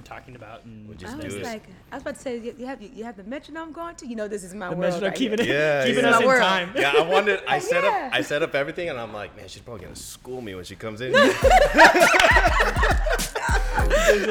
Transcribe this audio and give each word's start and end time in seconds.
we're 0.00 0.06
talking 0.06 0.34
about. 0.36 0.64
And 0.64 0.88
We'll 0.88 0.96
I 0.96 1.00
just 1.00 1.16
was 1.16 1.34
do 1.34 1.40
it. 1.40 1.44
like, 1.44 1.64
I 1.92 1.96
was 1.96 2.02
about 2.02 2.14
to 2.16 2.20
say, 2.20 2.38
you 2.38 2.54
you 2.58 2.66
have 2.66 2.80
you 2.80 3.04
have 3.04 3.16
the 3.16 3.24
metronome 3.24 3.72
going 3.72 3.94
to? 3.96 4.06
You 4.06 4.16
know, 4.16 4.28
this 4.28 4.42
is 4.44 4.54
my 4.54 4.70
the 4.70 4.76
world. 4.76 4.80
metronome 4.94 5.08
right 5.10 5.14
keeping 5.18 5.38
here. 5.44 5.54
it, 5.56 5.58
Yeah, 5.58 5.86
keeping 5.86 6.04
yeah. 6.04 6.10
us 6.10 6.16
My 6.16 6.20
in 6.22 6.26
world. 6.26 6.42
time. 6.42 6.72
Yeah, 6.74 6.92
I 6.96 7.02
wanted. 7.02 7.40
I 7.46 7.58
set 7.70 7.84
Yeah. 7.84 8.06
up. 8.06 8.14
I 8.14 8.22
set 8.22 8.42
up 8.42 8.54
everything, 8.54 8.88
and 8.88 8.98
I'm 8.98 9.12
like, 9.12 9.36
man, 9.36 9.48
she's 9.48 9.62
probably 9.62 9.82
gonna 9.84 9.96
school 9.96 10.40
me 10.40 10.54
when 10.54 10.64
she 10.64 10.76
comes 10.76 11.00
in. 11.00 11.12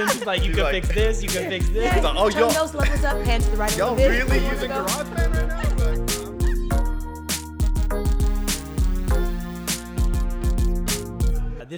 She's 0.09 0.25
like, 0.25 0.39
you 0.41 0.47
She's 0.47 0.55
can 0.55 0.63
like- 0.63 0.73
fix 0.85 0.87
this, 0.95 1.23
you 1.23 1.29
can 1.29 1.49
fix 1.49 1.67
this. 1.69 1.83
Yeah, 1.83 1.99
like, 2.01 2.15
oh, 2.17 2.29
turn 2.29 2.41
y'all- 2.41 2.49
those 2.51 2.73
levels 2.73 3.03
up, 3.03 3.21
hand 3.25 3.43
to 3.43 3.49
the 3.51 3.57
right 3.57 3.73
a 3.73 3.77
Y'all 3.77 3.95
really 3.95 4.45
using. 4.47 4.69
GarageBand 4.71 5.33
right 5.35 5.47
now? 5.47 5.78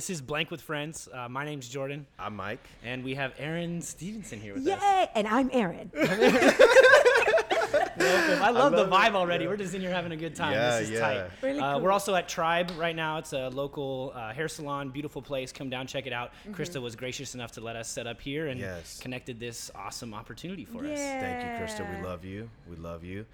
This 0.02 0.10
is 0.10 0.20
Blank 0.20 0.50
with 0.50 0.62
Friends. 0.62 1.08
Uh, 1.14 1.30
my 1.30 1.46
name's 1.46 1.70
Jordan, 1.70 2.08
I'm 2.18 2.36
Mike. 2.36 2.66
and 2.84 3.04
we 3.04 3.14
have 3.14 3.36
Aaron 3.38 3.84
Stevenson 3.84 4.42
here 4.42 4.56
with 4.56 4.68
us. 4.68 4.82
Yay! 4.82 5.08
And 5.14 5.28
I'm 5.28 5.52
Aaron. 5.54 5.92
Welcome. 7.98 8.42
I 8.42 8.50
love, 8.50 8.74
love 8.74 8.90
the 8.90 8.96
vibe 8.96 9.10
it, 9.10 9.16
already. 9.16 9.44
yeah. 9.44 9.52
We're 9.52 9.58
just 9.58 9.76
in 9.76 9.82
here 9.82 9.92
having 9.92 10.12
a 10.12 10.16
good 10.16 10.36
time. 10.36 10.54
Yeah, 10.54 10.80
this 10.80 10.90
is 10.90 10.96
yeah. 10.96 11.00
tight. 11.00 11.30
Really 11.44 11.60
uh. 11.60 11.78
We're 11.78 11.92
also 11.92 12.16
at 12.16 12.28
Tribe 12.28 12.72
right 12.80 12.96
now. 12.96 13.20
It's 13.20 13.34
a 13.34 13.50
local 13.50 14.12
uh, 14.16 14.34
hair 14.34 14.48
salon, 14.48 14.90
beautiful 14.90 15.22
place. 15.22 15.52
Come 15.52 15.70
down, 15.70 15.86
check 15.86 16.08
it 16.08 16.14
out. 16.14 16.32
Mm-hmm. 16.48 16.60
Krista 16.60 16.82
was 16.82 16.96
gracious 16.96 17.36
enough 17.36 17.52
to 17.52 17.62
let 17.62 17.76
us 17.76 17.88
set 17.88 18.08
up 18.08 18.20
here 18.20 18.48
and 18.48 18.60
Yes. 18.60 19.00
connected 19.00 19.40
this 19.40 19.70
awesome 19.76 20.16
opportunity 20.16 20.66
for 20.66 20.80
us. 20.84 20.98
Thank 20.98 21.44
you, 21.44 21.64
Krista. 21.64 21.96
We 21.96 22.04
love 22.04 22.26
you. 22.26 22.50
We 22.68 22.76
love 22.76 23.04
you. 23.04 23.28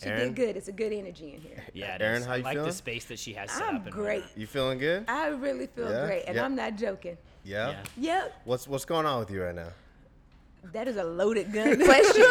She 0.00 0.06
Aaron, 0.06 0.20
did 0.20 0.34
good. 0.36 0.56
It's 0.56 0.68
a 0.68 0.72
good 0.72 0.92
energy 0.92 1.32
in 1.34 1.40
here. 1.40 1.62
Yeah, 1.72 1.94
it 1.94 2.02
Aaron, 2.02 2.20
is. 2.22 2.26
how 2.26 2.32
I 2.34 2.36
you 2.36 2.42
like 2.44 2.52
feeling? 2.54 2.68
the 2.68 2.74
space 2.74 3.04
that 3.06 3.18
she 3.18 3.32
has 3.34 3.50
set 3.50 3.62
I'm 3.62 3.76
up. 3.76 3.84
and 3.84 3.92
great. 3.92 4.20
whatnot. 4.22 4.38
you 4.38 4.46
feeling 4.46 4.78
good? 4.78 5.04
I 5.08 5.28
really 5.28 5.66
feel 5.68 5.90
Yeah? 5.90 6.06
great, 6.06 6.24
and 6.26 6.36
Yeah. 6.36 6.44
I'm 6.44 6.54
not 6.54 6.76
joking. 6.76 7.16
Yeah. 7.44 7.70
Yeah. 7.70 7.82
Yep, 7.96 8.40
What's 8.44 8.68
What's 8.68 8.84
going 8.84 9.06
on 9.06 9.20
with 9.20 9.30
you 9.30 9.42
right 9.42 9.54
now? 9.54 9.68
that 10.72 10.88
is 10.88 10.96
a 10.96 11.04
loaded 11.04 11.52
gun 11.52 11.76
question. 11.84 12.24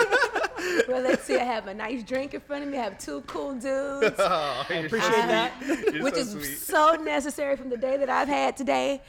well, 0.90 1.02
let's 1.02 1.24
see. 1.24 1.38
I 1.38 1.44
have 1.46 1.68
a 1.68 1.74
nice 1.74 2.04
drink 2.04 2.34
in 2.34 2.42
front 2.42 2.64
of 2.66 2.70
me. 2.70 2.78
I 2.78 2.84
have 2.84 2.98
two 3.00 3.22
cool 3.22 3.54
dudes. 3.54 4.16
Oh, 4.20 4.66
I 4.70 4.74
appreciate 4.74 5.12
that. 5.12 5.54
You're 5.94 6.04
which 6.04 6.16
so 6.16 6.20
is 6.20 6.32
sweet. 6.32 6.58
so 6.58 6.96
necessary 7.02 7.56
from 7.56 7.70
the 7.70 7.78
day 7.78 7.96
that 7.98 8.10
I've 8.10 8.28
had 8.28 8.58
today. 8.58 9.02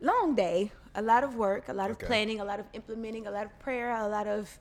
Long 0.00 0.34
day, 0.34 0.72
a 0.96 1.02
lot 1.02 1.22
of 1.22 1.36
work, 1.36 1.68
a 1.68 1.72
lot 1.72 1.90
of 1.90 1.96
Okay. 1.96 2.06
planning, 2.06 2.40
a 2.40 2.44
lot 2.44 2.58
of 2.58 2.66
implementing, 2.72 3.26
a 3.28 3.30
lot 3.30 3.46
of 3.46 3.56
prayer, 3.60 3.92
a 3.94 4.08
lot 4.08 4.26
of 4.26 4.58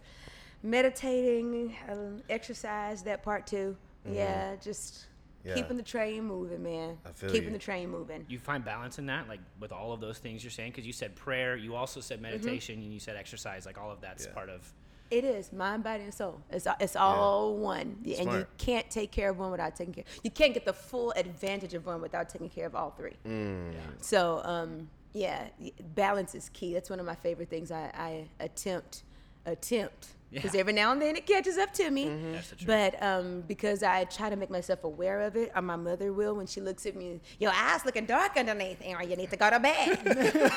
meditating, 0.63 1.75
um, 1.89 2.21
exercise. 2.29 3.03
That 3.03 3.23
part 3.23 3.45
too. 3.47 3.75
Yeah, 4.09 4.55
just 4.61 4.93
Mm-hmm. 4.93 5.49
Yeah. 5.49 5.55
keeping 5.55 5.75
the 5.75 5.83
train 5.83 6.23
moving, 6.23 6.63
man. 6.63 6.97
I 7.05 7.11
feel 7.11 7.29
keeping 7.29 7.49
you. 7.49 7.53
the 7.53 7.59
train 7.59 7.89
moving. 7.89 8.25
You 8.29 8.39
find 8.39 8.63
balance 8.63 8.97
in 8.97 9.07
that, 9.07 9.27
like 9.27 9.41
with 9.59 9.73
all 9.73 9.91
of 9.91 9.99
those 9.99 10.17
things 10.17 10.41
you're 10.41 10.49
saying, 10.51 10.71
because 10.71 10.87
you 10.87 10.93
said 10.93 11.15
prayer, 11.17 11.57
you 11.57 11.75
also 11.75 11.99
said 11.99 12.21
Mm-hmm. 12.21 12.31
meditation, 12.31 12.75
and 12.81 12.93
you 12.93 12.99
said 13.01 13.17
exercise. 13.17 13.65
Like 13.65 13.77
all 13.77 13.91
of 13.91 13.99
that's 13.99 14.25
Yeah. 14.25 14.31
part 14.31 14.47
of. 14.49 14.71
It 15.11 15.25
is 15.25 15.51
mind, 15.51 15.83
body, 15.83 16.03
and 16.05 16.13
soul. 16.13 16.41
It's 16.49 16.65
it's 16.79 16.95
all 16.95 17.57
one, 17.57 17.97
Yeah, 18.03 18.21
and 18.21 18.31
you 18.31 18.47
can't 18.57 18.89
take 18.89 19.11
care 19.11 19.29
of 19.31 19.37
one 19.37 19.51
without 19.51 19.75
taking 19.75 19.93
care. 19.93 20.05
You 20.23 20.31
can't 20.31 20.53
get 20.53 20.63
the 20.65 20.71
full 20.73 21.11
advantage 21.17 21.73
of 21.73 21.85
one 21.85 22.01
without 22.01 22.29
taking 22.29 22.49
care 22.49 22.65
of 22.65 22.73
all 22.73 22.91
three. 22.91 23.17
Mm. 23.27 23.73
So 23.99 24.41
um, 24.45 24.87
yeah, 25.11 25.49
balance 25.93 26.35
is 26.35 26.49
key. 26.53 26.73
That's 26.73 26.89
one 26.89 27.01
of 27.01 27.05
my 27.05 27.15
favorite 27.15 27.49
things 27.49 27.69
I, 27.69 27.91
I 27.93 28.27
attempt 28.39 29.03
attempt 29.45 30.07
because 30.33 30.53
Yeah. 30.53 30.59
every 30.61 30.73
now 30.73 30.91
and 30.91 31.01
then 31.01 31.15
it 31.15 31.25
catches 31.25 31.57
up 31.57 31.73
to 31.73 31.89
me. 31.91 32.05
Truth. 32.05 32.63
But 32.65 33.01
um, 33.03 33.41
because 33.47 33.83
I 33.83 34.05
try 34.05 34.29
to 34.29 34.35
make 34.35 34.49
myself 34.49 34.83
aware 34.83 35.21
of 35.21 35.35
it, 35.35 35.51
or 35.55 35.61
my 35.61 35.75
mother 35.75 36.11
will 36.11 36.35
when 36.35 36.47
she 36.47 36.61
looks 36.61 36.85
at 36.85 36.95
me, 36.95 37.19
your 37.39 37.51
eyes 37.53 37.85
looking 37.85 38.05
dark 38.05 38.37
underneath, 38.37 38.77
Aaron. 38.83 39.09
You 39.09 39.15
need 39.15 39.29
to 39.31 39.37
go 39.37 39.49
to 39.49 39.59
bed. 39.59 39.99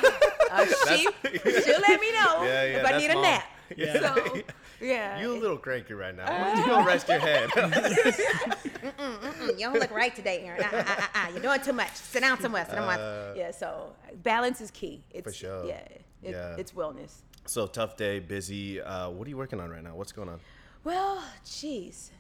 uh, 0.51 0.67
she 0.89 1.07
she'll 1.63 1.81
let 1.89 2.01
me 2.01 2.13
know 2.13 2.45
Yeah, 2.45 2.65
yeah, 2.65 2.79
if 2.79 2.87
I 2.87 2.99
need 2.99 3.11
a 3.11 3.15
mom. 3.15 3.23
nap. 3.23 3.45
Yeah. 3.77 3.99
So 4.15 4.43
yeah, 4.81 5.21
You 5.21 5.33
a 5.33 5.39
little 5.41 5.57
cranky 5.57 5.95
right 5.95 6.15
now. 6.15 6.27
Why 6.31 6.55
don't 6.55 6.59
you 6.59 6.67
go 6.67 6.85
rest 6.85 7.09
your 7.09 7.19
head? 7.19 7.49
Mm, 7.51 9.59
you 9.59 9.67
don't 9.67 9.81
look 9.81 9.91
right 9.91 10.15
today, 10.15 10.43
Aaron. 10.45 10.63
Uh, 10.63 10.67
uh, 10.77 10.85
uh, 10.87 11.03
uh, 11.15 11.29
you're 11.33 11.43
doing 11.43 11.61
too 11.61 11.73
much. 11.73 11.93
Sit 11.95 12.21
down 12.21 12.41
somewhere. 12.41 12.65
Sit 12.65 12.77
down. 12.77 12.89
Uh, 12.89 13.35
yeah. 13.37 13.51
So 13.51 13.93
balance 14.23 14.61
is 14.61 14.71
key. 14.71 15.03
It's, 15.11 15.35
sure. 15.35 15.65
Yeah. 15.67 15.79
It, 15.79 16.03
Yeah. 16.23 16.57
It's 16.59 16.73
wellness. 16.73 17.23
So 17.47 17.67
tough 17.67 17.97
day, 17.97 18.19
busy. 18.19 18.81
Uh, 18.81 19.11
what 19.11 19.27
are 19.27 19.31
you 19.31 19.37
working 19.37 19.61
on 19.61 19.71
right 19.71 19.83
now? 19.83 19.95
What's 19.95 20.13
going 20.13 20.29
on? 20.29 20.41
Well, 20.85 21.23
jeez. 21.45 22.11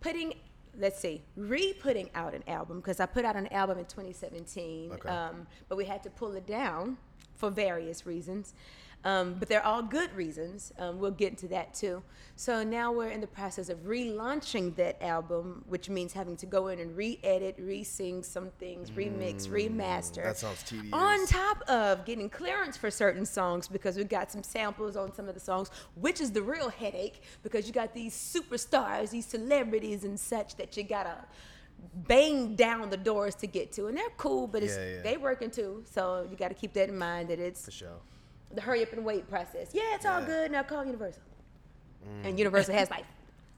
Putting, 0.00 0.34
let's 0.78 0.98
see, 0.98 1.22
re-putting 1.36 2.10
out 2.14 2.34
an 2.34 2.42
album 2.48 2.78
because 2.80 3.00
I 3.00 3.06
put 3.06 3.24
out 3.24 3.36
an 3.36 3.46
album 3.52 3.78
in 3.78 3.84
2017, 3.84 4.92
Okay. 4.92 5.08
um, 5.08 5.46
but 5.68 5.76
we 5.76 5.84
had 5.84 6.02
to 6.04 6.10
pull 6.10 6.32
it 6.32 6.46
down 6.46 6.96
for 7.36 7.50
various 7.50 8.06
reasons. 8.06 8.54
Um, 9.04 9.34
but 9.38 9.48
they're 9.48 9.64
all 9.64 9.82
good 9.82 10.14
reasons. 10.14 10.72
Um, 10.78 10.98
we'll 11.00 11.10
get 11.10 11.30
into 11.30 11.48
that 11.48 11.74
too. 11.74 12.02
So 12.36 12.62
now 12.62 12.92
we're 12.92 13.08
in 13.10 13.20
the 13.20 13.26
process 13.26 13.68
of 13.68 13.78
relaunching 13.80 14.76
that 14.76 15.02
album, 15.02 15.64
which 15.68 15.88
means 15.88 16.12
having 16.12 16.36
to 16.36 16.46
go 16.46 16.68
in 16.68 16.78
and 16.78 16.96
re-edit, 16.96 17.56
re-sing 17.58 18.22
some 18.22 18.50
things, 18.58 18.90
remix, 18.92 19.48
remaster. 19.48 20.22
Mm, 20.22 20.24
that 20.24 20.38
sounds 20.38 20.62
tedious. 20.62 20.92
On 20.92 21.26
top 21.26 21.62
of 21.68 22.04
getting 22.04 22.30
clearance 22.30 22.76
for 22.76 22.90
certain 22.90 23.26
songs 23.26 23.66
because 23.68 23.96
we 23.96 24.04
got 24.04 24.30
some 24.30 24.42
samples 24.42 24.96
on 24.96 25.12
some 25.12 25.28
of 25.28 25.34
the 25.34 25.40
songs, 25.40 25.70
which 25.96 26.20
is 26.20 26.30
the 26.30 26.42
real 26.42 26.68
headache 26.68 27.22
because 27.42 27.66
you 27.66 27.72
got 27.72 27.92
these 27.94 28.14
superstars, 28.14 29.10
these 29.10 29.26
celebrities 29.26 30.04
and 30.04 30.18
such 30.18 30.56
that 30.56 30.76
you 30.76 30.84
gotta 30.84 31.16
bang 32.06 32.54
down 32.54 32.90
the 32.90 32.96
doors 32.96 33.34
to 33.34 33.46
get 33.46 33.72
to, 33.72 33.86
and 33.88 33.96
they're 33.96 34.08
cool, 34.16 34.46
but 34.46 34.62
it's 34.62 34.76
Yeah, 34.76 34.94
yeah. 34.96 35.02
they 35.02 35.16
working 35.16 35.50
too, 35.50 35.82
so 35.90 36.26
you 36.30 36.36
got 36.36 36.48
to 36.48 36.54
keep 36.54 36.72
that 36.74 36.88
in 36.88 36.96
mind 36.96 37.28
that 37.30 37.40
it's 37.40 37.64
For 37.64 37.72
sure. 37.72 37.98
The 38.54 38.60
hurry 38.60 38.82
up 38.82 38.92
and 38.92 39.04
wait 39.04 39.28
process. 39.28 39.70
Yeah, 39.72 39.94
it's 39.94 40.06
all 40.06 40.20
Yeah. 40.20 40.26
good. 40.26 40.50
Now 40.52 40.62
call 40.62 40.84
Universal. 40.84 41.22
Mm. 42.06 42.28
And 42.28 42.38
Universal 42.38 42.74
has 42.74 42.90
like 42.90 43.04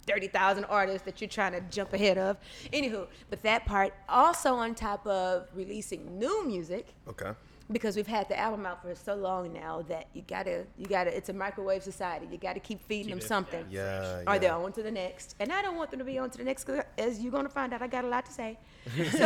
30,000 0.05 0.65
artists 0.67 1.03
that 1.07 1.21
you're 1.21 1.29
trying 1.29 1.53
to 1.53 1.61
jump 1.71 1.93
ahead 1.93 2.19
of. 2.19 2.37
Anywho, 2.73 3.07
but 3.31 3.43
that 3.43 3.65
part 3.67 3.93
also 4.09 4.55
on 4.55 4.75
top 4.75 5.07
of 5.07 5.49
releasing 5.55 6.19
new 6.19 6.47
music 6.47 6.87
Okay. 7.09 7.33
because 7.73 7.97
we've 7.97 8.07
had 8.07 8.29
the 8.29 8.39
album 8.39 8.67
out 8.67 8.83
for 8.83 8.95
so 8.95 9.15
long 9.15 9.53
now 9.53 9.81
that 9.89 10.07
you 10.13 10.23
gotta 10.29 10.67
you 10.77 10.87
gotta 10.87 11.15
it's 11.17 11.31
a 11.31 11.33
microwave 11.33 11.83
society 11.83 12.27
you 12.31 12.37
gotta 12.37 12.61
keep 12.61 12.81
feeding 12.87 13.07
Keep 13.07 13.15
them 13.15 13.25
it, 13.25 13.29
something 13.29 13.65
Yeah. 13.71 14.19
or 14.27 14.35
yeah. 14.35 14.39
they're 14.39 14.53
on 14.55 14.73
to 14.73 14.83
the 14.83 14.91
next 14.91 15.35
and 15.41 15.51
i 15.51 15.63
don't 15.63 15.77
want 15.77 15.91
them 15.91 15.99
to 15.99 16.05
be 16.05 16.19
on 16.19 16.29
to 16.31 16.37
the 16.39 16.45
next 16.45 16.65
'cause 16.65 16.81
as 16.99 17.21
you're 17.21 17.33
gonna 17.33 17.49
find 17.49 17.73
out 17.73 17.81
i 17.81 17.87
got 17.87 18.05
a 18.05 18.09
lot 18.09 18.27
to 18.27 18.33
say 18.33 18.59
so 19.13 19.25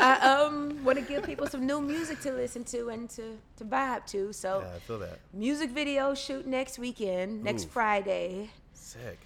i 0.00 0.12
um 0.42 0.82
want 0.84 0.98
to 0.98 1.04
give 1.04 1.22
people 1.24 1.46
some 1.46 1.64
new 1.64 1.80
music 1.80 2.18
to 2.20 2.32
listen 2.32 2.64
to 2.64 2.88
and 2.88 3.08
to 3.10 3.38
to 3.56 3.64
vibe 3.64 4.04
to 4.06 4.32
so 4.32 4.60
Yeah, 4.60 4.74
I 4.74 4.78
feel 4.80 4.98
that. 4.98 5.20
music 5.32 5.70
video 5.70 6.14
shoot 6.14 6.44
next 6.46 6.78
weekend 6.80 7.44
next 7.44 7.66
Ooh. 7.66 7.68
friday 7.76 8.50
Sick. 8.72 9.20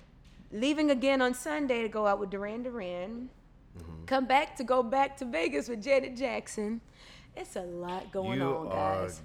Leaving 0.53 0.91
again 0.91 1.21
on 1.23 1.35
sunday 1.35 1.83
to 1.83 1.89
go 1.89 2.07
out 2.07 2.19
with 2.19 2.31
duran 2.31 2.63
duran 2.63 3.29
Mm-hmm. 3.79 4.07
come 4.07 4.27
back 4.27 4.57
to 4.57 4.65
go 4.65 4.83
back 4.83 5.17
to 5.19 5.25
vegas 5.25 5.69
with 5.69 5.83
janet 5.83 6.17
jackson 6.17 6.81
it's 7.37 7.55
a 7.55 7.61
lot 7.63 8.11
going 8.11 8.41
you 8.41 8.47
on 8.47 8.67
are. 8.69 9.03
guys 9.03 9.23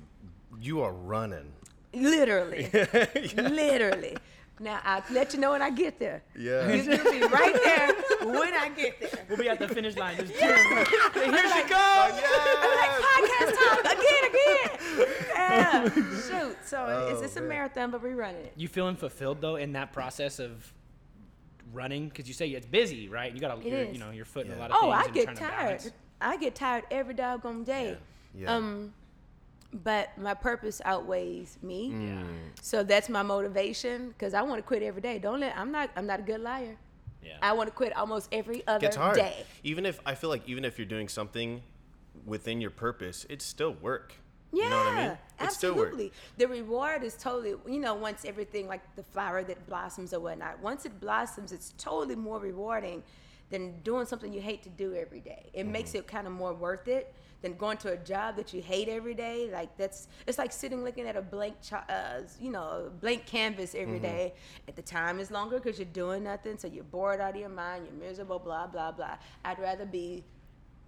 You 0.62 0.82
are 0.82 0.94
running. 0.94 1.52
Literally. 1.94 2.70
Literally. 3.36 4.16
Now 4.60 4.80
I'll 4.84 5.04
let 5.12 5.34
you 5.34 5.40
know 5.40 5.52
when 5.52 5.62
I 5.64 5.72
get 5.72 5.98
there. 6.00 6.22
Yeah. 6.38 6.72
He's 6.72 6.88
gonna 6.88 7.04
be 7.10 7.22
right 7.22 7.58
there 7.64 7.88
when 8.32 8.54
I 8.54 8.70
get 8.70 9.00
there. 9.00 9.26
We'll 9.28 9.38
be 9.40 9.50
at 9.50 9.58
the 9.60 9.68
finish 9.68 9.96
line. 9.98 10.18
Just 10.18 10.34
cheering. 10.40 10.64
Here 10.76 11.48
she 11.56 11.62
comes. 11.64 12.22
I'm 12.22 12.76
like 12.78 12.96
podcast 13.10 13.54
time 13.58 13.86
again, 13.98 14.24
again. 14.30 15.08
Yeah. 15.36 15.90
Shoot. 15.90 16.58
So 16.66 17.08
it's, 17.10 17.22
Oh, 17.22 17.24
it's 17.24 17.36
a 17.38 17.42
marathon, 17.42 17.90
but 17.92 18.04
we're 18.04 18.16
running 18.16 18.46
it. 18.46 18.54
You 18.56 18.68
feeling 18.68 18.96
fulfilled 18.96 19.42
though 19.42 19.56
in 19.56 19.74
that 19.74 19.92
process 19.92 20.38
of 20.40 20.72
running? 21.74 22.08
Because 22.10 22.28
you 22.28 22.34
say 22.34 22.48
it's 22.50 22.66
busy, 22.66 23.10
right? 23.10 23.34
You 23.34 23.40
got 23.40 23.62
to, 23.62 23.68
you 23.68 23.98
know, 23.98 24.12
you're 24.12 24.26
footing 24.26 24.52
Yeah. 24.52 24.58
a 24.58 24.60
lot 24.60 24.72
of 24.72 24.78
Oh, 24.80 24.92
things. 24.92 24.96
I 24.96 25.04
and 25.06 25.14
get 25.14 25.36
tired. 25.36 25.94
I 26.22 26.38
get 26.38 26.56
tired 26.56 26.84
every 26.92 27.14
doggone 27.14 27.64
day. 27.64 27.98
Yeah. 28.34 28.56
Um, 28.56 28.94
but 29.74 30.16
my 30.18 30.34
purpose 30.34 30.82
outweighs 30.86 31.58
me. 31.62 31.92
Mm. 31.92 32.26
So 32.62 32.84
that's 32.84 33.10
my 33.10 33.24
motivation 33.24 34.10
because 34.10 34.34
I 34.34 34.42
want 34.44 34.60
to 34.60 34.64
quit 34.64 34.84
every 34.84 35.02
day. 35.02 35.18
Don't 35.20 35.40
let. 35.40 35.58
I'm 35.58 35.72
not. 35.72 35.90
I'm 35.96 36.06
not 36.06 36.20
a 36.20 36.24
good 36.24 36.42
liar. 36.42 36.78
Yeah. 37.24 37.38
I 37.42 37.54
want 37.54 37.68
to 37.70 37.74
quit 37.76 37.96
almost 37.98 38.30
every 38.32 38.66
other 38.68 38.80
Gets 38.82 38.96
hard. 38.98 39.16
day. 39.16 39.46
Even 39.64 39.86
if 39.86 40.00
I 40.06 40.14
feel 40.16 40.30
like 40.30 40.48
even 40.48 40.64
if 40.66 40.78
you're 40.78 40.86
doing 40.86 41.08
something 41.08 41.64
within 42.26 42.62
your 42.62 42.70
purpose, 42.70 43.26
it's 43.30 43.46
still 43.46 43.74
work. 43.74 44.14
Yeah, 44.54 44.64
You 44.64 44.70
know 44.70 44.84
I 44.86 44.92
mean? 44.92 45.18
It's 45.42 45.56
still 45.56 45.76
work. 45.76 45.96
absolutely. 45.96 46.14
The 46.38 46.48
reward 46.48 47.04
is 47.04 47.16
totally, 47.16 47.56
you 47.68 47.80
know, 47.80 47.96
once 47.96 48.24
everything 48.26 48.68
like 48.68 48.82
the 48.96 49.04
flower 49.04 49.44
that 49.44 49.66
blossoms 49.68 50.14
or 50.14 50.20
whatnot, 50.20 50.62
once 50.62 50.86
it 50.86 51.00
blossoms, 51.02 51.52
it's 51.52 51.74
totally 51.78 52.16
more 52.16 52.40
rewarding 52.40 53.04
than 53.50 53.80
doing 53.82 54.06
something 54.06 54.32
you 54.34 54.42
hate 54.42 54.64
to 54.64 54.70
do 54.70 54.96
every 54.96 55.20
day. 55.20 55.50
It 55.54 55.68
Mm-hmm. 55.68 55.72
makes 55.72 55.96
it 55.96 56.08
kind 56.08 56.28
of 56.28 56.34
more 56.34 56.54
worth 56.54 56.88
it 56.88 57.14
than 57.42 57.56
going 57.58 57.78
to 57.78 57.92
a 57.92 57.98
job 57.98 58.36
that 58.38 58.54
you 58.54 58.62
hate 58.62 58.88
every 58.90 59.14
day. 59.14 59.50
Like 59.52 59.76
that's, 59.78 60.08
it's 60.28 60.38
like 60.38 60.52
sitting 60.52 60.84
looking 60.84 61.08
at 61.08 61.16
a 61.16 61.22
blank, 61.22 61.56
ch- 61.62 61.74
uh, 61.74 62.22
you 62.40 62.52
know, 62.52 62.92
blank 63.02 63.26
canvas 63.26 63.76
every 63.76 64.00
Mm-hmm. 64.00 64.02
day. 64.02 64.34
At 64.68 64.76
the 64.76 64.82
time 64.82 65.20
is 65.20 65.30
longer 65.32 65.60
because 65.60 65.78
you're 65.80 65.86
doing 65.88 66.24
nothing, 66.24 66.58
so 66.58 66.68
you're 66.68 66.84
bored 66.86 67.20
out 67.20 67.32
of 67.36 67.40
your 67.42 67.50
mind, 67.50 67.86
you're 67.86 68.10
miserable, 68.10 68.40
blah 68.40 68.68
blah 68.68 68.92
blah. 68.92 69.18
I'd 69.44 69.60
rather 69.60 69.86
be 69.86 70.24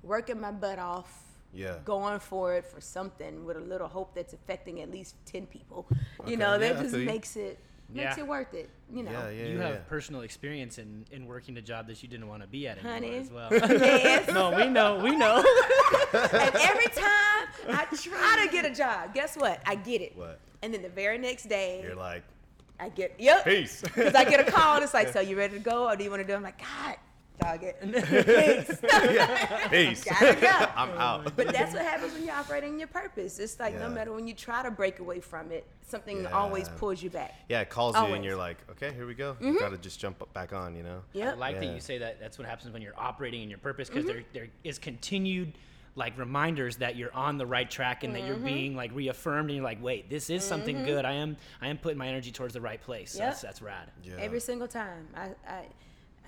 working 0.03 0.39
my 0.39 0.51
butt 0.51 0.79
off 0.79 1.24
Yeah. 1.55 1.75
going 1.85 2.19
for 2.19 2.53
it 2.55 2.65
for 2.65 2.81
something 2.81 3.45
with 3.45 3.57
a 3.57 3.61
little 3.61 3.87
hope 3.87 4.13
that's 4.13 4.33
affecting 4.33 4.81
at 4.81 4.91
least 4.91 5.15
10 5.25 5.45
people. 5.47 5.87
Okay, 6.19 6.31
You 6.31 6.37
know, 6.37 6.59
that 6.59 6.73
yeah, 6.73 6.79
I 6.79 6.83
just 6.83 6.95
makes 6.95 7.35
it 7.35 7.59
makes 7.89 8.17
Yeah. 8.17 8.23
it 8.23 8.27
worth 8.27 8.53
it, 8.53 8.69
you 8.91 9.03
know. 9.03 9.11
Yeah, 9.11 9.29
yeah, 9.29 9.45
you 9.45 9.57
yeah. 9.59 9.67
have 9.67 9.87
personal 9.87 10.21
experience 10.21 10.77
in, 10.79 11.05
in 11.11 11.27
working 11.27 11.55
a 11.57 11.61
job 11.61 11.87
that 11.87 12.01
you 12.01 12.09
didn't 12.09 12.27
want 12.27 12.41
to 12.41 12.47
be 12.47 12.67
at 12.67 12.77
anymore 12.79 12.93
Honey. 12.93 13.17
as 13.17 13.31
well. 13.31 13.49
Yes. 13.51 14.27
no, 14.33 14.51
we 14.55 14.67
know, 14.67 14.97
we 15.03 15.15
know. 15.15 15.37
and 16.13 16.55
every 16.55 16.87
time 16.87 17.47
I 17.69 17.85
try 17.93 18.43
to 18.45 18.51
get 18.51 18.65
a 18.65 18.73
job, 18.73 19.13
guess 19.13 19.35
what? 19.37 19.61
I 19.65 19.75
get 19.75 20.01
it. 20.01 20.17
What? 20.17 20.39
And 20.63 20.73
then 20.73 20.81
the 20.81 20.89
very 20.89 21.17
next 21.19 21.47
day, 21.47 21.81
You're 21.83 21.95
like, 21.95 22.23
I 22.79 22.89
get 22.89 23.15
yep. 23.19 23.45
peace. 23.45 23.81
Because 23.81 24.15
I 24.15 24.23
get 24.25 24.45
a 24.45 24.51
call, 24.51 24.75
and 24.75 24.83
it's 24.83 24.93
like, 24.93 25.09
so 25.13 25.19
you 25.21 25.37
ready 25.37 25.53
to 25.53 25.59
go, 25.63 25.87
or 25.87 25.95
do 25.95 26.03
you 26.03 26.09
want 26.09 26.21
to 26.23 26.27
do? 26.27 26.33
it? 26.33 26.37
I'm 26.37 26.43
like, 26.43 26.57
God, 26.59 26.95
dog 27.39 27.63
it. 27.63 27.79
Peace. 29.69 30.03
peace. 30.03 30.03
Gotta 30.19 30.35
go. 30.39 30.67
I'm 30.75 30.89
out. 30.91 31.35
But 31.35 31.51
that's 31.51 31.73
what 31.73 31.83
happens 31.83 32.13
when 32.13 32.25
you're 32.25 32.35
operating 32.35 32.73
in 32.73 32.79
your 32.79 32.87
purpose. 32.87 33.39
It's 33.39 33.59
like 33.59 33.77
no 33.79 33.89
matter 33.89 34.11
when 34.13 34.27
you 34.27 34.33
try 34.33 34.63
to 34.63 34.71
break 34.71 34.99
away 34.99 35.19
from 35.19 35.51
it, 35.51 35.65
something 35.81 36.23
Yeah. 36.23 36.29
always 36.31 36.69
pulls 36.69 37.01
you 37.01 37.09
back. 37.09 37.33
yeah, 37.49 37.61
it 37.61 37.69
calls 37.69 37.95
you 37.95 38.13
and 38.13 38.23
you're 38.23 38.35
like, 38.35 38.57
okay, 38.71 38.93
here 38.93 39.07
we 39.07 39.13
go. 39.13 39.35
You 39.39 39.49
mm-hmm. 39.49 39.59
gotta 39.59 39.77
just 39.77 39.99
jump 39.99 40.21
back 40.33 40.53
on, 40.53 40.75
you 40.75 40.83
know? 40.83 41.01
I 41.13 41.17
Yep. 41.17 41.37
like 41.37 41.59
that 41.59 41.73
you 41.73 41.79
say 41.79 41.97
that 41.99 42.19
that's 42.19 42.37
what 42.37 42.47
happens 42.47 42.71
when 42.71 42.81
you're 42.81 42.97
operating 42.97 43.43
in 43.43 43.49
your 43.49 43.59
purpose 43.59 43.89
because 43.89 44.05
mm-hmm. 44.05 44.13
there, 44.33 44.45
there 44.45 44.47
is 44.63 44.79
continued 44.79 45.53
like 45.95 46.17
reminders 46.17 46.77
that 46.77 46.95
you're 46.95 47.13
on 47.13 47.37
the 47.37 47.45
right 47.45 47.69
track 47.69 48.03
and 48.03 48.13
that 48.15 48.25
you're 48.25 48.35
mm-hmm. 48.35 48.45
being 48.45 48.75
like 48.75 48.93
reaffirmed 48.93 49.49
and 49.49 49.55
you're 49.55 49.63
like 49.63 49.81
wait 49.81 50.09
this 50.09 50.29
is 50.29 50.43
something 50.43 50.83
good 50.83 51.05
i 51.05 51.13
am 51.13 51.37
i 51.61 51.67
am 51.67 51.77
putting 51.77 51.97
my 51.97 52.07
energy 52.07 52.31
towards 52.31 52.53
the 52.53 52.59
right 52.59 52.81
place 52.81 53.11
So 53.13 53.19
Yep. 53.19 53.27
that's 53.29 53.41
that's 53.41 53.61
rad 53.61 53.89
Yeah. 54.03 54.15
Every 54.19 54.41
single 54.41 54.67
time. 54.67 55.07
I, 55.15 55.29
I, 55.47 55.65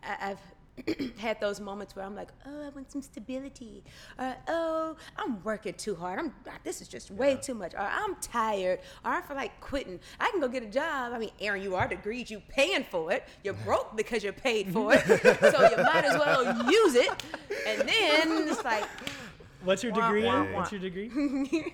I 0.03 0.31
I've 0.31 0.39
had 1.17 1.39
those 1.39 1.59
moments 1.59 1.95
where 1.95 2.05
I'm 2.05 2.15
like, 2.15 2.29
oh, 2.45 2.65
I 2.65 2.69
want 2.69 2.91
some 2.91 3.01
stability. 3.01 3.83
Or, 4.19 4.35
oh, 4.47 4.95
I'm 5.17 5.43
working 5.43 5.73
too 5.73 5.95
hard. 5.95 6.19
I'm 6.19 6.33
ah, 6.47 6.51
this 6.63 6.81
is 6.81 6.87
just 6.87 7.11
way 7.11 7.35
too 7.35 7.53
much. 7.53 7.73
Or 7.73 7.81
I'm 7.81 8.15
tired. 8.15 8.79
Or 9.03 9.11
I 9.11 9.21
feel 9.21 9.35
like 9.35 9.59
quitting. 9.59 9.99
I 10.19 10.29
can 10.31 10.39
go 10.39 10.47
get 10.47 10.63
a 10.63 10.67
job. 10.67 11.13
I 11.13 11.19
mean, 11.19 11.31
Aaron, 11.39 11.61
you 11.61 11.75
are 11.75 11.87
degreed. 11.87 12.29
You 12.29 12.41
paying 12.49 12.83
for 12.83 13.11
it. 13.11 13.27
You're 13.43 13.53
broke 13.53 13.95
because 13.95 14.23
you're 14.23 14.33
paid 14.33 14.71
for 14.71 14.93
it. 14.93 15.05
so 15.51 15.69
you 15.69 15.83
might 15.83 16.05
as 16.05 16.17
well 16.17 16.71
use 16.71 16.95
it. 16.95 17.09
And 17.65 17.87
then 17.87 18.47
it's 18.47 18.63
like, 18.63 18.85
what's 19.63 19.83
your 19.83 19.91
degree 19.91 20.25
wah, 20.25 20.43
in? 20.43 20.53
wah. 20.53 20.59
what's 20.59 20.71
your 20.71 20.81
degree 20.81 21.09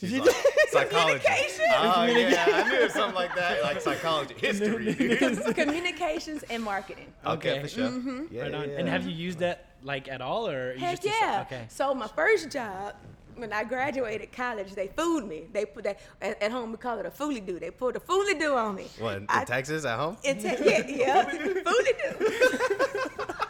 She's 0.00 0.12
like, 0.18 0.34
psychology. 0.70 1.18
Communication. 1.18 1.64
Oh, 1.70 2.04
yeah, 2.04 2.44
I 2.64 2.68
knew 2.68 2.76
it 2.78 2.82
was 2.84 2.92
something 2.92 3.14
like 3.14 3.34
that. 3.34 3.62
Like 3.62 3.80
psychology. 3.80 4.34
History. 4.38 5.54
communications 5.54 6.42
and 6.50 6.62
marketing. 6.62 7.12
okay, 7.26 7.50
Okay. 7.52 7.62
for 7.62 7.68
sure. 7.68 7.88
Mm-hmm. 7.88 8.24
Yeah, 8.30 8.42
right 8.42 8.54
on 8.54 8.70
yeah, 8.70 8.78
and 8.78 8.88
have 8.88 9.04
you 9.06 9.12
used 9.12 9.38
that 9.40 9.64
like 9.82 10.08
at 10.08 10.20
all 10.20 10.48
or 10.48 10.72
you 10.74 10.80
Heck 10.80 11.00
just 11.02 11.20
yeah. 11.20 11.44
okay 11.46 11.64
So 11.68 11.94
my 11.94 12.06
first 12.08 12.50
job, 12.50 12.94
when 13.36 13.52
I 13.52 13.64
graduated 13.64 14.32
college, 14.32 14.72
they 14.74 14.88
fooled 14.88 15.26
me. 15.28 15.44
They 15.52 15.64
put 15.64 15.84
that 15.84 16.00
at, 16.20 16.40
at 16.42 16.50
home 16.52 16.70
we 16.72 16.76
call 16.78 16.98
it 16.98 17.06
a 17.06 17.10
fooly 17.10 17.44
do. 17.44 17.58
They 17.58 17.70
put 17.70 17.96
a 17.96 18.00
fooly 18.00 18.38
do 18.38 18.54
on 18.56 18.74
me. 18.76 18.86
What, 18.98 19.16
in, 19.16 19.22
in 19.22 19.26
I- 19.30 19.44
Texas 19.44 19.84
at 19.84 19.98
home? 19.98 20.16
in 20.24 20.38
te- 20.38 20.56
yeah, 20.64 20.86
yeah, 20.86 21.24
fooly 21.66 21.92
do. 22.02 23.34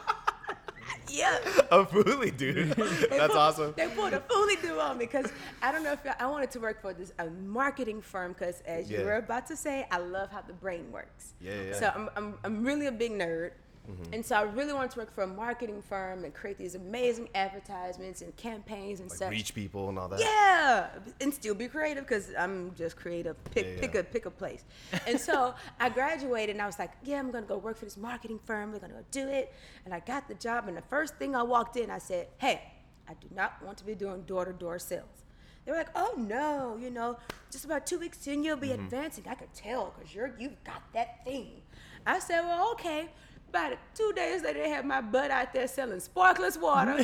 yeah. 1.19 1.38
A 1.70 1.85
fully, 1.85 2.31
dude. 2.31 2.70
That's 3.11 3.35
awesome. 3.35 3.75
They 3.76 3.88
put 3.88 4.15
a 4.15 4.20
fooly 4.20 4.61
do 4.62 4.79
on 4.81 4.99
me 4.99 5.05
because 5.05 5.31
I 5.61 5.73
don't 5.73 5.82
know 5.82 5.93
if 5.93 6.00
I 6.19 6.26
wanted 6.26 6.50
to 6.53 6.61
work 6.61 6.81
for 6.81 6.93
this 6.94 7.12
a 7.19 7.26
marketing 7.26 8.00
firm 8.00 8.32
because 8.32 8.61
as 8.62 8.91
you 8.91 9.05
were 9.05 9.17
about 9.17 9.47
to 9.49 9.56
say, 9.56 9.87
I 9.91 9.99
love 9.99 10.31
how 10.31 10.43
the 10.43 10.53
brain 10.53 10.91
works. 10.93 11.35
Yeah, 11.41 11.53
yeah. 11.62 11.73
So 11.79 11.93
I'm, 11.94 12.11
I'm, 12.17 12.38
I'm 12.44 12.65
really 12.65 12.87
a 12.87 12.93
big 12.93 13.12
nerd. 13.12 13.53
Mm-hmm. 13.90 14.14
And 14.14 14.25
so 14.25 14.37
I 14.37 14.43
really 14.43 14.73
wanted 14.73 14.90
to 14.93 14.99
work 14.99 15.14
for 15.14 15.23
a 15.23 15.26
marketing 15.26 15.82
firm 15.82 16.25
and 16.25 16.35
create 16.35 16.58
these 16.58 16.75
amazing 16.75 17.29
advertisements 17.35 18.20
and 18.20 18.37
campaigns 18.37 19.00
and 19.00 19.08
Like 19.08 19.19
such. 19.19 19.31
reach 19.31 19.55
people 19.55 19.88
and 19.88 19.99
all 19.99 20.08
that. 20.08 20.20
Yeah, 20.20 20.88
and 21.20 21.32
still 21.32 21.55
be 21.55 21.69
creative 21.69 22.05
because 22.05 22.31
I'm 22.38 22.75
just 22.75 22.96
creative. 22.96 23.37
Pick 23.50 23.64
Yeah, 23.64 23.73
yeah. 23.73 23.81
pick 23.81 23.94
a 23.94 24.05
pick 24.05 24.26
a 24.26 24.31
place. 24.31 24.64
And 25.06 25.19
so 25.19 25.55
I 25.81 25.88
graduated 25.88 26.56
and 26.56 26.62
I 26.62 26.67
was 26.67 26.79
like, 26.79 26.93
yeah, 27.02 27.19
I'm 27.19 27.31
gonna 27.31 27.46
go 27.46 27.56
work 27.56 27.76
for 27.76 27.87
this 27.87 27.96
marketing 27.96 28.40
firm. 28.44 28.73
We're 28.73 28.79
gonna 28.81 28.94
go 28.94 29.05
do 29.11 29.26
it. 29.29 29.55
And 29.85 29.94
I 29.94 30.00
got 30.00 30.29
the 30.29 30.34
job. 30.34 30.69
And 30.69 30.76
the 30.76 30.82
first 30.82 31.17
thing 31.17 31.34
I 31.34 31.43
walked 31.43 31.76
in, 31.76 31.91
I 31.91 31.99
said, 31.99 32.29
hey, 32.38 32.62
I 33.08 33.14
do 33.14 33.29
not 33.34 33.62
want 33.64 33.79
to 33.79 33.84
be 33.84 33.94
doing 33.94 34.23
door 34.23 34.44
to 34.44 34.52
door 34.52 34.79
sales. 34.79 35.25
They 35.64 35.73
were 35.73 35.79
like, 35.79 35.91
oh 35.94 36.14
no, 36.17 36.79
you 36.81 36.91
know, 36.91 37.19
just 37.50 37.64
about 37.64 37.87
two 37.87 37.99
weeks 37.99 38.26
in, 38.26 38.43
you'll 38.43 38.56
be 38.56 38.69
mm-hmm. 38.69 38.84
advancing. 38.84 39.25
I 39.29 39.34
could 39.34 39.52
tell 39.55 39.94
because 39.96 40.14
you're 40.14 40.34
you've 40.38 40.62
got 40.64 40.82
that 40.94 41.25
thing. 41.25 41.62
I 42.06 42.19
said, 42.20 42.43
well, 42.43 42.73
okay. 42.73 43.08
About 43.50 43.72
two 43.94 44.12
days 44.14 44.42
later, 44.42 44.58
they 44.62 44.68
had 44.68 44.84
my 44.84 45.00
butt 45.00 45.30
out 45.30 45.52
there 45.54 45.66
selling 45.68 45.98
Sparkletts 46.00 46.60
water, 46.60 46.96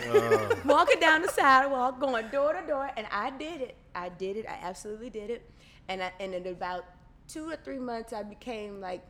walking 0.65 1.01
down 1.01 1.23
the 1.23 1.29
sidewalk, 1.29 1.99
going 2.01 2.29
door 2.29 2.53
to 2.53 2.67
door, 2.67 2.91
and 2.97 3.07
I 3.11 3.31
did 3.31 3.63
it. 3.63 3.75
I 3.95 4.11
did 4.11 4.37
it. 4.37 4.47
I 4.47 4.59
absolutely 4.63 5.09
did 5.11 5.31
it. 5.31 5.51
And 5.89 6.03
I, 6.03 6.13
and 6.21 6.35
in 6.35 6.47
about 6.47 6.85
two 7.29 7.49
or 7.49 7.57
three 7.57 7.79
months, 7.79 8.13
I 8.13 8.23
became 8.23 8.81
like 8.81 9.03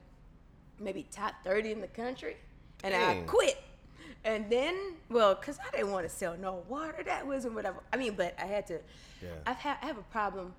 maybe 0.79 1.07
top 1.11 1.35
30 1.45 1.73
in 1.73 1.81
the 1.81 1.89
country, 1.89 2.37
and 2.85 2.95
I 2.95 3.23
quit. 3.27 3.61
And 4.25 4.49
then, 4.49 4.75
well, 5.11 5.35
cause 5.35 5.59
I 5.67 5.71
didn't 5.77 5.91
want 5.93 6.09
to 6.09 6.15
sell 6.15 6.37
no 6.41 6.63
water. 6.69 7.03
That 7.05 7.27
wasn't 7.27 7.55
whatever. 7.55 7.81
I 7.93 7.97
mean, 7.97 8.15
but 8.17 8.35
I 8.41 8.47
had 8.47 8.67
to. 8.69 8.79
Yeah. 9.21 9.29
I've 9.47 9.57
had 9.57 9.77
I 9.83 9.87
have 9.87 9.99
a 9.99 10.03
problem 10.05 10.55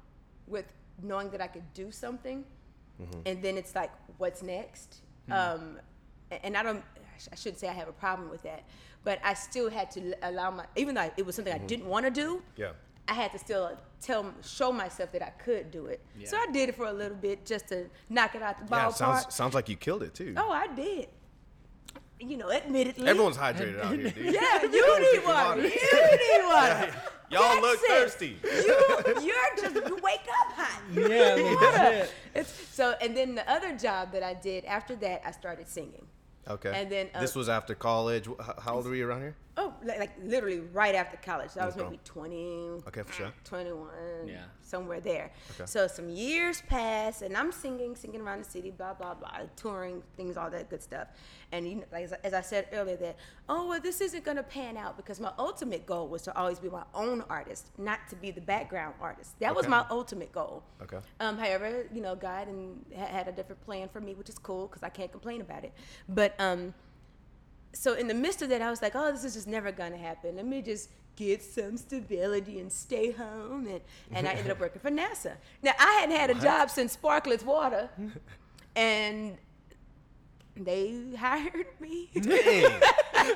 with 0.45 0.65
knowing 1.01 1.29
that 1.31 1.41
I 1.41 1.47
could 1.47 1.73
do 1.73 1.89
something, 1.91 2.43
Mm-hmm. 3.01 3.21
and 3.25 3.41
then 3.43 3.57
it's 3.57 3.75
like, 3.75 3.91
what's 4.19 4.41
next? 4.41 4.99
Um, 5.29 5.35
a- 5.35 5.81
and 6.43 6.55
I 6.57 6.63
don't. 6.63 6.83
I 7.31 7.35
shouldn't 7.35 7.59
say 7.59 7.67
I 7.69 7.73
have 7.73 7.87
a 7.87 7.93
problem 7.93 8.29
with 8.29 8.43
that, 8.43 8.63
but 9.05 9.19
I 9.23 9.33
still 9.35 9.69
had 9.69 9.89
to 9.91 10.13
allow 10.23 10.51
my, 10.51 10.65
even 10.75 10.95
though 10.95 11.09
it 11.15 11.25
was 11.25 11.35
something 11.35 11.53
I 11.53 11.57
didn't 11.59 11.85
want 11.87 12.05
to 12.05 12.11
do. 12.11 12.35
Mm-hmm. 12.37 12.61
Yeah. 12.61 12.71
I 13.07 13.13
had 13.13 13.31
to 13.33 13.37
still 13.39 13.77
tell, 14.01 14.33
show 14.43 14.71
myself 14.71 15.11
that 15.11 15.21
I 15.21 15.29
could 15.29 15.69
do 15.71 15.85
it. 15.85 16.03
So 16.25 16.35
I 16.37 16.47
did 16.51 16.69
it 16.69 16.75
for 16.75 16.87
a 16.87 16.91
little 16.93 17.15
bit 17.15 17.45
just 17.45 17.67
to 17.69 17.85
knock 18.09 18.33
it 18.35 18.41
out 18.41 18.57
the 18.57 18.65
Yeah, 18.75 18.87
ballpark. 18.87 18.93
sounds 18.95 19.33
sounds 19.35 19.53
like 19.53 19.69
you 19.69 19.75
killed 19.75 20.01
it 20.03 20.13
too. 20.15 20.33
oh, 20.37 20.51
I 20.51 20.67
did. 20.73 21.07
You 22.19 22.37
know, 22.37 22.49
admittedly. 22.51 23.07
Everyone's 23.07 23.37
hydrated 23.37 23.79
out 23.83 23.93
here, 23.93 24.09
dude. 24.09 24.33
Yeah, 24.33 24.61
you 24.63 25.13
need 25.13 25.25
water. 25.25 25.61
You 25.61 25.69
need 25.69 26.45
water. 26.47 26.93
Y'all 27.29 27.41
That's 27.41 27.61
look 27.61 27.79
it. 27.83 27.87
thirsty. 27.89 28.37
You, 28.43 29.23
you're 29.25 29.55
just 29.61 29.75
you 29.75 29.95
wake 30.03 30.21
up 30.41 30.53
hot. 30.53 30.81
You 30.93 31.01
Yeah, 31.07 31.35
need 31.35 31.43
legit. 31.43 31.59
water. 31.61 32.07
It's, 32.35 32.51
so, 32.73 32.95
and 33.01 33.15
then 33.15 33.35
the 33.35 33.49
other 33.49 33.75
job 33.77 34.11
that 34.13 34.23
I 34.23 34.33
did 34.33 34.65
after 34.65 34.95
that, 34.97 35.21
I 35.25 35.31
started 35.31 35.67
singing. 35.67 36.05
Okay. 36.47 36.71
And 36.73 36.91
then, 36.91 37.09
uh, 37.13 37.21
this 37.21 37.35
was 37.35 37.49
after 37.49 37.73
college. 37.75 38.27
How, 38.39 38.55
how 38.59 38.75
old 38.75 38.85
were 38.85 38.95
you 38.95 39.07
around 39.07 39.21
here? 39.21 39.35
Oh, 39.57 39.73
like, 39.83 39.99
like 39.99 40.11
literally 40.21 40.59
right 40.59 40.95
after 40.95 41.15
college. 41.17 41.51
So 41.51 41.61
I 41.61 41.65
was 41.65 41.75
Okay. 41.75 41.83
maybe 41.85 41.99
20, 42.03 42.81
Okay, 42.87 43.03
for 43.03 43.13
sure. 43.13 43.31
21, 43.45 44.27
Yeah. 44.27 44.43
somewhere 44.61 44.99
there. 44.99 45.31
Okay. 45.51 45.65
So 45.65 45.87
some 45.87 46.09
years 46.09 46.61
pass, 46.63 47.21
and 47.21 47.37
I'm 47.37 47.53
singing, 47.53 47.95
singing 47.95 48.19
around 48.19 48.43
the 48.43 48.49
city, 48.49 48.71
blah 48.71 48.93
blah 48.93 49.13
blah, 49.13 49.31
touring, 49.55 50.03
things, 50.17 50.35
all 50.35 50.49
that 50.49 50.69
good 50.69 50.83
stuff. 50.83 51.07
And 51.53 51.65
you 51.67 51.75
know, 51.75 51.85
like 51.91 52.03
as 52.03 52.13
I- 52.13 52.19
as 52.25 52.33
I 52.33 52.41
said 52.41 52.67
earlier, 52.73 52.97
that 52.97 53.15
oh 53.47 53.67
well, 53.67 53.79
this 53.79 54.01
isn't 54.01 54.25
gonna 54.25 54.43
pan 54.43 54.75
out 54.75 54.97
because 54.97 55.21
my 55.21 55.31
ultimate 55.39 55.85
goal 55.85 56.09
was 56.09 56.21
to 56.23 56.37
always 56.37 56.59
be 56.59 56.69
my 56.69 56.83
own 56.93 57.21
artist, 57.29 57.71
not 57.77 57.99
to 58.09 58.15
be 58.17 58.31
the 58.31 58.41
background 58.41 58.95
artist. 58.99 59.39
That 59.39 59.55
was 59.55 59.67
my 59.69 59.85
ultimate 59.89 60.33
goal. 60.33 60.63
Okay. 60.81 60.99
Um, 61.21 61.37
however, 61.37 61.87
you 61.93 62.01
know, 62.01 62.15
God 62.15 62.49
and 62.49 62.85
had 62.93 63.29
a 63.29 63.31
different 63.31 63.61
plan 63.63 63.87
for 63.87 64.01
me, 64.01 64.15
which 64.15 64.27
is 64.27 64.37
cool 64.37 64.67
because 64.67 64.83
I 64.83 64.89
can't 64.89 65.11
complain 65.13 65.39
about 65.39 65.63
it. 65.63 65.71
But 66.09 66.35
um, 66.39 66.73
so 67.75 67.93
in 67.93 68.07
the 68.07 68.13
midst 68.13 68.41
of 68.41 68.49
that, 68.49 68.61
I 68.61 68.69
was 68.69 68.81
like, 68.81 68.93
oh, 68.95 69.11
this 69.11 69.23
is 69.23 69.33
just 69.35 69.47
never 69.47 69.71
gonna 69.71 69.97
happen. 69.97 70.35
Let 70.37 70.45
me 70.47 70.61
just 70.61 70.89
get 71.15 71.41
some 71.43 71.77
stability 71.77 72.59
and 72.59 72.71
stay 72.71 73.11
home. 73.11 73.67
And, 73.67 73.81
and 74.11 74.27
I 74.27 74.31
ended 74.31 74.51
up 74.51 74.59
working 74.59 74.81
for 74.81 74.89
NASA. 74.89 75.33
Now, 75.61 75.73
I 75.79 75.91
hadn't 75.99 76.15
had 76.15 76.29
a 76.29 76.35
job 76.35 76.69
since 76.69 76.95
Sparkletts 76.97 77.43
Water, 77.43 77.89
and 78.75 79.37
they 80.55 80.95
hired 81.17 81.67
me. 81.79 82.09
Dang. 82.13 82.71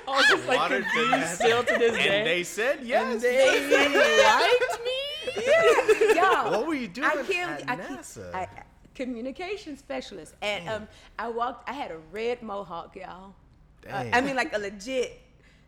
Oh, 0.08 0.24
just 0.30 0.48
like 0.48 0.58
Water 0.60 0.82
confused 0.82 1.36
still 1.36 1.64
to 1.64 1.78
this 1.78 1.94
day. 1.98 2.20
and 2.20 2.28
they 2.28 2.44
said 2.44 2.80
yes. 2.84 3.12
And 3.14 3.22
they 3.22 4.24
liked 4.24 4.80
me. 4.86 5.44
yeah, 6.16 6.44
y'all. 6.44 6.52
What 6.52 6.68
were 6.68 6.76
you 6.76 6.88
doing 6.88 7.08
I 7.08 7.24
can't. 7.24 7.62
at 7.62 7.70
I 7.70 7.76
can't- 7.76 8.00
NASA? 8.02 8.34
I, 8.34 8.48
communication 8.96 9.78
specialist, 9.78 10.36
and 10.42 10.68
um, 10.70 10.88
I 11.18 11.30
walked. 11.30 11.70
I 11.70 11.74
had 11.74 11.92
a 11.92 11.98
red 12.12 12.42
mohawk, 12.44 12.96
y'all. 12.96 13.34
Uh, 13.88 14.06
I 14.14 14.22
mean, 14.22 14.36
like 14.36 14.54
a 14.56 14.60
legit. 14.60 15.22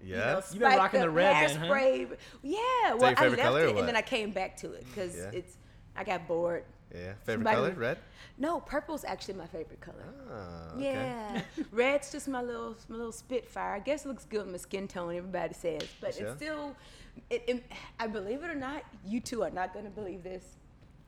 Yeah? 0.04 0.16
You, 0.18 0.18
know, 0.20 0.42
You've 0.52 0.60
been 0.62 0.78
rocking 0.78 1.00
the 1.02 1.10
red 1.10 1.50
then, 1.50 1.58
huh? 1.58 1.66
hairspray. 1.68 2.18
Yeah, 2.42 2.60
well, 2.96 3.14
I 3.18 3.28
left 3.28 3.58
it 3.70 3.78
and 3.78 3.88
then 3.88 3.96
I 3.96 4.02
came 4.02 4.32
back 4.32 4.58
to 4.58 4.72
it 4.74 4.86
because 4.88 5.16
Yeah. 5.16 5.30
it's. 5.34 5.58
I 5.96 6.04
got 6.04 6.28
bored. 6.28 6.64
yeah. 6.94 7.14
Favorite 7.26 7.46
Somebody- 7.46 7.56
color? 7.56 7.72
Red. 7.74 7.98
No, 8.38 8.60
purple's 8.62 9.04
actually 9.04 9.36
my 9.36 9.46
favorite 9.46 9.82
color. 9.82 10.04
Ah, 10.32 10.74
okay. 10.76 10.84
Yeah, 10.84 11.42
red's 11.72 12.12
just 12.12 12.28
my 12.28 12.42
little 12.42 12.76
my 12.90 12.96
little 12.96 13.12
spitfire. 13.12 13.76
I 13.76 13.80
guess 13.80 14.06
it 14.06 14.08
looks 14.08 14.26
good 14.26 14.40
with 14.44 14.52
my 14.52 14.58
skin 14.58 14.88
tone. 14.88 15.16
Everybody 15.16 15.54
says, 15.54 15.84
but 16.00 16.16
Sure. 16.16 16.28
it's 16.28 16.38
still. 16.38 16.76
It, 17.30 17.44
it, 17.46 17.64
I 18.00 18.08
believe 18.08 18.42
it 18.44 18.50
or 18.50 18.56
not, 18.56 18.84
you 19.06 19.20
two 19.20 19.44
are 19.44 19.52
not 19.52 19.74
going 19.74 19.84
to 19.86 19.92
believe 19.92 20.24
this. 20.24 20.44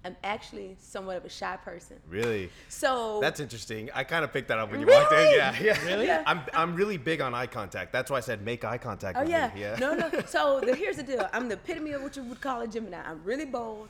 I'm 0.05 0.15
actually 0.23 0.75
somewhat 0.79 1.15
of 1.17 1.25
a 1.25 1.29
shy 1.29 1.57
person. 1.63 1.97
Really? 2.09 2.49
So 2.67 3.19
That's 3.21 3.39
interesting. 3.39 3.89
I 3.93 4.03
kind 4.03 4.25
of 4.25 4.33
picked 4.33 4.49
that 4.49 4.59
up 4.59 4.69
when 4.71 4.81
you 4.81 4.87
walked 4.87 5.13
in. 5.13 5.31
Yeah, 5.35 5.55
yeah. 5.61 5.85
Really? 5.85 6.07
Yeah. 6.07 6.23
I'm 6.25 6.41
I'm 6.53 6.75
really 6.75 6.97
big 6.97 7.21
on 7.21 7.33
eye 7.33 7.47
contact. 7.47 7.93
That's 7.93 8.11
why 8.11 8.17
I 8.17 8.21
said 8.21 8.43
make 8.43 8.65
eye 8.65 8.77
contact 8.77 9.17
Oh 9.17 9.21
with 9.21 9.29
yeah. 9.29 9.51
me. 9.55 9.61
Yeah. 9.61 9.75
No, 9.79 9.95
no. 9.95 10.09
So 10.27 10.59
the, 10.59 10.75
here's 10.75 10.97
the 10.97 11.03
deal. 11.03 11.27
I'm 11.31 11.47
the 11.47 11.55
epitome 11.55 11.91
of 11.93 12.01
what 12.03 12.15
you 12.17 12.23
would 12.23 12.41
call 12.41 12.61
a 12.61 12.67
Gemini. 12.67 13.01
I'm 13.05 13.23
really 13.23 13.45
bold, 13.45 13.89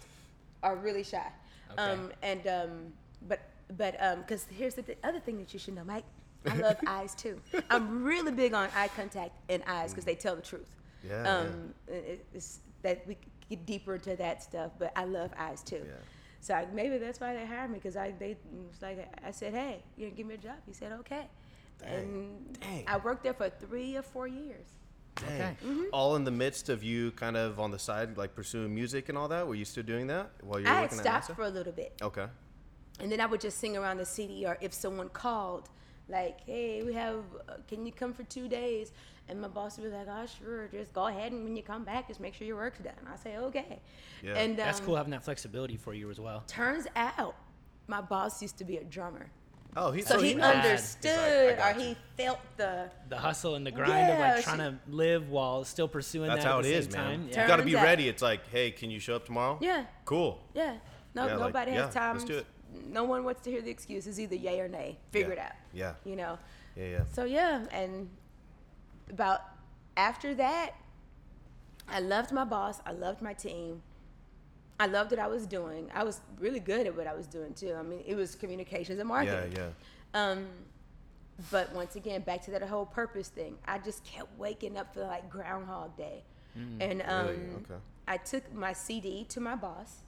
or 0.61 0.75
really 0.75 1.03
shy. 1.03 1.25
Okay. 1.71 1.81
Um, 1.81 2.11
and 2.21 2.45
um, 2.47 2.69
but 3.27 3.39
but 3.75 3.95
um, 3.99 4.19
because 4.21 4.45
here's 4.55 4.75
the 4.75 4.83
th- 4.83 4.99
other 5.03 5.19
thing 5.19 5.37
that 5.39 5.51
you 5.53 5.59
should 5.59 5.73
know, 5.75 5.83
Mike. 5.83 6.05
I 6.47 6.55
love 6.57 6.77
eyes 6.87 7.15
too. 7.15 7.39
I'm 7.71 8.03
really 8.03 8.31
big 8.31 8.53
on 8.53 8.69
eye 8.75 8.89
contact 8.95 9.31
and 9.49 9.63
eyes 9.65 9.91
because 9.91 10.05
they 10.05 10.15
tell 10.15 10.35
the 10.35 10.41
truth. 10.43 10.69
Yeah, 11.07 11.23
yeah. 11.23 11.37
Um, 11.37 11.73
it- 11.87 12.25
it's 12.35 12.59
that 12.83 13.07
we 13.07 13.15
could 13.15 13.31
get 13.49 13.65
deeper 13.65 13.95
into 13.95 14.15
that 14.15 14.43
stuff, 14.43 14.71
but 14.79 14.91
I 14.95 15.05
love 15.05 15.31
eyes 15.37 15.61
too. 15.63 15.81
Yeah. 15.85 15.93
So 16.39 16.53
I, 16.53 16.67
maybe 16.73 16.97
that's 16.97 17.19
why 17.21 17.33
they 17.33 17.45
hired 17.45 17.71
me 17.71 17.77
because 17.77 17.95
I 17.95 18.11
they 18.19 18.35
was 18.51 18.81
like 18.81 19.07
I 19.25 19.31
said, 19.31 19.53
hey, 19.53 19.83
you 19.95 20.07
know, 20.07 20.13
give 20.15 20.27
me 20.27 20.35
a 20.35 20.37
job. 20.37 20.55
He 20.65 20.73
said 20.73 20.91
okay, 20.99 21.27
and 21.85 22.57
Dang. 22.59 22.83
I 22.87 22.97
worked 22.97 23.23
there 23.23 23.33
for 23.33 23.49
three 23.49 23.95
or 23.95 24.01
four 24.01 24.27
years. 24.27 24.67
Dang. 25.15 25.27
Okay. 25.27 25.55
Mm-hmm. 25.65 25.83
All 25.93 26.15
in 26.15 26.23
the 26.23 26.31
midst 26.31 26.69
of 26.69 26.83
you 26.83 27.11
kind 27.11 27.37
of 27.37 27.59
on 27.59 27.71
the 27.71 27.79
side, 27.79 28.17
like 28.17 28.35
pursuing 28.35 28.73
music 28.73 29.09
and 29.09 29.17
all 29.17 29.27
that. 29.29 29.47
Were 29.47 29.55
you 29.55 29.65
still 29.65 29.83
doing 29.83 30.07
that 30.07 30.31
while 30.41 30.59
you 30.59 30.65
were 30.65 30.71
I 30.71 30.75
had 30.75 30.81
working 30.91 30.99
at 30.99 31.23
stopped 31.23 31.37
for 31.37 31.43
a 31.45 31.49
little 31.49 31.73
bit, 31.73 31.93
Okay. 32.01 32.25
and 32.99 33.11
then 33.11 33.21
I 33.21 33.25
would 33.25 33.39
just 33.41 33.59
sing 33.59 33.77
around 33.77 33.97
the 33.97 34.05
city, 34.05 34.45
or 34.45 34.57
if 34.59 34.73
someone 34.73 35.09
called, 35.09 35.69
like, 36.09 36.41
"Hey, 36.45 36.83
we 36.83 36.93
have, 36.93 37.23
uh, 37.47 37.53
can 37.67 37.85
you 37.85 37.91
come 37.93 38.11
for 38.13 38.23
two 38.23 38.47
days?" 38.47 38.91
And 39.29 39.39
my 39.39 39.47
boss 39.47 39.77
would 39.77 39.89
be 39.89 39.95
like, 39.97 40.07
"Oh, 40.09 40.25
sure, 40.25 40.67
just 40.67 40.91
go 40.93 41.07
ahead, 41.07 41.31
and 41.31 41.43
when 41.45 41.55
you 41.55 41.63
come 41.63 41.83
back, 41.85 42.07
just 42.09 42.19
make 42.19 42.33
sure 42.33 42.45
your 42.45 42.57
work's 42.57 42.79
done." 42.79 42.93
I 43.11 43.15
say, 43.15 43.37
"Okay." 43.37 43.79
Yeah. 44.21 44.33
And 44.35 44.57
That's 44.57 44.79
um, 44.79 44.85
cool 44.85 44.95
having 44.97 45.11
that 45.11 45.23
flexibility 45.23 45.77
for 45.77 45.93
you 45.93 46.09
as 46.11 46.19
well. 46.19 46.43
Turns 46.47 46.87
out, 46.95 47.35
my 47.87 48.01
boss 48.01 48.41
used 48.41 48.57
to 48.57 48.65
be 48.65 48.77
a 48.77 48.83
drummer, 48.83 49.29
Oh, 49.75 49.91
he's 49.91 50.07
so 50.07 50.17
oh, 50.17 50.21
he 50.21 50.33
knows. 50.35 50.45
He's 50.45 50.55
like, 50.55 50.65
understood, 50.65 51.59
or 51.59 51.73
he 51.81 51.95
felt 52.15 52.39
the. 52.57 52.91
The 53.09 53.17
hustle 53.17 53.55
and 53.55 53.65
the 53.65 53.71
grind 53.71 54.11
of 54.11 54.19
like 54.19 54.43
trying 54.43 54.59
to 54.59 54.75
live 54.87 55.29
while 55.29 55.63
still 55.63 55.87
pursuing 55.87 56.27
That's 56.27 56.43
that 56.43 56.49
how 56.51 56.59
at 56.59 56.65
it 56.65 56.69
the 56.69 56.73
is, 56.75 56.91
man. 56.91 57.03
time. 57.03 57.21
You 57.23 57.29
Yeah. 57.31 57.47
got 57.47 57.55
to 57.57 57.63
be 57.63 57.75
out- 57.75 57.83
ready. 57.83 58.07
It's 58.07 58.21
like, 58.21 58.47
hey, 58.49 58.71
can 58.71 58.91
you 58.91 58.99
show 58.99 59.15
up 59.15 59.25
tomorrow? 59.25 59.57
Yeah, 59.61 59.85
Cool. 60.05 60.39
yeah. 60.53 60.77
No, 61.15 61.25
Yeah, 61.25 61.35
like, 61.35 61.39
nobody 61.53 61.71
yeah, 61.71 61.85
has 61.85 61.93
time. 61.93 62.17
let's 62.17 62.25
do 62.25 62.37
it. 62.37 62.45
No 62.87 63.03
one 63.03 63.23
wants 63.23 63.41
to 63.41 63.51
hear 63.51 63.61
the 63.61 63.69
excuses, 63.71 64.19
either 64.19 64.35
yay 64.35 64.59
or 64.59 64.67
nay. 64.67 64.97
Figure 65.11 65.29
Yeah. 65.29 65.33
it 65.33 65.39
out. 65.39 65.51
Yeah. 65.73 65.93
You 66.05 66.15
know. 66.17 66.39
Yeah, 66.75 66.85
yeah. 66.85 67.03
So 67.11 67.23
yeah, 67.23 67.65
and 67.71 68.09
about 69.09 69.41
after 69.97 70.33
that, 70.35 70.71
I 71.87 71.99
loved 71.99 72.31
my 72.31 72.45
boss. 72.45 72.81
I 72.85 72.91
loved 72.91 73.21
my 73.21 73.33
team. 73.33 73.81
I 74.79 74.87
loved 74.87 75.11
what 75.11 75.19
I 75.19 75.27
was 75.27 75.45
doing. 75.45 75.89
I 75.93 76.03
was 76.03 76.21
really 76.39 76.59
good 76.59 76.87
at 76.87 76.95
what 76.95 77.07
I 77.07 77.13
was 77.13 77.27
doing 77.27 77.53
too. 77.53 77.75
I 77.77 77.83
mean, 77.83 78.01
it 78.05 78.15
was 78.15 78.35
communications 78.35 78.99
and 78.99 79.07
marketing. 79.07 79.53
yeah. 79.55 79.69
yeah. 80.13 80.31
Um, 80.31 80.47
but 81.51 81.73
once 81.73 81.95
again, 81.95 82.21
back 82.21 82.41
to 82.43 82.51
that 82.51 82.61
whole 82.63 82.85
purpose 82.85 83.29
thing. 83.29 83.57
I 83.65 83.79
just 83.79 84.03
kept 84.03 84.37
waking 84.37 84.77
up 84.77 84.93
for 84.93 85.01
like 85.01 85.29
Groundhog 85.29 85.97
Day, 85.97 86.23
and 86.79 87.01
um, 87.07 87.27
Really? 87.27 87.39
Okay. 87.39 87.81
I 88.07 88.17
took 88.17 88.53
my 88.53 88.73
CD 88.73 89.25
to 89.29 89.39
my 89.39 89.55
boss, 89.55 90.01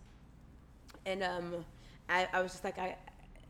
and 1.06 1.24
um, 1.24 1.66
I, 2.10 2.28
I 2.34 2.42
was 2.42 2.52
just 2.52 2.64
like, 2.64 2.78
I, 2.78 2.96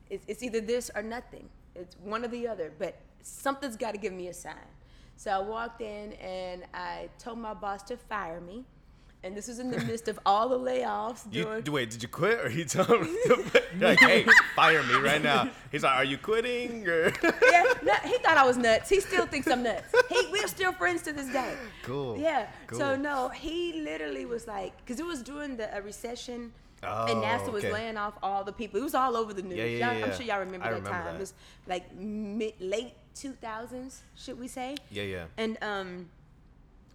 it's, 0.10 0.24
it's 0.28 0.44
either 0.44 0.62
this 0.62 0.92
or 0.96 1.02
nothing. 1.02 1.50
It's 1.75 1.96
one 1.98 2.24
or 2.24 2.28
the 2.28 2.48
other, 2.48 2.72
but 2.78 2.98
something's 3.22 3.75
got 3.75 3.92
to 3.92 3.98
give 3.98 4.14
me 4.14 4.28
a 4.28 4.34
sign. 4.34 4.54
So 5.17 5.31
I 5.31 5.39
walked 5.39 5.81
in 5.81 6.13
and 6.13 6.63
I 6.74 7.10
told 7.19 7.39
my 7.39 7.53
boss 7.53 7.84
to 7.84 7.98
fire 7.98 8.41
me. 8.41 8.63
And 9.24 9.36
this 9.36 9.48
was 9.48 9.57
in 9.57 9.72
the 9.72 9.79
midst 9.86 10.07
of 10.07 10.19
all 10.24 10.50
the 10.50 10.60
layoffs. 10.60 11.29
Doing, 11.31 11.62
d- 11.63 11.72
wait, 11.72 11.89
did 11.89 12.03
you 12.03 12.07
quit 12.10 12.39
or 12.45 12.50
he 12.50 12.63
told 12.77 12.89
him? 12.89 13.15
to- 13.25 13.62
like, 13.79 14.00
hey, 14.00 14.25
fire 14.55 14.84
me 14.84 14.93
right 14.95 15.22
now. 15.22 15.50
He's 15.72 15.81
like, 15.84 15.95
are 15.95 16.03
you 16.03 16.17
quitting? 16.19 16.88
Or 16.88 17.05
yeah, 17.51 17.63
no, 17.81 17.93
he 18.03 18.17
thought 18.19 18.38
I 18.38 18.45
was 18.45 18.57
nuts. 18.57 18.88
He 18.89 19.00
still 19.00 19.25
thinks 19.25 19.48
I'm 19.48 19.63
nuts. 19.63 19.91
He, 20.10 20.27
we're 20.31 20.48
still 20.48 20.74
friends 20.74 21.01
to 21.03 21.13
this 21.13 21.27
day. 21.31 21.55
Cool. 21.84 22.17
Yeah. 22.19 22.48
So 22.72 22.95
no, 22.95 23.29
he 23.29 23.81
literally 23.81 24.25
was 24.25 24.45
like, 24.48 24.77
because 24.77 25.00
it 25.00 25.05
was 25.05 25.24
during 25.24 25.57
the 25.57 25.75
a 25.75 25.81
recession, 25.81 26.51
Oh, 26.84 27.05
and 27.07 27.24
NASA 27.24 27.51
was 27.51 27.63
okay. 27.63 27.74
laying 27.74 27.98
off 27.98 28.13
all 28.22 28.43
the 28.43 28.51
people. 28.51 28.79
It 28.79 28.84
was 28.84 28.93
all 28.93 29.17
over 29.17 29.34
the 29.34 29.41
news. 29.41 29.57
Yeah, 29.57 29.63
yeah, 29.65 29.91
yeah, 29.93 30.05
I'm 30.05 30.13
sure 30.13 30.22
y'all 30.24 30.39
remember 30.39 30.67
I 30.67 30.69
that 30.72 30.75
remember 30.75 30.89
time. 30.91 31.05
that. 31.05 31.15
It 31.15 31.19
was 31.19 31.34
like 31.65 31.95
mid, 31.95 32.53
late 32.60 32.93
2000s, 33.15 34.00
should 34.15 34.39
we 34.39 34.48
say? 34.48 34.75
yeah, 34.91 35.03
yeah. 35.03 35.25
And 35.38 35.57
um, 35.62 36.10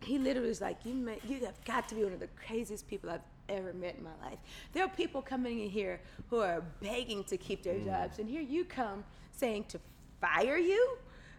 he 0.02 0.18
literally 0.18 0.48
was 0.48 0.60
like, 0.60 0.84
"You, 0.84 0.92
you 1.28 1.44
have 1.46 1.62
got 1.64 1.88
to 1.88 1.94
be 1.94 2.04
one 2.04 2.12
of 2.12 2.20
the 2.20 2.28
craziest 2.46 2.86
people 2.88 3.10
I've 3.10 3.20
ever 3.48 3.72
met 3.72 3.96
in 3.98 4.04
my 4.04 4.16
life. 4.28 4.38
There 4.72 4.84
are 4.84 4.88
people 4.88 5.22
coming 5.22 5.60
in 5.60 5.68
here 5.70 6.00
who 6.28 6.38
are 6.38 6.62
begging 6.80 7.24
to 7.24 7.36
keep 7.36 7.60
Mm. 7.60 7.64
their 7.64 7.78
jobs, 7.80 8.18
and 8.18 8.28
here 8.28 8.42
you 8.42 8.64
come 8.64 9.04
saying 9.32 9.64
to 9.68 9.80
fire 10.20 10.56
you, 10.58 10.98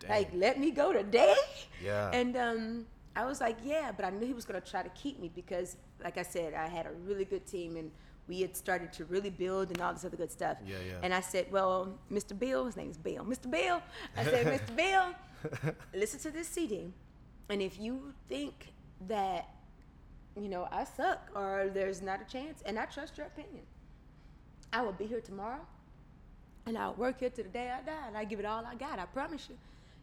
like 0.09 0.29
let 0.33 0.59
me 0.59 0.71
go 0.71 0.91
today." 0.93 1.35
Yeah. 1.83 2.11
And 2.11 2.35
um, 2.37 2.85
I 3.15 3.25
was 3.25 3.39
like, 3.41 3.57
"Yeah," 3.63 3.91
but 3.95 4.03
I 4.05 4.09
knew 4.09 4.25
he 4.25 4.33
was 4.33 4.45
going 4.45 4.61
to 4.61 4.67
try 4.73 4.83
to 4.83 4.89
keep 4.89 5.19
me 5.19 5.29
because, 5.33 5.77
like 6.03 6.17
I 6.17 6.23
said, 6.23 6.53
I 6.53 6.67
had 6.67 6.85
a 6.85 6.91
really 7.07 7.25
good 7.25 7.45
team 7.45 7.77
and. 7.77 7.91
We 8.31 8.39
had 8.39 8.55
started 8.55 8.93
to 8.93 9.03
really 9.03 9.29
build 9.29 9.71
and 9.71 9.81
all 9.81 9.91
this 9.91 10.05
other 10.05 10.15
good 10.15 10.31
stuff. 10.31 10.55
Yeah, 10.65 10.77
yeah. 10.87 10.93
And 11.03 11.13
I 11.13 11.19
said, 11.19 11.51
Well, 11.51 11.99
Mr. 12.09 12.33
Bill, 12.37 12.65
his 12.65 12.77
name's 12.77 12.97
Bill. 12.97 13.25
Mr. 13.25 13.51
Bill, 13.51 13.81
I 14.15 14.23
said, 14.23 14.45
Mr. 14.57 14.73
Bill, 14.73 15.73
listen 15.93 16.17
to 16.21 16.31
this 16.31 16.47
CD. 16.47 16.93
And 17.49 17.61
if 17.61 17.77
you 17.77 18.13
think 18.29 18.71
that, 19.09 19.49
you 20.39 20.47
know, 20.47 20.69
I 20.71 20.85
suck 20.85 21.29
or 21.35 21.69
there's 21.73 22.01
not 22.01 22.21
a 22.21 22.31
chance, 22.31 22.63
and 22.65 22.79
I 22.79 22.85
trust 22.85 23.17
your 23.17 23.27
opinion, 23.27 23.65
I 24.71 24.81
will 24.81 24.93
be 24.93 25.07
here 25.07 25.19
tomorrow 25.19 25.67
and 26.65 26.77
I'll 26.77 26.93
work 26.93 27.19
here 27.19 27.31
to 27.31 27.43
the 27.43 27.49
day 27.49 27.69
I 27.69 27.81
die 27.81 28.07
and 28.07 28.17
I 28.17 28.23
give 28.23 28.39
it 28.39 28.45
all 28.45 28.65
I 28.65 28.75
got. 28.75 28.97
I 28.97 29.07
promise 29.07 29.47
you. 29.49 29.57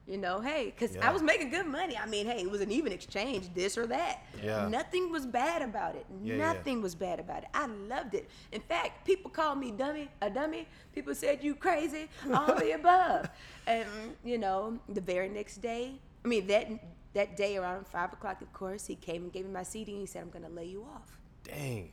You 0.09 0.17
know, 0.17 0.41
hey, 0.41 0.73
because 0.75 0.97
Yeah. 0.97 1.07
I 1.07 1.13
was 1.13 1.23
making 1.23 1.51
good 1.51 1.67
money. 1.67 1.95
I 1.95 2.07
mean, 2.07 2.25
hey, 2.25 2.41
it 2.41 2.51
was 2.51 2.63
an 2.63 2.73
even 2.73 2.93
exchange, 2.93 3.53
this 3.55 3.77
or 3.77 3.87
that. 3.89 4.25
Yeah. 4.43 4.67
Nothing 4.67 5.13
was 5.13 5.27
bad 5.27 5.61
about 5.61 5.97
it. 5.97 6.07
Yeah, 6.23 6.35
yeah. 6.37 6.53
Nothing 6.55 6.81
was 6.81 6.95
bad 6.95 7.21
about 7.21 7.43
it. 7.43 7.51
I 7.53 7.67
loved 7.67 8.15
it. 8.15 8.31
In 8.51 8.63
fact, 8.63 9.05
people 9.05 9.31
called 9.31 9.59
me 9.59 9.71
dummy, 9.71 10.09
a 10.23 10.31
dummy. 10.31 10.67
People 10.95 11.15
said 11.15 11.45
you 11.45 11.55
crazy, 11.55 12.09
all 12.33 12.55
the 12.55 12.73
above. 12.81 13.29
And 13.67 13.87
you 14.25 14.39
know, 14.39 14.79
the 14.89 15.03
very 15.03 15.29
next 15.29 15.59
day, 15.59 16.01
I 16.25 16.29
mean 16.29 16.47
that 16.47 16.69
that 17.13 17.37
day 17.37 17.59
around 17.59 17.87
five 17.87 18.11
o'clock, 18.15 18.41
of 18.41 18.51
course, 18.55 18.87
he 18.87 18.95
came 18.95 19.25
and 19.25 19.33
gave 19.33 19.45
me 19.45 19.53
my 19.53 19.63
CD 19.63 19.93
and 19.93 20.01
he 20.01 20.07
said, 20.07 20.23
"I'm 20.23 20.31
gonna 20.31 20.49
lay 20.49 20.65
you 20.67 20.85
off. 20.85 21.19
Dang. 21.45 21.91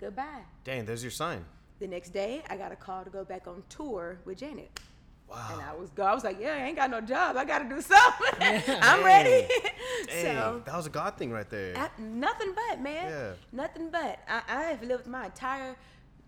Goodbye." 0.00 0.44
Dang, 0.64 0.86
there's 0.86 1.02
your 1.04 1.10
sign. 1.10 1.44
The 1.78 1.88
next 1.88 2.10
day, 2.14 2.42
I 2.48 2.56
got 2.56 2.72
a 2.72 2.76
call 2.76 3.04
to 3.04 3.10
go 3.10 3.22
back 3.22 3.46
on 3.46 3.62
tour 3.68 4.18
with 4.24 4.38
Janet. 4.38 4.80
Wow. 5.28 5.48
And 5.52 5.62
I 5.62 5.74
was 5.74 5.90
go. 5.90 6.04
I 6.04 6.14
was 6.14 6.22
like, 6.22 6.38
yeah, 6.40 6.54
I 6.54 6.66
ain't 6.66 6.76
got 6.76 6.90
no 6.90 7.00
job. 7.00 7.36
I 7.36 7.44
got 7.44 7.60
to 7.60 7.68
do 7.68 7.80
something. 7.80 8.62
I'm 8.82 9.04
ready. 9.04 9.48
Dang, 10.06 10.22
so 10.36 10.62
that 10.64 10.76
was 10.76 10.86
a 10.86 10.90
God 10.90 11.16
thing 11.16 11.30
right 11.32 11.48
there. 11.50 11.76
I, 11.76 11.88
nothing 12.00 12.52
but 12.54 12.80
man. 12.80 13.08
Yeah. 13.10 13.32
Nothing 13.52 13.90
but. 13.90 14.20
I, 14.28 14.42
I 14.48 14.62
have 14.64 14.82
lived 14.82 15.06
my 15.06 15.26
entire 15.26 15.74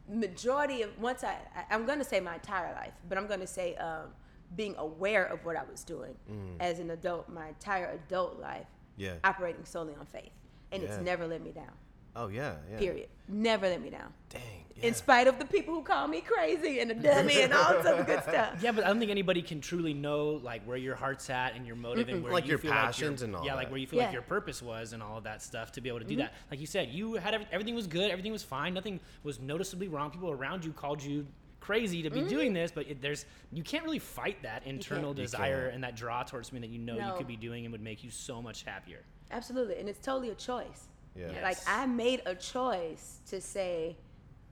majority 0.09 0.83
of 0.83 0.97
once 1.00 1.25
I, 1.25 1.37
I 1.55 1.75
I'm 1.75 1.85
gonna 1.87 2.05
say 2.05 2.21
my 2.21 2.35
entire 2.35 2.73
life, 2.75 2.93
but 3.09 3.19
I'm 3.19 3.26
gonna 3.26 3.47
say 3.47 3.75
um, 3.76 4.07
being 4.55 4.75
aware 4.79 5.25
of 5.26 5.45
what 5.45 5.57
I 5.57 5.62
was 5.71 5.83
doing 5.85 6.15
as 6.61 6.79
an 6.79 6.91
adult, 6.91 7.29
my 7.29 7.49
entire 7.49 7.91
adult 7.91 8.38
life, 8.41 8.67
Mm. 8.99 9.03
Yeah. 9.03 9.12
operating 9.25 9.65
solely 9.67 9.95
on 10.00 10.07
faith, 10.07 10.31
and 10.73 10.83
Yeah. 10.83 10.88
it's 10.88 11.05
never 11.05 11.26
let 11.26 11.43
me 11.43 11.50
down. 11.50 11.71
Oh 12.17 12.29
yeah, 12.29 12.55
yeah. 12.71 12.79
Period. 12.79 13.09
Never 13.29 13.69
let 13.69 13.81
me 13.83 13.91
down. 13.91 14.13
Dang. 14.31 14.43
Yeah. 14.77 14.89
In 14.89 14.95
spite 14.95 15.27
of 15.27 15.39
the 15.39 15.47
people 15.47 15.73
who 15.75 15.83
call 15.83 16.07
me 16.07 16.21
crazy 16.21 16.81
and 16.81 16.91
a 16.91 16.95
dummy 16.95 17.41
and 17.41 17.53
all 17.55 17.73
this 17.73 17.87
other 17.87 18.05
good 18.05 18.23
stuff. 18.25 18.59
Yeah, 18.63 18.73
but 18.73 18.85
I 18.85 18.89
don't 18.89 18.99
think 18.99 19.11
anybody 19.11 19.41
can 19.41 19.61
truly 19.63 19.95
know 19.95 20.41
like 20.43 20.63
where 20.65 20.77
your 20.77 20.95
heart's 20.95 21.31
at 21.31 21.55
and 21.57 21.67
your 21.67 21.77
motive 21.77 22.11
and 22.11 22.23
where 22.23 22.31
Like 22.33 22.45
you 22.45 22.51
your 22.51 22.59
feel 22.59 22.73
passions 22.73 23.23
like 23.23 23.29
and 23.29 23.37
all 23.37 23.45
yeah, 23.47 23.55
like 23.55 23.71
where 23.71 23.79
you 23.79 23.87
feel 23.87 23.99
Yeah. 24.01 24.07
Mm-hmm. 24.07 24.09
like 24.09 24.15
your 24.15 24.23
purpose 24.41 24.63
was 24.63 24.93
and 24.93 25.03
all 25.03 25.17
of 25.17 25.25
that 25.25 25.43
stuff 25.43 25.73
to 25.73 25.81
be 25.81 25.89
able 25.89 26.01
to 26.01 26.05
do 26.05 26.17
that. 26.17 26.35
Like 26.51 26.61
you 26.61 26.67
said, 26.67 26.91
you 26.91 27.15
had 27.15 27.33
every, 27.33 27.47
everything 27.51 27.75
was 27.75 27.87
good, 27.87 28.11
everything 28.11 28.33
was 28.33 28.43
fine, 28.43 28.75
nothing 28.75 29.01
was 29.23 29.41
noticeably 29.41 29.89
wrong. 29.89 30.11
People 30.11 30.31
around 30.31 30.63
you 30.65 30.73
called 30.73 31.03
you 31.03 31.27
crazy 31.61 32.03
to 32.03 32.11
be 32.11 32.21
Mm-hmm. 32.21 32.29
doing 32.29 32.53
this, 32.53 32.71
but 32.71 32.87
it, 32.87 33.01
there's 33.01 33.25
you 33.53 33.63
can't 33.63 33.83
really 33.83 33.99
fight 33.99 34.43
that 34.43 34.67
internal 34.67 35.15
desire 35.15 35.69
and 35.69 35.83
that 35.85 35.97
draw 35.97 36.23
towards 36.23 36.49
something 36.49 36.61
that 36.61 36.71
you 36.71 36.79
know 36.79 36.97
you 36.97 37.15
could 37.17 37.27
be 37.27 37.37
doing 37.37 37.65
and 37.65 37.73
would 37.73 37.81
make 37.81 38.05
you 38.05 38.11
so 38.11 38.43
much 38.43 38.63
happier. 38.63 39.01
Absolutely, 39.31 39.79
and 39.79 39.89
it's 39.89 39.99
totally 40.01 40.29
a 40.29 40.35
choice. 40.35 40.89
Yeah. 41.17 41.43
Like 41.43 41.59
I 41.67 41.87
made 41.87 42.23
a 42.27 42.35
choice 42.35 43.21
to 43.31 43.41
say 43.41 43.97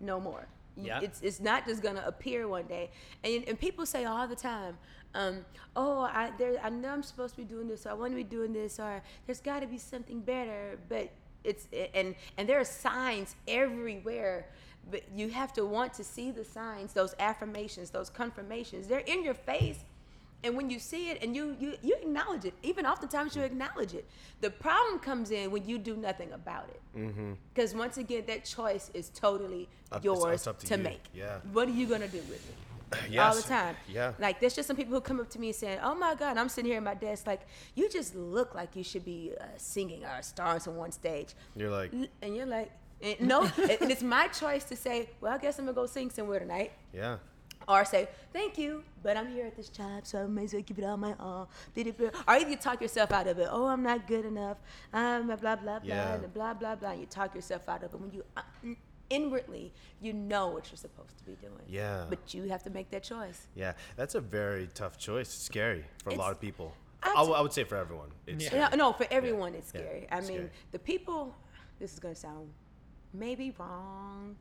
no 0.01 0.21
more. 0.21 0.47
Yeah. 0.77 1.01
It's 1.01 1.21
it's 1.23 1.41
not 1.41 1.67
just 1.67 1.83
gonna 1.83 2.03
appear 2.07 2.49
one 2.49 2.65
day. 2.67 2.91
And 3.23 3.45
and 3.47 3.59
people 3.59 3.87
say 3.87 4.05
all 4.05 4.27
the 4.27 4.37
time, 4.37 4.77
um, 5.15 5.45
oh, 5.77 6.01
I 6.01 6.33
there 6.39 6.59
I 6.63 6.71
know 6.71 6.91
I'm 6.91 7.03
supposed 7.03 7.35
to 7.37 7.41
be 7.41 7.47
doing 7.47 7.69
this, 7.69 7.87
or 7.87 7.91
I 7.91 7.93
want 7.95 8.13
to 8.13 8.17
be 8.17 8.25
doing 8.25 8.53
this, 8.53 8.81
or 8.81 9.03
there's 9.27 9.41
got 9.41 9.61
to 9.61 9.67
be 9.67 9.79
something 9.79 10.21
better. 10.21 10.79
But 10.89 11.11
it's 11.45 11.69
and 11.95 12.15
and 12.37 12.49
there 12.49 12.61
are 12.61 12.65
signs 12.65 13.37
everywhere. 13.47 14.49
But 14.91 15.05
you 15.15 15.31
have 15.31 15.53
to 15.55 15.65
want 15.65 15.95
to 15.95 16.05
see 16.05 16.31
the 16.31 16.45
signs, 16.45 16.93
those 16.93 17.15
affirmations, 17.19 17.89
those 17.91 18.11
confirmations. 18.11 18.87
They're 18.87 18.99
in 18.99 19.25
your 19.25 19.33
face 19.33 19.79
And 20.45 20.57
when 20.57 20.69
you 20.71 20.79
see 20.79 21.11
it 21.11 21.23
and 21.23 21.35
you 21.35 21.57
you 21.59 21.71
you 21.83 21.95
acknowledge 22.03 22.45
it, 22.45 22.55
even 22.63 22.85
oftentimes 22.87 23.35
you 23.35 23.43
acknowledge 23.43 23.95
it. 23.95 24.05
The 24.43 24.51
problem 24.51 24.99
comes 25.01 25.31
in 25.31 25.51
when 25.51 25.67
you 25.67 25.79
do 25.79 25.97
nothing 25.97 26.31
about 26.33 26.69
it. 26.69 26.81
Because 27.53 27.75
once 27.75 27.97
again, 27.97 28.25
that 28.27 28.45
choice 28.45 28.91
is 28.95 29.09
totally 29.09 29.69
Up- 29.91 30.05
yours 30.05 30.35
it's 30.35 30.47
up 30.47 30.59
to 30.61 30.67
to 30.67 30.77
you. 30.77 30.83
make. 30.83 31.03
Yeah. 31.15 31.39
What 31.53 31.67
are 31.69 31.73
you 31.81 31.87
gonna 31.87 32.09
do 32.09 32.23
with 32.35 32.45
it? 32.53 32.57
Yes. 33.11 33.21
all 33.25 33.35
the 33.43 33.49
time. 33.49 33.75
Yeah. 33.89 34.13
Like 34.21 34.39
there's 34.41 34.55
just 34.55 34.69
some 34.69 34.77
people 34.77 34.95
who 34.95 35.01
come 35.01 35.19
up 35.19 35.29
to 35.31 35.41
me 35.41 35.51
saying, 35.53 35.79
"Oh 35.83 35.95
my 35.97 36.15
God," 36.15 36.37
I'm 36.37 36.49
sitting 36.51 36.71
here 36.71 36.77
at 36.79 36.85
my 36.93 36.95
desk 36.95 37.27
like, 37.27 37.41
"You 37.75 37.89
just 37.89 38.15
look 38.15 38.55
like 38.55 38.77
you 38.77 38.85
should 38.85 39.05
be 39.05 39.33
uh, 39.41 39.45
singing 39.57 40.05
or 40.05 40.23
starring 40.23 40.61
on 40.69 40.77
one 40.77 40.93
stage," 40.93 41.31
You're 41.57 41.71
like, 41.81 41.91
and 42.23 42.37
you're 42.37 42.47
like, 42.59 42.71
"No," 43.21 43.39
and 43.81 43.91
it's 43.95 44.03
my 44.03 44.29
choice 44.29 44.65
to 44.65 44.77
say, 44.77 45.09
"Well, 45.21 45.33
I 45.33 45.39
guess 45.39 45.59
I'm 45.59 45.65
gonna 45.65 45.75
go 45.75 45.87
sing 45.87 46.11
somewhere 46.11 46.39
tonight." 46.39 46.71
yeah. 46.93 47.17
Or 47.67 47.85
say, 47.85 48.09
thank 48.33 48.59
you, 48.59 48.83
but 49.03 49.17
I'm 49.17 49.29
here 49.29 49.47
at 49.47 49.57
this 49.57 49.69
job, 49.71 50.07
so 50.07 50.23
I 50.23 50.27
may 50.27 50.45
as 50.45 50.53
well 50.53 50.63
give 50.63 50.79
it 50.79 50.85
all 50.85 50.97
my 50.99 51.15
all. 51.19 51.49
Or 51.77 51.85
either 52.35 52.51
you 52.51 52.57
talk 52.57 52.81
yourself 52.83 53.11
out 53.13 53.27
of 53.27 53.39
it. 53.39 53.49
Oh, 53.51 53.67
I'm 53.67 53.83
not 53.83 54.07
good 54.07 54.27
enough. 54.27 54.59
Um, 54.93 55.27
blah, 55.27 55.37
blah, 55.37 55.57
blah, 55.57 55.81
Yeah. 55.83 56.15
and 56.15 56.35
blah, 56.35 56.53
blah, 56.55 56.75
blah. 56.75 56.93
You 56.93 57.07
talk 57.07 57.35
yourself 57.35 57.69
out 57.69 57.83
of 57.83 57.95
it. 57.95 58.01
When 58.01 58.11
you 58.13 58.23
uh, 58.37 58.43
inwardly, 59.11 59.73
you 60.01 60.13
know 60.13 60.49
what 60.49 60.71
you're 60.71 60.77
supposed 60.77 61.17
to 61.19 61.25
be 61.25 61.37
doing. 61.41 61.55
Yeah. 61.69 62.05
But 62.09 62.35
you 62.35 62.43
have 62.45 62.63
to 62.65 62.71
make 62.71 62.91
that 62.91 63.03
choice. 63.03 63.47
Yeah, 63.55 63.73
that's 63.97 64.15
a 64.15 64.21
very 64.21 64.69
tough 64.75 64.99
choice. 64.99 65.29
It's 65.29 65.43
scary 65.45 65.85
for 66.03 66.11
a 66.11 66.15
lot 66.17 66.33
of 66.33 66.41
people. 66.41 66.75
I 67.03 67.11
I, 67.11 67.15
w- 67.17 67.35
I 67.35 67.41
would 67.41 67.53
say 67.53 67.65
for 67.65 67.77
everyone. 67.77 68.09
It's 68.27 68.43
Yeah. 68.45 68.49
scary. 68.49 68.71
No, 68.73 68.77
no, 68.89 68.93
for 68.93 69.07
everyone, 69.11 69.55
it's 69.55 69.73
Yeah. 69.75 69.81
scary. 69.81 70.07
I 70.11 70.17
mean, 70.21 70.25
scary. 70.25 70.51
the 70.73 70.79
people, 70.79 71.35
this 71.79 71.93
is 71.95 71.99
going 71.99 72.15
to 72.15 72.21
sound 72.21 72.51
maybe 73.13 73.55
wrong, 73.59 74.37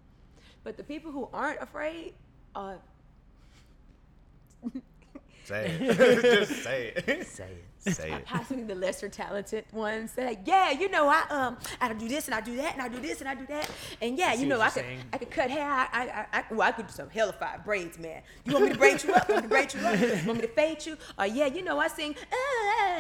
but 0.64 0.78
the 0.78 0.84
people 0.84 1.12
who 1.12 1.30
aren't 1.34 1.62
afraid 1.62 2.14
are. 2.56 2.80
Say 5.44 5.78
it. 5.80 5.98
Just 6.48 6.64
say 6.64 6.94
it. 6.96 7.28
Say 7.28 7.44
it. 7.44 7.94
Say 7.94 8.12
it. 8.14 8.26
possibly 8.26 8.64
the 8.64 8.76
lesser 8.76 9.10
talented 9.10 9.66
ones. 9.74 10.14
They're 10.14 10.28
like, 10.28 10.40
yeah, 10.46 10.72
you 10.72 10.90
know, 10.90 11.10
I 11.10 11.26
um, 11.30 11.58
I 11.82 11.92
do 11.92 12.08
this 12.08 12.28
and 12.28 12.36
I 12.36 12.40
do 12.40 12.56
that 12.56 12.74
and 12.74 12.82
I 12.82 12.88
do 12.88 13.02
this 13.02 13.20
and 13.20 13.28
I 13.28 13.36
do 13.36 13.46
that, 13.48 13.70
and 14.02 14.18
yeah, 14.18 14.34
you 14.34 14.46
know, 14.46 14.62
I 14.62 14.70
could 14.70 14.84
saying. 14.84 15.00
I 15.12 15.18
could 15.18 15.32
cut 15.32 15.52
hair. 15.52 15.70
I 15.70 15.88
I, 15.92 16.02
I, 16.02 16.40
I 16.40 16.44
well, 16.50 16.62
I 16.62 16.72
could 16.72 16.88
do 16.88 16.94
some 16.94 17.10
hellified 17.10 17.66
braids, 17.66 18.00
man. 18.00 18.22
You 18.46 18.54
want 18.54 18.66
me 18.66 18.72
to 18.72 18.78
braid 18.78 19.04
you 19.04 19.14
up? 19.14 19.28
Want 19.28 19.42
me 19.44 19.50
to 19.50 19.50
braid 19.50 19.74
you 19.74 19.80
up? 19.82 20.26
Want 20.26 20.40
me 20.40 20.48
to 20.48 20.54
fade 20.54 20.86
you? 20.86 20.98
Or 21.20 21.28
yeah, 21.28 21.48
you 21.48 21.62
know, 21.62 21.78
I 21.78 21.90
sing. 21.90 22.16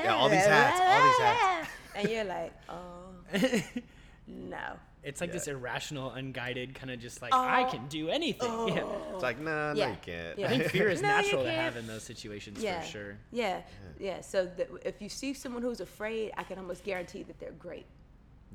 Yeah, 0.04 0.16
all 0.16 0.28
these 0.28 0.46
hats, 0.46 0.82
all 0.82 1.08
these 1.08 1.18
hats. 1.20 1.70
And 1.96 2.10
you're 2.10 2.26
like, 2.26 2.54
oh 2.68 3.14
no. 4.28 4.78
It's 5.04 5.20
like 5.22 5.30
Yeah. 5.30 5.34
this 5.34 5.48
irrational, 5.48 6.12
unguided 6.12 6.76
kind 6.76 6.90
of 6.92 7.00
just 7.00 7.22
like 7.22 7.34
I 7.34 7.64
Oh. 7.68 7.72
can 7.72 7.88
do 7.88 8.10
anything. 8.10 8.50
Oh. 8.50 8.68
Yeah. 8.68 9.14
It's 9.14 9.24
like, 9.24 9.40
nah, 9.40 9.74
no, 9.74 9.80
Yeah. 9.80 9.90
you 9.92 9.98
can't. 10.02 10.40
Yeah. 10.40 10.46
I 10.48 10.50
think 10.50 10.64
fear 10.72 10.90
is 10.90 11.02
No, 11.04 11.10
natural 11.10 11.44
to 11.44 11.52
have 11.52 11.76
in 11.76 11.88
those 11.88 12.04
situations 12.04 12.62
Yeah, 12.64 12.82
for 12.82 12.88
sure. 12.88 13.18
yeah, 13.32 13.62
yeah. 14.00 14.22
So 14.22 14.46
that 14.46 14.70
if 14.86 15.02
you 15.02 15.10
see 15.10 15.34
someone 15.34 15.62
who's 15.62 15.82
afraid, 15.82 16.32
I 16.38 16.44
can 16.44 16.58
almost 16.58 16.84
guarantee 16.84 17.24
that 17.24 17.40
they're 17.40 17.52
great. 17.52 17.86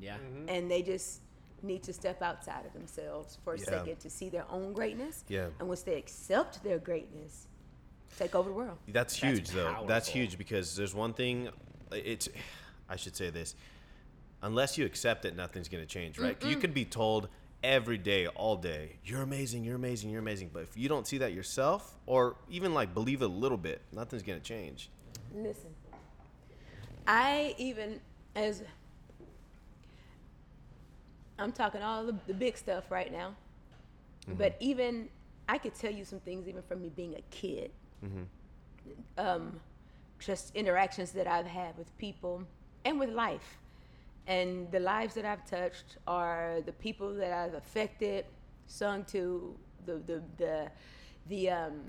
Yeah. 0.01 0.15
Mm-hmm. 0.17 0.47
and 0.49 0.71
they 0.71 0.81
just 0.81 1.21
need 1.61 1.83
to 1.83 1.91
step 1.91 2.21
outside 2.21 2.65
of 2.65 2.71
themselves 2.71 3.37
for 3.43 3.53
a 3.55 3.59
Yeah. 3.59 3.65
second 3.65 3.99
to 3.99 4.09
see 4.09 4.29
their 4.29 4.45
own 4.49 4.71
greatness. 4.71 5.25
Yeah. 5.27 5.49
And 5.59 5.67
once 5.67 5.81
they 5.81 5.97
accept 5.97 6.63
their 6.63 6.79
greatness, 6.79 7.47
take 8.17 8.33
over 8.33 8.49
the 8.49 8.55
world. 8.55 8.77
That's 8.87 9.19
That's 9.19 9.37
huge, 9.39 9.49
though. 9.49 9.83
That's 9.87 10.07
huge 10.07 10.37
because 10.37 10.75
there's 10.77 10.95
one 10.95 11.13
thing. 11.13 11.49
It's, 11.91 12.29
I 12.87 12.95
should 12.95 13.15
say 13.17 13.29
this. 13.29 13.55
Unless 14.41 14.77
you 14.77 14.85
accept 14.85 15.25
it, 15.25 15.35
nothing's 15.35 15.67
gonna 15.67 15.85
change, 15.85 16.17
right? 16.17 16.41
You 16.43 16.55
could 16.55 16.73
be 16.73 16.85
told 16.85 17.27
every 17.61 17.97
day, 17.97 18.27
all 18.27 18.55
day, 18.55 18.97
you're 19.03 19.21
amazing, 19.21 19.65
you're 19.65 19.75
amazing, 19.75 20.09
you're 20.09 20.21
amazing. 20.21 20.49
But 20.53 20.63
if 20.63 20.77
you 20.77 20.87
don't 20.87 21.05
see 21.05 21.17
that 21.19 21.33
yourself, 21.33 21.95
or 22.05 22.35
even 22.49 22.73
like 22.73 22.93
believe 22.93 23.21
it 23.21 23.25
a 23.25 23.27
little 23.27 23.57
bit, 23.57 23.81
nothing's 23.91 24.23
gonna 24.23 24.39
change. 24.39 24.89
Listen, 25.35 25.71
I 27.05 27.53
even 27.57 27.99
as 28.35 28.63
I'm 31.37 31.51
talking 31.51 31.81
all 31.81 32.05
the, 32.05 32.15
the 32.27 32.33
big 32.33 32.57
stuff 32.57 32.91
right 32.91 33.11
now, 33.11 33.35
but 34.37 34.55
even 34.59 35.09
I 35.47 35.57
could 35.57 35.73
tell 35.75 35.91
you 35.91 36.05
some 36.05 36.19
things 36.19 36.47
even 36.47 36.61
from 36.61 36.81
me 36.81 36.89
being 36.95 37.15
a 37.15 37.21
kid. 37.31 37.71
Um, 39.17 39.59
just 40.19 40.55
interactions 40.55 41.11
that 41.11 41.27
I've 41.27 41.45
had 41.45 41.77
with 41.77 41.95
people 41.97 42.43
and 42.85 42.99
with 42.99 43.09
life, 43.09 43.58
and 44.29 44.71
the 44.71 44.79
lives 44.79 45.15
that 45.15 45.25
I've 45.25 45.43
touched 45.43 45.97
are 46.07 46.61
the 46.63 46.71
people 46.71 47.13
that 47.15 47.33
I've 47.33 47.55
affected, 47.55 48.25
sung 48.67 49.03
to, 49.05 49.55
the 49.85 49.95
the 49.95 50.23
the 50.37 50.71
the 51.27 51.49
um 51.49 51.81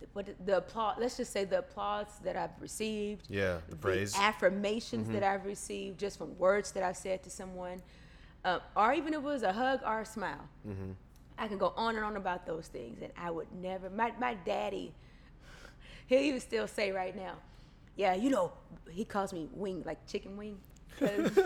the, 0.00 0.06
what 0.12 0.26
the 0.44 0.56
applause 0.56 0.96
let's 0.98 1.16
just 1.16 1.32
say 1.32 1.44
the 1.44 1.60
applause 1.60 2.08
that 2.24 2.36
I've 2.36 2.60
received. 2.60 3.26
Yeah, 3.30 3.58
the 3.68 3.76
praise. 3.76 4.14
affirmations 4.18 5.08
that 5.10 5.22
I've 5.22 5.46
received 5.46 6.00
just 6.00 6.18
from 6.18 6.36
words 6.36 6.72
that 6.72 6.82
I've 6.82 6.96
said 6.96 7.22
to 7.22 7.30
someone. 7.30 7.80
Uh, 8.44 8.58
or 8.74 8.92
even 8.92 9.14
if 9.14 9.20
it 9.20 9.22
was 9.22 9.42
a 9.42 9.52
hug 9.52 9.80
or 9.86 10.00
a 10.00 10.04
smile. 10.04 10.48
I 11.38 11.48
can 11.48 11.58
go 11.58 11.72
on 11.76 11.96
and 11.96 12.04
on 12.04 12.16
about 12.16 12.44
those 12.44 12.66
things 12.66 13.00
and 13.02 13.12
I 13.16 13.30
would 13.30 13.50
never 13.52 13.88
my, 13.88 14.12
my 14.20 14.34
daddy 14.34 14.92
he'll 16.06 16.20
even 16.20 16.40
still 16.40 16.66
say 16.66 16.92
right 16.92 17.16
now 17.16 17.32
yeah 17.96 18.14
you 18.14 18.28
know 18.28 18.52
he 18.90 19.06
calls 19.06 19.32
me 19.32 19.48
wing 19.54 19.82
like 19.86 20.06
chicken 20.06 20.36
wing 20.36 20.58
'Cause- 21.00 21.30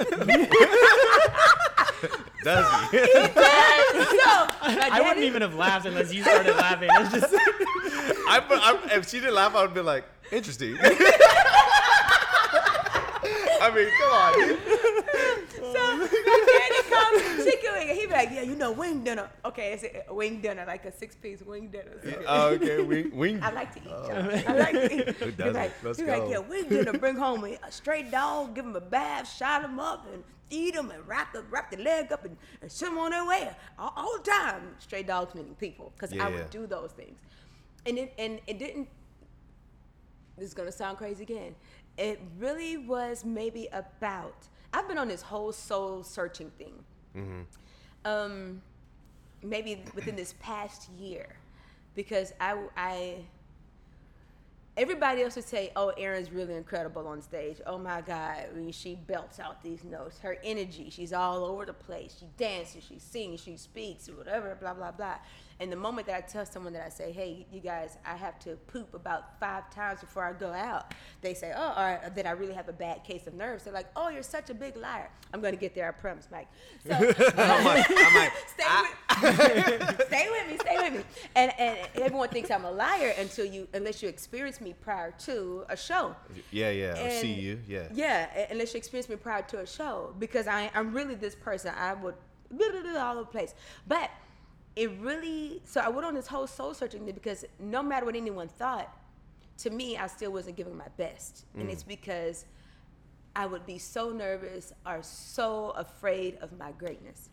Does 2.45 2.67
he? 2.91 2.99
so, 2.99 3.07
my 3.07 4.89
I 4.93 5.01
wouldn't 5.01 5.25
even 5.25 5.41
have 5.41 5.55
laughed 5.55 5.87
unless 5.87 6.13
you 6.13 6.23
started 6.23 6.55
laughing. 6.57 6.91
It's 6.93 7.13
just 7.13 7.33
I, 7.35 8.41
I, 8.51 8.79
if 8.97 9.09
she 9.09 9.21
didn't 9.21 9.35
laugh, 9.35 9.55
I 9.55 9.63
would 9.63 9.73
be 9.73 9.81
like, 9.81 10.05
interesting. 10.31 10.77
I 13.63 13.71
mean, 13.75 13.89
come 13.99 14.13
on. 14.13 14.33
dude. 14.39 14.59
So 15.73 15.83
my 16.95 17.19
daddy 17.19 17.45
chicken 17.51 17.73
wing, 17.73 17.89
and 17.91 17.99
he 17.99 18.07
be 18.07 18.13
like, 18.13 18.31
"Yeah, 18.33 18.43
you 18.43 18.55
know, 18.57 18.73
wing 18.73 19.05
dinner. 19.05 19.29
Okay, 19.45 19.73
it's 19.75 19.85
a 20.09 20.15
wing 20.15 20.41
dinner, 20.41 20.65
like 20.67 20.85
a 20.85 20.93
six-piece 20.93 21.43
wing 21.43 21.69
dinner." 21.69 21.93
So 22.03 22.23
Oh, 22.27 22.49
okay, 22.55 22.83
wing, 22.83 23.11
wing. 23.23 23.43
I 23.43 23.51
like 23.51 23.73
to 23.75 23.81
eat. 23.81 23.87
y'all. 23.87 24.11
Oh. 24.11 24.43
I 24.49 24.53
like 24.57 24.73
to 24.73 24.95
eat. 25.11 25.17
He 25.25 25.31
doesn't? 25.33 25.55
like, 25.55 25.73
Let's 25.85 25.99
he 25.99 26.05
go. 26.07 26.19
like, 26.19 26.31
yeah, 26.31 26.39
wing 26.39 26.69
dinner. 26.69 26.93
Bring 26.93 27.17
home 27.27 27.45
a, 27.45 27.59
a 27.67 27.71
stray 27.73 28.03
dog, 28.05 28.55
give 28.55 28.65
him 28.65 28.77
a 28.77 28.81
bath, 28.81 29.31
shot 29.35 29.65
him 29.65 29.79
up, 29.79 30.07
and 30.13 30.23
feed 30.51 30.75
him, 30.75 30.91
and 30.91 31.07
wrap 31.07 31.33
the 31.33 31.43
wrap 31.51 31.71
the 31.71 31.79
leg 31.79 32.13
up, 32.13 32.25
and, 32.25 32.37
and 32.63 32.71
send 32.71 32.93
him 32.93 32.99
on 32.99 33.11
their 33.11 33.27
way 33.27 33.51
all, 33.79 33.93
all 33.97 34.19
the 34.19 34.31
time. 34.31 34.63
Stray 34.79 35.03
dogs 35.03 35.35
meaning 35.35 35.55
people, 35.57 35.93
because 35.97 36.13
I 36.19 36.29
would 36.29 36.51
do 36.51 36.67
those 36.67 36.93
things, 36.93 37.19
and 37.87 37.99
it 37.99 38.13
and 38.19 38.41
it 38.47 38.59
didn't. 38.59 38.89
This 40.37 40.49
is 40.49 40.55
gonna 40.55 40.73
sound 40.73 40.99
crazy 40.99 41.23
again. 41.23 41.55
It 41.97 42.21
really 42.39 42.77
was 42.77 43.25
maybe 43.25 43.69
about. 43.73 44.49
I've 44.75 44.89
been 44.89 44.99
on 44.99 45.09
this 45.09 45.23
whole 45.23 45.53
soul 45.53 46.03
searching 46.03 46.51
thing. 46.59 46.75
Um, 48.05 48.61
maybe 49.43 49.83
within 49.95 50.17
this 50.17 50.35
past 50.41 50.91
year, 50.99 51.29
because 51.95 52.33
I 52.41 52.59
I 52.77 53.17
everybody 54.77 55.23
else 55.23 55.37
would 55.37 55.45
say, 55.45 55.71
"Oh, 55.77 55.91
Erin's 55.97 56.33
really 56.33 56.55
incredible 56.55 57.07
on 57.07 57.23
stage. 57.23 57.59
Oh 57.67 57.79
my 57.79 58.01
God, 58.01 58.47
I 58.51 58.55
mean, 58.57 58.73
she 58.73 58.97
belts 58.97 59.39
out 59.39 59.63
these 59.63 59.85
notes. 59.85 60.19
Her 60.19 60.37
energy, 60.43 60.91
she's 60.91 61.13
all 61.13 61.45
over 61.45 61.65
the 61.65 61.73
place. 61.73 62.17
She 62.19 62.27
dances, 62.37 62.83
she 62.83 62.99
sings, 62.99 63.41
she 63.41 63.57
speaks, 63.57 64.09
whatever, 64.09 64.57
blah 64.61 64.75
blah 64.75 64.91
blah." 64.91 65.17
And 65.61 65.71
the 65.71 65.77
moment 65.77 66.07
that 66.09 66.17
I 66.17 66.21
tell 66.21 66.45
someone 66.45 66.73
that 66.73 66.85
I 66.85 66.89
say, 66.89 67.13
"Hey, 67.13 67.47
you 67.53 67.61
guys, 67.61 67.99
I 68.05 68.17
have 68.17 68.39
to 68.41 68.57
poop 68.57 68.95
about 68.95 69.39
five 69.39 69.71
times 69.71 70.01
before 70.01 70.25
I 70.25 70.33
go 70.33 70.53
out," 70.53 70.93
they 71.21 71.35
say, 71.35 71.53
"Oh, 71.57 71.71
or 71.71 72.11
that 72.11 72.27
I 72.27 72.31
really 72.33 72.55
have 72.55 72.69
a 72.69 72.73
bad 72.73 73.05
case 73.05 73.27
of 73.27 73.35
nerves." 73.35 73.65
They're 73.65 73.73
like, 73.73 73.89
"Oh, 73.95 74.09
you're 74.09 74.23
such 74.23 74.51
a 74.51 74.55
big 74.55 74.77
liar." 74.77 75.11
I'm 75.33 75.41
going 75.41 75.55
to 75.55 75.61
get 75.61 75.75
there, 75.75 75.89
I 75.89 75.93
promise, 75.93 76.29
Mike. 76.31 76.49
So, 76.87 76.95
I'm 77.37 77.65
like, 77.65 77.87
I'm 77.91 78.15
like, 78.15 78.33
stay 78.55 79.77
with, 79.79 80.07
stay 80.07 80.29
with 80.31 80.51
me, 80.51 80.59
stay 80.59 80.77
with 80.77 80.93
me. 80.95 81.05
And 81.35 81.53
and 81.59 81.79
everyone 81.97 82.29
thinks 82.29 82.51
I'm 82.51 82.65
a 82.65 82.71
liar 82.71 83.15
until 83.19 83.45
you, 83.45 83.69
unless 83.75 84.03
you 84.03 84.09
experience 84.09 84.61
me 84.61 84.75
prior 84.81 85.13
to 85.27 85.65
a 85.69 85.77
show. 85.77 86.15
yeah, 86.51 86.71
yeah, 86.71 87.07
or 87.07 87.11
see 87.11 87.33
you, 87.33 87.61
yeah. 87.69 87.89
Yeah, 87.93 88.29
unless 88.51 88.75
you 88.75 88.79
experience 88.79 89.09
me 89.09 89.17
prior 89.17 89.43
to 89.43 89.61
a 89.61 89.67
show, 89.67 90.15
because 90.19 90.47
I 90.47 90.71
I'm 90.75 90.93
really 90.93 91.15
this 91.15 91.35
person. 91.35 91.73
I 91.77 91.95
would 91.95 92.15
all 92.97 93.13
over 93.15 93.21
the 93.21 93.27
place, 93.27 93.55
but 93.87 94.11
it 94.77 94.91
really. 95.01 95.63
So 95.65 95.81
I 95.81 95.89
went 95.89 96.07
on 96.07 96.15
this 96.15 96.27
whole 96.27 96.47
soul 96.47 96.75
searching 96.75 97.05
thing 97.05 97.15
because 97.15 97.45
no 97.59 97.83
matter 97.83 98.07
what 98.07 98.17
anyone 98.17 98.49
thought, 98.49 98.93
to 99.59 99.71
me, 99.71 99.97
I 99.97 100.07
still 100.09 100.33
wasn't 100.33 100.57
giving 100.57 100.77
my 100.77 100.89
best, 100.97 101.45
and 101.57 101.71
it's 101.71 101.85
mm. 101.85 101.89
because 101.89 102.45
I 103.37 103.47
would 103.47 103.67
be 103.67 103.79
so 103.79 104.11
nervous 104.11 104.73
or 104.87 105.03
so 105.03 105.71
afraid 105.71 106.39
of 106.41 106.57
my 106.59 106.73
greatness. 106.73 107.31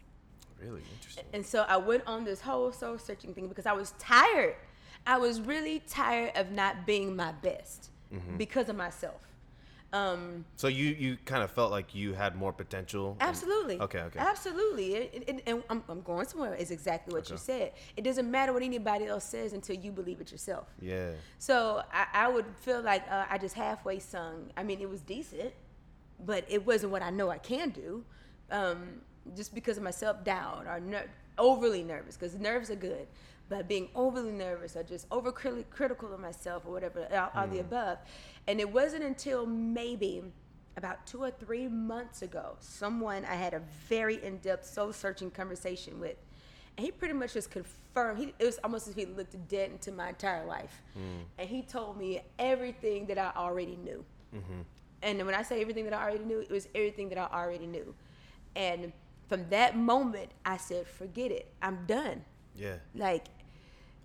Really 0.60 0.82
interesting. 0.96 1.26
And 1.34 1.46
so 1.46 1.66
I 1.68 1.78
went 1.78 2.04
on 2.06 2.24
this 2.24 2.42
whole 2.42 2.72
soul 2.72 2.98
searching 2.98 3.34
thing 3.34 3.48
because 3.48 3.66
I 3.66 3.74
was 3.74 3.94
tired. 3.98 4.56
I 5.08 5.18
was 5.18 5.42
really 5.42 5.82
tired 5.88 6.36
of 6.36 6.52
not 6.52 6.86
being 6.86 7.16
my 7.16 7.32
best 7.32 7.90
mm-hmm. 8.14 8.38
because 8.38 8.70
of 8.70 8.76
myself. 8.76 9.22
Um, 9.94 10.46
So 10.56 10.68
you 10.68 10.86
you 10.86 11.18
kind 11.26 11.44
of 11.44 11.52
felt 11.52 11.70
like 11.72 11.94
you 11.94 12.14
had 12.14 12.36
more 12.36 12.54
potential. 12.54 13.18
and- 13.20 13.30
Absolutely. 13.30 13.80
Okay. 13.82 14.00
Okay. 14.00 14.20
Absolutely. 14.20 14.96
It, 14.96 15.24
it, 15.28 15.44
and 15.46 15.64
I'm, 15.70 15.84
I'm 15.90 16.02
going 16.02 16.26
somewhere. 16.28 16.54
Is 16.56 16.72
exactly 16.72 17.14
what 17.14 17.30
you 17.30 17.38
said. 17.38 17.74
It 17.98 18.04
doesn't 18.04 18.30
matter 18.30 18.54
what 18.54 18.64
anybody 18.64 19.06
else 19.08 19.26
says 19.26 19.52
until 19.54 19.76
you 19.76 19.92
believe 19.92 20.22
it 20.22 20.32
yourself. 20.32 20.68
Yeah. 20.82 21.12
So 21.40 21.84
I, 21.92 22.06
I 22.26 22.30
would 22.30 22.46
feel 22.62 22.82
like 22.82 23.04
uh, 23.12 23.26
I 23.30 23.38
just 23.38 23.56
halfway 23.56 24.00
sung. 24.00 24.50
I 24.56 24.64
mean, 24.64 24.80
it 24.80 24.90
was 24.90 25.02
decent, 25.02 25.52
but 26.26 26.46
it 26.48 26.66
wasn't 26.66 26.92
what 26.94 27.02
I 27.02 27.10
know 27.10 27.30
I 27.30 27.38
can 27.38 27.70
do. 27.72 28.06
Um, 28.50 29.02
just 29.36 29.54
because 29.54 29.78
of 29.78 29.84
my 29.84 29.92
self 29.92 30.24
doubt 30.24 30.66
or 30.68 30.80
ner- 30.80 31.10
overly 31.38 31.84
nervous, 31.84 32.16
because 32.18 32.36
nerves 32.40 32.70
are 32.70 32.76
good, 32.76 33.08
but 33.52 33.68
being 33.68 33.90
overly 33.96 34.32
nervous 34.32 34.78
or 34.78 34.84
just 34.84 35.06
over 35.12 35.30
critical 35.30 36.14
of 36.14 36.20
myself 36.22 36.64
or 36.66 36.72
whatever, 36.72 37.06
all, 37.12 37.30
all 37.36 37.48
the 37.48 37.58
mm. 37.58 37.60
above. 37.60 37.98
And 38.48 38.62
it 38.62 38.72
wasn't 38.72 39.04
until 39.04 39.46
maybe 39.46 40.24
about 40.78 41.06
two 41.06 41.22
or 41.22 41.32
three 41.32 41.68
months 41.68 42.22
ago, 42.22 42.56
someone 42.62 43.26
I 43.26 43.36
had 43.36 43.54
a 43.54 43.62
very 43.90 44.24
in 44.24 44.38
depth, 44.38 44.66
soul 44.66 44.94
searching 44.94 45.30
conversation 45.30 46.00
with. 46.00 46.16
And 46.78 46.86
he 46.86 46.92
pretty 46.94 47.14
much 47.14 47.34
just 47.34 47.52
confirmed. 47.52 48.20
He, 48.20 48.34
it 48.40 48.46
was 48.46 48.58
almost 48.64 48.88
as 48.88 48.94
if 48.94 49.06
he 49.06 49.14
looked 49.14 49.36
dead 49.50 49.72
into 49.72 49.92
my 49.92 50.08
entire 50.08 50.46
life, 50.46 50.82
mm. 50.98 51.26
and 51.38 51.50
he 51.50 51.62
told 51.62 51.98
me 51.98 52.22
everything 52.40 53.06
that 53.08 53.18
I 53.18 53.34
already 53.36 53.76
knew. 53.76 54.06
Mm-hmm. 54.34 54.62
And 55.04 55.26
when 55.26 55.36
I 55.36 55.42
say 55.42 55.60
everything 55.60 55.84
that 55.84 55.94
I 55.94 56.02
already 56.02 56.24
knew, 56.24 56.40
it 56.40 56.50
was 56.50 56.70
everything 56.74 57.10
that 57.10 57.18
I 57.18 57.28
already 57.38 57.68
knew. 57.68 57.94
And 58.56 58.94
from 59.28 59.50
that 59.50 59.76
moment, 59.76 60.32
I 60.46 60.56
said, 60.56 60.88
"Forget 60.88 61.32
it. 61.32 61.52
I'm 61.62 61.86
done. 61.86 62.24
Yeah. 62.56 62.76
Like 62.96 63.26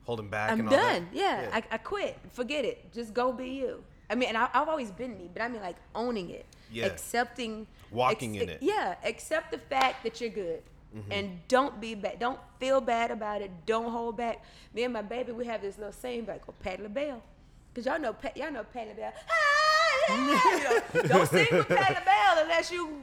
Holding 0.07 0.29
back. 0.29 0.51
I'm 0.53 0.61
and 0.61 0.69
all 0.69 0.75
that? 0.77 0.92
done. 1.01 1.09
Yeah, 1.12 1.51
I, 1.53 1.62
I 1.71 1.79
quit. 1.79 2.16
Forget 2.33 2.64
it. 2.64 2.92
Just 2.92 3.12
go 3.12 3.33
be 3.33 3.49
you. 3.51 3.83
I 4.09 4.14
mean, 4.14 4.29
and 4.29 4.38
I, 4.38 4.49
I've 4.55 4.69
always 4.69 4.90
been 4.92 5.19
me, 5.19 5.29
but 5.33 5.42
I 5.42 5.49
mean, 5.49 5.61
like 5.61 5.77
owning 5.95 6.31
it, 6.31 6.47
Yeah. 6.73 6.87
accepting, 6.87 7.66
Walking 7.90 8.37
in 8.37 8.49
it. 8.49 8.61
Mm-hmm. 8.61 8.64
Yeah, 8.69 8.95
accept 9.05 9.51
the 9.51 9.59
fact 9.59 10.05
that 10.05 10.21
you're 10.21 10.31
good, 10.31 10.62
and 11.11 11.40
don't 11.49 11.79
be 11.81 11.95
bad. 11.95 12.19
Don't 12.21 12.38
feel 12.61 12.81
bad 12.81 13.11
about 13.11 13.42
it. 13.42 13.51
Don't 13.66 13.90
hold 13.90 14.16
back. 14.16 14.42
Me 14.73 14.85
and 14.85 14.92
my 14.95 15.03
baby, 15.03 15.33
we 15.33 15.45
have 15.47 15.61
this 15.61 15.77
little 15.77 15.92
saying 15.92 16.25
back 16.25 16.47
called 16.47 16.59
Patti 16.61 16.83
LaBelle, 16.85 17.21
because 17.75 17.85
y'all 17.87 17.99
know, 18.01 18.12
Pat- 18.12 18.37
y'all 18.37 18.51
know 18.53 18.62
Patti 18.64 18.90
LaBelle. 18.90 19.12
Ah, 20.09 20.14
yeah. 20.14 20.57
you 20.95 21.03
know, 21.03 21.09
don't 21.09 21.29
sing 21.29 21.47
with 21.51 21.66
Patti 21.69 21.95
LaBelle 21.95 22.42
unless 22.45 22.71
you, 22.71 23.03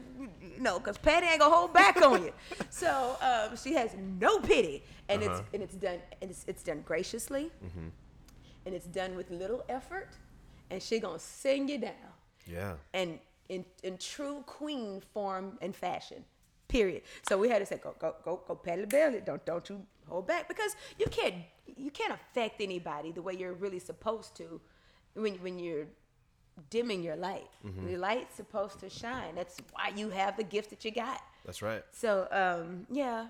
you 0.56 0.62
know, 0.62 0.80
because 0.80 0.98
Patti 0.98 1.26
ain't 1.28 1.39
gonna 1.39 1.54
hold 1.56 1.74
back 1.74 2.02
on 2.02 2.24
you. 2.24 2.34
So 2.70 3.18
um, 3.22 3.56
she 3.58 3.74
has 3.74 3.92
no 4.20 4.39
pity, 4.39 4.84
and 5.10 5.22
Uh-huh. 5.24 5.32
it's 5.39 5.42
and 5.54 5.63
it's 5.63 5.76
done 5.76 6.00
and 6.22 6.32
it's, 6.32 6.44
it's 6.48 6.63
done 6.63 6.82
graciously, 6.86 7.52
Mm-hmm. 7.66 7.88
and 8.66 8.76
it's 8.76 8.86
done 8.88 9.16
with 9.16 9.30
little 9.32 9.63
effort, 9.70 10.10
and 10.70 10.82
she 10.82 11.00
gonna 11.00 11.20
sing 11.20 11.68
you 11.70 11.80
down, 11.80 12.12
Yeah. 12.48 12.76
and 12.94 13.20
in 13.50 13.66
in 13.84 13.98
true 13.98 14.44
queen 14.48 15.02
form 15.13 15.58
and 15.62 15.76
fashion, 15.76 16.24
period. 16.68 17.02
So 17.28 17.38
we 17.38 17.50
had 17.50 17.60
to 17.60 17.66
say 17.66 17.78
go 17.78 17.94
go 18.00 18.16
go 18.24 18.42
go 18.48 18.56
Patti 18.56 18.82
LaBelle 18.82 19.13
it. 19.16 19.26
Don't 19.26 19.44
don't 19.46 19.70
you 19.70 19.86
hold 20.08 20.28
back 20.28 20.48
because 20.48 20.76
you 21.00 21.08
can't 21.08 21.36
you 21.86 21.92
can't 21.92 22.13
affect 22.13 22.62
anybody 22.62 23.12
the 23.12 23.22
way 23.22 23.34
you're 23.42 23.54
really 23.66 23.80
supposed 23.80 24.36
to 24.38 24.60
when 25.16 25.36
when 25.46 25.60
you're 25.60 25.88
dimming 26.70 27.04
your 27.04 27.16
light. 27.16 27.48
Mm-hmm. 27.66 27.86
The 27.88 27.98
light's 27.98 28.36
supposed 28.36 28.80
to 28.80 28.89
shine. 28.89 29.36
That's 29.36 29.58
why 29.72 29.92
you 29.96 30.10
have 30.10 30.38
the 30.38 30.44
gift 30.44 30.70
that 30.72 30.84
you 30.86 30.92
got. 30.92 31.22
That's 31.46 31.62
right. 31.62 31.84
So 31.92 32.28
um, 32.32 32.86
yeah, 32.89 33.28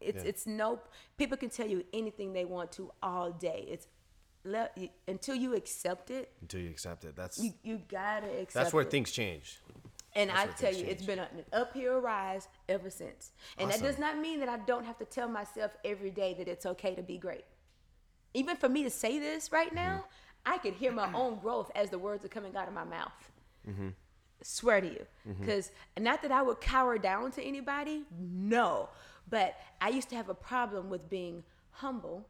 it's 0.00 0.22
Yeah. 0.22 0.28
it's 0.30 0.46
no. 0.46 0.80
People 1.18 1.36
can 1.36 1.50
tell 1.50 1.66
you 1.66 1.84
anything 1.92 2.32
they 2.32 2.44
want 2.44 2.72
to 2.72 2.90
all 3.02 3.30
day. 3.32 3.66
It's 3.68 3.86
le- 4.44 4.70
until 5.08 5.34
you 5.34 5.54
accept 5.54 6.10
it. 6.10 6.32
Until 6.40 6.60
you 6.60 6.70
accept 6.70 7.04
it. 7.04 7.16
That's 7.16 7.38
You 7.42 7.52
you 7.62 7.80
gotta 7.88 8.26
accept. 8.28 8.54
that's 8.54 8.72
where 8.72 8.82
it. 8.84 8.90
things 8.90 9.10
change. 9.10 9.60
And 10.14 10.28
that's 10.30 10.60
I 10.60 10.66
tell 10.66 10.74
you, 10.74 10.84
it's 10.86 11.04
been 11.04 11.20
an 11.20 11.28
uphill 11.52 12.00
rise 12.00 12.48
ever 12.68 12.90
since. 12.90 13.30
And 13.58 13.70
that 13.70 13.80
does 13.80 13.96
not 13.98 14.18
mean 14.18 14.40
that 14.40 14.48
I 14.48 14.56
don't 14.58 14.84
have 14.84 14.98
to 14.98 15.04
tell 15.04 15.28
myself 15.28 15.70
every 15.84 16.10
day 16.10 16.34
that 16.36 16.48
it's 16.48 16.66
okay 16.66 16.96
to 16.96 17.02
be 17.02 17.16
great. 17.16 17.44
Even 18.34 18.56
for 18.56 18.68
me 18.68 18.82
to 18.82 18.90
say 18.90 19.18
this 19.20 19.52
right 19.52 19.72
now, 19.72 19.98
Mm-hmm. 19.98 20.06
I 20.46 20.58
could 20.58 20.74
hear 20.74 20.92
my 20.92 21.12
own 21.12 21.38
growth 21.38 21.70
as 21.74 21.90
the 21.90 21.98
words 21.98 22.24
are 22.24 22.28
coming 22.28 22.56
out 22.56 22.68
of 22.68 22.74
my 22.74 22.84
mouth. 22.84 23.30
Mm-hmm. 23.68 23.88
Swear 24.42 24.80
to 24.80 24.86
you. 24.86 25.06
Because 25.38 25.70
not 25.98 26.22
that 26.22 26.32
I 26.32 26.40
would 26.42 26.60
cower 26.60 26.96
down 26.96 27.30
to 27.32 27.42
anybody, 27.42 28.04
no. 28.18 28.88
But 29.28 29.56
I 29.80 29.90
used 29.90 30.08
to 30.10 30.16
have 30.16 30.28
a 30.28 30.34
problem 30.34 30.88
with 30.88 31.10
being 31.10 31.42
humble 31.70 32.26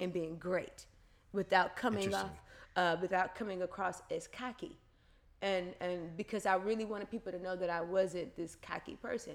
and 0.00 0.12
being 0.12 0.36
great 0.36 0.86
without 1.32 1.76
coming 1.76 2.14
off 2.14 2.30
uh, 2.76 2.96
without 3.00 3.34
coming 3.34 3.62
across 3.62 4.02
as 4.10 4.26
cocky 4.26 4.76
and 5.42 5.74
and 5.80 6.16
because 6.16 6.46
i 6.46 6.54
really 6.54 6.84
wanted 6.84 7.10
people 7.10 7.30
to 7.32 7.40
know 7.42 7.56
that 7.56 7.70
i 7.70 7.80
wasn't 7.80 8.34
this 8.36 8.56
cocky 8.56 8.94
person 8.94 9.32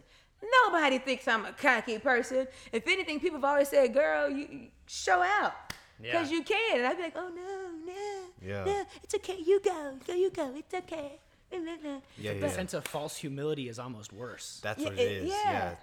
nobody 0.65 0.97
thinks 0.97 1.27
i'm 1.27 1.45
a 1.45 1.53
cocky 1.53 1.97
person 1.99 2.47
if 2.71 2.87
anything 2.87 3.19
people 3.19 3.37
have 3.37 3.45
always 3.45 3.67
said 3.67 3.93
girl 3.93 4.29
you, 4.29 4.47
you 4.51 4.67
show 4.87 5.21
out 5.21 5.53
because 6.01 6.31
Yeah. 6.31 6.37
you 6.37 6.43
can 6.43 6.77
and 6.77 6.85
i'd 6.87 6.97
be 6.97 7.03
like 7.03 7.15
oh 7.15 7.29
no 7.29 7.91
no 7.93 8.47
Yeah. 8.49 8.63
no 8.65 8.85
it's 9.03 9.13
okay 9.15 9.37
you 9.45 9.59
go 9.61 9.93
go 10.07 10.13
you 10.13 10.29
go 10.31 10.53
it's 10.55 10.73
okay 10.73 11.19
No, 11.53 11.59
no, 11.59 11.75
no. 11.83 11.95
Yeah, 12.17 12.31
yeah, 12.31 12.39
The 12.39 12.47
yeah. 12.47 12.53
sense 12.59 12.73
of 12.73 12.85
false 12.87 13.17
humility 13.17 13.67
is 13.67 13.77
almost 13.77 14.13
worse. 14.13 14.61
That's 14.63 14.79
Yeah, 14.79 14.87
what 14.89 14.97
it 14.97 15.11
is. 15.11 15.29
yeah, 15.29 15.51
Yeah. 15.51 15.75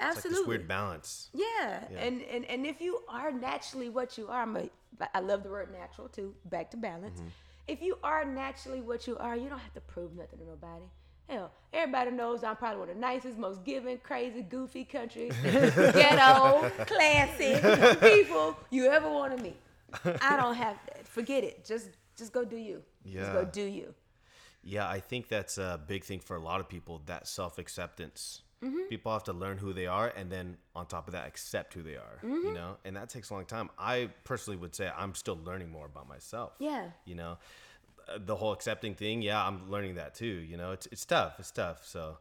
yeah, 0.00 0.08
It's 0.10 0.16
like 0.22 0.34
this 0.34 0.46
weird 0.46 0.68
balance. 0.68 1.30
Yeah. 1.32 1.44
Yeah. 1.90 2.04
And, 2.06 2.20
and 2.34 2.44
and 2.52 2.66
if 2.66 2.78
you 2.86 2.92
are 3.08 3.32
naturally 3.32 3.88
what 3.88 4.18
you 4.18 4.28
are, 4.28 4.42
I'm 4.42 4.54
a, 4.62 4.64
I 5.14 5.20
love 5.20 5.40
the 5.46 5.52
word 5.56 5.68
natural 5.72 6.08
too. 6.08 6.34
Back 6.44 6.66
to 6.72 6.76
balance. 6.76 7.18
Mm-hmm. 7.20 7.72
If 7.74 7.78
you 7.86 7.94
are 8.12 8.22
naturally 8.26 8.82
what 8.90 9.06
you 9.08 9.16
are, 9.16 9.34
you 9.42 9.48
don't 9.48 9.64
have 9.68 9.76
to 9.80 9.84
prove 9.94 10.10
nothing 10.14 10.40
to 10.40 10.46
nobody. 10.54 10.84
Hell, 11.28 11.50
everybody 11.72 12.10
knows 12.10 12.42
I'm 12.42 12.56
probably 12.56 12.78
one 12.80 12.88
of 12.88 12.94
the 12.94 13.00
nicest, 13.00 13.36
most 13.38 13.62
giving, 13.64 13.98
crazy, 13.98 14.42
goofy 14.42 14.84
country, 14.84 15.30
ghetto, 15.42 16.70
classy 16.86 17.54
people 18.00 18.56
you 18.70 18.86
ever 18.86 19.10
want 19.10 19.36
to 19.36 19.42
meet. 19.42 19.56
I 20.22 20.36
don't 20.36 20.54
have 20.54 20.76
that. 20.86 21.06
Forget 21.06 21.44
it. 21.44 21.64
Just 21.64 21.90
just 22.16 22.32
go 22.32 22.44
do 22.44 22.56
you. 22.56 22.82
Just 23.06 23.32
go 23.32 23.40
Yeah. 23.40 23.48
do 23.52 23.62
you. 23.62 23.94
Yeah, 24.64 24.88
I 24.88 25.00
think 25.00 25.28
that's 25.28 25.56
a 25.58 25.80
big 25.86 26.04
thing 26.04 26.18
for 26.20 26.36
a 26.36 26.40
lot 26.40 26.60
of 26.60 26.68
people. 26.68 27.02
That 27.06 27.26
self 27.28 27.58
acceptance. 27.58 28.42
Mm-hmm. 28.62 28.88
People 28.88 29.12
have 29.12 29.22
to 29.24 29.32
learn 29.32 29.56
who 29.56 29.72
they 29.72 29.86
are, 29.86 30.12
and 30.16 30.32
then 30.32 30.56
on 30.74 30.86
top 30.86 31.06
of 31.06 31.12
that, 31.12 31.28
accept 31.28 31.74
who 31.74 31.82
they 31.82 31.94
are. 31.94 32.18
Mm-hmm. 32.24 32.48
You 32.48 32.54
know, 32.54 32.76
and 32.84 32.96
that 32.96 33.08
takes 33.08 33.30
a 33.30 33.34
long 33.34 33.44
time. 33.44 33.70
I 33.78 34.10
personally 34.24 34.56
would 34.56 34.74
say 34.74 34.90
I'm 34.96 35.14
still 35.14 35.38
learning 35.44 35.70
more 35.70 35.86
about 35.86 36.08
myself. 36.08 36.54
Yeah. 36.58 36.86
You 37.04 37.14
know, 37.14 37.38
the 38.18 38.36
whole 38.36 38.52
accepting 38.52 38.94
thing. 38.94 39.22
Yeah, 39.22 39.44
I'm 39.44 39.70
learning 39.70 39.96
that 39.96 40.14
too. 40.14 40.26
You 40.26 40.56
know, 40.56 40.72
it's 40.72 40.86
it's 40.92 41.04
tough. 41.04 41.34
It's 41.38 41.50
tough. 41.50 41.86
So. 41.86 42.18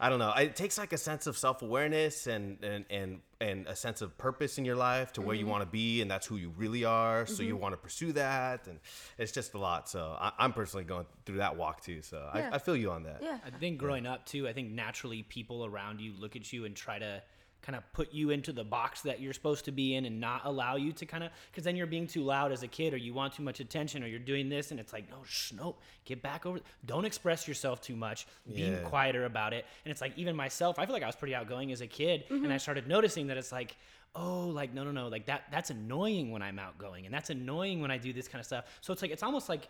I 0.00 0.10
don't 0.10 0.20
know. 0.20 0.30
It 0.34 0.54
takes 0.54 0.78
like 0.78 0.92
a 0.92 0.96
sense 0.96 1.26
of 1.26 1.36
self 1.36 1.60
awareness 1.60 2.28
and, 2.28 2.62
and 2.62 2.84
and 2.88 3.18
and 3.40 3.66
a 3.66 3.74
sense 3.74 4.00
of 4.00 4.16
purpose 4.16 4.56
in 4.56 4.64
your 4.64 4.76
life 4.76 5.12
to 5.14 5.20
where 5.20 5.34
Mm-hmm. 5.34 5.40
you 5.46 5.50
want 5.50 5.62
to 5.62 5.68
be, 5.68 6.00
and 6.02 6.08
that's 6.08 6.24
who 6.24 6.36
you 6.36 6.52
really 6.56 6.84
are. 6.84 7.26
So 7.26 7.42
you 7.42 7.56
want 7.56 7.72
to 7.72 7.76
pursue 7.78 8.12
that, 8.12 8.68
and 8.68 8.78
it's 9.18 9.32
just 9.32 9.54
a 9.54 9.58
lot. 9.58 9.88
So 9.88 10.16
I, 10.16 10.30
I'm 10.38 10.52
personally 10.52 10.84
going 10.84 11.04
through 11.26 11.38
that 11.38 11.56
walk 11.56 11.80
too. 11.82 12.02
So 12.02 12.30
Yeah. 12.32 12.48
I, 12.52 12.54
I 12.54 12.58
feel 12.58 12.76
you 12.76 12.92
on 12.92 13.02
that. 13.02 13.18
Yeah. 13.24 13.38
I 13.44 13.50
think 13.50 13.78
growing 13.78 14.06
up 14.06 14.24
too, 14.24 14.46
I 14.46 14.52
think 14.52 14.70
naturally 14.70 15.24
people 15.24 15.64
around 15.66 16.00
you 16.00 16.12
look 16.16 16.36
at 16.36 16.52
you 16.52 16.64
and 16.64 16.76
try 16.76 17.00
to 17.00 17.20
kind 17.62 17.76
of 17.76 17.92
put 17.92 18.12
you 18.12 18.30
into 18.30 18.52
the 18.52 18.64
box 18.64 19.02
that 19.02 19.20
you're 19.20 19.32
supposed 19.32 19.64
to 19.64 19.72
be 19.72 19.94
in 19.94 20.04
and 20.04 20.20
not 20.20 20.42
allow 20.44 20.76
you 20.76 20.92
to 20.92 21.04
kind 21.04 21.24
of 21.24 21.30
because 21.50 21.64
then 21.64 21.76
you're 21.76 21.86
being 21.86 22.06
too 22.06 22.22
loud 22.22 22.52
as 22.52 22.62
a 22.62 22.68
kid 22.68 22.94
or 22.94 22.96
you 22.96 23.12
want 23.12 23.32
too 23.32 23.42
much 23.42 23.60
attention 23.60 24.02
or 24.02 24.06
you're 24.06 24.18
doing 24.18 24.48
this 24.48 24.70
and 24.70 24.78
it's 24.78 24.92
like 24.92 25.10
no 25.10 25.16
shh, 25.24 25.52
no 25.52 25.76
get 26.04 26.22
back 26.22 26.46
over 26.46 26.60
don't 26.86 27.04
express 27.04 27.48
yourself 27.48 27.80
too 27.80 27.96
much. 27.96 28.26
Being 28.52 28.72
Yeah. 28.72 28.88
quieter 28.88 29.24
about 29.24 29.52
it. 29.52 29.66
And 29.84 29.90
it's 29.90 30.00
like 30.00 30.16
even 30.16 30.36
myself 30.36 30.78
i 30.78 30.86
feel 30.86 30.92
like 30.92 31.02
i 31.02 31.06
was 31.06 31.16
pretty 31.16 31.34
outgoing 31.34 31.72
as 31.72 31.80
a 31.80 31.86
kid 31.86 32.24
and 32.30 32.42
mm-hmm. 32.42 32.52
i 32.52 32.56
started 32.56 32.86
noticing 32.86 33.26
that 33.26 33.36
it's 33.36 33.52
like 33.52 33.76
oh 34.14 34.46
like 34.46 34.72
no 34.72 34.84
no 34.84 34.90
no 34.90 35.08
like 35.08 35.26
that 35.26 35.44
that's 35.50 35.70
annoying 35.70 36.30
when 36.30 36.40
i'm 36.42 36.58
outgoing 36.58 37.04
and 37.04 37.14
that's 37.14 37.30
annoying 37.30 37.80
when 37.80 37.90
i 37.90 37.98
do 37.98 38.12
this 38.12 38.28
kind 38.28 38.40
of 38.40 38.46
stuff. 38.46 38.64
So 38.80 38.92
it's 38.92 39.02
like 39.02 39.10
it's 39.10 39.22
almost 39.22 39.48
like 39.48 39.68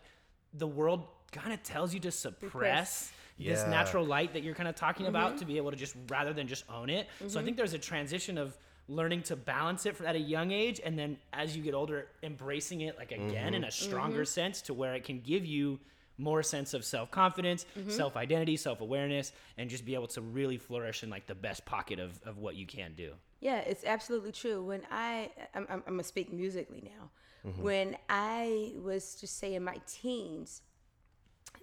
the 0.55 0.67
world 0.67 1.07
kind 1.33 1.53
of 1.53 1.63
tells 1.63 1.93
you 1.93 2.01
to 2.01 2.11
suppress 2.11 3.09
this 3.09 3.13
Yeah. 3.39 3.71
natural 3.71 4.05
light 4.05 4.33
that 4.33 4.43
you're 4.43 4.55
kind 4.55 4.69
of 4.69 4.75
talking 4.75 5.07
about 5.07 5.31
mm-hmm. 5.31 5.39
to 5.39 5.45
be 5.45 5.57
able 5.57 5.71
to 5.71 5.77
just 5.77 5.95
rather 6.09 6.33
than 6.33 6.49
just 6.49 6.65
own 6.69 6.91
it. 6.91 7.09
So 7.19 7.25
I 7.25 7.29
mm-hmm. 7.29 7.45
think 7.45 7.57
there's 7.57 7.73
a 7.73 7.79
transition 7.79 8.37
of 8.37 8.57
learning 8.89 9.23
to 9.23 9.37
balance 9.37 9.87
it 9.87 10.01
at 10.01 10.17
a 10.17 10.19
young 10.19 10.51
age 10.51 10.81
and 10.85 10.99
then 10.99 11.19
as 11.33 11.57
you 11.57 11.63
get 11.63 11.75
older 11.75 12.09
embracing 12.23 12.81
it 12.81 12.97
like 12.97 13.13
again 13.13 13.53
in 13.53 13.63
a 13.63 13.67
mm-hmm. 13.67 13.85
stronger 13.87 14.25
sense 14.25 14.63
to 14.63 14.73
where 14.73 14.95
it 14.95 15.05
can 15.05 15.21
give 15.21 15.45
you 15.45 15.79
more 16.17 16.43
sense 16.43 16.75
of 16.75 16.85
self-confidence, 16.85 17.65
self-identity, 17.87 18.57
self-awareness 18.57 19.33
and 19.57 19.71
just 19.71 19.85
be 19.85 19.95
able 19.95 20.09
to 20.09 20.21
really 20.21 20.57
flourish 20.57 21.05
in 21.05 21.11
like 21.11 21.27
the 21.27 21.35
best 21.35 21.65
pocket 21.65 22.01
of, 22.01 22.19
of 22.25 22.39
what 22.39 22.57
you 22.57 22.67
can 22.67 22.93
do. 22.97 23.13
Yeah, 23.41 23.59
it's 23.59 23.85
absolutely 23.85 24.33
true. 24.33 24.63
When 24.65 24.81
I, 24.91 25.31
I'm, 25.55 25.67
I'm, 25.69 25.83
I'm 25.87 25.93
gonna 25.93 26.03
speak 26.03 26.33
musically 26.33 26.83
now. 26.83 27.11
When 27.57 27.97
I 28.09 28.73
was 28.83 29.17
just 29.21 29.39
say 29.39 29.55
in 29.55 29.65
my 29.65 29.81
teens, 29.87 30.63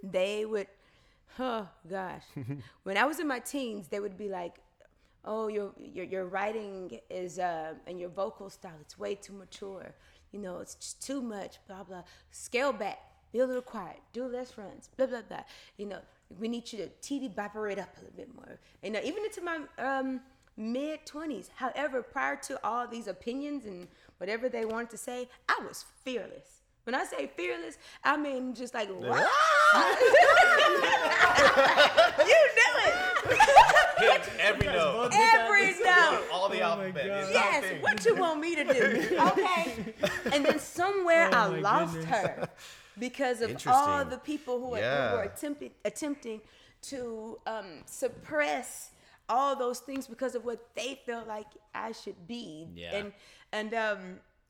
they 0.02 0.46
would, 0.46 0.68
oh 1.40 1.68
gosh, 1.90 2.24
when 2.84 2.98
I 2.98 3.06
was 3.06 3.20
in 3.20 3.28
my 3.28 3.40
teens, 3.40 3.88
they 3.88 4.00
would 4.00 4.18
be 4.18 4.30
like, 4.30 4.56
"Oh, 5.24 5.48
your 5.48 5.72
your, 5.78 6.06
your 6.06 6.26
writing 6.26 7.00
is 7.10 7.40
uh, 7.40 7.74
and 7.88 8.00
your 8.00 8.10
vocal 8.10 8.50
style, 8.50 8.78
it's 8.82 8.98
way 8.98 9.16
too 9.16 9.34
mature. 9.34 9.94
You 10.32 10.40
know, 10.40 10.60
it's 10.60 10.76
just 10.76 11.06
too 11.06 11.22
much. 11.22 11.58
Blah 11.68 11.84
blah. 11.84 12.04
Scale 12.32 12.74
back." 12.74 13.00
be 13.36 13.42
a 13.42 13.46
little 13.46 13.62
quiet, 13.62 13.98
do 14.14 14.26
less 14.26 14.58
runs, 14.58 14.90
blah 14.96 15.08
blah 15.08 15.22
blah. 15.28 15.44
You 15.78 15.88
know, 15.88 16.00
we 16.40 16.48
need 16.48 16.72
you 16.72 16.80
to 16.80 16.90
TD 17.02 17.36
bopper 17.36 17.70
it 17.72 17.78
up 17.78 17.90
a 17.98 18.00
little 18.00 18.16
bit 18.16 18.34
more. 18.34 18.60
You 18.82 18.92
know, 18.92 19.02
even 19.04 19.26
into 19.26 19.42
my 19.42 19.60
um, 19.78 20.22
mid 20.56 21.06
twenties. 21.06 21.50
However, 21.56 22.02
prior 22.02 22.38
to 22.48 22.60
all 22.66 22.88
these 22.88 23.08
opinions 23.08 23.66
and 23.66 23.88
whatever 24.18 24.48
they 24.48 24.64
wanted 24.64 24.90
to 24.92 24.98
say, 24.98 25.28
I 25.50 25.60
was 25.68 25.84
fearless. 26.04 26.55
When 26.86 26.94
I 26.96 27.04
say 27.04 27.30
fearless, 27.36 27.78
I 28.04 28.16
mean 28.16 28.54
just 28.54 28.74
like 28.74 28.90
what? 28.90 29.02
you 32.20 32.40
knew 32.56 32.74
it. 32.86 32.94
Hit 33.98 34.30
every 34.40 34.68
note. 34.68 35.10
Every 35.14 35.72
note. 35.84 36.24
All 36.32 36.48
the 36.50 36.62
alphabet. 36.62 37.06
It's 37.08 37.30
not 37.30 37.30
a 37.30 37.34
Yes, 37.34 37.64
thing. 37.64 37.82
what 37.82 38.06
you 38.06 38.16
want 38.16 38.40
me 38.40 38.56
to 38.56 38.64
do? 38.66 39.18
Okay. 39.20 39.94
And 40.32 40.46
then 40.46 40.60
somewhere 40.60 41.30
I 41.34 41.48
lost 41.48 41.94
goodness. 41.96 42.10
her 42.20 42.50
because 43.00 43.42
of 43.42 43.58
all 43.68 44.06
the 44.06 44.18
people 44.18 44.60
who, 44.60 44.74
are, 44.74 44.78
who 44.78 44.82
Yeah. 44.84 45.14
were 45.16 45.24
attempting 45.24 45.72
attempting 45.84 46.42
to 46.84 47.40
um, 47.48 47.82
suppress 47.86 48.92
all 49.28 49.56
those 49.56 49.80
things 49.80 50.06
because 50.06 50.36
of 50.36 50.46
what 50.46 50.60
they 50.76 51.00
felt 51.06 51.28
like 51.28 51.48
I 51.74 51.94
should 51.94 52.28
be. 52.28 52.68
Yeah. 52.76 52.96
And 52.96 53.14
and 53.52 53.74
um, 53.74 54.00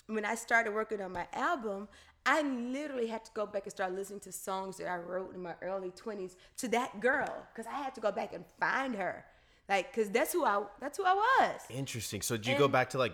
when 0.08 0.26
I 0.26 0.36
started 0.36 0.74
working 0.74 1.02
on 1.02 1.12
my 1.14 1.28
album, 1.34 1.88
I 2.26 2.42
literally 2.42 3.08
had 3.08 3.24
to 3.26 3.32
go 3.34 3.46
back 3.46 3.64
and 3.64 3.72
start 3.72 3.94
listening 3.94 4.20
to 4.22 4.32
songs 4.32 4.78
that 4.78 4.88
I 4.88 4.98
wrote 4.98 5.36
in 5.36 5.42
my 5.44 5.54
early 5.62 5.92
20s 5.92 6.36
to 6.58 6.68
that 6.70 7.00
girl 7.00 7.46
because 7.54 7.68
I 7.72 7.76
had 7.78 7.94
to 7.96 8.02
go 8.02 8.12
back 8.12 8.34
and 8.34 8.44
find 8.60 8.96
her. 8.96 9.24
Like, 9.70 9.94
cause 9.96 10.10
that's 10.12 10.32
who 10.32 10.46
I 10.46 10.62
that's 10.80 10.98
who 10.98 11.04
I 11.06 11.14
was. 11.14 11.62
Interesting. 11.70 12.22
So 12.22 12.38
did 12.38 12.48
you 12.48 12.58
go 12.58 12.68
back 12.68 12.92
to 12.92 13.00
like 13.00 13.14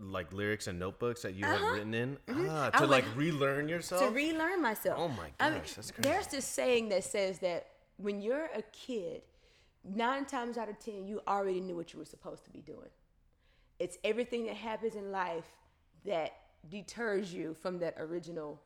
like 0.00 0.32
lyrics 0.34 0.66
and 0.66 0.78
notebooks 0.78 1.22
that 1.22 1.34
you 1.34 1.44
had 1.46 1.56
Uh-huh. 1.56 1.72
written 1.74 1.94
in 1.94 2.18
ah, 2.28 2.70
I 2.74 2.78
to 2.80 2.86
like 2.86 3.04
relearn 3.16 3.68
yourself? 3.70 4.02
to 4.02 4.10
relearn 4.10 4.60
myself. 4.60 4.98
Oh 4.98 5.08
my 5.08 5.30
I 5.40 5.48
mean, 5.50 5.60
gosh, 5.60 5.74
that's 5.74 5.92
There's 5.98 6.26
this 6.26 6.44
saying 6.44 6.90
that 6.90 7.04
says 7.04 7.38
that 7.38 7.68
when 7.96 8.20
you're 8.20 8.50
a 8.54 8.62
kid, 8.72 9.22
nine 9.82 10.26
times 10.26 10.58
out 10.58 10.68
of 10.68 10.78
ten, 10.78 11.06
you 11.06 11.20
already 11.26 11.60
knew 11.60 11.76
what 11.76 11.92
you 11.94 11.98
were 11.98 12.04
supposed 12.04 12.44
to 12.44 12.50
be 12.50 12.60
doing. 12.60 12.90
It's 13.78 13.96
everything 14.04 14.44
that 14.46 14.56
happens 14.56 14.94
in 14.94 15.10
life 15.10 15.46
that 16.04 16.32
deters 16.70 17.32
you 17.32 17.54
from 17.54 17.78
that 17.80 17.94
original. 17.98 18.60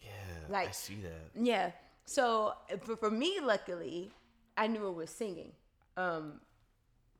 yeah, 0.00 0.10
like, 0.48 0.68
I 0.68 0.72
see 0.72 0.96
that. 1.02 1.30
Yeah. 1.34 1.70
So 2.04 2.54
for, 2.80 2.96
for 2.96 3.10
me, 3.10 3.38
luckily, 3.42 4.10
I 4.56 4.66
knew 4.66 4.86
it 4.88 4.94
was 4.94 5.10
singing. 5.10 5.52
Um, 5.96 6.40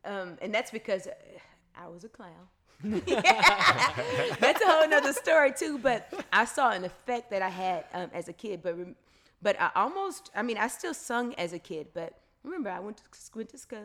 um, 0.05 0.39
and 0.41 0.55
that's 0.55 0.71
because 0.71 1.09
I 1.77 1.89
was 1.89 2.05
a 2.05 2.09
clown. 2.09 2.31
that's 2.83 4.61
a 4.61 4.67
whole 4.67 4.89
nother 4.89 5.13
story 5.13 5.53
too. 5.53 5.79
But 5.79 6.13
I 6.33 6.45
saw 6.45 6.71
an 6.71 6.85
effect 6.85 7.31
that 7.31 7.43
I 7.43 7.49
had 7.49 7.85
um, 7.93 8.11
as 8.13 8.29
a 8.29 8.33
kid. 8.33 8.63
But 8.63 8.77
but 9.43 9.61
I 9.61 9.71
almost, 9.75 10.31
I 10.35 10.43
mean, 10.43 10.59
I 10.59 10.69
still 10.69 10.95
sung 10.95 11.35
as 11.35 11.53
a 11.53 11.59
kid. 11.59 11.89
But 11.95 12.15
remember, 12.47 12.71
I 12.71 12.81
went 12.81 12.99
to 12.99 13.03
went 13.35 13.49
to 13.51 13.59
school, 13.59 13.79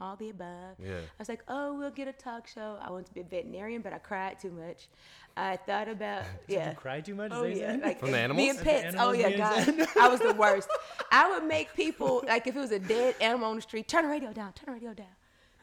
all 0.00 0.16
the 0.16 0.30
above. 0.30 0.76
Yeah. 0.82 0.98
I 0.98 1.18
was 1.18 1.28
like, 1.28 1.42
oh, 1.48 1.74
we'll 1.78 1.90
get 1.90 2.08
a 2.08 2.12
talk 2.12 2.46
show. 2.46 2.76
I 2.82 2.90
wanted 2.90 3.06
to 3.06 3.14
be 3.14 3.20
a 3.20 3.24
veterinarian, 3.24 3.80
but 3.80 3.92
I 3.92 3.98
cried 3.98 4.38
too 4.40 4.50
much. 4.50 4.88
I 5.36 5.56
thought 5.56 5.88
about 5.88 6.24
yeah. 6.48 6.70
You 6.70 6.76
cry 6.76 7.00
too 7.00 7.14
much? 7.14 7.30
Oh 7.32 7.44
yeah, 7.44 7.76
like 7.82 8.00
From 8.00 8.10
the 8.10 8.16
Me 8.16 8.22
animals? 8.22 8.48
and 8.50 8.58
The 8.58 8.64
pets. 8.64 8.96
Oh 8.98 9.12
yeah, 9.12 9.30
God, 9.36 9.86
I 10.00 10.08
was 10.08 10.20
the 10.20 10.34
worst. 10.34 10.68
I 11.10 11.30
would 11.30 11.44
make 11.44 11.74
people 11.74 12.24
like 12.26 12.46
if 12.46 12.56
it 12.56 12.60
was 12.60 12.72
a 12.72 12.80
dead 12.80 13.14
animal 13.20 13.48
on 13.50 13.56
the 13.56 13.62
street, 13.62 13.88
turn 13.88 14.04
the 14.04 14.10
radio 14.10 14.32
down, 14.32 14.52
turn 14.52 14.66
the 14.66 14.72
radio 14.72 14.94
down, 14.94 15.14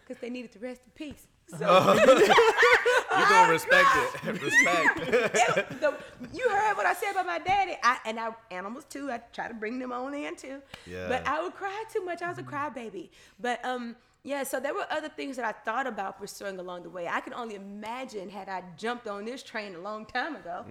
because 0.02 0.22
they 0.22 0.30
needed 0.30 0.52
to 0.54 0.60
rest 0.60 0.82
in 0.86 0.92
peace. 0.96 1.28
So 1.48 1.60
oh. 1.62 3.04
You 3.20 3.30
gonna 3.30 3.52
respect 3.52 3.88
it. 3.96 4.42
respect. 4.42 5.00
it- 5.00 5.82
the, 5.82 5.94
you 6.34 6.50
heard 6.50 6.76
what 6.78 6.86
I 6.86 6.94
said 6.94 7.12
about 7.12 7.26
my 7.26 7.40
daddy. 7.40 7.76
I 7.84 7.98
and 8.06 8.20
I 8.20 8.30
animals 8.52 8.86
too. 8.86 9.12
I 9.12 9.20
try 9.34 9.48
to 9.48 9.54
bring 9.54 9.80
them 9.80 9.92
on 9.92 10.14
in 10.14 10.36
too. 10.36 10.62
Yeah. 10.86 11.08
But 11.08 11.28
I 11.28 11.42
would 11.42 11.54
cry 11.56 11.84
too 11.92 12.04
much. 12.04 12.22
I 12.22 12.30
was 12.30 12.38
a 12.38 12.44
crybaby. 12.44 13.10
But 13.40 13.64
um. 13.66 13.96
Yeah, 14.28 14.42
so 14.42 14.60
there 14.60 14.74
were 14.74 14.88
other 14.90 15.08
things 15.08 15.36
that 15.36 15.46
I 15.46 15.52
thought 15.52 15.86
about 15.86 16.18
pursuing 16.18 16.58
along 16.58 16.82
the 16.82 16.90
way. 16.90 17.08
I 17.08 17.20
could 17.20 17.34
only 17.34 17.54
imagine 17.54 18.28
had 18.28 18.50
I 18.50 18.64
jumped 18.76 19.08
on 19.08 19.24
this 19.24 19.44
train 19.44 19.76
a 19.76 19.78
long 19.80 20.08
time 20.08 20.36
ago. 20.36 20.66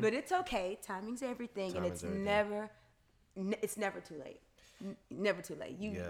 But 0.00 0.14
it's 0.14 0.30
okay. 0.30 0.78
Timing's 0.80 1.20
everything, 1.20 1.76
and 1.76 1.84
it's 1.84 2.04
everything. 2.04 2.24
never, 2.24 2.70
n- 3.36 3.56
it's 3.62 3.76
never 3.76 3.98
too 3.98 4.14
late. 4.24 4.38
N- 4.80 4.96
never 5.10 5.42
too 5.42 5.56
late. 5.56 5.76
You, 5.80 5.90
Yeah. 5.90 6.02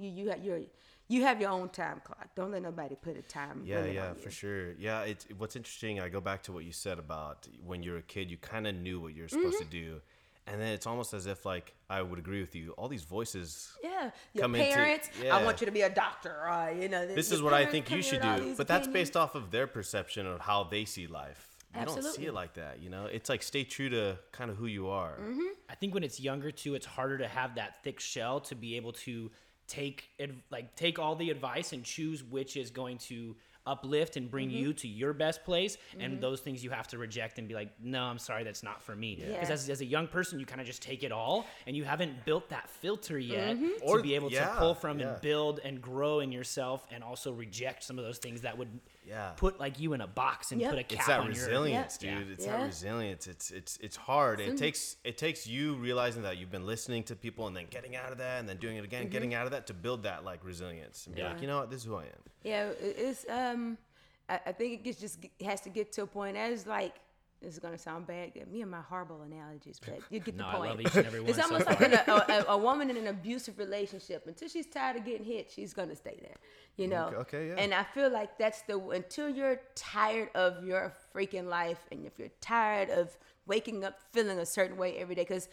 you, 0.00 0.08
you 0.08 0.30
have 0.30 0.42
your, 0.42 0.60
you 1.08 1.22
have 1.22 1.40
your 1.40 1.50
own 1.50 1.68
time 1.68 2.00
clock. 2.04 2.28
Don't 2.34 2.50
let 2.50 2.62
nobody 2.62 2.96
put 2.96 3.16
a 3.16 3.22
time. 3.22 3.62
Yeah, 3.64 3.76
limit 3.80 3.94
yeah, 3.94 4.08
on 4.10 4.14
for 4.16 4.30
sure. 4.30 4.72
Yeah, 4.78 5.02
it's 5.02 5.26
what's 5.38 5.56
interesting. 5.56 6.00
I 6.00 6.08
go 6.08 6.20
back 6.20 6.42
to 6.44 6.52
what 6.52 6.64
you 6.64 6.72
said 6.72 6.98
about 6.98 7.46
when 7.64 7.82
you're 7.82 7.98
a 7.98 8.02
kid, 8.02 8.30
you 8.30 8.36
kind 8.36 8.66
of 8.66 8.74
knew 8.74 9.00
what 9.00 9.14
you're 9.14 9.28
supposed 9.28 9.56
Mm-hmm. 9.58 9.70
to 9.70 9.84
do, 9.84 10.00
and 10.46 10.60
then 10.60 10.68
it's 10.68 10.86
almost 10.86 11.14
as 11.14 11.26
if 11.26 11.46
like 11.46 11.74
I 11.88 12.02
would 12.02 12.18
agree 12.18 12.40
with 12.40 12.54
you. 12.56 12.72
All 12.72 12.88
these 12.88 13.04
voices. 13.04 13.72
Yeah, 13.82 14.10
your 14.34 14.42
come 14.42 14.54
into- 14.56 14.74
parents. 14.74 15.08
yeah. 15.22 15.36
I 15.36 15.44
want 15.44 15.60
you 15.60 15.66
to 15.66 15.72
be 15.72 15.82
a 15.82 15.90
doctor, 15.90 16.30
or 16.32 16.72
you 16.80 16.88
know. 16.88 17.06
This 17.06 17.30
your 17.30 17.36
is 17.36 17.42
what 17.42 17.52
I 17.54 17.66
think 17.66 17.90
you 17.90 18.02
should 18.02 18.22
do, 18.22 18.40
these 18.40 18.56
but 18.56 18.66
that's 18.66 18.88
based 18.88 19.16
off 19.16 19.34
of 19.34 19.50
their 19.50 19.66
perception 19.66 20.26
of 20.26 20.40
how 20.40 20.64
they 20.64 20.84
see 20.84 21.06
life. 21.06 21.52
You 21.78 21.84
don't 21.84 22.02
see 22.02 22.24
it 22.24 22.32
like 22.32 22.54
that, 22.54 22.80
you 22.80 22.88
know. 22.88 23.04
It's 23.04 23.28
like 23.28 23.42
stay 23.42 23.62
true 23.62 23.90
to 23.90 24.18
kind 24.32 24.50
of 24.50 24.56
who 24.56 24.64
you 24.64 24.88
are. 24.88 25.18
Mm-hmm. 25.20 25.40
I 25.68 25.74
think 25.74 25.92
when 25.92 26.04
it's 26.04 26.18
younger 26.18 26.50
too, 26.50 26.74
it's 26.74 26.86
harder 26.86 27.18
to 27.18 27.28
have 27.28 27.56
that 27.56 27.82
thick 27.84 28.00
shell 28.00 28.40
to 28.40 28.54
be 28.54 28.76
able 28.78 28.92
to 28.92 29.30
take 29.66 30.10
ad- 30.20 30.40
like 30.50 30.74
take 30.76 30.98
all 30.98 31.14
the 31.16 31.30
advice 31.30 31.72
and 31.72 31.84
choose 31.84 32.22
which 32.24 32.56
is 32.56 32.70
going 32.70 32.98
to 32.98 33.36
uplift 33.66 34.16
and 34.16 34.30
bring 34.30 34.48
Mm-hmm. 34.48 34.58
you 34.58 34.72
to 34.74 34.86
your 34.86 35.12
best 35.12 35.42
place 35.44 35.76
and 35.98 36.20
those 36.20 36.38
things 36.40 36.62
you 36.62 36.70
have 36.70 36.86
to 36.88 36.98
reject 36.98 37.40
and 37.40 37.48
be 37.48 37.54
like 37.54 37.70
no 37.82 38.04
i'm 38.04 38.18
sorry 38.18 38.44
that's 38.44 38.62
not 38.62 38.80
for 38.80 38.94
me 38.94 39.16
because 39.16 39.48
Yeah. 39.48 39.54
as, 39.54 39.68
as 39.68 39.80
a 39.80 39.84
young 39.84 40.06
person 40.06 40.38
you 40.38 40.46
kind 40.46 40.60
of 40.60 40.68
just 40.68 40.82
take 40.82 41.02
it 41.02 41.10
all 41.10 41.46
and 41.66 41.76
you 41.76 41.82
haven't 41.82 42.24
built 42.24 42.48
that 42.50 42.70
filter 42.70 43.18
yet 43.18 43.56
Mm-hmm. 43.56 43.70
Or- 43.82 43.96
to 43.96 44.02
be 44.04 44.14
able 44.14 44.30
yeah, 44.30 44.50
to 44.50 44.54
pull 44.56 44.74
from 44.76 45.00
yeah. 45.00 45.08
and 45.14 45.20
build 45.20 45.58
and 45.64 45.82
grow 45.82 46.20
in 46.20 46.30
yourself 46.30 46.86
and 46.92 47.02
also 47.02 47.32
reject 47.32 47.82
some 47.82 47.98
of 47.98 48.04
those 48.04 48.18
things 48.18 48.42
that 48.42 48.56
would 48.56 48.68
Yeah. 49.06 49.30
put 49.36 49.60
like 49.60 49.78
you 49.78 49.92
in 49.92 50.00
a 50.00 50.06
box 50.06 50.50
and 50.52 50.60
Yep. 50.60 50.70
put 50.70 50.78
a 50.80 50.82
cap 50.82 50.98
It's 50.98 51.06
that 51.06 51.20
on 51.20 51.28
resilience, 51.28 52.02
your 52.02 52.14
dude. 52.18 52.30
It's 52.32 52.44
Yeah. 52.46 52.56
that 52.58 52.64
resilience. 52.66 53.26
It's 53.26 53.50
it's 53.50 53.76
it's 53.78 53.96
hard. 53.96 54.40
It 54.40 54.56
takes 54.56 54.96
it 55.04 55.16
takes 55.16 55.46
you 55.46 55.74
realizing 55.76 56.22
that 56.24 56.38
you've 56.38 56.50
been 56.50 56.66
listening 56.66 57.04
to 57.04 57.16
people 57.16 57.46
and 57.46 57.56
then 57.56 57.66
getting 57.70 57.94
out 57.96 58.10
of 58.12 58.18
that 58.18 58.40
and 58.40 58.48
then 58.48 58.56
doing 58.56 58.76
it 58.76 58.84
again, 58.84 59.08
getting 59.08 59.30
Mm-hmm. 59.30 59.38
out 59.40 59.44
of 59.46 59.52
that 59.52 59.66
to 59.68 59.74
build 59.74 60.02
that 60.02 60.24
like 60.24 60.44
resilience 60.44 61.06
and 61.06 61.14
be 61.14 61.22
Yeah. 61.22 61.28
like, 61.32 61.40
you 61.40 61.46
know 61.46 61.58
what, 61.58 61.70
this 61.70 61.80
is 61.80 61.86
who 61.86 61.96
I 61.96 62.04
am. 62.04 62.22
Yeah, 62.42 62.70
it's 62.80 63.24
um, 63.28 63.78
I, 64.28 64.40
I 64.46 64.52
think 64.52 64.72
it 64.74 64.82
gets 64.84 65.00
just 65.00 65.18
has 65.44 65.60
to 65.62 65.68
get 65.70 65.92
to 65.92 66.02
a 66.02 66.06
point 66.06 66.36
as 66.36 66.66
like 66.66 66.94
this 67.42 67.52
is 67.54 67.58
gonna 67.58 67.78
sound 67.78 68.06
bad. 68.06 68.32
Me 68.50 68.62
and 68.62 68.70
my 68.70 68.80
horrible 68.80 69.22
analogies, 69.22 69.78
but 69.84 70.00
you 70.10 70.20
get 70.20 70.36
the 70.36 70.42
No, 70.42 70.48
I 70.48 70.54
point. 70.56 70.70
love 70.70 70.80
each 70.80 70.96
and 70.96 71.06
every 71.06 71.20
one 71.20 71.28
It's 71.30 71.38
so 71.38 71.44
almost 71.44 71.66
like 71.66 71.80
in 71.80 71.92
a, 71.92 72.04
a, 72.06 72.44
a 72.50 72.58
woman 72.58 72.90
in 72.90 72.96
an 72.96 73.06
abusive 73.08 73.58
relationship. 73.58 74.26
Until 74.26 74.48
she's 74.48 74.66
tired 74.66 74.96
of 74.96 75.04
getting 75.04 75.24
hit, 75.26 75.50
she's 75.54 75.72
gonna 75.74 75.96
stay 75.96 76.18
there. 76.20 76.36
You 76.76 76.88
know. 76.88 77.06
Okay, 77.06 77.16
okay, 77.16 77.48
yeah. 77.48 77.54
And 77.58 77.74
I 77.74 77.82
feel 77.84 78.10
like 78.10 78.38
that's 78.38 78.62
the 78.62 78.78
until 78.88 79.28
you're 79.28 79.60
tired 79.74 80.30
of 80.34 80.64
your 80.64 80.92
freaking 81.14 81.46
life, 81.48 81.80
and 81.90 82.06
if 82.06 82.18
you're 82.18 82.32
tired 82.40 82.90
of 82.90 83.16
waking 83.46 83.84
up 83.84 83.98
feeling 84.12 84.38
a 84.38 84.46
certain 84.46 84.76
way 84.76 84.96
every 84.98 85.14
day, 85.14 85.22
because 85.22 85.48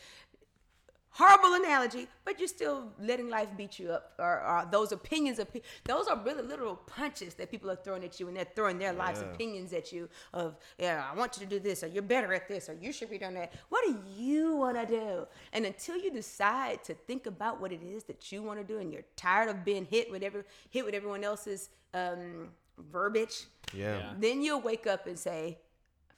horrible 1.14 1.54
analogy, 1.54 2.08
but 2.26 2.40
you're 2.40 2.48
still 2.48 2.92
letting 3.00 3.30
life 3.30 3.48
beat 3.56 3.78
you 3.80 3.92
up, 3.92 4.14
or, 4.20 4.42
or 4.42 4.68
those 4.72 4.92
opinions 4.92 5.38
of 5.40 5.52
pe- 5.54 5.62
those 5.86 6.08
are 6.08 6.18
really 6.26 6.42
literal 6.42 6.76
punches 6.76 7.36
that 7.36 7.52
people 7.52 7.70
are 7.70 7.76
throwing 7.76 8.04
at 8.04 8.20
you, 8.20 8.28
and 8.28 8.36
they're 8.36 8.48
throwing 8.56 8.80
their 8.80 8.94
lives 8.94 9.22
Yeah. 9.22 9.28
opinions 9.32 9.74
at 9.74 9.92
you 9.92 10.10
of, 10.34 10.58
yeah, 10.80 11.06
I 11.12 11.16
want 11.16 11.38
you 11.38 11.46
to 11.46 11.50
do 11.50 11.60
this, 11.60 11.84
or 11.84 11.88
you're 11.88 12.02
better 12.04 12.34
at 12.34 12.48
this, 12.48 12.68
or 12.68 12.74
you 12.74 12.92
should 12.92 13.10
be 13.12 13.18
doing 13.20 13.36
that. 13.36 13.54
What 13.70 13.84
do 13.86 13.96
you 14.16 14.56
want 14.56 14.76
to 14.78 14.86
do? 14.86 15.28
And 15.54 15.66
until 15.66 15.98
you 15.98 16.12
decide 16.12 16.84
to 16.86 16.94
think 16.94 17.26
about 17.28 17.62
what 17.62 17.72
it 17.72 17.84
is 17.84 18.04
that 18.06 18.32
you 18.32 18.42
want 18.42 18.60
to 18.60 18.66
do, 18.66 18.80
and 18.80 18.92
you're 18.92 19.06
tired 19.16 19.50
of 19.50 19.64
being 19.64 19.86
hit 19.86 20.10
with 20.12 20.24
every 20.24 20.44
hit 20.72 20.84
with 20.86 20.96
everyone 20.96 21.24
else's 21.24 21.70
um, 21.94 22.50
verbiage, 22.92 23.46
Yeah. 23.74 23.98
Yeah. 23.98 24.14
then 24.18 24.42
you'll 24.42 24.62
wake 24.62 24.88
up 24.88 25.06
and 25.06 25.18
say, 25.18 25.60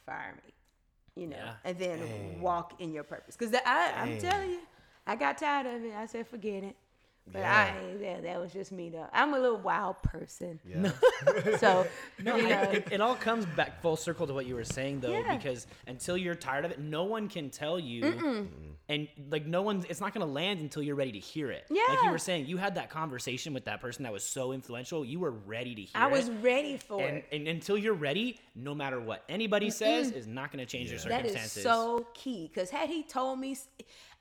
fire 0.06 0.36
me. 0.46 0.54
You 1.22 1.28
know, 1.28 1.38
Yeah. 1.38 1.54
and 1.64 1.78
then 1.80 2.00
Dang. 2.00 2.42
walk 2.42 2.80
in 2.82 2.92
your 2.94 3.04
purpose. 3.04 3.36
Because 3.38 3.54
I, 3.66 3.92
I'm 3.96 4.18
telling 4.20 4.50
you, 4.52 4.60
I 5.08 5.16
got 5.16 5.38
tired 5.38 5.68
of 5.68 5.84
it. 5.84 5.94
I 5.96 6.06
said, 6.06 6.28
forget 6.28 6.64
it. 6.64 6.76
But 7.32 7.40
Yeah. 7.40 7.74
I, 7.76 7.98
yeah, 8.04 8.22
that 8.22 8.40
was 8.40 8.54
just 8.54 8.72
me 8.72 8.90
though. 8.92 9.08
I'm 9.12 9.34
a 9.34 9.40
little 9.40 9.58
wild 9.58 10.00
person. 10.04 10.60
Yeah. 10.64 10.92
So, 11.58 11.88
No, 12.22 12.36
you 12.36 12.48
know, 12.50 12.62
it, 12.64 12.88
it 12.92 13.02
all 13.02 13.16
comes 13.16 13.46
back 13.48 13.82
full 13.82 13.96
circle 13.96 14.28
to 14.28 14.34
what 14.34 14.46
you 14.46 14.54
were 14.54 14.64
saying 14.64 15.00
though, 15.00 15.12
Yeah. 15.12 15.36
because 15.36 15.66
until 15.88 16.18
you're 16.18 16.36
tired 16.36 16.66
of 16.66 16.72
it, 16.72 16.80
no 16.80 17.06
one 17.06 17.28
can 17.28 17.50
tell 17.50 17.80
you, 17.80 18.48
and 18.88 19.08
like 19.32 19.48
no 19.48 19.64
one, 19.64 19.84
it's 19.90 20.00
not 20.00 20.14
gonna 20.14 20.28
land 20.28 20.60
until 20.60 20.84
you're 20.84 20.96
ready 20.96 21.14
to 21.14 21.20
hear 21.20 21.50
it. 21.50 21.66
Yeah. 21.72 21.82
like 21.90 22.04
you 22.04 22.12
were 22.12 22.20
saying, 22.20 22.46
you 22.46 22.58
had 22.58 22.76
that 22.76 22.92
conversation 22.92 23.56
with 23.56 23.66
that 23.66 23.82
person 23.82 24.04
that 24.04 24.14
was 24.14 24.24
so 24.24 24.52
influential. 24.52 25.04
You 25.04 25.20
were 25.20 25.32
ready 25.32 25.74
to 25.74 25.82
hear 25.82 25.90
it. 25.96 26.04
I 26.04 26.06
was 26.08 26.30
it. 26.30 26.36
ready 26.44 26.78
for 26.78 27.02
And, 27.02 27.18
it. 27.18 27.26
and 27.32 27.48
until 27.48 27.76
you're 27.78 27.94
ready, 27.96 28.40
no 28.56 28.76
matter 28.76 29.00
what 29.02 29.24
anybody 29.30 29.72
says, 29.72 30.12
is 30.12 30.28
not 30.28 30.52
going 30.52 30.64
to 30.64 30.72
change 30.72 30.92
your 30.92 31.00
circumstances. 31.00 31.58
is 31.58 31.64
so 31.64 32.06
key. 32.14 32.52
Because 32.54 32.70
had 32.70 32.90
he 32.90 33.02
told 33.02 33.40
me, 33.40 33.58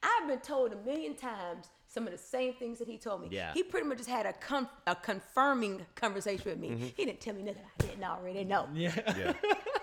I've 0.05 0.29
been 0.29 0.41
told 0.41 0.73
a 0.73 0.77
million 0.77 1.15
times 1.15 1.67
some 1.89 2.07
of 2.07 2.13
the 2.13 2.19
same 2.19 2.53
things 2.55 2.79
that 2.81 2.89
he 2.89 2.99
told 2.99 3.23
me. 3.23 3.29
Yeah. 3.31 3.53
He 3.55 3.63
pretty 3.63 3.87
much 3.87 3.99
just 3.99 4.11
had 4.11 4.27
a 4.27 4.33
com- 4.35 4.69
a 4.87 4.95
confirming 4.95 5.87
conversation 5.95 6.45
with 6.51 6.59
me. 6.59 6.71
Mm-hmm. 6.71 6.87
He 6.97 7.05
didn't 7.05 7.21
tell 7.21 7.35
me 7.35 7.43
nothing 7.43 7.63
I 7.81 7.83
didn't 7.83 8.05
already 8.05 8.45
know. 8.45 8.69
yeah. 8.75 8.93
yeah. 9.17 9.33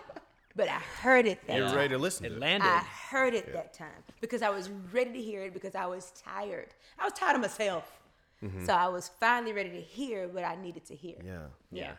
but 0.56 0.68
I 0.68 0.80
heard 1.02 1.26
it 1.26 1.40
that 1.48 1.58
You're 1.58 1.68
time. 1.68 1.76
ready 1.78 1.90
to 1.90 1.98
listen 1.98 2.26
It 2.26 2.30
to 2.30 2.36
it. 2.36 2.40
landed. 2.40 2.68
I 2.68 2.80
heard 3.10 3.34
it 3.34 3.52
that 3.54 3.74
time 3.74 4.04
because 4.20 4.42
I 4.42 4.50
was 4.50 4.70
ready 4.92 5.14
to 5.14 5.22
hear 5.22 5.44
it 5.44 5.54
because 5.54 5.76
I 5.76 5.86
was 5.86 6.12
tired. 6.12 6.74
I 7.00 7.06
was 7.06 7.14
tired 7.14 7.36
of 7.36 7.42
myself. 7.42 8.00
Mm-hmm. 8.44 8.66
So 8.66 8.74
I 8.74 8.88
was 8.90 9.12
finally 9.20 9.54
ready 9.54 9.70
to 9.70 9.82
hear 9.82 10.28
what 10.28 10.44
I 10.44 10.56
needed 10.56 10.86
to 10.88 10.96
hear. 10.96 11.16
Yeah, 11.26 11.40
yeah. 11.72 11.92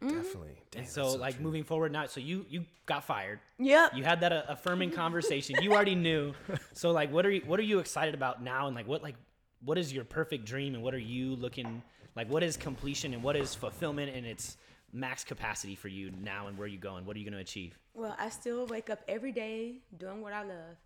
Definitely. 0.00 0.62
Damn, 0.70 0.80
And 0.82 0.88
so, 0.88 1.02
that's 1.04 1.16
like 1.16 1.34
true. 1.36 1.44
moving 1.44 1.64
forward 1.64 1.92
now, 1.92 2.06
so 2.06 2.20
you 2.20 2.46
you 2.48 2.64
got 2.86 3.04
fired. 3.04 3.40
Yep. 3.58 3.94
You 3.96 4.04
had 4.04 4.20
that 4.20 4.32
uh, 4.32 4.42
affirming 4.48 4.90
conversation. 4.90 5.56
You 5.62 5.72
already 5.72 5.94
knew. 5.94 6.34
So 6.72 6.92
like, 6.92 7.12
what 7.12 7.26
are 7.26 7.30
you 7.30 7.42
what 7.46 7.58
are 7.60 7.64
you 7.64 7.78
excited 7.78 8.14
about 8.14 8.42
now? 8.42 8.66
And 8.66 8.74
like, 8.76 8.86
what 8.88 9.02
like 9.02 9.16
what 9.64 9.76
is 9.78 9.92
your 9.92 10.04
perfect 10.04 10.44
dream? 10.46 10.74
And 10.74 10.82
what 10.82 10.94
are 10.94 10.98
you 10.98 11.34
looking 11.36 11.82
like? 12.16 12.28
What 12.30 12.42
is 12.42 12.56
completion 12.56 13.12
and 13.14 13.22
what 13.22 13.36
is 13.36 13.54
fulfillment 13.54 14.14
and 14.16 14.24
its 14.26 14.56
max 14.92 15.22
capacity 15.24 15.74
for 15.74 15.88
you 15.88 16.10
now? 16.22 16.46
And 16.46 16.56
where 16.56 16.64
are 16.64 16.68
you 16.68 16.78
going? 16.78 17.04
What 17.04 17.16
are 17.16 17.18
you 17.18 17.24
going 17.26 17.34
to 17.34 17.40
achieve? 17.40 17.78
Well, 17.94 18.16
I 18.18 18.30
still 18.30 18.66
wake 18.66 18.88
up 18.88 19.00
every 19.08 19.32
day 19.32 19.82
doing 19.98 20.22
what 20.22 20.32
I 20.32 20.42
love. 20.42 20.76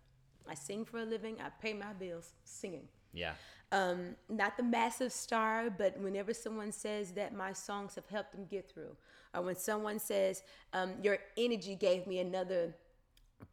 I 0.49 0.53
sing 0.55 0.83
for 0.85 0.99
a 0.99 1.05
living. 1.05 1.37
I 1.39 1.49
pay 1.61 1.73
my 1.73 1.93
bills 1.93 2.31
singing. 2.43 2.87
Yeah. 3.13 3.33
Um, 3.71 4.15
not 4.29 4.57
the 4.57 4.63
massive 4.63 5.11
star, 5.11 5.69
but 5.69 5.97
whenever 5.99 6.33
someone 6.33 6.71
says 6.71 7.11
that 7.13 7.33
my 7.33 7.53
songs 7.53 7.95
have 7.95 8.05
helped 8.07 8.31
them 8.33 8.45
get 8.49 8.69
through, 8.71 8.95
or 9.33 9.41
when 9.41 9.55
someone 9.55 9.99
says 9.99 10.43
um, 10.73 10.93
your 11.03 11.17
energy 11.37 11.75
gave 11.75 12.07
me 12.07 12.19
another 12.19 12.73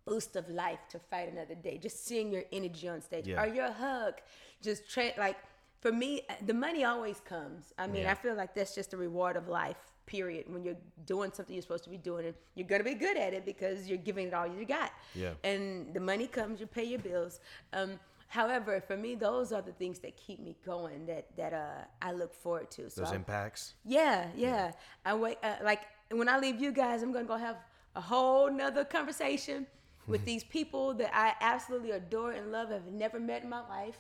boost 0.05 0.37
of 0.37 0.49
life 0.49 0.79
to 0.91 0.99
fight 0.99 1.31
another 1.33 1.55
day, 1.55 1.79
just 1.79 2.07
seeing 2.07 2.31
your 2.33 2.45
energy 2.53 2.89
on 2.89 3.01
stage, 3.01 3.27
Yeah. 3.27 3.43
or 3.43 3.47
your 3.47 3.71
hug, 3.73 4.15
just 4.63 4.89
tra- 4.89 5.13
like 5.19 5.37
for 5.81 5.91
me, 5.91 6.23
uh, 6.31 6.35
the 6.47 6.55
money 6.55 6.85
always 6.85 7.19
comes. 7.21 7.73
I 7.77 7.89
mean, 7.89 8.03
Yeah. 8.03 8.13
I 8.13 8.15
feel 8.15 8.35
like 8.37 8.55
that's 8.55 8.73
just 8.75 8.93
the 8.93 8.97
reward 8.97 9.37
of 9.37 9.49
life. 9.49 9.77
Period. 10.07 10.45
When 10.53 10.63
you're 10.65 10.77
doing 11.07 11.33
something 11.33 11.55
you're 11.55 11.63
supposed 11.63 11.85
to 11.85 11.91
be 11.91 11.97
doing, 11.99 12.27
and 12.27 12.35
you're 12.55 12.69
gonna 12.69 12.85
be 12.85 12.95
good 12.95 13.17
at 13.17 13.35
it 13.35 13.45
because 13.45 13.89
you're 13.89 13.99
giving 13.99 14.29
it 14.29 14.35
all 14.35 14.47
you 14.47 14.65
got. 14.65 14.93
Yeah. 15.15 15.35
And 15.43 15.93
the 15.93 16.01
money 16.01 16.29
comes, 16.29 16.61
you 16.61 16.67
pay 16.69 16.85
your 16.85 17.01
bills. 17.01 17.41
Um, 17.73 17.99
However, 18.33 18.81
for 18.81 18.97
me, 18.97 19.15
those 19.15 19.53
are 19.53 19.61
the 19.61 19.73
things 19.73 19.99
that 19.99 20.17
keep 20.17 20.41
me 20.41 20.57
going. 20.65 21.05
That 21.05 21.25
that 21.37 21.53
uh, 21.53 21.85
I 22.01 22.13
look 22.13 22.33
forward 22.35 22.71
to. 22.77 22.89
So 22.89 23.03
Those 23.03 23.13
I- 23.13 23.17
impacts. 23.17 23.75
yeah, 23.85 24.29
yeah. 24.35 24.73
I 25.05 25.13
wait. 25.15 25.37
Uh, 25.43 25.57
like 25.63 25.83
when 26.11 26.29
I 26.31 26.39
leave 26.39 26.59
you 26.59 26.73
guys, 26.73 27.03
I'm 27.03 27.13
gonna 27.13 27.27
go 27.27 27.37
have 27.37 27.57
a 27.95 28.01
whole 28.01 28.51
nother 28.51 28.85
conversation 28.87 29.67
with 30.07 30.25
these 30.25 30.45
people 30.45 30.95
that 30.95 31.11
I 31.15 31.35
absolutely 31.43 31.91
adore 31.91 32.33
and 32.33 32.51
love. 32.51 32.71
Have 32.71 32.87
never 32.87 33.21
met 33.21 33.43
in 33.43 33.51
my 33.51 33.69
life, 33.69 33.99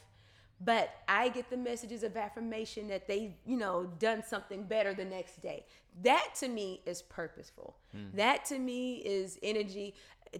but 0.64 0.88
I 1.06 1.28
get 1.28 1.50
the 1.50 1.58
messages 1.58 2.02
of 2.02 2.16
affirmation 2.16 2.88
that 2.88 3.06
they, 3.06 3.36
you 3.44 3.58
know, 3.58 3.84
done 3.98 4.22
something 4.26 4.62
better 4.64 4.94
the 4.94 5.04
next 5.04 5.42
day. 5.42 5.66
That 6.02 6.28
to 6.40 6.48
me 6.48 6.80
is 6.86 7.02
purposeful. 7.02 7.76
That 8.14 8.46
to 8.46 8.58
me 8.58 8.94
is 9.18 9.38
energy 9.42 9.94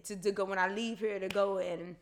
to, 0.05 0.15
to 0.15 0.31
go 0.31 0.45
when 0.45 0.57
I 0.57 0.67
leave 0.73 0.97
here 0.97 1.19
to 1.19 1.27
go 1.29 1.59
and 1.59 1.95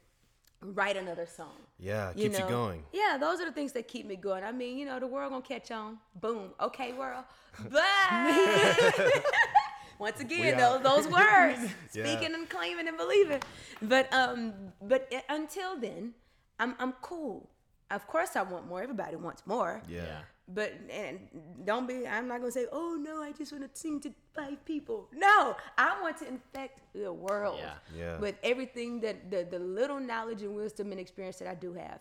write 0.62 0.98
another 0.98 1.26
song. 1.26 1.56
Yeah, 1.80 2.14
keeps 2.14 2.38
you 2.38 2.44
know? 2.46 2.50
going. 2.50 2.84
Yeah, 2.94 3.18
those 3.20 3.40
are 3.40 3.46
the 3.46 3.52
things 3.52 3.72
that 3.74 3.88
keep 3.88 4.06
me 4.06 4.16
going. 4.16 4.44
I 4.44 4.52
mean, 4.52 4.78
you 4.78 4.86
know, 4.86 5.00
the 5.00 5.08
world 5.08 5.32
gonna 5.32 5.42
catch 5.44 5.72
on. 5.72 5.98
Boom. 6.20 6.52
Okay, 6.62 6.94
world. 6.94 7.24
Bye. 7.70 9.22
Once 10.00 10.20
again, 10.20 10.58
those 10.58 10.82
those 10.82 11.08
words, 11.08 11.60
Yeah. 11.94 12.06
speaking 12.06 12.34
and 12.34 12.50
claiming 12.50 12.88
and 12.88 12.98
believing. 12.98 13.42
But 13.82 14.12
um, 14.14 14.54
but 14.82 15.12
until 15.30 15.80
then, 15.80 16.14
I'm 16.60 16.76
I'm 16.80 16.94
cool. 17.02 17.50
Of 17.90 18.08
course, 18.08 18.36
I 18.36 18.42
want 18.44 18.68
more. 18.68 18.82
Everybody 18.82 19.16
wants 19.18 19.46
more. 19.46 19.82
Yeah. 19.88 20.22
Yeah. 20.52 20.56
But 20.56 20.74
and 20.90 21.20
don't 21.66 21.88
be. 21.88 22.08
I'm 22.08 22.28
not 22.28 22.40
gonna 22.40 22.52
say, 22.52 22.66
oh 22.72 22.98
no, 23.00 23.22
I 23.22 23.32
just 23.32 23.52
want 23.52 23.64
to 23.64 23.80
sing 23.80 24.00
to 24.02 24.14
five 24.34 24.64
people. 24.66 25.08
No, 25.14 25.56
I 25.78 26.02
want 26.02 26.18
to 26.20 26.28
infect 26.28 26.80
the 26.94 27.12
world 27.12 27.60
Yeah. 27.60 27.74
Yeah. 27.98 28.18
with 28.18 28.36
everything 28.44 29.02
that 29.02 29.32
the 29.32 29.48
the 29.50 29.60
little 29.60 30.00
knowledge 30.00 30.42
and 30.42 30.56
wisdom 30.56 30.92
and 30.92 31.00
experience 31.00 31.38
that 31.38 31.48
I 31.48 31.56
do 31.56 31.74
have. 31.74 32.00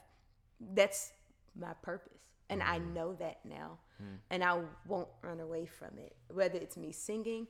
That's 0.74 1.12
my 1.58 1.72
purpose, 1.82 2.22
and 2.48 2.62
I 2.62 2.78
mm-hmm. 2.78 2.94
know 2.94 3.14
that 3.14 3.38
now, 3.44 3.78
hmm. 3.98 4.16
and 4.30 4.44
I 4.44 4.60
won't 4.86 5.08
run 5.22 5.40
away 5.40 5.66
from 5.66 5.98
it. 5.98 6.14
Whether 6.32 6.58
it's 6.58 6.76
me 6.76 6.92
singing 6.92 7.46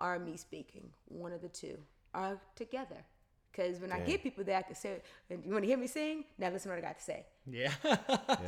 or 0.00 0.18
me 0.18 0.36
speaking, 0.36 0.90
one 1.08 1.32
of 1.32 1.42
the 1.42 1.48
two, 1.48 1.78
or 2.14 2.40
together. 2.56 3.04
Because 3.50 3.80
when 3.80 3.92
I 3.92 3.98
Dang. 3.98 4.06
get 4.06 4.22
people 4.22 4.44
that 4.44 4.56
I 4.56 4.62
can 4.62 4.74
say, 4.74 5.02
you 5.28 5.52
want 5.52 5.64
to 5.64 5.68
hear 5.68 5.76
me 5.76 5.86
sing? 5.86 6.24
Now 6.38 6.48
listen 6.48 6.70
to 6.70 6.76
what 6.76 6.82
I 6.82 6.88
got 6.88 6.98
to 6.98 7.04
say. 7.04 7.26
Yeah. 7.46 7.72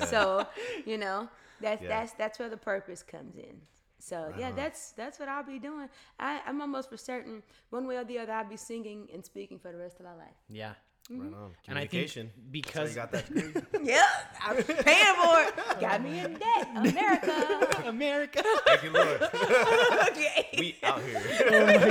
So, 0.07 0.47
you 0.87 0.97
know, 0.97 1.29
that's 1.65 1.83
Yeah. 1.83 1.89
that's 1.89 2.13
that's 2.13 2.39
where 2.39 2.49
the 2.49 2.57
purpose 2.57 3.03
comes 3.03 3.37
in. 3.37 3.61
So 3.99 4.33
yeah, 4.39 4.49
uh-huh. 4.49 4.57
that's 4.57 4.93
that's 4.93 5.19
what 5.19 5.29
I'll 5.29 5.45
be 5.45 5.59
doing. 5.59 5.89
I, 6.21 6.41
I'm 6.47 6.61
almost 6.61 6.91
for 6.91 6.97
certain, 6.97 7.43
one 7.71 7.87
way 7.87 7.97
or 7.97 8.05
the 8.05 8.19
other, 8.19 8.33
I'll 8.33 8.45
be 8.45 8.57
singing 8.57 9.09
and 9.13 9.25
speaking 9.25 9.59
for 9.59 9.73
the 9.73 9.79
rest 9.79 9.99
of 9.99 10.05
my 10.07 10.15
life. 10.15 10.37
yeah. 10.49 10.75
Right 11.11 11.21
mm-hmm. 11.21 11.35
on. 11.35 11.51
And 11.69 11.77
I 11.77 11.83
think 11.83 12.11
Communication. 12.11 12.31
because 12.51 12.95
That's 12.95 13.29
you 13.29 13.53
got 13.53 13.65
that. 13.73 13.83
yeah, 13.85 14.07
I'm 14.41 14.57
paying 14.63 15.15
for 15.17 15.41
it. 15.43 15.81
Got 15.81 16.03
me 16.03 16.19
in 16.19 16.33
debt, 16.33 16.69
America. 16.77 17.83
America. 17.87 18.43
Thank 18.65 18.85
you, 18.85 18.91
Lord. 18.91 19.23
Okay. 19.23 20.49
We 20.59 20.77
out 20.83 21.03
here. 21.03 21.21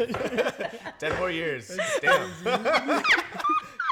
Oh 0.00 0.94
Ten 0.98 1.18
more 1.18 1.30
years. 1.30 1.78
Damn. 2.00 2.30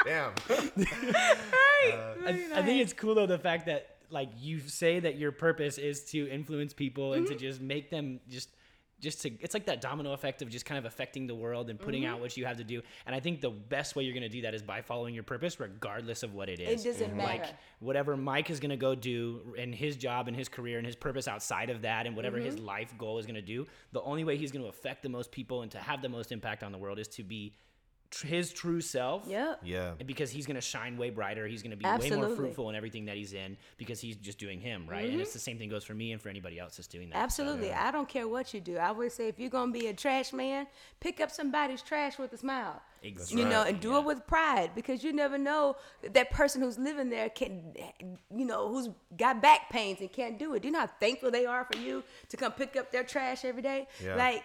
Damn. 0.07 0.33
Uh, 0.49 2.15
I, 2.27 2.49
I 2.55 2.63
think 2.63 2.81
it's 2.81 2.95
cool 2.95 3.15
though 3.15 3.27
the 3.27 3.39
fact 3.39 3.67
that 3.67 3.98
like 4.11 4.31
you 4.39 4.61
say 4.61 5.01
that 5.01 5.17
your 5.17 5.33
purpose 5.33 5.79
is 5.79 6.05
to 6.05 6.29
influence 6.29 6.73
people 6.73 7.15
and 7.15 7.27
to 7.27 7.35
mm-hmm. 7.35 7.41
just 7.41 7.61
make 7.61 7.91
them 7.91 8.21
just 8.29 8.51
just 9.01 9.23
to 9.23 9.31
it's 9.41 9.55
like 9.55 9.67
that 9.67 9.81
domino 9.81 10.13
effect 10.13 10.43
of 10.43 10.49
just 10.49 10.65
kind 10.65 10.79
of 10.79 10.85
affecting 10.85 11.27
the 11.27 11.35
world 11.35 11.71
and 11.71 11.79
putting 11.79 12.03
mm-hmm. 12.03 12.15
out 12.15 12.21
what 12.21 12.37
you 12.37 12.45
have 12.45 12.57
to 12.57 12.65
do. 12.65 12.83
And 13.07 13.15
i 13.15 13.21
think 13.21 13.41
the 13.41 13.51
best 13.51 13.95
way 13.97 14.03
you're 14.03 14.15
going 14.15 14.23
to 14.23 14.29
do 14.29 14.43
that 14.43 14.55
is 14.55 14.63
by 14.63 14.83
following 14.83 15.15
your 15.15 15.23
purpose 15.23 15.61
regardless 15.61 16.23
of 16.23 16.35
what 16.35 16.49
it 16.49 16.61
is. 16.61 16.85
It 16.85 16.93
doesn't 16.93 17.11
mm-hmm. 17.11 17.21
like 17.21 17.41
matter. 17.43 17.57
whatever 17.81 18.17
mike 18.17 18.51
is 18.51 18.61
going 18.61 18.71
to 18.71 18.77
go 18.77 18.95
do 18.95 19.55
in 19.57 19.73
his 19.73 19.97
job 19.97 20.29
and 20.29 20.37
his 20.37 20.49
career 20.49 20.79
and 20.79 20.87
his 20.87 20.97
purpose 20.97 21.29
outside 21.29 21.71
of 21.71 21.83
that 21.83 22.07
and 22.07 22.17
whatever 22.17 22.39
his 22.39 22.59
life 22.59 22.97
goal 22.99 23.19
is 23.19 23.27
going 23.27 23.37
to 23.37 23.43
do 23.43 23.67
the 23.93 24.03
only 24.03 24.25
way 24.25 24.37
he's 24.37 24.53
going 24.53 24.63
to 24.63 24.69
affect 24.69 25.03
the 25.03 25.09
most 25.09 25.31
people 25.31 25.63
and 25.63 25.71
to 25.71 25.79
have 25.79 26.03
the 26.03 26.09
most 26.09 26.33
impact 26.33 26.63
on 26.63 26.73
the 26.73 26.79
world 26.79 26.99
is 26.99 27.09
to 27.09 27.23
be 27.23 27.53
tr- 28.11 28.27
his 28.27 28.53
true 28.53 28.81
self 28.81 29.25
Yeah. 29.27 29.55
Yeah. 29.63 29.93
and 29.99 30.07
because 30.07 30.31
he's 30.31 30.47
going 30.47 30.57
to 30.57 30.61
shine 30.61 30.97
way 30.97 31.11
brighter 31.11 31.47
he's 31.47 31.63
going 31.63 31.71
to 31.71 31.77
be 31.77 31.85
way 31.85 32.11
more 32.17 32.29
fruitful 32.35 32.71
in 32.71 32.77
everything 32.77 33.07
that 33.07 33.17
he's 33.17 33.33
in 33.33 33.57
because 33.77 34.01
he's 34.01 34.17
just 34.17 34.39
doing 34.39 34.61
him 34.61 34.87
right 34.89 35.09
and 35.09 35.21
it's 35.21 35.31
mm-hmm. 35.31 35.37
the 35.37 35.41
same 35.41 35.59
thing 35.59 35.69
goes 35.69 35.85
for 35.85 35.95
me 35.95 36.13
and 36.13 36.21
for 36.21 36.29
anybody 36.29 36.59
else 36.59 36.77
that's 36.77 36.89
doing 36.89 37.11
that 37.11 37.17
So, 37.17 37.21
Absolutely. 37.43 37.73
I 37.73 37.91
don't 37.91 38.09
care 38.09 38.27
what 38.29 38.53
you 38.55 38.61
do. 38.61 38.77
I 38.79 38.91
would 38.91 39.13
say 39.13 39.29
if 39.29 39.39
you're 39.39 39.51
gonna 39.51 39.73
be 39.73 39.87
a 39.89 39.95
trash 39.95 40.33
man, 40.33 40.67
pick 41.01 41.21
up 41.21 41.31
somebody's 41.31 41.83
trash 41.83 42.19
with 42.19 42.33
a 42.33 42.37
smile. 42.39 42.81
Exactly. 43.03 43.43
You 43.43 43.49
know, 43.49 43.63
and 43.63 43.81
do 43.81 43.91
Yeah. 43.91 43.99
it 43.99 44.05
with 44.05 44.27
pride 44.27 44.73
because 44.75 45.05
you 45.05 45.13
never 45.13 45.39
know 45.39 45.77
that 46.03 46.31
person 46.31 46.63
who's 46.63 46.79
living 46.79 47.11
there 47.11 47.29
can, 47.29 47.75
you 48.35 48.45
know, 48.45 48.69
who's 48.69 48.89
got 49.17 49.41
back 49.41 49.71
pains 49.71 50.01
and 50.01 50.13
can't 50.13 50.39
do 50.39 50.55
it. 50.55 50.63
Do 50.63 50.69
you 50.69 50.73
know 50.73 50.81
how 50.81 50.87
thankful 50.87 51.31
they 51.31 51.47
are 51.47 51.65
for 51.65 51.79
you 51.79 52.03
to 52.29 52.37
come 52.37 52.53
pick 52.53 52.77
up 52.77 52.91
their 52.91 53.05
trash 53.05 53.45
every 53.45 53.63
day? 53.63 53.87
Yeah. 54.03 54.17
Like, 54.17 54.43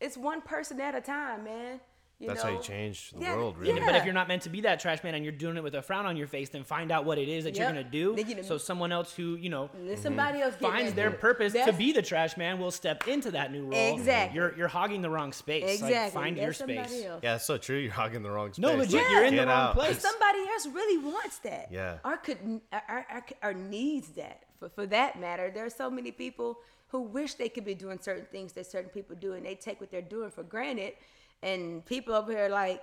it's 0.00 0.16
one 0.16 0.42
person 0.42 0.80
at 0.80 0.94
a 0.94 1.00
time, 1.00 1.44
man. 1.44 1.80
You 2.20 2.26
That's 2.26 2.42
know? 2.42 2.50
how 2.50 2.56
you 2.56 2.62
change 2.62 3.12
the 3.12 3.20
Yeah, 3.20 3.36
world, 3.36 3.54
yeah. 3.62 3.74
really. 3.74 3.86
but 3.86 3.94
if 3.94 4.04
you're 4.04 4.12
not 4.12 4.26
meant 4.26 4.42
to 4.42 4.48
be 4.48 4.60
that 4.62 4.80
trash 4.80 5.04
man 5.04 5.14
and 5.14 5.22
you're 5.22 5.32
doing 5.32 5.56
it 5.56 5.62
with 5.62 5.76
a 5.76 5.82
frown 5.82 6.04
on 6.04 6.16
your 6.16 6.26
face 6.26 6.48
then 6.48 6.64
find 6.64 6.90
out 6.90 7.04
what 7.04 7.16
it 7.16 7.28
is 7.28 7.44
that 7.44 7.56
you're 7.56 7.70
going 7.70 7.84
to 7.84 7.88
do 7.88 8.16
Then 8.16 8.28
you- 8.28 8.42
so 8.42 8.58
someone 8.58 8.90
else 8.90 9.14
who 9.14 9.36
you 9.36 9.48
know 9.50 9.70
Let 9.84 10.00
somebody 10.00 10.38
mhm. 10.38 10.42
else 10.42 10.56
finds 10.56 10.94
their 10.94 11.10
good. 11.10 11.20
purpose 11.20 11.52
to 11.52 11.72
be 11.72 11.92
the 11.92 12.02
trash 12.02 12.36
man 12.36 12.58
will 12.58 12.72
step 12.72 13.06
into 13.06 13.30
that 13.32 13.52
new 13.52 13.66
role 13.66 13.94
Exactly. 13.94 14.34
you're 14.36 14.52
you're 14.56 14.66
hogging 14.66 15.00
the 15.00 15.08
wrong 15.10 15.32
space 15.32 15.74
Exactly. 15.74 15.94
like 15.96 16.12
find 16.12 16.36
Let 16.36 16.42
your 16.42 16.52
space 16.54 17.04
else. 17.04 17.20
yeah, 17.22 17.36
it's 17.36 17.44
so 17.44 17.56
true. 17.56 17.78
You're 17.78 17.92
hogging 17.92 18.24
the 18.24 18.30
wrong 18.30 18.52
space. 18.52 18.62
no 18.62 18.74
legit 18.74 18.94
Like, 18.94 19.10
you're 19.12 19.24
in 19.24 19.36
the 19.36 19.42
get 19.42 19.48
wrong 19.48 19.68
out. 19.68 19.74
place 19.74 20.00
somebody 20.00 20.40
else 20.40 20.66
really 20.66 20.98
wants 20.98 21.38
that. 21.40 21.68
Yeah. 21.70 21.98
Or 22.04 22.16
could 22.16 22.38
or, 22.72 23.06
or, 23.14 23.24
or 23.44 23.54
needs 23.54 24.08
that. 24.10 24.42
For 24.58 24.68
for 24.68 24.86
that 24.86 25.20
matter, 25.20 25.52
there 25.54 25.64
are 25.64 25.70
so 25.70 25.88
many 25.88 26.10
people 26.10 26.58
who 26.88 27.02
wish 27.02 27.34
they 27.34 27.48
could 27.48 27.64
be 27.64 27.74
doing 27.76 28.00
certain 28.00 28.26
things 28.32 28.54
that 28.54 28.66
certain 28.66 28.90
people 28.90 29.14
do, 29.14 29.34
and 29.34 29.46
they 29.46 29.54
take 29.54 29.80
what 29.80 29.90
they're 29.92 30.02
doing 30.02 30.30
for 30.32 30.42
granted. 30.42 30.94
And 31.42 31.84
people 31.84 32.14
over 32.14 32.32
here 32.32 32.48
like, 32.48 32.82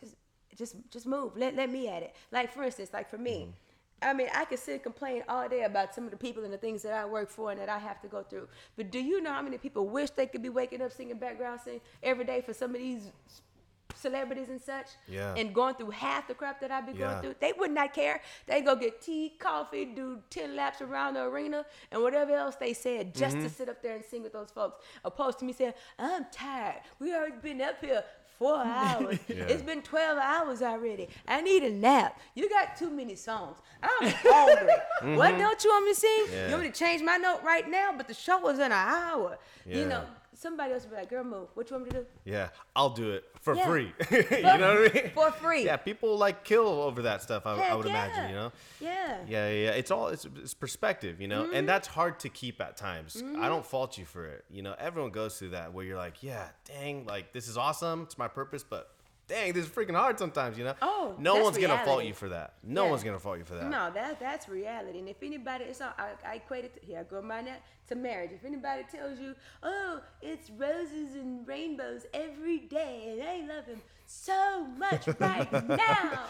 just 0.00 0.16
just 0.56 0.76
just 0.90 1.06
move. 1.06 1.36
Let 1.36 1.54
let 1.54 1.70
me 1.70 1.88
at 1.88 2.02
it. 2.02 2.14
Like 2.32 2.52
for 2.52 2.62
instance, 2.62 2.90
like 2.92 3.08
for 3.08 3.18
me. 3.18 3.48
Mm-hmm. 3.48 3.50
I 4.02 4.12
mean, 4.12 4.28
I 4.34 4.44
could 4.44 4.58
sit 4.58 4.74
and 4.74 4.82
complain 4.82 5.22
all 5.28 5.48
day 5.48 5.62
about 5.62 5.94
some 5.94 6.04
of 6.04 6.10
the 6.10 6.16
people 6.16 6.44
and 6.44 6.52
the 6.52 6.58
things 6.58 6.82
that 6.82 6.92
I 6.92 7.06
work 7.06 7.30
for 7.30 7.52
and 7.52 7.60
that 7.60 7.70
I 7.70 7.78
have 7.78 8.02
to 8.02 8.08
go 8.08 8.22
through. 8.22 8.48
But 8.76 8.90
do 8.90 8.98
you 8.98 9.22
know 9.22 9.32
how 9.32 9.40
many 9.40 9.56
people 9.56 9.88
wish 9.88 10.10
they 10.10 10.26
could 10.26 10.42
be 10.42 10.50
waking 10.50 10.82
up 10.82 10.92
singing 10.92 11.16
background 11.16 11.60
sing 11.64 11.80
every 12.02 12.24
day 12.24 12.42
for 12.42 12.52
some 12.52 12.74
of 12.74 12.80
these 12.80 13.10
celebrities 14.08 14.48
and 14.54 14.60
such? 14.72 14.88
Yeah. 15.08 15.34
And 15.40 15.46
going 15.60 15.74
through 15.76 15.90
half 16.06 16.22
the 16.30 16.34
crap 16.40 16.56
that 16.62 16.70
I 16.70 16.80
be 16.80 16.92
going 16.92 17.10
Yeah. 17.16 17.20
through, 17.22 17.36
they 17.44 17.52
would 17.60 17.70
not 17.80 17.88
care. 18.00 18.16
They 18.50 18.60
go 18.68 18.72
get 18.84 18.94
tea, 19.06 19.24
coffee, 19.48 19.84
do 20.00 20.06
ten 20.36 20.48
laps 20.60 20.80
around 20.86 21.10
the 21.14 21.22
arena, 21.32 21.60
and 21.90 21.98
whatever 22.04 22.32
else 22.44 22.56
they 22.64 22.74
said, 22.86 23.02
just 23.22 23.36
Mm-hmm. 23.36 23.44
to 23.48 23.50
sit 23.58 23.68
up 23.72 23.80
there 23.84 23.94
and 23.98 24.04
sing 24.04 24.22
with 24.26 24.32
those 24.38 24.50
folks. 24.58 24.76
Opposed 25.10 25.36
to 25.40 25.44
me 25.48 25.52
saying, 25.60 25.74
"I'm 25.98 26.24
tired. 26.44 26.80
We 27.00 27.06
already 27.16 27.40
been 27.48 27.60
up 27.70 27.78
here." 27.88 28.02
Four 28.44 28.56
hours. 28.80 29.20
Yeah. 29.28 29.44
It's 29.52 29.62
been 29.70 29.80
12 29.80 30.18
hours 30.18 30.60
already. 30.60 31.06
I 31.36 31.40
need 31.40 31.62
a 31.62 31.70
nap. 31.70 32.12
You 32.34 32.44
got 32.58 32.76
too 32.80 32.90
many 32.90 33.14
songs. 33.14 33.56
I'm 33.80 34.08
hungry. 34.26 35.16
What 35.20 35.38
don't 35.42 35.60
you 35.64 35.70
want 35.74 35.84
me 35.88 35.92
to 35.94 36.00
sing? 36.00 36.10
Mm-hmm. 36.24 36.32
Yeah. 36.34 36.44
You 36.46 36.50
want 36.54 36.62
me 36.64 36.70
to 36.74 36.78
change 36.84 37.00
my 37.12 37.16
note 37.16 37.42
right 37.52 37.66
now? 37.80 37.88
But 37.96 38.08
the 38.08 38.18
show 38.26 38.38
was 38.48 38.56
in 38.58 38.72
an 38.80 38.82
hour. 38.98 39.38
You 39.64 39.86
know, 39.92 40.02
somebody 40.34 40.72
else 40.72 40.82
would 40.82 40.90
be 40.90 40.96
like, 40.96 41.10
"Girl, 41.10 41.24
move. 41.24 41.48
What 41.54 41.70
you 41.70 41.76
want 41.76 41.86
me 41.86 41.90
to 41.92 42.00
do?" 42.00 42.06
Yeah, 42.24 42.48
I'll 42.76 42.90
do 42.90 43.10
it 43.12 43.24
for 43.40 43.54
Yeah. 43.54 43.66
free. 43.66 43.92
you 44.10 44.42
know 44.42 44.74
what 44.82 44.90
I 44.90 44.90
mean? 44.94 45.10
For 45.14 45.30
free. 45.32 45.64
Yeah, 45.64 45.76
people 45.76 46.16
like 46.18 46.44
kill 46.44 46.66
over 46.66 47.02
that 47.02 47.22
stuff. 47.22 47.46
I, 47.46 47.52
I 47.68 47.74
would 47.74 47.86
yeah. 47.86 47.90
imagine. 47.92 48.28
You 48.30 48.34
know. 48.36 48.52
Yeah. 48.80 49.16
Yeah, 49.28 49.48
yeah, 49.48 49.64
yeah. 49.64 49.70
It's 49.70 49.90
all 49.90 50.08
it's, 50.08 50.26
it's 50.42 50.54
perspective, 50.54 51.20
you 51.20 51.28
know, 51.28 51.44
Mm-hmm. 51.44 51.54
and 51.54 51.68
that's 51.68 51.88
hard 51.88 52.18
to 52.20 52.28
keep 52.28 52.60
at 52.60 52.76
times. 52.76 53.22
I 53.38 53.48
don't 53.48 53.64
fault 53.66 53.98
you 53.98 54.04
for 54.04 54.26
it. 54.26 54.44
You 54.50 54.62
know, 54.62 54.74
everyone 54.78 55.10
goes 55.10 55.38
through 55.38 55.50
that 55.50 55.72
where 55.72 55.84
you're 55.84 55.96
like, 55.98 56.22
yeah, 56.22 56.48
dang, 56.64 57.06
like 57.06 57.32
this 57.32 57.48
is 57.48 57.56
awesome, 57.56 58.02
it's 58.02 58.16
my 58.18 58.28
purpose, 58.28 58.62
but 58.64 58.90
dang, 59.28 59.52
this 59.52 59.64
is 59.66 59.70
freaking 59.70 59.94
hard 59.96 60.18
sometimes. 60.18 60.56
You 60.58 60.64
know. 60.64 60.74
Oh, 60.82 61.14
no 61.18 61.34
that's 61.34 61.44
one's 61.44 61.58
gonna 61.58 61.84
fault 61.84 62.04
you 62.04 62.14
for 62.14 62.28
that. 62.30 62.54
No 62.62 62.84
Yeah. 62.84 62.90
one's 62.90 63.02
gonna 63.04 63.18
fault 63.18 63.38
you 63.38 63.44
for 63.44 63.54
that. 63.54 63.68
No, 63.70 63.90
that 63.92 64.18
that's 64.20 64.48
reality. 64.48 64.98
And 64.98 65.08
if 65.08 65.22
anybody, 65.22 65.64
it's 65.64 65.80
all, 65.80 65.92
I, 65.98 66.10
I 66.26 66.34
equate 66.36 66.64
it 66.64 66.74
to, 66.80 66.86
here. 66.86 67.00
I 67.00 67.02
go 67.04 67.20
by 67.22 67.42
that 67.42 67.62
to 67.88 67.94
marriage. 67.94 68.30
If 68.32 68.44
anybody 68.44 68.84
tells 68.90 69.18
you, 69.18 69.34
"Oh, 69.62 70.00
it's 70.22 70.50
roses 70.50 71.14
and 71.14 71.46
rainbows 71.46 72.06
every 72.14 72.58
day, 72.58 73.10
and 73.18 73.22
I 73.50 73.54
love 73.54 73.66
him 73.66 73.80
so 74.06 74.64
much 74.78 75.06
right 75.18 75.52
now," 75.68 76.26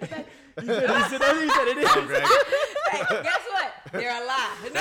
it's 0.00 0.12
like, 0.12 0.26
You 0.60 0.66
said, 0.66 0.88
you 0.88 1.18
said, 1.18 1.20
you 1.20 1.50
said 1.52 1.68
it 1.68 1.78
is. 1.78 1.88
Oh, 1.90 2.65
Guess 2.92 3.40
what? 3.52 3.72
They're 3.92 4.22
a 4.22 4.26
lie. 4.26 4.52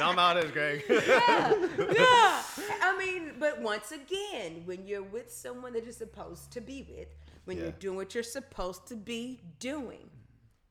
No, 0.00 0.12
how 0.12 0.36
it 0.36 0.44
is, 0.44 0.50
Greg. 0.50 0.84
yeah. 0.88 1.52
yeah. 1.78 2.42
I 2.82 2.96
mean, 2.98 3.32
but 3.38 3.60
once 3.60 3.92
again, 3.92 4.62
when 4.64 4.86
you're 4.86 5.02
with 5.02 5.32
someone 5.32 5.72
that 5.74 5.84
you're 5.84 5.92
supposed 5.92 6.50
to 6.52 6.60
be 6.60 6.86
with, 6.88 7.08
when 7.44 7.58
you're 7.58 7.70
doing 7.72 7.96
what 7.96 8.14
you're 8.14 8.22
supposed 8.22 8.86
to 8.88 8.96
be 8.96 9.40
doing, 9.58 10.10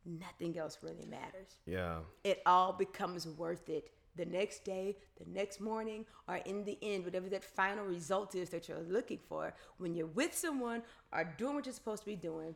nothing 0.06 0.58
else 0.58 0.80
really 0.82 1.06
matters. 1.06 1.58
yeah. 1.66 2.00
It 2.24 2.42
all 2.46 2.74
becomes 2.74 3.28
worth 3.28 3.70
it 3.70 3.90
the 4.16 4.26
next 4.26 4.64
day, 4.64 4.96
the 5.24 5.30
next 5.32 5.60
morning, 5.60 6.06
or 6.28 6.36
in 6.38 6.64
the 6.66 6.78
end, 6.82 7.04
whatever 7.06 7.30
that 7.30 7.44
final 7.44 7.86
result 7.86 8.36
is 8.36 8.50
that 8.50 8.68
you're 8.68 8.84
looking 8.88 9.20
for. 9.28 9.54
When 9.78 9.96
you're 9.96 10.08
with 10.08 10.36
someone 10.36 10.84
or 11.12 11.24
doing 11.38 11.56
what 11.56 11.66
you're 11.66 11.74
supposed 11.74 12.04
to 12.04 12.10
be 12.10 12.16
doing, 12.16 12.54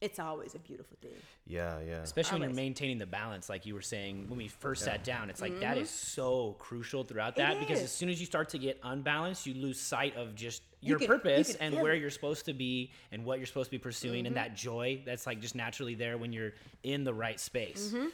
it's 0.00 0.18
always 0.18 0.54
a 0.54 0.58
beautiful 0.58 0.96
thing. 1.00 1.10
Yeah, 1.46 1.78
yeah. 1.80 2.02
Especially 2.02 2.38
when 2.38 2.50
you're 2.50 2.56
maintaining 2.56 2.98
the 2.98 3.06
balance, 3.06 3.48
like 3.48 3.66
you 3.66 3.74
were 3.74 3.82
saying 3.82 4.26
when 4.28 4.38
we 4.38 4.48
first 4.48 4.84
sat 4.84 5.02
down. 5.02 5.30
It's 5.30 5.40
like 5.40 5.60
that 5.60 5.74
mm-hmm. 5.74 5.82
is 5.82 5.90
so 5.90 6.54
crucial 6.58 7.04
throughout 7.04 7.36
that 7.36 7.58
because 7.58 7.78
is. 7.78 7.84
as 7.84 7.92
soon 7.92 8.08
as 8.08 8.20
you 8.20 8.26
start 8.26 8.50
to 8.50 8.58
get 8.58 8.78
unbalanced, 8.84 9.46
you 9.46 9.54
lose 9.54 9.80
sight 9.80 10.16
of 10.16 10.34
just 10.34 10.62
You 10.80 10.90
your 10.90 10.98
can- 10.98 11.04
you 11.04 11.08
purpose 11.14 11.52
can 11.52 11.56
and 11.60 11.74
feel 11.74 11.82
where 11.82 11.94
it. 11.94 12.00
you're 12.00 12.10
supposed 12.10 12.44
to 12.46 12.52
be 12.52 12.92
and 13.10 13.24
what 13.24 13.38
you're 13.38 13.46
supposed 13.46 13.70
to 13.70 13.76
be 13.76 13.78
pursuing 13.78 14.26
and 14.26 14.36
mm-hmm. 14.36 14.44
that 14.44 14.56
joy 14.56 15.02
that's 15.04 15.26
like 15.26 15.40
just 15.40 15.54
naturally 15.54 15.94
there 15.94 16.16
when 16.16 16.32
you're 16.32 16.52
in 16.82 17.04
the 17.04 17.14
right 17.14 17.40
space. 17.40 17.92
Mm-hmm. 17.92 18.06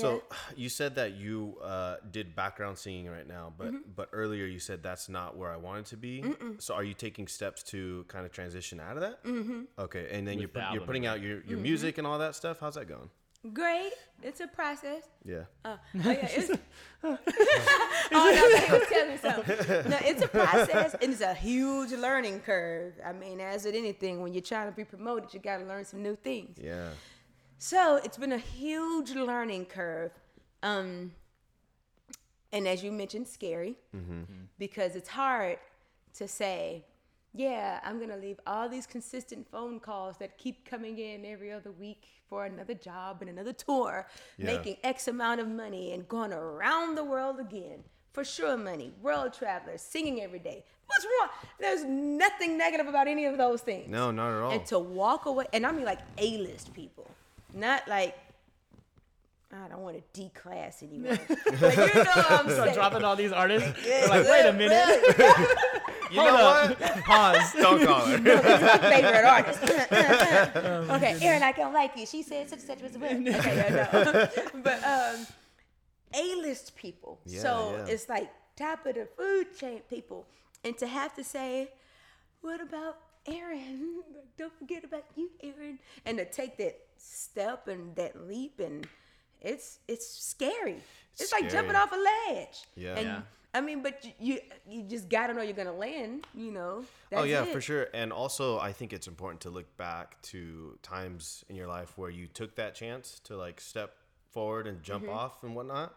So 0.00 0.22
you 0.56 0.68
said 0.68 0.94
that 0.96 1.12
you 1.16 1.58
uh, 1.62 1.96
did 2.10 2.34
background 2.36 2.78
singing 2.78 3.08
right 3.08 3.26
now, 3.26 3.52
but 3.56 3.66
Mm-hmm. 3.68 3.90
but 3.96 4.08
earlier 4.12 4.46
you 4.46 4.58
said 4.58 4.82
that's 4.82 5.08
not 5.08 5.36
where 5.36 5.50
I 5.50 5.56
wanted 5.56 5.86
to 5.86 5.96
be. 5.96 6.24
So 6.58 6.74
are 6.74 6.84
you 6.84 6.94
taking 6.94 7.26
steps 7.28 7.62
to 7.64 8.04
kind 8.08 8.24
of 8.26 8.32
transition 8.32 8.80
out 8.80 8.96
of 8.96 9.00
that? 9.02 9.24
Mm-hmm. 9.24 9.62
Okay, 9.78 10.08
and 10.12 10.26
then 10.26 10.38
you're 10.38 10.48
the 10.52 10.64
you're 10.72 10.82
putting 10.82 11.06
out 11.06 11.20
your, 11.20 11.36
Mm-hmm. 11.38 11.50
your 11.50 11.58
music 11.58 11.98
and 11.98 12.06
all 12.06 12.18
that 12.18 12.34
stuff. 12.34 12.58
How's 12.60 12.74
that 12.76 12.86
going? 12.88 13.10
Great. 13.52 13.92
It's 14.22 14.40
a 14.40 14.48
process. 14.48 15.04
Yeah. 15.24 15.44
Uh, 15.64 15.76
oh, 15.94 16.10
yeah, 16.10 16.28
it's, 16.38 16.50
oh, 17.04 17.18
no, 18.12 18.50
but 18.52 18.64
he 18.64 18.72
was 18.72 18.88
telling 18.88 19.10
me 19.10 19.16
something. 19.18 19.90
No, 19.90 19.98
it's 20.02 20.22
a 20.22 20.28
process 20.28 20.94
and 21.00 21.12
it's 21.12 21.20
a 21.20 21.34
huge 21.34 21.92
learning 21.92 22.40
curve. 22.40 22.94
I 23.04 23.12
mean, 23.12 23.40
as 23.40 23.64
with 23.64 23.74
anything, 23.74 24.20
when 24.22 24.32
you're 24.32 24.42
trying 24.42 24.68
to 24.70 24.74
be 24.76 24.84
promoted, 24.84 25.32
you 25.32 25.40
got 25.40 25.58
to 25.58 25.64
learn 25.64 25.84
some 25.84 26.02
new 26.02 26.16
things. 26.16 26.58
Yeah. 26.60 26.88
So 27.58 27.96
it's 28.02 28.16
been 28.18 28.32
a 28.32 28.38
huge 28.38 29.12
learning 29.12 29.66
curve. 29.66 30.12
Um, 30.62 31.12
and 32.52 32.66
as 32.68 32.82
you 32.82 32.92
mentioned, 32.92 33.26
scary 33.28 33.76
because 34.58 34.94
it's 34.96 35.08
hard 35.08 35.58
to 36.14 36.28
say, 36.28 36.84
yeah, 37.34 37.80
I'm 37.84 37.98
going 37.98 38.08
to 38.10 38.16
leave 38.16 38.40
all 38.46 38.68
these 38.68 38.86
consistent 38.86 39.46
phone 39.50 39.78
calls 39.80 40.16
that 40.18 40.38
keep 40.38 40.64
coming 40.68 40.98
in 40.98 41.24
every 41.26 41.52
other 41.52 41.70
week 41.70 42.04
for 42.28 42.46
another 42.46 42.72
job 42.74 43.18
and 43.20 43.28
another 43.30 43.52
tour, 43.52 44.06
Yeah. 44.38 44.46
making 44.46 44.78
X 44.82 45.06
amount 45.08 45.40
of 45.40 45.48
money 45.48 45.92
and 45.92 46.08
going 46.08 46.32
around 46.32 46.94
the 46.94 47.04
world 47.04 47.38
again 47.38 47.84
for 48.12 48.24
sure 48.24 48.56
money, 48.56 48.92
world 49.02 49.34
travelers, 49.34 49.82
singing 49.82 50.22
every 50.22 50.38
day. 50.38 50.64
What's 50.86 51.04
wrong? 51.04 51.28
There's 51.60 51.84
nothing 51.84 52.56
negative 52.56 52.86
about 52.86 53.06
any 53.08 53.26
of 53.26 53.36
those 53.36 53.60
things. 53.60 53.90
No, 53.90 54.10
not 54.10 54.32
at 54.34 54.42
all. 54.42 54.50
And 54.52 54.64
to 54.66 54.78
walk 54.78 55.26
away, 55.26 55.44
and 55.52 55.66
I 55.66 55.72
mean 55.72 55.84
like 55.84 55.98
A-list 56.16 56.72
people, 56.72 57.10
not 57.56 57.88
like 57.88 58.14
I 59.52 59.68
don't 59.68 59.80
want 59.82 59.96
to 59.96 60.02
D-class 60.12 60.82
anymore. 60.82 61.16
but 61.28 61.76
you 61.76 61.94
know 61.94 62.04
what 62.04 62.30
I'm 62.30 62.48
So 62.48 62.64
saying. 62.64 62.74
dropping 62.74 63.04
all 63.04 63.16
these 63.16 63.32
artists, 63.32 63.68
Yeah, 63.86 64.00
they're 64.00 64.08
like, 64.08 64.28
wait 64.28 64.46
a 64.48 64.52
minute, 64.52 65.16
you 66.10 66.20
hold 66.20 66.32
know 66.34 66.48
up, 66.48 66.80
what? 66.80 67.04
pause. 67.04 67.52
Don't 67.54 67.86
call 67.86 68.00
her. 68.06 68.18
That's 68.18 68.82
my 68.82 68.90
favorite 68.90 69.24
artist. 69.24 69.62
okay, 70.90 71.16
Erin, 71.22 71.42
I 71.42 71.52
don't 71.52 71.72
like 71.72 71.96
you. 71.96 72.06
She 72.06 72.22
said 72.22 72.48
such 72.50 72.58
and 72.58 72.68
such 72.68 72.82
was 72.82 72.96
a 72.96 72.98
Okay, 72.98 73.22
yeah, 73.24 74.28
no. 74.52 74.60
but 74.62 74.84
um, 74.84 75.26
A-list 76.14 76.76
people. 76.76 77.20
Yeah, 77.24 77.40
so 77.40 77.74
yeah. 77.86 77.92
it's 77.92 78.08
like 78.08 78.30
top 78.56 78.84
of 78.84 78.94
the 78.96 79.06
food 79.16 79.56
chain 79.58 79.80
people, 79.88 80.26
and 80.64 80.76
to 80.78 80.86
have 80.88 81.14
to 81.14 81.24
say, 81.24 81.70
"What 82.40 82.60
about 82.60 82.98
Aaron? 83.26 84.02
Don't 84.36 84.52
forget 84.58 84.82
about 84.84 85.04
you, 85.16 85.30
Aaron." 85.42 85.78
And 86.04 86.18
to 86.18 86.24
take 86.24 86.56
that 86.58 86.78
step 86.98 87.68
and 87.68 87.94
that 87.96 88.26
leap, 88.28 88.60
and 88.60 88.86
it's 89.40 89.78
it's 89.88 90.06
scary. 90.08 90.78
It's, 91.18 91.32
like 91.32 91.48
jumping 91.50 91.76
off 91.76 91.92
a 91.92 91.96
ledge. 91.96 92.58
Yeah. 92.74 92.94
And 92.96 93.06
Yeah. 93.06 93.20
I 93.54 93.62
mean, 93.62 93.82
but 93.82 94.04
you 94.04 94.12
you, 94.18 94.40
you 94.68 94.82
just 94.82 95.08
gotta 95.08 95.32
know 95.32 95.40
you're 95.42 95.54
gonna 95.56 95.72
land. 95.72 96.26
You 96.34 96.52
know. 96.52 96.84
That's 97.10 97.22
oh 97.22 97.24
yeah, 97.24 97.42
it. 97.44 97.52
for 97.52 97.60
sure. 97.60 97.88
And 97.94 98.12
also, 98.12 98.58
I 98.58 98.72
think 98.72 98.92
it's 98.92 99.06
important 99.08 99.40
to 99.42 99.50
look 99.50 99.76
back 99.78 100.20
to 100.32 100.78
times 100.82 101.44
in 101.48 101.56
your 101.56 101.66
life 101.66 101.96
where 101.96 102.10
you 102.10 102.26
took 102.26 102.56
that 102.56 102.74
chance 102.74 103.18
to 103.24 103.36
like 103.36 103.60
step 103.60 103.94
forward 104.32 104.66
and 104.66 104.82
jump 104.82 105.04
Mm-hmm. 105.04 105.14
off 105.14 105.42
and 105.42 105.54
whatnot, 105.56 105.94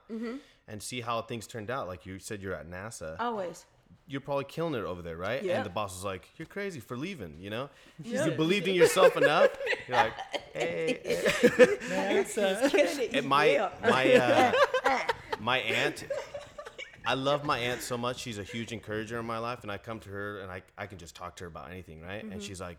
and 0.70 0.82
see 0.82 1.02
how 1.02 1.22
things 1.22 1.48
turned 1.48 1.70
out. 1.70 1.88
Like 1.88 2.06
you 2.06 2.20
said, 2.20 2.42
you're 2.42 2.54
at 2.56 2.70
NASA. 2.70 3.18
Always. 3.20 3.66
You're 4.10 4.22
probably 4.22 4.46
killing 4.46 4.74
it 4.74 4.84
over 4.84 5.02
there, 5.02 5.16
right? 5.16 5.42
Yeah. 5.42 5.58
And 5.58 5.66
the 5.66 5.70
boss 5.70 5.94
was 5.94 6.04
like, 6.04 6.28
"You're 6.38 6.48
crazy 6.48 6.80
for 6.80 6.98
leaving," 6.98 7.36
you 7.40 7.50
know. 7.50 7.70
Yeah. 8.04 8.26
You 8.26 8.32
believed 8.32 8.68
in 8.68 8.76
yourself 8.76 9.16
enough. 9.16 9.50
You're 9.88 9.98
like, 9.98 10.14
"Hey." 10.54 11.22
That's, 11.88 12.38
uh, 12.38 12.70
And 13.14 13.28
my 13.28 13.70
my 13.84 14.14
uh, 14.14 14.52
my 15.40 15.60
aunt 15.60 16.06
I 17.06 17.16
love 17.16 17.44
my 17.44 17.58
aunt 17.58 17.82
so 17.82 17.98
much. 17.98 18.20
She's 18.20 18.38
a 18.38 18.44
huge 18.44 18.72
encourager 18.72 19.20
in 19.20 19.26
my 19.26 19.40
life, 19.40 19.64
and 19.64 19.72
I 19.72 19.80
come 19.80 20.00
to 20.02 20.10
her 20.10 20.42
and 20.42 20.52
I, 20.52 20.62
I 20.78 20.86
can 20.86 21.00
just 21.00 21.16
talk 21.16 21.36
to 21.38 21.46
her 21.46 21.48
about 21.48 21.72
anything, 21.72 22.02
right? 22.02 22.24
Mm-hmm. 22.24 22.34
And 22.34 22.44
she's 22.44 22.62
like, 22.62 22.78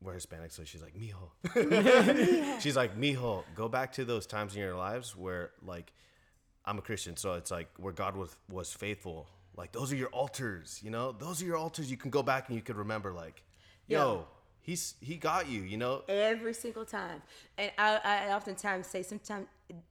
we're 0.00 0.14
Hispanic, 0.14 0.52
so 0.52 0.64
she's 0.64 0.82
like, 0.82 0.94
mijo. 0.94 2.60
she's 2.62 2.76
like, 2.76 2.98
mijo, 2.98 3.42
go 3.54 3.68
back 3.68 3.92
to 3.94 4.06
those 4.06 4.26
times 4.26 4.54
in 4.54 4.62
your 4.62 4.74
lives 4.76 5.16
where, 5.16 5.50
like, 5.62 5.92
I'm 6.64 6.78
a 6.78 6.82
Christian, 6.82 7.16
so 7.16 7.34
it's 7.34 7.50
like 7.50 7.68
where 7.78 7.92
God 7.92 8.16
was 8.16 8.36
was 8.48 8.72
faithful. 8.72 9.28
Like 9.58 9.72
those 9.72 9.92
are 9.92 9.96
your 9.96 10.08
altars, 10.08 10.80
you 10.82 10.90
know. 10.90 11.12
Those 11.12 11.42
are 11.42 11.44
your 11.44 11.56
altars. 11.56 11.90
You 11.90 11.96
can 11.96 12.10
go 12.10 12.22
back 12.22 12.48
and 12.48 12.56
you 12.56 12.62
could 12.62 12.76
remember, 12.76 13.12
like, 13.12 13.42
yo, 13.88 14.24
he's 14.60 14.94
he 15.00 15.16
got 15.16 15.48
you, 15.48 15.62
you 15.62 15.76
know. 15.76 16.02
every 16.08 16.54
single 16.54 16.84
time. 16.84 17.20
And 17.58 17.72
I, 17.76 18.00
I 18.04 18.32
oftentimes 18.32 18.86
say, 18.86 19.02
sometimes, 19.02 19.48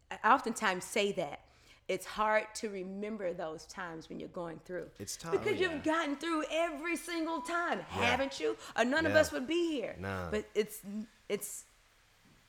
I 0.09 0.33
oftentimes 0.33 0.85
say 0.85 1.11
that 1.13 1.41
it's 1.87 2.05
hard 2.05 2.43
to 2.55 2.69
remember 2.69 3.33
those 3.33 3.65
times 3.65 4.09
when 4.09 4.19
you're 4.19 4.29
going 4.29 4.59
through. 4.65 4.87
It's 4.99 5.17
tough, 5.17 5.31
because 5.33 5.59
yeah. 5.59 5.71
you've 5.71 5.83
gotten 5.83 6.15
through 6.15 6.43
every 6.51 6.95
single 6.95 7.41
time, 7.41 7.81
haven't 7.89 8.39
you? 8.39 8.57
Or 8.77 8.85
none 8.85 9.05
of 9.05 9.15
us 9.15 9.31
would 9.31 9.47
be 9.47 9.71
here. 9.71 9.95
Nah. 9.99 10.31
But 10.31 10.45
it's 10.55 10.81
it's 11.29 11.65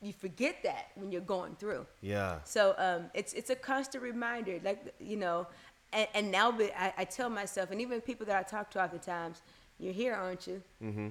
you 0.01 0.13
forget 0.13 0.63
that 0.63 0.87
when 0.95 1.11
you're 1.11 1.21
going 1.21 1.55
through. 1.55 1.85
Yeah, 2.01 2.39
So 2.45 2.73
um, 2.77 3.09
it's 3.13 3.33
it's 3.33 3.49
a 3.49 3.55
constant 3.55 4.03
reminder, 4.03 4.59
like 4.63 4.93
you 4.99 5.17
know, 5.17 5.47
and, 5.93 6.07
and 6.13 6.31
now 6.31 6.51
I, 6.77 6.93
I 6.99 7.03
tell 7.05 7.29
myself, 7.29 7.71
and 7.71 7.81
even 7.81 8.01
people 8.01 8.25
that 8.27 8.35
I 8.35 8.43
talk 8.43 8.69
to 8.71 8.83
oftentimes, 8.83 9.41
you're 9.79 9.93
here, 9.93 10.13
aren't 10.13 10.45
you? 10.47 10.61
Mm-hmm. 10.83 11.07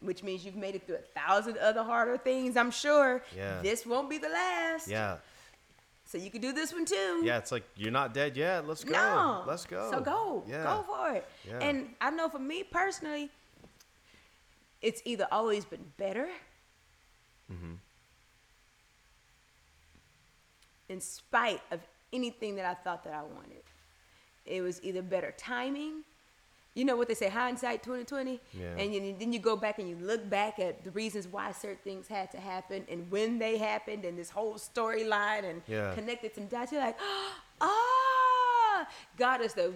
Which 0.00 0.22
means 0.22 0.44
you've 0.44 0.56
made 0.56 0.74
it 0.74 0.86
through 0.86 0.96
a 0.96 1.18
thousand 1.20 1.58
other 1.58 1.82
harder 1.82 2.16
things. 2.18 2.56
I'm 2.56 2.70
sure. 2.70 3.22
Yeah. 3.36 3.60
This 3.62 3.86
won't 3.86 4.10
be 4.10 4.18
the 4.18 4.28
last. 4.28 4.88
yeah, 4.88 5.16
So 6.04 6.18
you 6.18 6.30
can 6.30 6.40
do 6.40 6.52
this 6.52 6.72
one 6.72 6.84
too. 6.84 7.22
yeah. 7.24 7.38
It's 7.38 7.50
like 7.52 7.64
you're 7.76 7.90
not 7.92 8.12
dead 8.14 8.36
yet. 8.36 8.66
Let's 8.66 8.84
go. 8.84 8.92
No. 8.92 9.44
Let's 9.46 9.64
go. 9.64 9.90
So 9.90 10.00
go. 10.00 10.42
Yeah. 10.46 10.64
Go 10.64 10.82
for 10.82 11.12
it. 11.16 11.26
Yeah. 11.48 11.58
And 11.60 11.88
I 12.00 12.10
know 12.10 12.28
for 12.28 12.38
me 12.38 12.62
personally, 12.62 13.30
it's 14.82 15.00
either 15.04 15.26
always 15.32 15.64
been 15.64 15.84
better. 15.96 16.28
Mm-hmm. 17.52 17.74
In 20.88 21.00
spite 21.00 21.60
of 21.70 21.80
anything 22.12 22.56
that 22.56 22.64
I 22.64 22.74
thought 22.74 23.02
that 23.04 23.12
I 23.14 23.22
wanted. 23.22 23.62
It 24.46 24.62
was 24.62 24.80
either 24.82 25.02
better 25.02 25.34
timing. 25.36 26.04
You 26.74 26.84
know 26.84 26.94
what 26.96 27.08
they 27.08 27.14
say, 27.14 27.30
hindsight 27.30 27.82
2020? 27.82 28.38
Yeah. 28.52 28.76
And 28.76 28.94
you, 28.94 29.16
then 29.18 29.32
you 29.32 29.38
go 29.38 29.56
back 29.56 29.78
and 29.78 29.88
you 29.88 29.96
look 29.96 30.28
back 30.28 30.58
at 30.58 30.84
the 30.84 30.90
reasons 30.90 31.26
why 31.26 31.52
certain 31.52 31.78
things 31.82 32.06
had 32.06 32.30
to 32.32 32.38
happen 32.38 32.84
and 32.90 33.10
when 33.10 33.38
they 33.38 33.56
happened 33.56 34.04
and 34.04 34.18
this 34.18 34.28
whole 34.28 34.54
storyline 34.56 35.44
and 35.48 35.62
Yeah. 35.66 35.94
connected 35.94 36.34
some 36.34 36.46
dots. 36.48 36.72
You're 36.72 36.82
like, 36.82 36.98
ah, 37.62 38.86
God 39.16 39.40
is 39.40 39.54
the 39.54 39.72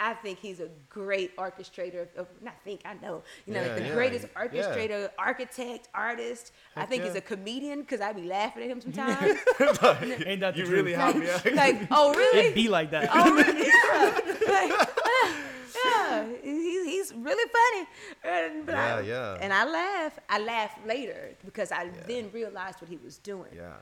I 0.00 0.12
think 0.14 0.38
he's 0.40 0.60
a 0.60 0.68
great 0.90 1.36
orchestrator 1.36 2.02
of, 2.02 2.08
of 2.16 2.26
not 2.42 2.54
think 2.64 2.80
I 2.84 2.94
know 2.94 3.22
you 3.46 3.54
know 3.54 3.62
Yeah, 3.62 3.74
the 3.74 3.82
yeah, 3.82 3.94
greatest 3.94 4.26
yeah. 4.34 4.42
orchestrator, 4.44 5.10
architect, 5.18 5.88
artist. 5.94 6.52
I 6.76 6.80
Heck 6.80 6.88
think 6.88 7.04
he's 7.04 7.14
a 7.14 7.20
comedian 7.20 7.80
because 7.82 8.00
I'd 8.00 8.16
be 8.16 8.24
laughing 8.24 8.64
at 8.64 8.70
him 8.70 8.80
sometimes. 8.86 9.38
Ain't 10.26 10.40
that 10.40 10.54
the 10.54 10.60
You 10.60 10.66
truth? 10.66 10.68
really 10.70 10.92
have 10.94 11.16
me. 11.16 11.26
like, 11.54 11.86
oh 11.90 12.12
really? 12.14 12.38
It'd 12.40 12.54
be 12.54 12.68
like 12.68 12.90
that. 12.90 13.08
Oh, 13.12 13.32
really? 13.32 13.66
yeah. 13.66 14.52
Like, 14.52 14.88
ah, 15.04 15.34
yeah. 15.84 16.26
He's, 16.42 16.84
he's 16.86 17.12
really 17.14 17.50
funny. 17.58 17.88
And, 18.24 18.66
but 18.66 18.74
I, 18.74 19.00
Yeah, 19.00 19.00
yeah. 19.00 19.38
And 19.40 19.52
I 19.52 19.64
laugh. 19.64 20.18
I 20.28 20.38
laugh 20.40 20.72
later 20.86 21.30
because 21.44 21.70
I 21.72 21.88
then 22.06 22.30
realized 22.32 22.80
what 22.80 22.90
he 22.90 22.96
was 22.96 23.18
doing. 23.18 23.50
Yeah. 23.54 23.74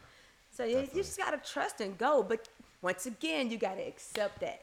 So 0.51 0.65
you, 0.65 0.81
you 0.81 1.03
just 1.03 1.17
gotta 1.17 1.39
trust 1.39 1.81
and 1.81 1.97
go. 1.97 2.23
But 2.23 2.49
once 2.83 3.07
again, 3.07 3.51
you 3.51 3.57
gotta 3.57 3.87
accept 3.87 4.41
that. 4.41 4.63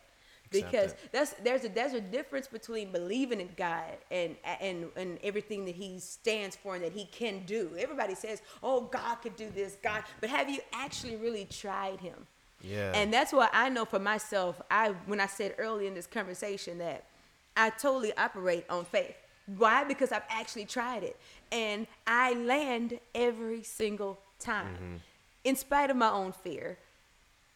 Because 0.51 0.95
that's 1.11 1.33
there's 1.43 1.65
a 1.65 1.69
there's 1.69 1.93
a 1.93 2.01
difference 2.01 2.47
between 2.47 2.91
believing 2.91 3.39
in 3.39 3.49
God 3.55 3.97
and 4.09 4.35
and 4.61 4.87
and 4.95 5.19
everything 5.23 5.65
that 5.65 5.75
He 5.75 5.99
stands 5.99 6.55
for 6.55 6.75
and 6.75 6.83
that 6.83 6.93
He 6.93 7.05
can 7.05 7.43
do. 7.45 7.71
Everybody 7.77 8.15
says, 8.15 8.41
"Oh, 8.63 8.81
God 8.81 9.15
could 9.15 9.35
do 9.35 9.49
this, 9.53 9.77
God," 9.83 10.03
but 10.21 10.29
have 10.29 10.49
you 10.49 10.59
actually 10.73 11.15
really 11.17 11.45
tried 11.45 11.99
Him? 11.99 12.27
Yeah. 12.61 12.91
And 12.93 13.13
that's 13.13 13.31
why 13.31 13.49
I 13.53 13.69
know 13.69 13.85
for 13.85 13.99
myself, 13.99 14.61
I 14.69 14.89
when 15.05 15.19
I 15.19 15.27
said 15.27 15.55
early 15.57 15.87
in 15.87 15.93
this 15.93 16.07
conversation 16.07 16.79
that 16.79 17.05
I 17.55 17.69
totally 17.69 18.15
operate 18.17 18.65
on 18.69 18.85
faith. 18.85 19.15
Why? 19.57 19.83
Because 19.83 20.11
I've 20.11 20.23
actually 20.29 20.65
tried 20.65 21.03
it. 21.03 21.17
And 21.51 21.87
I 22.05 22.33
land 22.33 22.99
every 23.15 23.63
single 23.63 24.19
time. 24.39 24.75
Mm-hmm. 24.75 24.95
In 25.43 25.55
spite 25.55 25.89
of 25.89 25.97
my 25.97 26.09
own 26.09 26.31
fear. 26.31 26.77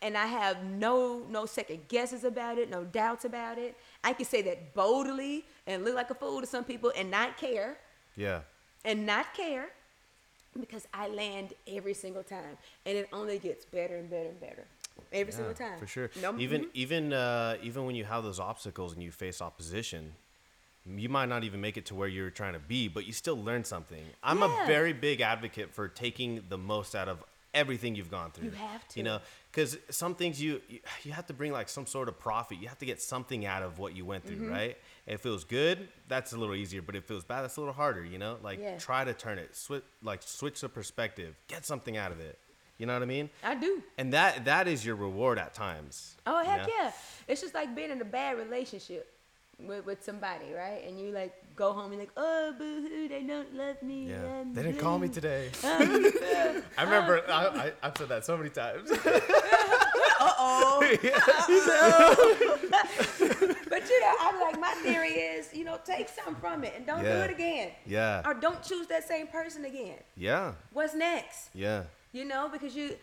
And 0.03 0.17
I 0.17 0.25
have 0.27 0.63
no 0.65 1.23
no 1.29 1.45
second 1.45 1.87
guesses 1.87 2.23
about 2.25 2.57
it, 2.57 2.69
no 2.69 2.83
doubts 2.83 3.25
about 3.25 3.57
it. 3.57 3.75
I 4.03 4.13
can 4.13 4.25
say 4.25 4.41
that 4.43 4.73
boldly 4.73 5.45
and 5.65 5.83
look 5.85 5.95
like 5.95 6.09
a 6.11 6.15
fool 6.15 6.41
to 6.41 6.47
some 6.47 6.65
people 6.65 6.91
and 6.97 7.09
not 7.09 7.37
care 7.37 7.77
yeah. 8.17 8.41
and 8.83 9.05
not 9.05 9.33
care 9.33 9.69
because 10.59 10.87
I 10.93 11.07
land 11.07 11.53
every 11.67 11.93
single 11.95 12.23
time, 12.23 12.57
and 12.85 12.97
it 12.97 13.09
only 13.11 13.39
gets 13.39 13.65
better 13.65 13.95
and 13.97 14.09
better 14.09 14.29
and 14.29 14.39
better 14.39 14.65
every 15.11 15.31
Yeah, 15.33 15.37
single 15.37 15.53
time. 15.55 15.79
For 15.79 15.87
sure. 15.87 16.09
No, 16.21 16.37
even 16.37 16.65
mhm. 16.65 16.69
even 16.73 17.13
uh, 17.13 17.55
even 17.63 17.85
when 17.85 17.95
you 17.95 18.03
have 18.05 18.23
those 18.23 18.39
obstacles 18.39 18.93
and 18.93 19.01
you 19.01 19.11
face 19.11 19.41
opposition, 19.41 20.13
you 20.85 21.09
might 21.09 21.29
not 21.29 21.43
even 21.43 21.61
make 21.61 21.77
it 21.77 21.85
to 21.87 21.95
where 21.95 22.07
you're 22.09 22.29
trying 22.29 22.53
to 22.53 22.59
be, 22.59 22.87
but 22.87 23.05
you 23.05 23.13
still 23.13 23.41
learn 23.41 23.63
something. 23.63 24.03
I'm 24.21 24.39
Yeah. 24.39 24.63
a 24.63 24.67
very 24.67 24.93
big 24.93 25.21
advocate 25.21 25.73
for 25.73 25.87
taking 25.87 26.43
the 26.49 26.57
most 26.57 26.93
out 26.93 27.07
of 27.07 27.23
everything 27.53 27.95
you've 27.95 28.11
gone 28.11 28.31
through. 28.31 28.45
You 28.45 28.51
have 28.51 28.87
to. 28.89 28.99
You 28.99 29.03
know, 29.03 29.19
because 29.53 29.77
some 29.91 30.15
things 30.15 30.41
you, 30.41 30.59
you 30.67 30.79
you 31.03 31.11
have 31.11 31.27
to 31.27 31.33
bring 31.33 31.51
like 31.51 31.69
some 31.69 31.85
sort 31.85 32.07
of 32.09 32.17
profit. 32.19 32.57
You 32.59 32.67
have 32.69 32.79
to 32.79 32.85
get 32.85 32.99
something 33.01 33.45
out 33.45 33.61
of 33.61 33.77
what 33.77 33.95
you 33.95 34.03
went 34.05 34.25
through, 34.25 34.37
Mm-hmm. 34.37 34.49
right? 34.51 34.77
If 35.05 35.13
it 35.15 35.19
feels 35.21 35.43
good, 35.43 35.89
that's 36.07 36.33
a 36.33 36.37
little 36.37 36.55
easier. 36.55 36.81
But 36.81 36.95
if 36.95 37.03
it 37.03 37.07
feels 37.07 37.23
bad, 37.23 37.43
that's 37.43 37.57
a 37.57 37.59
little 37.61 37.73
harder. 37.73 38.03
You 38.03 38.17
know, 38.17 38.37
like 38.41 38.59
Yeah. 38.59 38.77
try 38.79 39.03
to 39.03 39.13
turn 39.13 39.37
it, 39.37 39.55
switch 39.55 39.83
like 40.01 40.21
switch 40.23 40.61
the 40.61 40.69
perspective, 40.69 41.35
get 41.47 41.65
something 41.65 41.95
out 41.97 42.11
of 42.11 42.19
it. 42.19 42.39
You 42.79 42.87
know 42.87 42.93
what 42.93 43.03
I 43.03 43.05
mean? 43.05 43.29
I 43.43 43.53
do. 43.55 43.83
And 43.99 44.11
that 44.13 44.45
that 44.45 44.67
is 44.67 44.83
your 44.83 44.95
reward 44.95 45.37
at 45.37 45.53
times. 45.53 46.15
Oh 46.25 46.41
you 46.41 46.49
heck 46.49 46.63
know? 46.67 46.73
yeah! 46.79 46.91
It's 47.27 47.39
just 47.41 47.53
like 47.53 47.75
being 47.75 47.91
in 47.91 48.01
a 48.01 48.05
bad 48.05 48.37
relationship 48.39 49.12
with, 49.67 49.85
with 49.85 50.03
somebody, 50.03 50.53
right? 50.53 50.83
And 50.87 50.99
you 50.99 51.11
like 51.11 51.33
go 51.55 51.73
home 51.73 51.91
and 51.91 51.99
like, 51.99 52.11
oh 52.17 52.53
boo 52.57 52.81
hoo, 52.87 53.07
they 53.07 53.23
don't 53.23 53.53
love 53.55 53.81
me. 53.83 54.09
Yeah. 54.09 54.41
I'm 54.41 54.53
They 54.53 54.63
didn't 54.63 54.79
call 54.79 54.99
me 54.99 55.09
today. 55.09 55.49
Um, 55.63 55.71
I 56.77 56.83
remember 56.83 57.21
I, 57.29 57.45
I, 57.45 57.71
I've 57.83 57.97
said 57.97 58.09
that 58.09 58.25
so 58.25 58.37
many 58.37 58.49
times. 58.49 58.91
Uh 60.19 60.31
oh. 60.39 60.79
But 63.69 63.89
you 63.89 63.99
know, 64.01 64.13
I'm 64.21 64.39
like, 64.39 64.57
my 64.59 64.71
theory 64.83 65.09
is, 65.09 65.53
you 65.53 65.65
know, 65.65 65.77
take 65.83 66.07
something 66.07 66.35
from 66.35 66.63
it 66.63 66.73
and 66.77 66.85
don't 66.85 67.03
Yeah. 67.03 67.17
do 67.17 67.23
it 67.23 67.31
again. 67.31 67.71
Yeah. 67.85 68.21
Or 68.25 68.33
don't 68.33 68.61
choose 68.63 68.87
that 68.87 69.05
same 69.07 69.27
person 69.27 69.65
again. 69.65 69.97
yeah. 70.15 70.53
What's 70.71 70.93
next? 70.93 71.49
Yeah. 71.53 71.83
you 72.13 72.23
know 72.25 72.47
because 72.49 72.73
you 72.75 72.95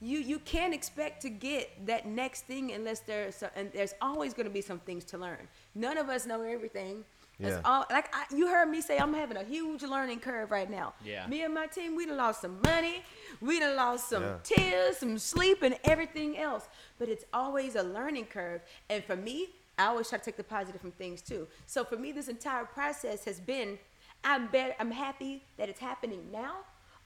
you 0.00 0.18
you 0.18 0.38
can't 0.40 0.72
expect 0.74 1.20
to 1.22 1.30
get 1.30 1.86
that 1.86 2.06
next 2.06 2.46
thing 2.46 2.72
unless 2.72 3.00
there's 3.00 3.36
so, 3.36 3.48
and 3.54 3.70
there's 3.72 3.94
always 4.00 4.32
going 4.34 4.46
to 4.46 4.52
be 4.52 4.60
some 4.62 4.78
things 4.80 5.04
to 5.04 5.18
learn. 5.18 5.46
None 5.74 5.98
of 5.98 6.08
us 6.08 6.26
know 6.26 6.42
everything. 6.42 7.04
That's 7.38 7.54
Yeah. 7.56 7.60
all 7.64 7.84
like 7.90 8.14
I, 8.14 8.24
you 8.34 8.48
heard 8.48 8.68
me 8.68 8.80
say 8.82 8.98
i'm 8.98 9.14
having 9.14 9.38
a 9.38 9.44
huge 9.44 9.82
learning 9.82 10.20
curve 10.20 10.50
right 10.50 10.70
now. 10.70 10.94
Yeah. 11.04 11.26
me 11.26 11.42
and 11.42 11.54
my 11.54 11.66
team 11.66 11.96
we 11.96 12.06
done 12.06 12.16
lost 12.16 12.40
some 12.42 12.60
money. 12.64 13.02
We 13.40 13.58
done 13.60 13.76
lost 13.76 14.08
some 14.08 14.22
Yeah. 14.22 14.36
tears 14.42 14.98
some 14.98 15.18
sleep 15.18 15.62
and 15.62 15.76
everything 15.84 16.36
else. 16.38 16.68
But 16.98 17.08
it's 17.08 17.24
always 17.32 17.76
a 17.76 17.82
learning 17.82 18.26
curve. 18.26 18.60
And 18.88 19.02
for 19.04 19.16
me 19.16 19.48
i 19.78 19.86
always 19.86 20.08
try 20.10 20.18
to 20.18 20.24
take 20.24 20.36
the 20.36 20.44
positive 20.44 20.80
from 20.80 20.92
things 20.92 21.22
too. 21.22 21.46
So 21.66 21.84
for 21.84 21.96
me 21.96 22.12
this 22.12 22.28
entire 22.28 22.64
process 22.64 23.24
has 23.24 23.38
been 23.40 23.78
i'm 24.24 24.46
better 24.48 24.74
i'm 24.78 24.90
happy 24.90 25.42
that 25.56 25.68
it's 25.70 25.80
happening 25.80 26.22
now 26.30 26.56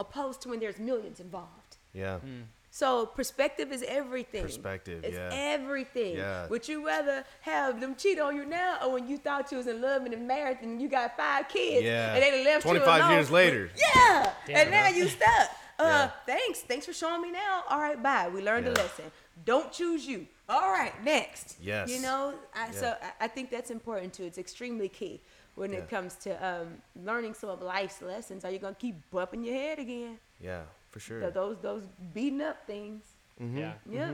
opposed 0.01 0.41
to 0.43 0.49
when 0.49 0.59
there's 0.59 0.79
millions 0.81 1.21
involved. 1.21 1.77
Yeah. 1.93 2.19
Hmm. 2.19 2.43
So 2.75 3.07
perspective 3.07 3.71
is 3.71 3.85
everything. 3.87 4.43
Perspective, 4.43 5.05
it's 5.05 5.15
yeah. 5.15 5.31
everything. 5.33 6.17
Yeah. 6.17 6.49
Would 6.49 6.67
you 6.67 6.85
rather 6.85 7.23
have 7.43 7.81
them 7.81 7.95
cheat 7.95 8.19
on 8.19 8.35
you 8.35 8.45
now, 8.45 8.79
or 8.83 8.95
when 8.95 9.07
you 9.07 9.17
thought 9.17 9.53
you 9.53 9.59
was 9.59 9.69
in 9.69 9.81
love 9.81 10.03
and 10.03 10.13
in 10.13 10.27
married 10.27 10.59
and 10.61 10.83
you 10.83 10.89
got 10.89 11.17
five 11.17 11.49
kids, 11.49 11.85
Yeah. 11.85 12.15
and 12.15 12.21
they 12.21 12.33
done 12.33 12.45
left 12.45 12.65
you 12.65 12.71
25 12.73 13.01
alone? 13.01 13.13
years 13.13 13.31
later. 13.31 13.71
Yeah, 13.77 14.33
Damn, 14.49 14.57
and 14.57 14.71
now 14.73 14.89
you 14.89 15.07
stuck. 15.09 15.51
Uh, 15.77 15.83
Yeah. 15.85 16.11
thanks, 16.25 16.61
thanks 16.61 16.87
for 16.87 16.93
showing 16.93 17.21
me 17.21 17.33
now. 17.33 17.65
All 17.69 17.81
right, 17.81 18.01
bye. 18.01 18.29
We 18.29 18.43
learned 18.43 18.69
a 18.69 18.73
lesson. 18.73 19.07
Don't 19.45 19.73
choose 19.73 20.07
you. 20.07 20.29
All 20.49 20.71
right, 20.71 20.93
next. 21.05 21.57
Yes. 21.61 21.91
You 21.91 22.01
know, 22.01 22.35
I, 22.55 22.71
so 22.71 22.87
Yeah. 23.01 23.11
I, 23.21 23.25
I 23.25 23.29
think 23.29 23.51
that's 23.51 23.73
important 23.73 24.13
too. 24.15 24.23
It's 24.23 24.39
extremely 24.39 24.89
key 24.89 25.21
when 25.57 25.73
Yeah. 25.73 25.79
it 25.79 25.91
comes 25.91 26.15
to 26.27 26.31
um, 26.47 26.69
learning 27.05 27.35
some 27.35 27.51
of 27.51 27.61
life's 27.61 28.03
lessons. 28.03 28.45
Are 28.45 28.53
you 28.53 28.61
gonna 28.61 28.77
keep 28.79 28.97
bumping 29.11 29.43
your 29.45 29.57
head 29.57 29.81
again? 29.81 30.19
Yeah. 30.41 30.63
For 30.95 31.01
sure. 31.01 31.21
Th- 31.21 31.35
Those 31.35 31.57
those 31.61 31.83
beating 32.15 32.41
up 32.41 32.65
things. 32.69 33.03
Mm-hmm. 33.43 33.59
Yeah. 33.59 33.73
Yeah. 33.91 34.11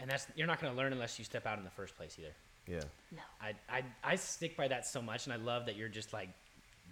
And 0.00 0.10
that's 0.10 0.26
you're 0.34 0.48
not 0.48 0.60
going 0.60 0.72
to 0.72 0.76
learn 0.76 0.92
unless 0.92 1.16
you 1.16 1.24
step 1.24 1.46
out 1.46 1.58
in 1.58 1.64
the 1.64 1.70
first 1.70 1.96
place 1.96 2.16
either. 2.18 2.32
Yeah. 2.66 2.80
No. 3.12 3.22
I, 3.40 3.52
I, 3.70 3.82
I 4.02 4.16
stick 4.16 4.56
by 4.56 4.66
that 4.66 4.84
so 4.84 5.00
much, 5.00 5.26
and 5.26 5.32
I 5.32 5.36
love 5.36 5.66
that 5.66 5.76
you're 5.76 5.88
just 5.88 6.12
like, 6.12 6.28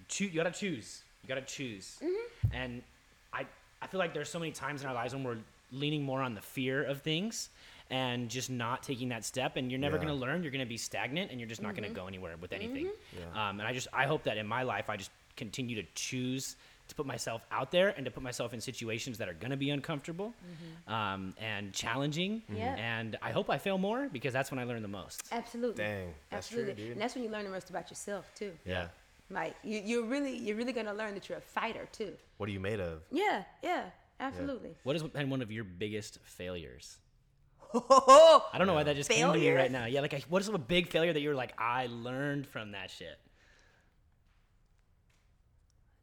choo- 0.07 0.27
you 0.27 0.35
gotta 0.37 0.53
choose. 0.53 1.03
You 1.25 1.29
gotta 1.29 1.41
choose. 1.43 1.99
Mm-hmm. 2.01 2.55
And 2.55 2.83
I, 3.33 3.47
I 3.81 3.89
feel 3.89 3.99
like 3.99 4.15
there's 4.15 4.29
so 4.29 4.39
many 4.39 4.53
times 4.53 4.83
in 4.83 4.89
our 4.89 4.95
lives 4.95 5.13
when 5.13 5.25
we're 5.25 5.39
leaning 5.73 6.05
more 6.05 6.23
on 6.23 6.35
the 6.35 6.41
fear 6.43 6.85
of 6.85 7.01
things 7.03 7.49
and 7.91 8.29
just 8.29 8.49
not 8.51 8.85
taking 8.85 9.09
that 9.09 9.25
step, 9.25 9.57
and 9.57 9.69
you're 9.73 9.81
never 9.81 9.97
Yeah. 9.97 10.03
gonna 10.05 10.15
learn. 10.15 10.43
You're 10.45 10.53
gonna 10.53 10.65
be 10.67 10.77
stagnant, 10.77 11.33
and 11.33 11.41
you're 11.41 11.49
just 11.49 11.63
not 11.63 11.73
Mm-hmm. 11.75 11.83
gonna 11.85 11.95
go 11.95 12.07
anywhere 12.07 12.37
with 12.41 12.53
anything. 12.53 12.91
Yeah. 13.19 13.49
Um, 13.49 13.59
and 13.59 13.67
I 13.67 13.73
just, 13.73 13.89
I 13.93 14.05
hope 14.07 14.23
that 14.25 14.37
in 14.37 14.47
my 14.47 14.63
life, 14.63 14.89
I 14.89 14.97
just 14.97 15.11
continue 15.37 15.75
to 15.83 15.89
choose 15.97 16.55
to 16.93 16.97
put 16.97 17.07
myself 17.07 17.45
out 17.51 17.71
there 17.71 17.89
and 17.97 18.05
to 18.05 18.11
put 18.11 18.23
myself 18.23 18.55
in 18.55 18.61
situations 18.61 19.19
that 19.19 19.29
are 19.29 19.35
gonna 19.35 19.57
be 19.57 19.71
uncomfortable 19.71 20.33
um, 20.87 21.35
and 21.39 21.73
challenging. 21.73 22.43
Mm-hmm. 22.43 22.57
Yeah. 22.57 22.75
And 22.77 23.17
I 23.23 23.33
hope 23.33 23.51
I 23.51 23.59
fail 23.59 23.79
more 23.79 24.09
because 24.13 24.33
that's 24.33 24.51
when 24.51 24.59
I 24.59 24.65
learn 24.65 24.83
the 24.83 24.89
most. 24.89 25.23
Absolutely. 25.33 25.83
Dang, 25.83 26.15
that's 26.31 26.49
true, 26.49 26.61
Absolutely. 26.61 26.83
dude. 26.85 26.93
And 26.93 27.01
that's 27.01 27.15
when 27.15 27.25
you 27.25 27.31
learn 27.31 27.45
the 27.45 27.51
most 27.51 27.71
about 27.71 27.91
yourself 27.91 28.31
too. 28.35 28.53
Yeah. 28.65 28.89
Like 29.31 29.57
you, 29.65 29.81
you're 29.85 30.05
really 30.05 30.37
you're 30.37 30.57
really 30.57 30.73
gonna 30.73 30.95
learn 30.95 31.15
that 31.15 31.29
you're 31.29 31.39
a 31.39 31.43
fighter 31.43 31.89
too. 31.93 32.13
What 32.37 32.49
are 32.49 32.53
you 32.53 32.61
made 32.61 32.81
of? 32.81 33.03
Yeah, 33.11 33.45
yeah, 33.63 33.85
absolutely. 34.21 34.75
What 34.83 34.95
has 34.95 35.03
been 35.03 35.31
one 35.31 35.43
of 35.43 35.51
your 35.51 35.65
biggest 35.65 36.19
failures? 36.25 36.99
Oh, 37.75 38.47
I 38.53 38.59
don't 38.59 38.67
know 38.67 38.75
why 38.75 38.83
that 38.83 38.97
just 38.97 39.09
came 39.09 39.33
to 39.33 39.39
me 39.39 39.51
right 39.51 39.73
now. 39.73 39.87
Yeah, 39.87 40.03
like, 40.03 40.25
what 40.29 40.43
is 40.43 40.49
a 40.49 40.59
big 40.59 40.89
failure 40.89 41.15
that 41.15 41.21
you 41.21 41.31
were 41.31 41.35
like, 41.35 41.55
I 41.59 41.87
learned 41.87 42.47
from 42.47 42.73
that 42.73 42.91
shit? 42.91 43.19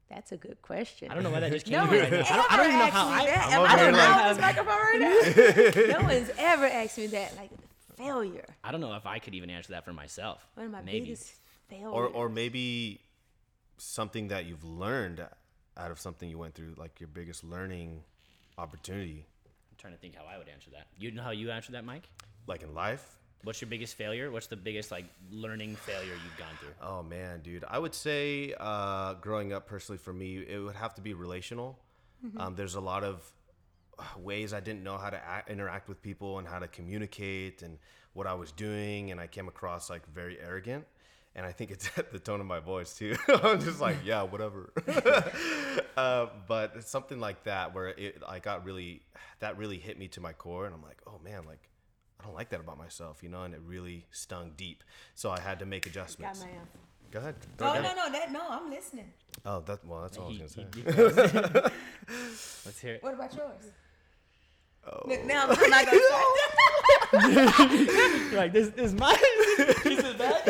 That's 0.10 0.32
a 0.32 0.38
good 0.38 0.62
question. 0.62 1.12
I 1.12 1.14
don't 1.14 1.24
know 1.24 1.30
why 1.30 1.40
that 1.42 1.52
just 1.52 1.66
came 1.68 1.74
No 1.80 1.86
to 1.86 1.92
me 1.92 1.98
one's 2.00 2.12
right 2.12 2.22
ever 2.22 2.24
now. 2.24 2.30
I 2.30 2.36
don't, 2.36 2.52
I 2.52 2.58
don't 2.58 2.66
even 2.68 2.80
know 2.80 2.86
asked 2.86 2.94
how 2.94 3.08
I. 3.08 3.26
that. 3.26 3.46
I'm 3.48 3.54
Am 3.54 3.60
over 3.60 3.68
I 3.68 3.78
here 3.78 3.92
the 3.92 3.98
like- 3.98 4.10
loudest 4.10 4.42
microphone 4.42 4.76
right 4.76 5.92
now? 5.92 6.00
no 6.00 6.08
one's 6.08 6.32
ever 6.38 6.66
asked 6.66 6.98
me 6.98 7.08
that. 7.08 7.38
Like 7.38 7.50
failure. 7.98 8.46
I 8.64 8.72
don't 8.72 8.82
know 8.82 8.94
if 8.96 9.06
I 9.06 9.20
could 9.20 9.36
even 9.36 9.50
answer 9.50 9.74
that 9.74 9.86
for 9.86 9.94
myself. 9.94 10.46
One 10.56 10.66
of 10.68 10.72
my 10.72 10.82
Maybe. 10.82 11.02
biggest 11.02 11.34
failures. 11.70 11.92
Or 11.94 12.08
or 12.08 12.30
maybe 12.30 13.02
something 13.78 14.30
that 14.30 14.46
you've 14.46 14.64
learned 14.64 15.26
out 15.78 15.92
of 15.92 16.00
something 16.00 16.30
you 16.30 16.38
went 16.38 16.56
through, 16.56 16.74
like 16.78 17.00
your 17.00 17.08
biggest 17.08 17.44
learning 17.44 18.04
opportunity, 18.58 19.26
I'm 19.72 19.78
trying 19.78 19.94
to 19.94 20.00
think 20.00 20.16
how 20.16 20.24
I 20.26 20.38
would 20.38 20.50
answer 20.50 20.70
that. 20.72 20.88
You 20.98 21.12
know 21.12 21.24
how 21.24 21.32
you 21.32 21.52
answer 21.52 21.72
that, 21.74 21.86
Mike? 21.86 22.04
like 22.48 22.64
in 22.64 22.74
life. 22.74 23.16
What's 23.44 23.62
your 23.62 23.70
biggest 23.70 23.96
failure? 23.96 24.32
What's 24.32 24.48
the 24.48 24.58
biggest 24.58 24.92
like 24.92 25.06
learning 25.32 25.76
failure 25.76 26.14
you've 26.14 26.38
gone 26.38 26.56
through? 26.60 26.74
Oh 26.82 27.04
man, 27.04 27.42
dude. 27.42 27.64
I 27.68 27.80
would 27.80 27.96
say 27.96 28.54
uh, 28.60 29.14
growing 29.16 29.54
up 29.54 29.66
personally 29.66 29.98
for 29.98 30.12
me, 30.12 30.44
it 30.48 30.60
would 30.60 30.76
have 30.76 30.94
to 30.96 31.02
be 31.02 31.14
relational. 31.14 31.80
Um, 32.38 32.56
there's 32.56 32.76
a 32.76 32.82
lot 32.82 33.04
of 33.04 33.24
ways 34.18 34.54
I 34.54 34.60
didn't 34.60 34.84
know 34.84 34.98
how 34.98 35.10
to 35.10 35.18
act, 35.18 35.50
interact 35.50 35.88
with 35.88 36.02
people 36.02 36.40
and 36.40 36.48
how 36.48 36.60
to 36.60 36.68
communicate 36.68 37.62
and 37.62 37.78
what 38.14 38.28
I 38.28 38.34
was 38.34 38.52
doing, 38.52 39.12
and 39.12 39.20
I 39.20 39.28
came 39.28 39.48
across 39.48 39.90
like 39.90 40.06
very 40.08 40.40
arrogant. 40.40 40.86
And 41.36 41.46
I 41.46 41.52
think 41.52 41.72
it's 41.72 41.90
at 41.98 42.12
the 42.12 42.20
tone 42.20 42.40
of 42.40 42.46
my 42.46 42.60
voice 42.60 42.94
too. 42.94 43.16
I'm 43.28 43.62
just 43.62 43.80
like, 43.80 43.98
yeah, 44.04 44.24
whatever. 44.24 44.74
uh, 45.98 46.28
but 46.48 46.84
something 46.84 47.20
like 47.20 47.44
that 47.44 47.74
where 47.74 47.90
it, 47.90 48.22
I 48.28 48.40
got 48.40 48.66
really, 48.66 49.02
that 49.40 49.58
really 49.58 49.78
hit 49.78 49.98
me 49.98 50.08
to 50.10 50.22
my 50.22 50.34
core, 50.34 50.66
and 50.66 50.76
I'm 50.76 50.84
like, 50.84 51.02
oh 51.08 51.20
man, 51.24 51.46
like 51.46 51.70
I 52.20 52.24
don't 52.26 52.36
like 52.36 52.50
that 52.50 52.60
about 52.60 52.78
myself, 52.78 53.24
you 53.24 53.30
know, 53.30 53.44
and 53.44 53.54
it 53.54 53.62
really 53.66 54.06
stung 54.12 54.52
deep. 54.58 54.84
So 55.16 55.32
I 55.32 55.40
had 55.40 55.60
to 55.60 55.66
make 55.66 55.84
Got 55.86 55.92
adjustments. 55.92 56.42
my 56.42 56.48
answer. 56.48 56.60
Go 57.12 57.20
ahead. 57.20 57.36
Oh 57.42 57.46
Go 57.58 57.66
no 57.66 57.72
ahead. 57.80 57.96
no 57.98 58.12
that 58.12 58.32
no 58.32 58.42
I'm 58.50 58.70
listening. 58.70 59.12
Oh, 59.46 59.62
that 59.62 59.86
well, 59.86 60.02
that's 60.02 60.18
all 60.18 60.28
I 60.28 60.32
He- 60.32 60.42
was 60.44 60.56
gonna 60.56 60.68
say. 60.72 60.80
he 60.80 60.92
goes- 60.92 61.16
Let's 62.66 62.80
hear 62.80 62.96
it. 62.96 63.04
What 63.04 63.14
about 63.14 63.34
yours? 63.36 63.66
Oh. 64.86 65.02
Look, 65.08 65.26
Now 65.26 65.44
I'm 65.50 65.70
not 65.70 65.86
gonna 65.86 66.00
start. 66.08 66.26
like 68.34 68.54
this, 68.54 68.70
this 68.70 68.92
is 68.92 68.94
my. 68.94 69.14
he 69.84 69.96
said 69.96 70.18
that. 70.18 70.46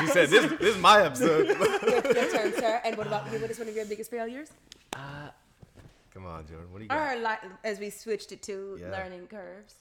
She 0.00 0.06
said, 0.08 0.28
"This, 0.28 0.50
this 0.58 0.74
is 0.76 0.78
my 0.78 1.02
episode." 1.04 1.46
your, 1.48 2.14
your 2.14 2.30
turn, 2.30 2.52
sir. 2.54 2.80
And 2.84 2.96
what 2.96 3.06
about 3.06 3.32
you? 3.32 3.38
What 3.40 3.50
is 3.50 3.58
one 3.58 3.68
of 3.68 3.76
your 3.76 3.86
biggest 3.86 4.10
failures? 4.10 4.48
Uh, 4.94 5.28
Come 6.12 6.26
on, 6.26 6.46
Jordan. 6.46 6.70
What 6.72 6.78
do 6.78 6.84
you 6.84 6.88
got? 6.88 7.16
Or 7.16 7.20
like 7.20 7.40
as 7.64 7.78
we 7.78 7.90
switched 7.90 8.32
it 8.32 8.42
to 8.44 8.78
Yeah. 8.80 8.90
learning 8.90 9.26
curves 9.28 9.74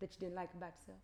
that 0.00 0.14
you 0.14 0.20
didn't 0.20 0.34
like 0.36 0.52
about 0.54 0.72
yourself. 0.80 0.98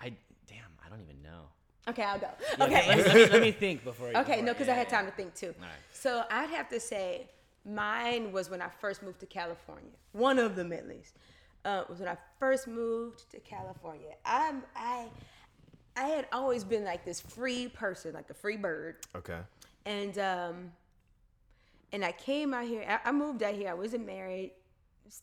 I 0.00 0.12
damn. 0.46 0.58
I 0.84 0.88
don't 0.88 1.00
even 1.00 1.22
know. 1.22 1.42
Okay, 1.88 2.02
I'll 2.02 2.18
go. 2.18 2.28
Yeah, 2.58 2.64
Okay. 2.64 2.88
Let 2.88 2.96
me, 2.98 3.02
let 3.04 3.14
me, 3.14 3.26
let 3.26 3.42
me 3.42 3.52
think 3.52 3.84
before. 3.84 4.08
Okay, 4.08 4.16
before- 4.18 4.42
no, 4.42 4.52
because 4.52 4.66
yeah, 4.66 4.74
I 4.74 4.76
had 4.76 4.88
time 4.88 5.06
to 5.06 5.12
think 5.12 5.34
too. 5.34 5.54
All 5.58 5.62
right. 5.64 5.70
So 5.92 6.24
I'd 6.30 6.50
have 6.50 6.68
to 6.70 6.80
say 6.80 7.28
mine 7.64 8.30
was 8.32 8.50
when 8.50 8.60
I 8.62 8.68
first 8.80 9.02
moved 9.02 9.20
to 9.20 9.26
California. 9.26 9.90
One 10.12 10.38
of 10.38 10.54
them, 10.56 10.72
at 10.72 10.86
least, 10.88 11.16
uh, 11.64 11.84
was 11.88 11.98
when 12.00 12.08
I 12.08 12.16
first 12.38 12.66
moved 12.68 13.30
to 13.30 13.40
California. 13.40 14.14
I'm 14.24 14.62
I 14.76 15.08
I 15.96 16.04
had 16.08 16.26
always 16.32 16.62
been 16.64 16.84
like 16.84 17.04
this 17.04 17.20
free 17.20 17.68
person, 17.68 18.12
like 18.14 18.30
a 18.30 18.34
free 18.34 18.56
bird, 18.56 18.96
Okay. 19.16 19.38
and 19.86 20.16
um, 20.18 20.72
and 21.92 22.04
I 22.04 22.12
came 22.12 22.52
out 22.54 22.66
here. 22.66 22.84
I, 22.88 23.08
I 23.08 23.12
moved 23.12 23.42
out 23.42 23.54
here. 23.54 23.68
I 23.70 23.74
wasn't 23.74 24.06
married. 24.06 24.52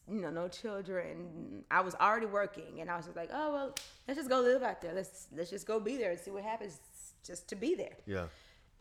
You 0.08 0.22
know, 0.22 0.30
no 0.30 0.48
children. 0.48 1.64
I 1.72 1.82
was 1.82 1.96
already 1.96 2.26
working, 2.26 2.82
and 2.82 2.90
I 2.90 2.96
was 2.96 3.06
just 3.06 3.18
like, 3.18 3.30
oh 3.34 3.54
well, 3.54 3.76
let's 4.08 4.18
just 4.18 4.30
go 4.30 4.42
live 4.42 4.64
out 4.64 4.82
there. 4.82 4.94
Let's 4.94 5.28
let's 5.36 5.50
just 5.50 5.66
go 5.66 5.80
be 5.80 5.98
there 5.98 6.12
and 6.12 6.20
see 6.20 6.32
what 6.32 6.44
happens, 6.44 6.80
just 7.24 7.48
to 7.50 7.56
be 7.56 7.76
there. 7.76 7.98
Yeah. 8.06 8.26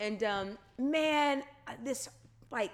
And 0.01 0.23
um, 0.25 0.59
man, 0.79 1.43
this 1.83 2.09
like 2.51 2.73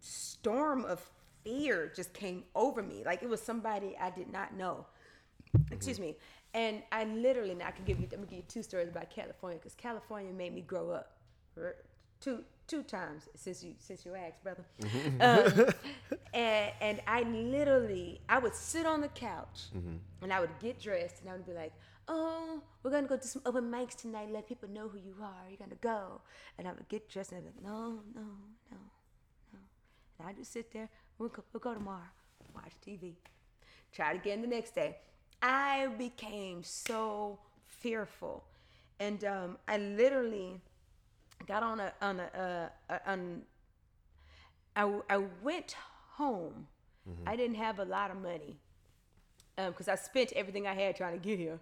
storm 0.00 0.84
of 0.84 1.00
fear 1.42 1.92
just 1.94 2.12
came 2.12 2.44
over 2.54 2.82
me. 2.82 3.02
Like 3.04 3.22
it 3.22 3.28
was 3.28 3.40
somebody 3.40 3.96
I 4.00 4.10
did 4.10 4.32
not 4.32 4.54
know. 4.54 4.86
Excuse 5.70 6.00
me. 6.00 6.16
And 6.52 6.82
I 6.92 7.04
literally, 7.04 7.54
now 7.54 7.66
I 7.66 7.70
can 7.72 7.84
give 7.84 7.98
you, 7.98 8.04
I'm 8.12 8.18
gonna 8.18 8.26
give 8.26 8.38
you 8.38 8.44
two 8.46 8.62
stories 8.62 8.88
about 8.88 9.10
California 9.10 9.58
because 9.58 9.74
California 9.74 10.32
made 10.32 10.54
me 10.54 10.60
grow 10.60 10.90
up 10.90 11.18
two 12.20 12.44
two 12.66 12.82
times 12.82 13.28
since 13.34 13.62
you 13.62 13.74
since 13.78 14.04
you 14.04 14.14
asked, 14.14 14.42
brother. 14.42 14.64
um, 15.20 15.66
and 16.34 16.72
and 16.80 17.00
I 17.06 17.22
literally, 17.22 18.20
I 18.28 18.38
would 18.38 18.54
sit 18.54 18.86
on 18.86 19.00
the 19.00 19.08
couch 19.08 19.64
and 20.22 20.32
I 20.32 20.40
would 20.40 20.58
get 20.60 20.80
dressed 20.80 21.20
and 21.20 21.30
I 21.30 21.34
would 21.34 21.46
be 21.46 21.52
like, 21.52 21.72
oh, 22.08 22.62
we're 22.82 22.90
gonna 22.90 23.06
go 23.06 23.16
do 23.16 23.26
some 23.26 23.42
open 23.46 23.70
mics 23.70 23.94
tonight. 23.96 24.28
Let 24.30 24.48
people 24.48 24.68
know 24.68 24.88
who 24.88 24.98
you 24.98 25.14
are. 25.22 25.48
You're 25.48 25.58
gonna 25.58 25.76
go. 25.80 26.20
And 26.58 26.66
I 26.68 26.72
would 26.72 26.88
get 26.88 27.08
dressed 27.08 27.32
and 27.32 27.38
I'd 27.38 27.44
be 27.44 27.50
like, 27.62 27.72
no, 27.72 28.00
no, 28.14 28.22
no, 28.70 28.78
no. 29.52 29.58
And 30.18 30.28
I 30.28 30.32
just 30.32 30.52
sit 30.52 30.72
there. 30.72 30.88
We'll 31.18 31.28
go, 31.28 31.42
we'll 31.52 31.60
go 31.60 31.74
tomorrow. 31.74 32.10
Watch 32.54 32.72
TV. 32.86 33.14
Try 33.92 34.12
it 34.12 34.16
again 34.16 34.42
the 34.42 34.48
next 34.48 34.74
day. 34.74 34.96
I 35.42 35.88
became 35.98 36.62
so 36.62 37.38
fearful, 37.62 38.44
and 38.98 39.22
um, 39.24 39.58
I 39.68 39.76
literally 39.76 40.60
got 41.46 41.62
on 41.62 41.80
a 41.80 41.92
on 42.00 42.20
a 42.20 42.70
uh, 42.90 42.98
on. 43.06 43.42
I 44.76 45.00
I 45.08 45.18
went 45.42 45.76
home. 46.16 46.66
I 47.26 47.36
didn't 47.36 47.56
have 47.56 47.78
a 47.80 47.84
lot 47.84 48.10
of 48.10 48.16
money 48.22 48.56
because 49.56 49.88
I 49.88 49.94
spent 49.94 50.32
everything 50.32 50.66
I 50.66 50.74
had 50.74 50.96
trying 50.96 51.12
to 51.12 51.18
get 51.28 51.38
here, 51.38 51.58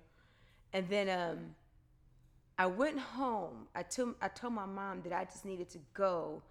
and 0.73 0.89
then 0.89 1.09
um, 1.09 1.39
I 2.59 2.67
went 2.67 2.99
home. 2.99 3.67
I 3.75 3.83
told 3.83 4.15
I 4.21 4.29
told 4.29 4.53
my 4.53 4.67
mom 4.67 5.03
that 5.03 5.13
I 5.13 5.25
just 5.25 5.45
needed 5.45 5.69
to 5.71 5.79
go. 5.95 6.43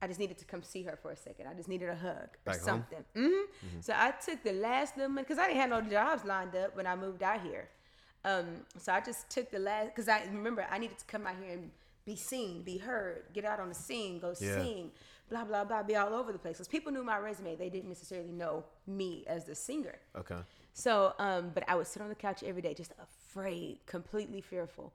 I 0.00 0.08
just 0.08 0.18
needed 0.18 0.38
to 0.38 0.44
come 0.44 0.62
see 0.62 0.82
her 0.84 0.98
for 1.00 1.12
a 1.12 1.16
second. 1.16 1.46
I 1.46 1.54
just 1.54 1.68
needed 1.68 1.88
a 1.88 1.94
hug 1.94 2.16
or 2.16 2.38
Back 2.44 2.56
home? 2.56 2.64
something. 2.64 3.04
hmm 3.14 3.80
So 3.80 3.92
I 3.96 4.10
took 4.10 4.42
the 4.42 4.52
last 4.54 4.96
little 4.96 5.12
money 5.12 5.22
because 5.22 5.38
I 5.38 5.46
didn't 5.46 5.60
have 5.60 5.70
no 5.70 5.80
jobs 5.82 6.24
lined 6.24 6.56
up 6.56 6.74
when 6.74 6.88
I 6.88 6.96
moved 6.96 7.22
out 7.22 7.40
here. 7.42 7.68
Um, 8.24 8.46
so 8.78 8.92
I 8.92 9.00
just 9.00 9.30
took 9.30 9.50
the 9.52 9.60
last 9.60 9.86
because 9.88 10.08
I 10.08 10.24
remember 10.24 10.66
I 10.68 10.78
needed 10.78 10.98
to 10.98 11.04
come 11.04 11.24
out 11.26 11.36
here 11.40 11.52
and 11.52 11.70
be 12.04 12.16
seen, 12.16 12.62
be 12.62 12.78
heard, 12.78 13.24
get 13.32 13.44
out 13.44 13.60
on 13.60 13.68
the 13.68 13.74
scene, 13.74 14.18
go 14.18 14.34
Yeah. 14.38 14.56
sing, 14.56 14.90
blah 15.28 15.44
blah 15.44 15.64
blah, 15.64 15.82
be 15.82 15.96
all 15.96 16.14
over 16.14 16.32
the 16.32 16.38
place. 16.38 16.56
Because 16.56 16.68
people 16.68 16.92
knew 16.92 17.04
my 17.04 17.18
resume, 17.18 17.56
they 17.56 17.70
didn't 17.70 17.88
necessarily 17.88 18.32
know 18.32 18.64
me 18.86 19.24
as 19.26 19.44
the 19.44 19.54
singer. 19.54 19.98
Okay. 20.16 20.38
So, 20.74 21.14
um, 21.18 21.50
but 21.54 21.64
I 21.68 21.74
would 21.74 21.86
sit 21.86 22.02
on 22.02 22.08
the 22.08 22.14
couch 22.14 22.42
every 22.42 22.62
day, 22.62 22.74
just 22.74 22.92
afraid, 23.00 23.78
completely 23.86 24.40
fearful. 24.40 24.92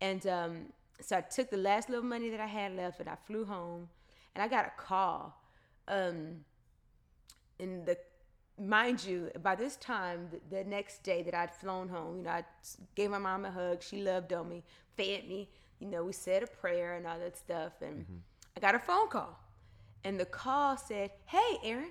And 0.00 0.26
um, 0.26 0.72
so 1.00 1.16
I 1.16 1.20
took 1.20 1.50
the 1.50 1.56
last 1.58 1.88
little 1.88 2.04
money 2.04 2.30
that 2.30 2.40
I 2.40 2.46
had 2.46 2.74
left 2.74 3.00
and 3.00 3.08
I 3.08 3.16
flew 3.26 3.44
home 3.44 3.88
and 4.34 4.42
I 4.42 4.48
got 4.48 4.66
a 4.66 4.72
call. 4.76 5.42
Um, 5.86 6.44
and 7.60 7.84
the, 7.86 7.98
mind 8.60 9.04
you, 9.04 9.30
by 9.42 9.54
this 9.54 9.76
time, 9.76 10.28
the, 10.30 10.56
the 10.56 10.64
next 10.64 11.02
day 11.02 11.22
that 11.22 11.34
I'd 11.34 11.54
flown 11.54 11.88
home, 11.88 12.18
you 12.18 12.22
know, 12.24 12.30
I 12.30 12.44
gave 12.94 13.10
my 13.10 13.18
mom 13.18 13.44
a 13.44 13.50
hug. 13.50 13.82
She 13.82 14.02
loved 14.02 14.32
on 14.32 14.48
me, 14.48 14.62
fed 14.96 15.28
me. 15.28 15.48
You 15.80 15.86
know, 15.88 16.04
we 16.04 16.12
said 16.12 16.42
a 16.42 16.46
prayer 16.46 16.94
and 16.96 17.06
all 17.06 17.18
that 17.18 17.36
stuff. 17.36 17.72
And 17.82 18.04
I 18.56 18.60
got 18.60 18.74
a 18.74 18.78
phone 18.78 19.08
call. 19.08 19.38
And 20.04 20.18
the 20.18 20.24
call 20.24 20.76
said, 20.76 21.10
Hey, 21.26 21.58
Aaron, 21.64 21.90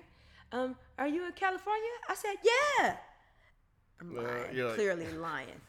um, 0.52 0.76
are 0.98 1.08
you 1.08 1.26
in 1.26 1.32
California? 1.32 1.90
I 2.08 2.14
said, 2.14 2.34
Yeah. 2.42 2.96
I'm 4.00 4.18
Uh, 4.18 4.22
lying, 4.22 4.56
like- 4.66 4.74
clearly 4.74 5.08
lying. 5.30 5.60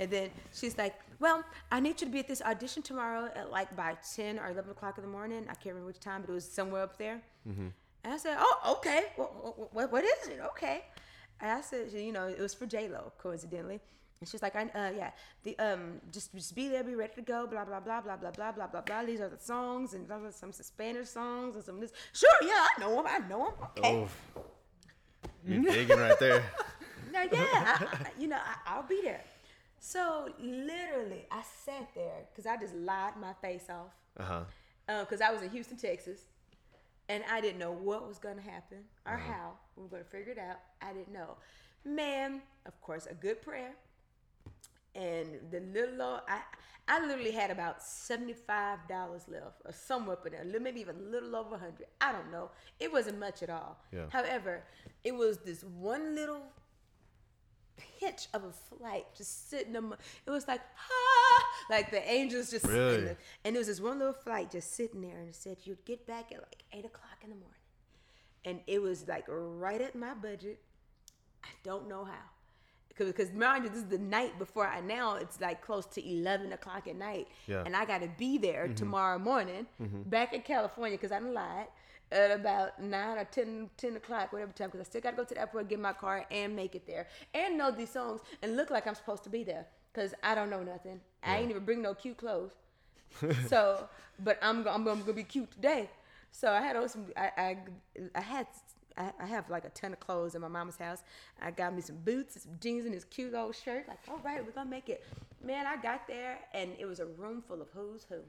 And 0.00 0.10
then 0.10 0.30
she's 0.52 0.76
like, 0.78 0.94
Well, 1.20 1.44
I 1.70 1.80
need 1.80 2.00
you 2.00 2.06
to 2.06 2.12
be 2.12 2.18
at 2.20 2.28
this 2.28 2.42
audition 2.42 2.82
tomorrow 2.82 3.30
at 3.34 3.50
like 3.50 3.74
by 3.76 3.96
10 4.16 4.38
or 4.38 4.50
11 4.50 4.70
o'clock 4.70 4.98
in 4.98 5.04
the 5.04 5.10
morning. 5.10 5.42
I 5.48 5.54
can't 5.54 5.66
remember 5.74 5.86
which 5.88 6.00
time, 6.00 6.20
but 6.22 6.30
it 6.30 6.34
was 6.34 6.50
somewhere 6.50 6.82
up 6.82 6.98
there. 6.98 7.20
And 7.46 7.72
I 8.12 8.16
said, 8.18 8.36
Oh, 8.38 8.76
okay. 8.78 9.06
What, 9.16 9.72
what, 9.74 9.92
what 9.92 10.04
is 10.04 10.28
it? 10.28 10.40
Okay. 10.52 10.84
And 11.40 11.50
I 11.50 11.60
said, 11.60 11.90
You 11.92 12.12
know, 12.12 12.26
it 12.28 12.38
was 12.40 12.54
for 12.54 12.66
J-Lo, 12.66 13.12
coincidentally. 13.18 13.80
And 14.20 14.28
she's 14.28 14.42
like, 14.42 14.56
I, 14.56 14.62
uh, 14.62 14.90
yeah, 14.96 15.10
the 15.42 15.58
um, 15.58 16.00
just 16.12 16.32
just 16.34 16.54
be 16.54 16.68
there, 16.68 16.82
be 16.84 16.94
ready 16.94 17.12
to 17.16 17.22
go, 17.22 17.46
blah 17.46 17.64
blah 17.64 17.80
blah 17.80 18.00
blah 18.00 18.16
blah 18.16 18.30
blah 18.30 18.52
blah 18.52 18.66
blah 18.68 18.80
blah. 18.80 19.04
These 19.04 19.20
are 19.20 19.28
the 19.28 19.38
songs 19.38 19.92
and 19.94 20.06
blah, 20.08 20.18
blah, 20.18 20.30
some 20.30 20.52
Spanish 20.52 21.08
songs 21.08 21.56
and 21.56 21.64
some 21.64 21.74
of 21.76 21.80
this. 21.82 21.92
Sure, 22.12 22.30
yeah, 22.42 22.64
I 22.76 22.80
know 22.80 22.94
them. 22.96 23.06
I 23.06 23.18
know 23.28 23.44
them. 23.46 23.68
Okay. 23.78 24.06
Oh. 24.06 24.08
You're 25.46 25.62
digging 25.72 25.98
right 25.98 26.18
there. 26.18 26.42
Now, 27.12 27.22
yeah, 27.30 27.38
I, 27.80 27.86
I- 27.92 28.10
you 28.18 28.26
know, 28.26 28.38
I, 28.38 28.74
I'll 28.74 28.82
be 28.82 29.00
there. 29.02 29.20
So 29.78 30.28
literally, 30.40 31.26
I 31.30 31.42
sat 31.64 31.88
there 31.94 32.22
because 32.30 32.44
I 32.44 32.56
just 32.56 32.74
lied 32.74 33.12
my 33.20 33.34
face 33.40 33.66
off 33.70 33.92
Uh 34.18 34.24
huh. 34.24 35.00
because 35.04 35.20
I 35.20 35.30
was 35.30 35.40
in 35.42 35.50
Houston, 35.50 35.76
Texas, 35.76 36.18
and 37.08 37.22
I 37.30 37.40
didn't 37.40 37.58
know 37.60 37.70
what 37.70 38.08
was 38.08 38.18
going 38.18 38.34
to 38.36 38.42
happen 38.42 38.78
or 39.06 39.16
how 39.16 39.52
we 39.76 39.82
were 39.84 39.88
going 39.90 40.02
to 40.02 40.08
figure 40.10 40.32
it 40.32 40.38
out. 40.38 40.56
I 40.82 40.92
didn't 40.92 41.12
know. 41.12 41.36
Man, 41.84 42.40
of 42.66 42.80
course, 42.80 43.06
a 43.06 43.14
good 43.14 43.40
prayer, 43.40 43.72
and 44.94 45.28
the 45.50 45.60
little 45.60 46.00
old, 46.02 46.20
I 46.28 46.40
I 46.86 47.00
literally 47.06 47.30
had 47.32 47.50
about 47.50 47.82
seventy 47.82 48.34
five 48.34 48.78
dollars 48.88 49.22
left, 49.28 49.62
or 49.64 49.72
somewhere 49.72 50.16
up 50.16 50.26
in 50.26 50.32
there, 50.32 50.60
maybe 50.60 50.80
even 50.80 50.96
a 50.96 51.02
little 51.02 51.34
over 51.34 51.54
a 51.54 51.58
hundred. 51.58 51.86
I 52.00 52.12
don't 52.12 52.30
know. 52.30 52.50
It 52.78 52.92
wasn't 52.92 53.18
much 53.18 53.42
at 53.42 53.50
all. 53.50 53.78
Yeah. 53.92 54.06
However, 54.10 54.64
it 55.02 55.14
was 55.14 55.38
this 55.38 55.62
one 55.64 56.14
little 56.14 56.42
pitch 57.98 58.28
of 58.34 58.44
a 58.44 58.52
flight 58.52 59.06
just 59.16 59.50
sitting 59.50 59.74
on 59.76 59.88
my, 59.88 59.96
it 60.26 60.30
was 60.30 60.46
like 60.46 60.60
ah 60.78 61.44
like 61.70 61.90
the 61.90 62.08
angels 62.08 62.50
just 62.50 62.64
Really? 62.66 63.00
the- 63.00 63.16
and 63.44 63.56
it 63.56 63.58
was 63.58 63.66
this 63.66 63.80
one 63.80 63.98
little 63.98 64.12
flight 64.14 64.50
just 64.52 64.74
sitting 64.76 65.00
there 65.00 65.18
and 65.18 65.28
it 65.28 65.34
said 65.34 65.56
you'd 65.64 65.84
get 65.84 66.06
back 66.06 66.30
at 66.30 66.38
like 66.38 66.62
eight 66.72 66.84
o'clock 66.84 67.18
in 67.24 67.30
the 67.30 67.34
morning 67.36 67.58
and 68.44 68.60
it 68.68 68.80
was 68.80 69.08
like 69.08 69.24
right 69.28 69.80
at 69.80 69.96
my 69.96 70.14
budget 70.14 70.60
i 71.42 71.48
don't 71.64 71.88
know 71.88 72.04
how 72.04 72.12
because, 72.96 73.32
mind 73.32 73.64
you 73.64 73.70
this 73.70 73.78
is 73.78 73.88
the 73.88 73.98
night 73.98 74.38
before 74.38 74.66
i 74.66 74.80
now 74.80 75.16
it's 75.16 75.40
like 75.40 75.60
close 75.60 75.86
to 75.86 76.06
11 76.08 76.52
o'clock 76.52 76.86
at 76.86 76.96
night 76.96 77.28
Yeah. 77.46 77.62
and 77.66 77.74
i 77.74 77.84
got 77.84 78.02
to 78.02 78.08
be 78.18 78.38
there 78.38 78.64
mm-hmm. 78.64 78.74
tomorrow 78.74 79.18
morning 79.18 79.66
mm-hmm. 79.82 80.02
back 80.02 80.32
in 80.32 80.42
california 80.42 80.96
because 80.96 81.12
i 81.12 81.18
done 81.18 81.34
lied 81.34 81.66
at 82.12 82.30
about 82.30 82.80
9 82.80 83.18
or 83.18 83.24
10, 83.24 83.70
10 83.76 83.96
o'clock, 83.96 84.32
whatever 84.32 84.52
time, 84.52 84.68
because 84.68 84.80
I 84.80 84.84
still 84.84 85.00
got 85.00 85.12
to 85.12 85.16
go 85.16 85.24
to 85.24 85.34
the 85.34 85.40
airport, 85.40 85.68
get 85.68 85.80
my 85.80 85.92
car, 85.92 86.24
and 86.30 86.54
make 86.54 86.74
it 86.74 86.86
there, 86.86 87.08
and 87.34 87.58
know 87.58 87.70
these 87.70 87.90
songs, 87.90 88.20
and 88.42 88.56
look 88.56 88.70
like 88.70 88.86
I'm 88.86 88.94
supposed 88.94 89.24
to 89.24 89.30
be 89.30 89.42
there, 89.42 89.66
because 89.92 90.14
I 90.22 90.34
don't 90.34 90.50
know 90.50 90.62
nothing. 90.62 91.00
I 91.22 91.38
ain't 91.38 91.50
even 91.50 91.64
bring 91.64 91.82
no 91.82 91.94
cute 91.94 92.16
clothes. 92.16 92.52
so, 93.48 93.88
but 94.20 94.38
I'm, 94.42 94.66
I'm, 94.68 94.86
I'm 94.86 95.00
gonna 95.00 95.12
be 95.12 95.24
cute 95.24 95.50
today. 95.50 95.90
So 96.30 96.50
I 96.50 96.60
had 96.60 96.76
on 96.76 96.88
some, 96.88 97.06
I, 97.16 97.30
I, 97.36 97.58
I 98.14 98.20
had, 98.20 98.46
I, 98.96 99.12
I 99.20 99.26
have 99.26 99.50
like 99.50 99.64
a 99.64 99.70
ton 99.70 99.92
of 99.92 100.00
clothes 100.00 100.34
in 100.34 100.40
my 100.40 100.48
mama's 100.48 100.76
house. 100.76 101.02
I 101.42 101.50
got 101.50 101.74
me 101.74 101.80
some 101.82 101.96
boots, 101.96 102.42
some 102.42 102.52
jeans, 102.60 102.84
and 102.84 102.94
this 102.94 103.04
cute 103.04 103.34
old 103.34 103.56
shirt. 103.56 103.86
Like, 103.88 103.98
all 104.08 104.20
right, 104.24 104.44
we're 104.44 104.52
gonna 104.52 104.70
make 104.70 104.88
it. 104.88 105.04
Man, 105.42 105.66
I 105.66 105.76
got 105.76 106.06
there, 106.06 106.38
and 106.52 106.70
it 106.78 106.86
was 106.86 107.00
a 107.00 107.06
room 107.06 107.42
full 107.46 107.60
of 107.60 107.68
who's 107.74 108.04
who, 108.08 108.20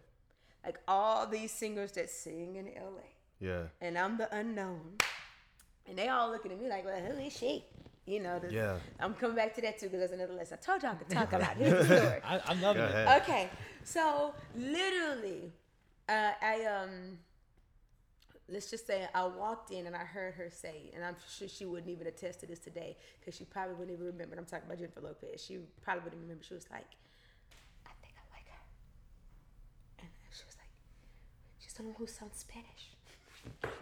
like 0.65 0.79
all 0.87 1.27
these 1.27 1.51
singers 1.51 1.91
that 1.93 2.09
sing 2.09 2.55
in 2.55 2.67
L.A 2.75 3.45
Yeah. 3.45 3.63
and 3.81 3.97
I'm 3.97 4.17
the 4.17 4.33
unknown. 4.35 4.97
And 5.87 5.97
they 5.97 6.09
all 6.09 6.31
looking 6.31 6.51
at 6.51 6.59
me 6.59 6.67
like, 6.67 6.83
well, 6.83 6.99
who 6.99 7.19
is 7.19 7.31
she? 7.37 7.63
You 8.07 8.19
know, 8.19 8.39
the, 8.39 8.51
Yeah. 8.51 8.77
I'm 8.99 9.13
coming 9.13 9.35
back 9.35 9.53
to 9.55 9.61
that 9.61 9.79
too 9.79 9.85
because 9.87 9.99
there's 9.99 10.11
another 10.11 10.33
lesson. 10.33 10.57
I 10.61 10.65
told 10.65 10.81
y'all 10.83 10.91
I 10.93 10.95
could 10.95 11.09
talk 11.09 11.29
about 11.29 11.41
lot. 11.49 11.57
Here's 11.57 11.87
the 11.87 11.97
story. 11.99 12.21
I, 12.23 12.41
I'm 12.47 12.61
loving 12.61 12.81
it. 12.83 13.21
Okay, 13.21 13.49
so 13.83 14.33
literally, 14.55 15.51
uh, 16.09 16.31
I 16.41 16.65
um, 16.65 17.17
let's 18.49 18.69
just 18.69 18.85
say 18.85 19.07
I 19.13 19.25
walked 19.25 19.71
in 19.71 19.87
and 19.87 19.95
I 19.95 20.03
heard 20.05 20.35
her 20.35 20.49
say, 20.49 20.91
and 20.93 21.03
I'm 21.03 21.15
sure 21.37 21.47
she 21.47 21.65
wouldn't 21.65 21.89
even 21.89 22.07
attest 22.07 22.41
to 22.41 22.45
this 22.45 22.59
today 22.59 22.95
because 23.19 23.35
she 23.35 23.43
probably 23.45 23.75
wouldn't 23.75 23.97
even 23.97 24.05
remember. 24.05 24.35
I'm 24.37 24.45
talking 24.45 24.65
about 24.65 24.77
Jennifer 24.77 25.01
Lopez. 25.01 25.43
She 25.43 25.59
probably 25.81 26.03
wouldn't 26.03 26.21
remember. 26.21 26.43
She 26.43 26.53
was 26.53 26.69
like, 26.71 26.87
"I 27.85 27.91
think 28.01 28.13
I 28.17 28.23
like 28.35 28.47
her," 28.47 28.61
and 29.99 30.09
she 30.31 30.43
was 30.45 30.55
like, 30.57 30.69
"She's 31.59 31.73
the 31.73 31.83
who 31.83 32.07
sounds 32.07 32.37
Spanish," 32.37 32.93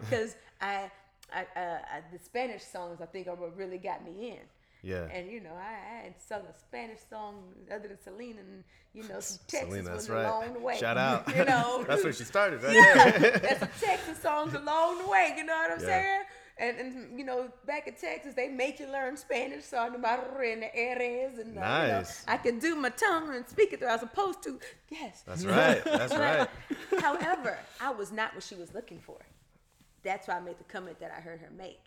because 0.00 0.36
I. 0.60 0.90
I, 1.32 1.40
uh, 1.58 1.78
I, 1.90 2.02
the 2.12 2.18
Spanish 2.22 2.62
songs, 2.62 3.00
I 3.00 3.06
think, 3.06 3.28
are 3.28 3.34
what 3.34 3.56
really 3.56 3.78
got 3.78 4.04
me 4.04 4.28
in. 4.28 4.40
Yeah. 4.84 5.06
And 5.10 5.30
you 5.30 5.40
know, 5.40 5.54
I, 5.56 5.96
I 6.00 6.02
had 6.04 6.14
sung 6.20 6.42
a 6.42 6.54
Spanish 6.58 7.00
song 7.08 7.42
other 7.74 7.88
than 7.88 7.98
Selena, 8.02 8.40
and 8.40 8.64
you 8.92 9.02
know, 9.08 9.20
some 9.20 9.38
Texas 9.48 9.70
Selena, 9.70 9.94
was 9.94 10.10
right. 10.10 10.24
along 10.26 10.52
the 10.52 10.60
way. 10.60 10.76
Shout 10.78 10.98
out. 10.98 11.26
You 11.36 11.44
know, 11.44 11.84
That's 11.88 12.04
where 12.04 12.12
she 12.12 12.24
started, 12.24 12.62
right 12.62 12.72
there. 12.72 13.38
that's 13.38 13.60
some 13.60 13.68
Texas 13.80 14.18
songs 14.20 14.54
along 14.54 14.98
the 15.02 15.08
way. 15.08 15.34
You 15.36 15.44
know 15.44 15.54
what 15.54 15.72
I'm 15.72 15.80
Yeah. 15.80 15.86
saying? 15.86 16.22
And, 16.56 16.78
and 16.78 17.18
you 17.18 17.24
know, 17.24 17.48
back 17.66 17.88
in 17.88 17.94
Texas, 17.94 18.34
they 18.34 18.46
make 18.48 18.78
you 18.78 18.86
learn 18.86 19.16
Spanish, 19.16 19.64
so 19.64 19.78
I 19.78 19.88
knew 19.88 19.98
my 19.98 20.16
r 20.16 20.42
and 20.44 20.62
the 20.62 20.76
eres, 20.76 21.38
and 21.38 21.48
uh, 21.48 21.48
you 21.48 21.54
know, 21.54 21.60
Nice. 21.60 22.24
I 22.28 22.36
can 22.36 22.60
do 22.60 22.76
my 22.76 22.90
tongue 22.90 23.34
and 23.34 23.48
speak 23.48 23.72
it 23.72 23.80
the 23.80 23.86
way 23.86 23.90
I 23.90 23.94
was 23.96 24.02
supposed 24.02 24.42
to. 24.44 24.60
Yes. 24.88 25.22
That's 25.26 25.44
right. 25.44 25.82
That's 25.84 26.14
right. 26.14 26.48
However, 27.00 27.58
I 27.80 27.90
was 27.90 28.12
not 28.12 28.34
what 28.34 28.44
she 28.44 28.54
was 28.54 28.72
looking 28.72 29.00
for. 29.00 29.18
That's 30.04 30.28
why 30.28 30.34
I 30.36 30.40
made 30.40 30.58
the 30.58 30.64
comment 30.64 31.00
that 31.00 31.10
I 31.10 31.20
heard 31.20 31.40
her 31.40 31.50
make. 31.56 31.80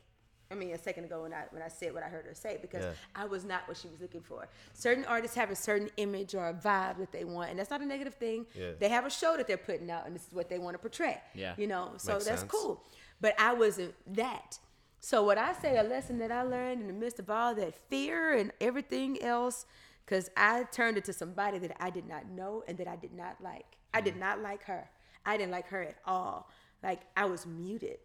I 0.49 0.55
mean, 0.55 0.71
a 0.71 0.77
second 0.77 1.05
ago 1.05 1.23
when 1.23 1.33
I 1.33 1.43
when 1.51 1.61
I 1.61 1.67
said 1.67 1.93
what 1.93 2.03
I 2.03 2.07
heard 2.07 2.25
her 2.25 2.33
say, 2.33 2.57
because 2.61 2.83
Yeah. 2.83 2.91
I 3.15 3.25
was 3.25 3.43
not 3.43 3.67
what 3.67 3.77
she 3.77 3.87
was 3.87 3.99
looking 3.99 4.21
for. 4.21 4.47
Certain 4.73 5.05
artists 5.05 5.35
have 5.35 5.51
a 5.51 5.55
certain 5.55 5.89
image 5.97 6.35
or 6.35 6.47
a 6.47 6.53
vibe 6.53 6.97
that 6.99 7.11
they 7.11 7.25
want, 7.25 7.49
and 7.49 7.59
that's 7.59 7.69
not 7.69 7.81
a 7.81 7.85
negative 7.85 8.15
thing. 8.15 8.45
Yeah. 8.53 8.71
They 8.79 8.89
have 8.89 9.05
a 9.05 9.09
show 9.09 9.35
that 9.37 9.47
they're 9.47 9.57
putting 9.57 9.91
out, 9.91 10.05
and 10.05 10.15
this 10.15 10.23
is 10.23 10.33
what 10.33 10.49
they 10.49 10.57
want 10.57 10.75
to 10.75 10.79
portray. 10.79 11.21
Yeah. 11.33 11.53
you 11.57 11.67
know, 11.67 11.93
so 11.97 12.13
Makes 12.13 12.25
that's 12.25 12.41
sense. 12.41 12.51
cool. 12.51 12.83
But 13.19 13.35
I 13.39 13.53
wasn't 13.53 13.93
that. 14.15 14.59
So 14.99 15.23
what 15.23 15.37
I 15.37 15.53
say, 15.53 15.77
a 15.77 15.83
lesson 15.83 16.17
that 16.19 16.31
I 16.31 16.43
learned 16.43 16.81
in 16.81 16.87
the 16.87 16.93
midst 16.93 17.19
of 17.19 17.29
all 17.29 17.53
that 17.55 17.75
fear 17.89 18.33
and 18.33 18.51
everything 18.59 19.21
else, 19.21 19.65
because 20.05 20.29
I 20.37 20.63
turned 20.71 20.97
into 20.97 21.13
somebody 21.13 21.59
that 21.59 21.75
I 21.79 21.89
did 21.89 22.07
not 22.07 22.29
know 22.29 22.63
and 22.67 22.77
that 22.77 22.87
I 22.87 22.95
did 22.95 23.13
not 23.13 23.37
like. 23.41 23.65
I 23.93 24.01
did 24.01 24.15
mm. 24.15 24.19
not 24.19 24.41
like 24.41 24.63
her. 24.63 24.89
I 25.25 25.37
didn't 25.37 25.51
like 25.51 25.67
her 25.69 25.83
at 25.83 25.97
all. 26.05 26.49
Like 26.83 27.01
I 27.15 27.25
was 27.25 27.45
muted. 27.45 27.99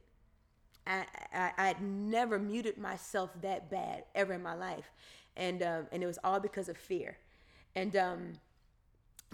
I, 0.87 1.05
I 1.33 1.53
I'd 1.59 1.81
never 1.81 2.39
muted 2.39 2.77
myself 2.79 3.31
that 3.43 3.71
bad 3.71 4.05
ever 4.15 4.33
in 4.33 4.43
my 4.43 4.55
life, 4.55 4.91
and 5.37 5.63
um, 5.63 5.87
and 5.93 6.03
it 6.03 6.07
was 6.07 6.19
all 6.25 6.41
because 6.41 6.69
of 6.69 6.77
fear, 6.77 7.17
and 7.75 7.95
um, 7.97 8.33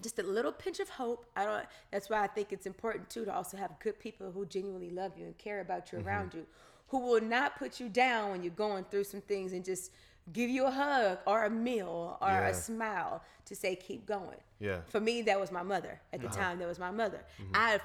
just 0.03 0.19
a 0.19 0.23
little 0.23 0.53
pinch 0.53 0.79
of 0.81 0.89
hope. 0.91 1.27
I 1.37 1.45
don't. 1.45 1.67
That's 1.91 2.09
why 2.11 2.23
I 2.23 2.27
think 2.27 2.53
it's 2.53 2.67
important 2.67 3.09
too 3.11 3.25
to 3.25 3.35
also 3.35 3.57
have 3.57 3.79
good 3.81 3.99
people 3.99 4.31
who 4.31 4.47
genuinely 4.47 4.91
love 4.91 5.13
you 5.19 5.25
and 5.25 5.37
care 5.39 5.61
about 5.61 5.91
you 5.93 5.99
around 6.01 6.35
you, 6.35 6.47
who 6.89 6.99
will 7.01 7.21
not 7.23 7.59
put 7.59 7.81
you 7.81 7.89
down 7.89 8.31
when 8.31 8.43
you're 8.43 8.53
going 8.53 8.85
through 8.85 9.05
some 9.05 9.21
things 9.23 9.53
and 9.53 9.65
just 9.65 9.91
give 10.33 10.51
you 10.51 10.67
a 10.67 10.71
hug 10.71 11.19
or 11.27 11.45
a 11.47 11.51
meal 11.51 12.19
or 12.21 12.29
Yeah. 12.29 12.49
a 12.49 12.55
smile 12.55 13.23
to 13.47 13.57
say 13.57 13.75
keep 13.75 14.05
going. 14.05 14.37
Yeah. 14.61 14.81
For 14.89 15.01
me, 15.01 15.23
that 15.23 15.41
was 15.41 15.51
my 15.51 15.63
mother. 15.63 15.99
At 16.13 16.21
Uh-huh. 16.21 16.29
the 16.29 16.37
time, 16.37 16.59
that 16.59 16.69
was 16.69 16.79
my 16.79 16.91
mother. 16.91 17.25
Mm-hmm. 17.41 17.53
I 17.55 17.81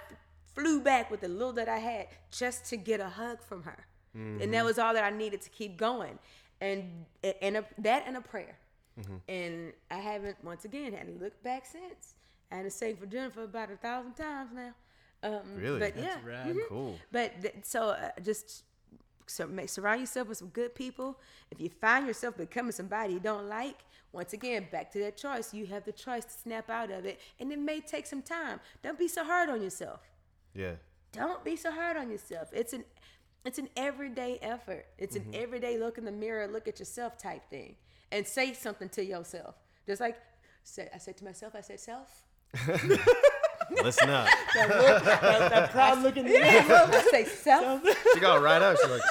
flew 0.55 0.79
back 0.81 1.09
with 1.11 1.21
the 1.21 1.27
little 1.27 1.53
that 1.53 1.69
I 1.69 1.79
had 1.79 2.07
just 2.31 2.65
to 2.65 2.77
get 2.77 2.99
a 2.99 3.09
hug 3.09 3.41
from 3.43 3.63
her, 3.63 3.85
and 4.13 4.39
Mm-hmm. 4.41 4.51
that 4.51 4.63
was 4.65 4.77
all 4.77 4.93
that 4.93 5.03
I 5.03 5.09
needed 5.15 5.41
to 5.41 5.49
keep 5.49 5.77
going. 5.77 6.19
And 6.61 7.05
and 7.41 7.57
a, 7.57 7.65
that 7.79 8.03
and 8.07 8.15
a 8.17 8.21
prayer. 8.21 8.57
Mm-hmm. 8.99 9.15
And 9.27 9.73
I 9.91 9.95
haven't 9.97 10.37
once 10.43 10.65
again 10.65 10.93
had 10.93 11.07
to 11.07 11.23
look 11.23 11.41
back 11.43 11.65
since. 11.65 12.13
I 12.51 12.57
had 12.57 12.63
to 12.65 12.69
sing 12.69 12.95
for 12.95 13.05
Jennifer 13.07 13.43
about 13.43 13.71
a 13.71 13.75
thousand 13.75 14.13
times 14.13 14.51
now. 14.53 14.73
Um, 15.23 15.41
Really? 15.57 15.79
But 15.79 15.95
That's 15.95 16.05
yeah, 16.07 16.17
rad. 16.29 16.47
mhm. 16.47 16.59
Cool. 16.69 16.99
But 17.11 17.41
th- 17.41 17.55
so 17.63 17.89
uh, 17.89 18.09
just 18.23 18.63
so 19.25 19.47
make 19.47 19.69
surround 19.69 19.99
yourself 20.01 20.27
with 20.27 20.37
some 20.37 20.49
good 20.49 20.75
people. 20.75 21.19
If 21.49 21.59
you 21.59 21.69
find 21.81 22.05
yourself 22.05 22.37
becoming 22.37 22.71
somebody 22.71 23.13
you 23.13 23.19
don't 23.19 23.49
like, 23.49 23.79
once 24.11 24.33
again, 24.33 24.67
back 24.71 24.91
to 24.91 24.99
that 24.99 25.17
choice. 25.17 25.53
You 25.53 25.65
have 25.67 25.85
the 25.85 25.91
choice 25.91 26.23
to 26.25 26.31
snap 26.31 26.69
out 26.69 26.91
of 26.91 27.05
it, 27.05 27.19
and 27.39 27.51
it 27.51 27.57
may 27.59 27.79
take 27.81 28.05
some 28.05 28.21
time. 28.21 28.59
Don't 28.83 28.99
be 28.99 29.07
so 29.07 29.23
hard 29.23 29.49
on 29.49 29.61
yourself. 29.61 30.01
Yeah. 30.53 30.73
Don't 31.11 31.43
be 31.43 31.55
so 31.55 31.71
hard 31.71 31.97
on 31.97 32.09
yourself. 32.09 32.49
It's 32.51 32.73
an 32.73 32.83
it's 33.45 33.59
an 33.59 33.69
everyday 33.75 34.39
effort. 34.41 34.85
It's 34.97 35.15
an 35.15 35.23
mm-hmm. 35.23 35.43
everyday 35.43 35.77
look 35.77 35.97
in 35.97 36.05
the 36.05 36.11
mirror, 36.11 36.47
look 36.47 36.67
at 36.67 36.79
yourself 36.79 37.17
type 37.17 37.49
thing, 37.49 37.75
and 38.11 38.25
say 38.25 38.53
something 38.53 38.89
to 38.89 39.03
yourself. 39.03 39.55
Just 39.85 39.99
like 39.99 40.17
say, 40.63 40.89
I 40.93 40.97
said 40.97 41.17
to 41.17 41.25
myself, 41.25 41.53
I 41.55 41.61
said 41.61 41.79
self. 41.79 42.23
Listen 43.83 44.09
up. 44.09 44.27
that 44.55 45.69
proud 45.71 46.01
look 46.03 46.17
in 46.17 46.25
the 46.25 46.31
Yeah, 46.33 46.87
I 46.91 47.07
say 47.11 47.25
self. 47.25 47.81
She 48.13 48.19
got 48.19 48.41
right 48.41 48.61
up. 48.61 48.77
She's 48.79 48.89
like, 48.89 49.01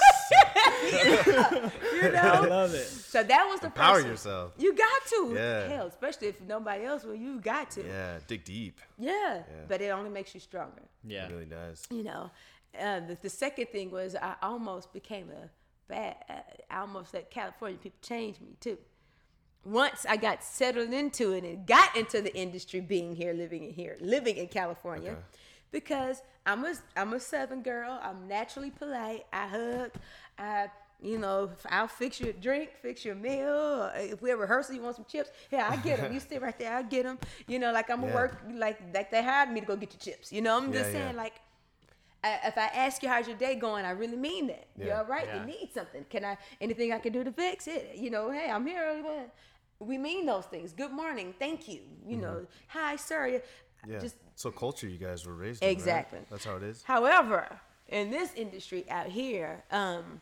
You 2.03 2.11
know, 2.11 2.19
I 2.21 2.41
love 2.47 2.75
it. 2.75 2.87
So 2.87 3.23
that 3.23 3.47
was 3.51 3.61
the 3.61 3.71
power 3.71 4.01
yourself. 4.01 4.53
You 4.59 4.75
got 4.75 5.07
to. 5.11 5.33
Yeah. 5.35 5.69
Hell, 5.69 5.87
especially 5.87 6.29
if 6.29 6.41
nobody 6.43 6.85
else 6.85 7.05
will, 7.05 7.15
you 7.15 7.41
got 7.41 7.71
to. 7.73 7.85
Yeah. 7.87 8.19
Dig 8.27 8.45
deep. 8.45 8.81
Yeah. 8.99 9.43
But 9.69 9.81
it 9.81 9.91
only 9.91 10.11
makes 10.11 10.35
you 10.35 10.41
stronger. 10.41 10.83
Yeah. 11.05 11.27
It 11.27 11.33
really 11.33 11.45
does. 11.45 11.87
You 11.91 12.03
know. 12.03 12.31
Uh, 12.79 13.01
the, 13.01 13.19
the 13.21 13.29
second 13.31 13.67
thing 13.69 13.91
was 13.91 14.17
I 14.17 14.35
almost 14.43 14.93
became 14.93 15.29
a 15.31 15.49
bad. 15.89 16.17
uh, 16.29 16.35
I 16.71 16.81
almost 16.81 17.13
let 17.15 17.31
California 17.31 17.79
people 17.79 17.99
change 18.03 18.41
me 18.41 18.57
too. 18.61 18.79
Once 19.65 20.05
I 20.09 20.17
got 20.17 20.43
settled 20.43 20.93
into 20.93 21.33
it 21.33 21.45
and 21.45 21.65
got 21.67 21.95
into 21.97 22.21
the 22.21 22.35
industry, 22.35 22.81
being 22.81 23.15
here, 23.15 23.33
living 23.33 23.63
in 23.63 23.73
here, 23.75 23.97
living 24.01 24.37
in 24.39 24.49
California, 24.49 25.13
Okay. 25.13 25.21
because 25.71 26.23
I'm 26.45 26.65
a 26.65 26.75
I'm 26.97 27.13
a 27.13 27.21
Southern 27.21 27.63
girl. 27.63 28.01
I'm 28.03 28.27
naturally 28.27 28.71
polite. 28.71 29.25
I 29.33 29.47
hug. 29.47 29.91
I 30.39 30.69
you 31.01 31.19
know 31.19 31.51
I'll 31.69 31.89
fix 31.89 32.21
your 32.21 32.33
drink, 32.33 32.71
fix 32.81 33.05
your 33.05 33.15
meal. 33.17 33.91
If 33.95 34.23
we 34.23 34.31
have 34.31 34.39
rehearsal, 34.39 34.75
you 34.75 34.83
want 34.83 34.97
some 34.97 35.05
chips? 35.09 35.31
Yeah, 35.51 35.69
I 35.71 35.77
get 35.77 35.99
them. 35.99 36.13
You 36.13 36.21
sit 36.29 36.41
right 36.41 36.57
there. 36.59 36.73
I 36.75 36.83
get 36.83 37.05
them. 37.05 37.19
You 37.49 37.59
know, 37.59 37.73
like 37.73 37.91
I'm 37.91 38.01
gonna 38.01 38.09
Yeah. 38.13 38.15
work 38.15 38.43
like 38.55 38.79
like 38.95 39.11
they 39.11 39.23
hired 39.23 39.51
me 39.51 39.61
to 39.61 39.67
go 39.67 39.77
get 39.77 39.93
your 39.93 40.01
chips. 40.01 40.33
You 40.33 40.43
know, 40.43 40.57
I'm 40.57 40.73
just 40.73 40.93
Yeah, 40.93 40.99
yeah. 40.99 41.05
saying 41.07 41.17
like. 41.17 41.35
I, 42.25 42.39
if 42.47 42.57
I 42.57 42.67
ask 42.67 43.03
you 43.03 43.09
how's 43.09 43.27
your 43.27 43.37
day 43.37 43.57
going, 43.57 43.85
I 43.85 43.91
really 43.91 44.17
mean 44.17 44.47
that. 44.47 44.69
You're 44.79 44.95
all 44.99 45.05
right? 45.07 45.27
Yeah. 45.27 45.41
You 45.41 45.47
need 45.47 45.71
something. 45.75 46.05
Can 46.09 46.25
I 46.25 46.39
anything 46.61 46.93
I 46.93 47.01
can 47.01 47.13
do 47.13 47.25
to 47.25 47.33
fix 47.33 47.67
it? 47.67 47.97
You 47.97 48.11
know, 48.11 48.31
hey, 48.31 48.49
I'm 48.49 48.65
here. 48.65 49.03
We 49.81 49.99
mean 49.99 50.25
those 50.27 50.45
things. 50.45 50.73
Good 50.73 50.93
morning. 50.93 51.35
Thank 51.41 51.67
you. 51.67 51.81
You 52.07 52.19
know, 52.19 52.47
hi, 52.69 52.95
sir. 52.95 53.27
Mm-hmm. 53.27 53.91
Yeah. 53.93 53.99
Just 53.99 54.15
so 54.37 54.53
culture 54.53 54.87
you 54.89 54.99
guys 54.99 55.27
were 55.27 55.35
raised 55.35 55.65
in, 55.65 55.67
right? 55.67 55.73
Exactly. 55.73 56.21
That's 56.31 56.45
how 56.45 56.55
it 56.55 56.63
is. 56.63 56.85
However, 56.85 57.59
in 57.93 58.11
this 58.11 58.33
industry 58.35 58.85
out 58.91 59.07
here, 59.07 59.63
um, 59.71 60.21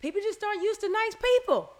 people 0.00 0.20
just 0.20 0.42
aren't 0.44 0.62
used 0.62 0.80
to 0.82 0.88
nice 0.90 1.14
people. 1.14 1.72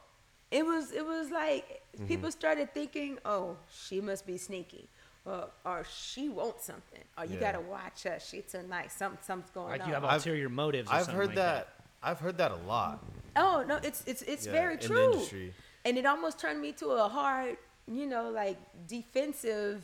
It 0.51 0.65
was 0.65 0.93
it 0.93 1.05
was 1.05 1.31
like 1.31 1.83
Mm-hmm. 1.97 2.07
people 2.07 2.31
started 2.31 2.73
thinking, 2.73 3.19
oh, 3.25 3.57
she 3.85 4.01
must 4.01 4.25
be 4.25 4.37
sneaky. 4.39 4.89
Or, 5.27 5.49
or 5.65 5.85
she 5.93 6.29
wants 6.29 6.65
something. 6.65 7.03
Or 7.19 7.25
you 7.25 7.35
Yeah. 7.35 7.41
gotta 7.41 7.61
watch 7.61 8.05
her. 8.05 8.19
She's 8.21 8.45
too 8.53 8.63
nice. 8.63 8.93
Something, 8.93 9.19
something's 9.23 9.51
going 9.51 9.71
Like 9.73 9.83
on. 9.83 9.89
you 9.89 9.95
have 9.95 10.05
I've- 10.05 10.15
ulterior 10.17 10.49
motives. 10.49 10.89
Or 10.89 10.95
I've 10.95 11.01
something 11.07 11.17
heard 11.17 11.27
like 11.29 11.37
that. 11.37 11.69
I've 12.03 12.21
heard 12.21 12.39
that 12.39 12.53
a 12.53 12.57
lot. 12.69 13.03
Oh 13.35 13.65
no, 13.67 13.77
it's 13.83 14.05
it's 14.07 14.23
it's 14.23 14.47
Yeah, 14.47 14.53
very 14.53 14.75
in 14.75 14.81
the 14.81 14.87
true. 14.87 15.05
industry. 15.13 15.55
And 15.85 15.99
it 15.99 16.07
almost 16.07 16.39
turned 16.39 16.61
me 16.61 16.71
to 16.75 16.87
a 16.91 17.09
hard, 17.09 17.57
you 17.89 18.07
know, 18.07 18.31
like 18.31 18.59
defensive 18.87 19.83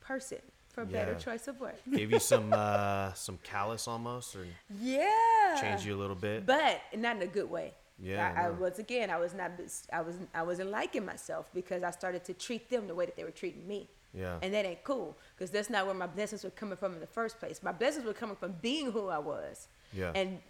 person, 0.00 0.38
for 0.74 0.82
a 0.82 0.86
better 0.86 1.12
Yeah. 1.12 1.18
choice 1.18 1.46
of 1.48 1.60
word. 1.60 1.76
Gave 1.90 2.10
you 2.12 2.18
some 2.18 2.52
uh, 2.64 3.12
some 3.14 3.38
callous 3.42 3.86
almost, 3.88 4.34
or 4.36 4.46
Yeah. 4.80 5.58
changed 5.60 5.84
you 5.84 5.94
a 5.94 6.00
little 6.00 6.16
bit. 6.16 6.44
but 6.46 6.80
not 6.96 7.16
in 7.16 7.22
a 7.22 7.26
good 7.26 7.48
way. 7.50 7.72
Yeah, 8.02 8.34
I, 8.36 8.40
I 8.40 8.46
no. 8.48 8.54
was 8.54 8.78
again. 8.80 9.08
I 9.08 9.18
was 9.18 9.34
not. 9.34 9.52
I 9.92 10.00
was. 10.00 10.16
I 10.34 10.42
wasn't 10.42 10.70
liking 10.70 11.04
myself 11.06 11.46
because 11.54 11.82
I 11.84 11.90
started 11.92 12.24
to 12.24 12.34
treat 12.34 12.68
them 12.68 12.88
the 12.88 12.94
way 12.94 13.06
that 13.06 13.16
they 13.16 13.22
were 13.24 13.30
treating 13.30 13.66
me. 13.68 13.88
Yeah. 14.12 14.38
And 14.42 14.52
that 14.54 14.64
ain't 14.64 14.82
cool 14.84 15.16
because 15.36 15.50
that's 15.50 15.70
not 15.70 15.86
where 15.86 15.94
my 15.94 16.06
blessings 16.08 16.42
were 16.44 16.50
coming 16.50 16.76
from 16.76 16.94
in 16.94 17.00
the 17.00 17.06
first 17.06 17.38
place. 17.38 17.62
My 17.62 17.72
blessings 17.72 18.04
were 18.04 18.12
coming 18.12 18.36
from 18.36 18.52
being 18.62 18.90
who 18.92 19.08
I 19.08 19.18
was. 19.18 19.68
Yeah. 19.92 20.10
And 20.14 20.40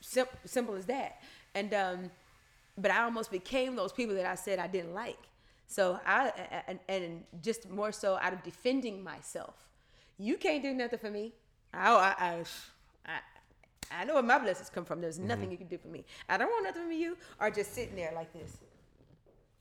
sim- 0.00 0.26
simple 0.46 0.74
as 0.76 0.86
that. 0.86 1.20
And 1.54 1.72
um, 1.74 2.10
but 2.78 2.90
I 2.90 3.02
almost 3.04 3.30
became 3.30 3.76
those 3.76 3.92
people 3.92 4.14
that 4.16 4.26
I 4.26 4.34
said 4.34 4.58
I 4.58 4.66
didn't 4.66 4.94
like. 4.94 5.18
So 5.66 5.98
I 6.06 6.32
and, 6.68 6.78
and 6.88 7.24
just 7.42 7.68
more 7.68 7.92
so 7.92 8.18
out 8.20 8.32
of 8.32 8.42
defending 8.42 9.02
myself. 9.04 9.54
You 10.18 10.36
can't 10.36 10.62
do 10.62 10.72
nothing 10.72 10.98
for 10.98 11.10
me. 11.10 11.32
I 11.72 11.90
I 11.90 12.26
I, 12.26 12.44
I, 13.06 14.00
I 14.00 14.04
know 14.04 14.14
where 14.14 14.22
my 14.22 14.38
blessings 14.38 14.70
come 14.70 14.84
from. 14.84 15.00
There's 15.00 15.18
nothing 15.18 15.44
mm-hmm. 15.44 15.52
you 15.52 15.58
can 15.58 15.66
do 15.66 15.78
for 15.78 15.88
me. 15.88 16.04
I 16.28 16.36
don't 16.36 16.48
want 16.48 16.64
nothing 16.64 16.82
from 16.82 16.92
you, 16.92 17.16
or 17.40 17.50
just 17.50 17.74
sitting 17.74 17.96
there 17.96 18.12
like 18.14 18.32
this. 18.32 18.58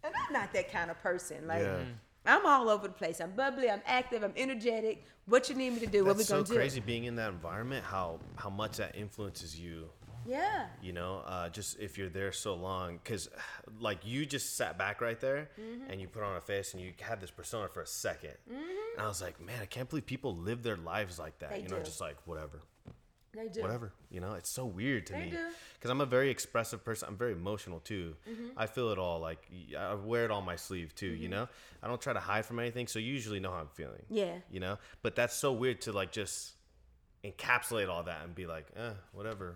And 0.03 0.13
I'm 0.15 0.33
not 0.33 0.53
that 0.53 0.71
kind 0.71 0.91
of 0.91 1.01
person. 1.01 1.47
Like 1.47 1.61
Yeah. 1.61 1.77
Mm. 1.77 1.93
I'm 2.25 2.45
all 2.45 2.69
over 2.69 2.87
the 2.87 2.93
place. 2.93 3.19
I'm 3.19 3.31
bubbly. 3.31 3.69
I'm 3.69 3.81
active. 3.85 4.23
I'm 4.23 4.33
energetic. 4.37 5.05
What 5.25 5.49
you 5.49 5.55
need 5.55 5.73
me 5.73 5.79
to 5.81 5.87
do? 5.87 6.05
what 6.05 6.17
we 6.17 6.23
so 6.23 6.35
gonna 6.35 6.45
do? 6.45 6.53
So 6.53 6.55
crazy 6.55 6.79
being 6.79 7.03
in 7.05 7.15
that 7.17 7.29
environment. 7.29 7.83
How 7.85 8.19
how 8.35 8.49
much 8.49 8.77
that 8.77 8.95
influences 8.95 9.59
you 9.59 9.89
Yeah. 10.25 10.67
You 10.81 10.93
know, 10.93 11.23
uh, 11.25 11.49
just 11.49 11.79
if 11.79 11.97
you're 11.97 12.09
there 12.09 12.31
so 12.31 12.55
long, 12.55 12.99
because 13.03 13.29
like 13.79 13.99
you 14.05 14.25
just 14.25 14.55
sat 14.57 14.77
back 14.77 15.01
right 15.01 15.19
there 15.19 15.49
Mm-hmm. 15.59 15.91
and 15.91 16.01
you 16.01 16.07
put 16.07 16.23
on 16.23 16.35
a 16.37 16.41
face 16.41 16.73
and 16.73 16.81
you 16.81 16.93
had 17.01 17.19
this 17.21 17.31
persona 17.31 17.67
for 17.67 17.81
a 17.81 17.85
2nd 17.85 18.35
And 18.49 19.01
I 19.01 19.07
was 19.07 19.21
like, 19.21 19.39
man, 19.43 19.59
I 19.61 19.65
can't 19.65 19.89
believe 19.89 20.05
people 20.05 20.35
live 20.35 20.63
their 20.63 20.77
lives 20.77 21.19
like 21.19 21.39
that. 21.39 21.51
They 21.51 21.61
you 21.61 21.67
know, 21.69 21.77
do. 21.79 21.83
just 21.83 21.99
like 22.01 22.17
whatever, 22.25 22.61
They 23.33 23.47
do. 23.47 23.61
whatever. 23.61 23.91
You 24.09 24.21
know, 24.21 24.33
it's 24.33 24.49
so 24.49 24.65
weird 24.65 25.05
to 25.07 25.13
They 25.13 25.19
me 25.19 25.33
because 25.75 25.89
I'm 25.91 26.01
a 26.01 26.05
very 26.05 26.29
expressive 26.29 26.83
person. 26.85 27.07
I'm 27.09 27.17
very 27.17 27.33
emotional 27.33 27.79
too. 27.79 28.15
Mm-hmm. 28.29 28.57
I 28.57 28.67
feel 28.67 28.89
it 28.89 28.97
all. 28.99 29.19
Like 29.19 29.39
I 29.77 29.95
wear 29.95 30.25
it 30.25 30.31
on 30.31 30.45
my 30.45 30.55
sleeve 30.55 30.93
too. 30.95 31.07
You 31.07 31.29
know, 31.29 31.47
I 31.81 31.87
don't 31.87 31.99
try 32.01 32.13
to 32.13 32.19
hide 32.19 32.45
from 32.45 32.59
anything, 32.59 32.87
so 32.87 32.99
you 32.99 33.11
usually 33.13 33.39
know 33.39 33.51
how 33.51 33.57
I'm 33.57 33.69
feeling. 33.73 34.03
Yeah. 34.09 34.35
You 34.51 34.59
know, 34.59 34.77
but 35.01 35.15
that's 35.15 35.35
so 35.35 35.51
weird 35.51 35.81
to 35.81 35.91
like 35.91 36.11
just 36.11 36.53
encapsulate 37.23 37.89
all 37.89 38.03
that 38.03 38.23
and 38.23 38.35
be 38.35 38.45
like, 38.45 38.67
eh, 38.75 38.91
whatever. 39.13 39.55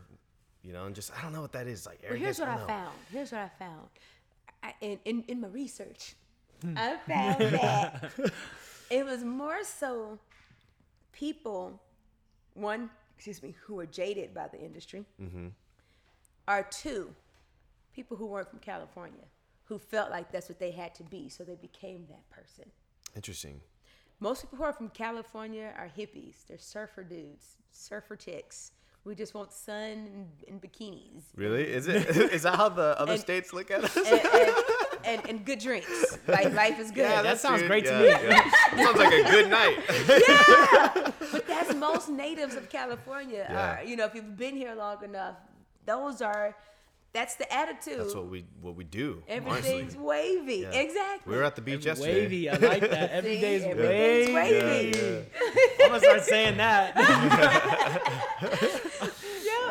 You 0.67 0.73
know, 0.73 0.85
and 0.85 0.93
just 0.93 1.11
I 1.17 1.21
don't 1.21 1.31
know 1.31 1.41
what 1.41 1.53
that 1.53 1.65
is. 1.67 1.85
Like, 1.85 1.99
Well, 2.07 2.19
here's 2.19 2.39
what 2.39 2.49
I, 2.49 2.57
don't 2.57 2.67
found. 2.67 2.93
Here's 3.11 3.31
what 3.31 3.39
I 3.41 3.49
found. 3.57 3.87
I, 4.61 4.73
in, 4.81 4.99
in 5.05 5.23
in 5.29 5.39
my 5.41 5.47
research, 5.47 6.15
Hmm. 6.61 6.73
I 6.77 6.97
found 7.07 7.39
that 7.53 8.11
it 8.89 9.05
was 9.05 9.23
more 9.23 9.63
so 9.63 10.17
people, 11.13 11.79
one, 12.55 12.89
excuse 13.15 13.41
me, 13.43 13.55
who 13.61 13.79
are 13.79 13.85
jaded 13.85 14.33
by 14.33 14.47
the 14.47 14.59
industry, 14.59 15.05
Mm-hmm. 15.21 15.47
or 16.47 16.63
two, 16.69 17.13
people 17.93 18.17
who 18.17 18.25
weren't 18.25 18.49
from 18.49 18.59
California, 18.59 19.25
who 19.65 19.77
felt 19.77 20.09
like 20.11 20.31
that's 20.31 20.49
what 20.49 20.59
they 20.59 20.71
had 20.71 20.93
to 20.95 21.03
be, 21.03 21.29
so 21.29 21.43
they 21.43 21.55
became 21.55 22.05
that 22.09 22.27
person. 22.29 22.65
Interesting. 23.15 23.61
Most 24.19 24.41
people 24.41 24.57
who 24.57 24.63
are 24.63 24.73
from 24.73 24.89
California 24.89 25.71
are 25.77 25.89
hippies. 25.95 26.37
They're 26.47 26.57
surfer 26.57 27.03
dudes, 27.03 27.57
surfer 27.71 28.15
chicks. 28.15 28.71
We 29.07 29.15
just 29.15 29.33
want 29.33 29.53
sun 29.53 29.81
and, 30.13 30.27
and 30.49 30.61
bikinis. 30.61 31.23
Really? 31.35 31.63
Is 31.63 31.87
it? 31.87 32.09
Is 32.37 32.41
that 32.43 32.55
how 32.55 32.67
the 32.67 32.99
other 32.99 33.13
And- 33.13 33.21
states 33.21 33.53
look 33.53 33.71
at 33.71 33.85
us? 33.85 33.95
and, 33.95 34.05
and, 34.05 34.55
and, 35.05 35.29
and 35.29 35.45
good 35.45 35.59
drinks. 35.59 36.17
Like 36.27 36.51
life 36.53 36.77
is 36.77 36.91
good. 36.91 37.09
Yeah, 37.09 37.21
that 37.21 37.39
sounds 37.39 37.61
good. 37.61 37.69
great 37.69 37.85
to 37.85 37.91
Yeah, 37.91 37.99
me. 37.99 38.07
yeah. 38.27 38.85
Sounds 38.85 38.97
like 38.99 39.13
a 39.13 39.31
good 39.31 39.49
night. 39.49 39.77
Yeah, 40.27 41.11
but 41.31 41.47
that's 41.47 41.73
most 41.75 42.09
natives 42.09 42.55
of 42.55 42.69
California. 42.69 43.45
Yeah. 43.49 43.79
Are, 43.79 43.83
you 43.83 43.95
know, 43.97 44.05
if 44.05 44.15
you've 44.15 44.35
been 44.37 44.55
here 44.55 44.73
long 44.75 45.01
enough, 45.03 45.35
those 45.85 46.21
are. 46.21 46.55
That's 47.13 47.35
the 47.35 47.51
attitude. 47.51 47.99
That's 48.01 48.13
what 48.13 48.27
we 48.27 48.45
what 48.61 48.75
we 48.75 48.83
do. 48.83 49.23
Everything's 49.27 49.95
honestly. 49.95 50.37
wayvy. 50.45 50.61
Yeah. 50.63 50.71
Exactly. 50.81 51.31
We 51.31 51.37
were 51.37 51.43
at 51.45 51.55
the 51.55 51.61
beach 51.63 51.83
yesterday. 51.85 52.21
Wavy, 52.23 52.49
I 52.49 52.57
like 52.57 52.81
that. 52.81 53.11
Every 53.11 53.35
See, 53.35 53.41
day's 53.41 53.63
everything's 53.63 54.35
wavy. 54.35 54.91
wavy. 54.91 55.25
I'm 55.81 55.87
gonna 55.87 55.99
start 55.99 56.23
saying 56.25 56.57
that. 56.57 56.93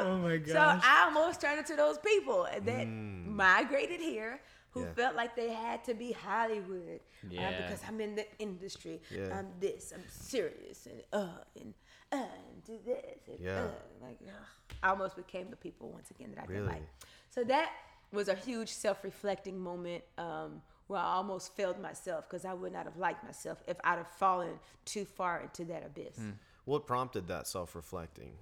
Yeah. 0.07 0.13
oh 0.13 0.19
my 0.19 0.41
So. 0.47 0.59
I 0.59 1.05
almost 1.07 1.41
turned 1.41 1.59
into 1.59 1.77
those 1.77 1.99
people 1.99 2.47
that 2.65 2.87
migrated 2.89 4.01
here 4.01 4.41
who 4.71 4.81
Mm. 4.81 4.87
Yeah. 4.87 4.93
felt 4.93 5.17
like 5.17 5.35
they 5.37 5.51
had 5.51 5.85
to 5.85 5.95
be 5.95 6.13
Hollywood 6.13 7.01
uh, 7.25 7.29
Yeah. 7.31 7.63
because 7.63 7.81
I'm 7.89 8.01
in 8.01 8.15
the 8.15 8.27
industry. 8.39 9.01
Yeah. 9.11 9.39
I'm 9.39 9.49
this. 9.61 9.93
I'm 9.95 10.05
serious 10.09 10.87
and 10.87 11.03
uh 11.13 11.29
and 11.61 11.75
uh 12.13 12.17
and 12.17 12.65
do 12.65 12.79
this 12.85 13.21
and 13.29 13.41
Yeah. 13.41 13.65
uh 13.65 13.71
like 14.07 14.19
ugh. 14.27 14.35
I 14.83 14.89
almost 14.91 15.17
became 15.17 15.49
the 15.51 15.57
people 15.57 15.91
once 15.91 16.11
again 16.11 16.31
that 16.35 16.43
I 16.43 16.47
didn't 16.47 16.63
Really? 16.63 16.75
like. 16.75 16.89
So 17.31 17.43
that 17.45 17.71
was 18.13 18.29
a 18.29 18.35
huge 18.35 18.69
self-reflecting 18.69 19.59
moment 19.59 20.05
um, 20.19 20.63
where 20.87 21.01
I 21.01 21.05
almost 21.21 21.55
failed 21.57 21.81
myself 21.81 22.29
because 22.29 22.45
I 22.45 22.53
would 22.53 22.73
not 22.73 22.85
have 22.85 22.97
liked 22.97 23.25
myself 23.25 23.63
if 23.67 23.77
I'd 23.83 23.99
have 23.99 24.11
fallen 24.11 24.59
too 24.85 25.05
far 25.05 25.41
into 25.41 25.65
that 25.67 25.85
abyss. 25.85 26.19
What 26.67 26.87
prompted 26.87 27.27
that 27.29 27.47
self-reflecting? 27.49 28.33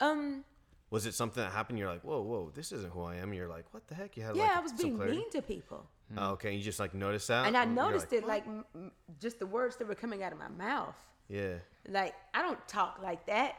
Um. 0.00 0.44
Was 0.92 1.06
it 1.06 1.14
something 1.14 1.42
that 1.42 1.52
happened? 1.52 1.78
You're 1.78 1.88
like, 1.90 2.02
whoa, 2.04 2.20
whoa, 2.22 2.52
this 2.54 2.70
isn't 2.70 2.92
who 2.92 3.02
I 3.02 3.16
am. 3.16 3.32
You're 3.32 3.48
like, 3.48 3.64
what 3.72 3.88
the 3.88 3.94
heck? 3.94 4.16
You 4.16 4.22
had 4.24 4.36
Yeah, 4.36 4.42
like 4.42 4.56
I 4.58 4.60
was 4.60 4.72
being 4.72 4.96
clarity? 4.96 5.16
mean 5.18 5.30
to 5.30 5.42
people. 5.42 5.86
Oh, 6.16 6.30
okay, 6.32 6.54
you 6.54 6.62
just 6.62 6.78
like 6.78 6.92
noticed 6.94 7.28
that, 7.28 7.46
and 7.46 7.56
I 7.56 7.64
noticed 7.64 8.12
it 8.12 8.26
like 8.26 8.44
m- 8.46 8.92
just 9.18 9.38
the 9.38 9.46
words 9.46 9.76
that 9.78 9.88
were 9.88 9.94
coming 9.94 10.22
out 10.22 10.32
of 10.32 10.38
my 10.38 10.48
mouth. 10.48 10.94
yeah, 11.28 11.54
Like 11.88 12.14
I 12.34 12.42
don't 12.42 12.60
talk 12.68 13.00
like 13.02 13.24
that. 13.26 13.52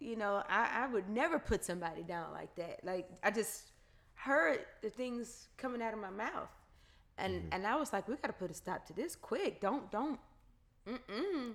You 0.00 0.16
know, 0.16 0.42
I, 0.48 0.84
I 0.84 0.86
would 0.92 1.08
never 1.08 1.38
put 1.38 1.64
somebody 1.64 2.02
down 2.02 2.32
like 2.32 2.54
that. 2.56 2.80
Like 2.84 3.08
I 3.22 3.30
just 3.30 3.70
heard 4.14 4.60
the 4.82 4.90
things 4.90 5.48
coming 5.56 5.80
out 5.82 5.94
of 5.94 6.00
my 6.00 6.10
mouth, 6.10 6.50
and 7.18 7.34
Mm-hmm. 7.34 7.52
and 7.54 7.66
I 7.66 7.76
was 7.76 7.92
like, 7.92 8.08
we 8.08 8.16
got 8.16 8.28
to 8.28 8.32
put 8.44 8.50
a 8.50 8.54
stop 8.54 8.84
to 8.88 8.92
this 8.92 9.14
quick. 9.14 9.60
Don't 9.60 9.88
don't. 9.92 10.18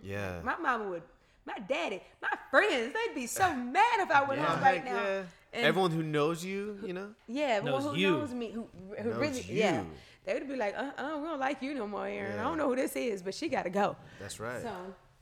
yeah. 0.03 0.39
My 0.43 0.55
mama 0.57 0.87
would, 0.89 1.03
my 1.45 1.59
daddy, 1.59 2.01
my 2.21 2.29
friends, 2.51 2.93
they'd 2.93 3.15
be 3.15 3.27
so 3.27 3.53
mad 3.77 3.99
if 3.99 4.11
I 4.11 4.23
went 4.23 4.41
yeah, 4.41 4.47
home 4.47 4.63
right 4.63 4.75
heck 4.83 4.85
now. 4.85 5.03
yeah. 5.03 5.23
And- 5.53 5.65
Everyone 5.65 5.91
who 5.91 6.03
knows 6.03 6.43
you, 6.43 6.77
you 6.85 6.93
know, 6.93 7.09
Yeah, 7.27 7.59
well, 7.59 7.79
Knows 7.79 7.83
who 7.93 7.95
you. 7.99 8.11
knows 8.11 8.33
me? 8.33 8.51
Who, 8.51 8.67
who 9.01 9.09
Knows 9.09 9.17
really? 9.19 9.45
Yeah, 9.49 9.83
they 10.25 10.33
would 10.33 10.47
be 10.49 10.55
like, 10.57 10.75
uh, 10.75 10.91
uh, 10.97 11.17
we 11.19 11.27
don't 11.27 11.39
like 11.39 11.61
you 11.61 11.73
no 11.73 11.87
more, 11.87 12.07
Aaron. 12.07 12.39
I 12.39 12.43
don't 12.43 12.57
know 12.57 12.67
who 12.69 12.75
this 12.75 12.95
is, 12.95 13.21
but 13.21 13.33
she 13.33 13.47
got 13.47 13.63
to 13.63 13.69
go. 13.69 13.95
that's 14.19 14.39
right. 14.39 14.61
So 14.61 14.73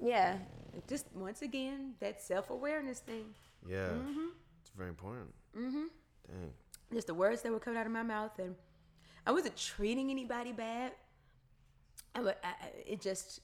yeah, 0.01 0.37
just 0.87 1.05
once 1.13 1.41
again 1.43 1.93
that 1.99 2.21
self 2.21 2.49
awareness 2.49 2.99
thing. 2.99 3.25
yeah, 3.67 3.89
Mm-hmm. 3.89 4.27
it's 4.61 4.71
very 4.75 4.89
important. 4.89 5.29
Mm-hmm. 5.57 5.83
Dang. 6.27 6.51
Just 6.93 7.07
the 7.07 7.13
words 7.13 7.41
that 7.43 7.51
were 7.51 7.59
coming 7.59 7.79
out 7.79 7.85
of 7.85 7.91
my 7.91 8.01
mouth, 8.03 8.31
and 8.39 8.55
I 9.27 9.31
wasn't 9.31 9.55
treating 9.55 10.09
anybody 10.09 10.51
bad. 10.51 10.93
I, 12.15 12.21
wa- 12.21 12.33
I, 12.43 12.47
I- 12.47 12.71
it 12.87 13.01
just, 13.01 13.41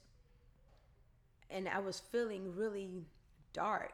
and 1.49 1.67
I 1.67 1.79
was 1.79 1.99
feeling 2.11 2.55
really 2.55 2.89
dark, 3.53 3.93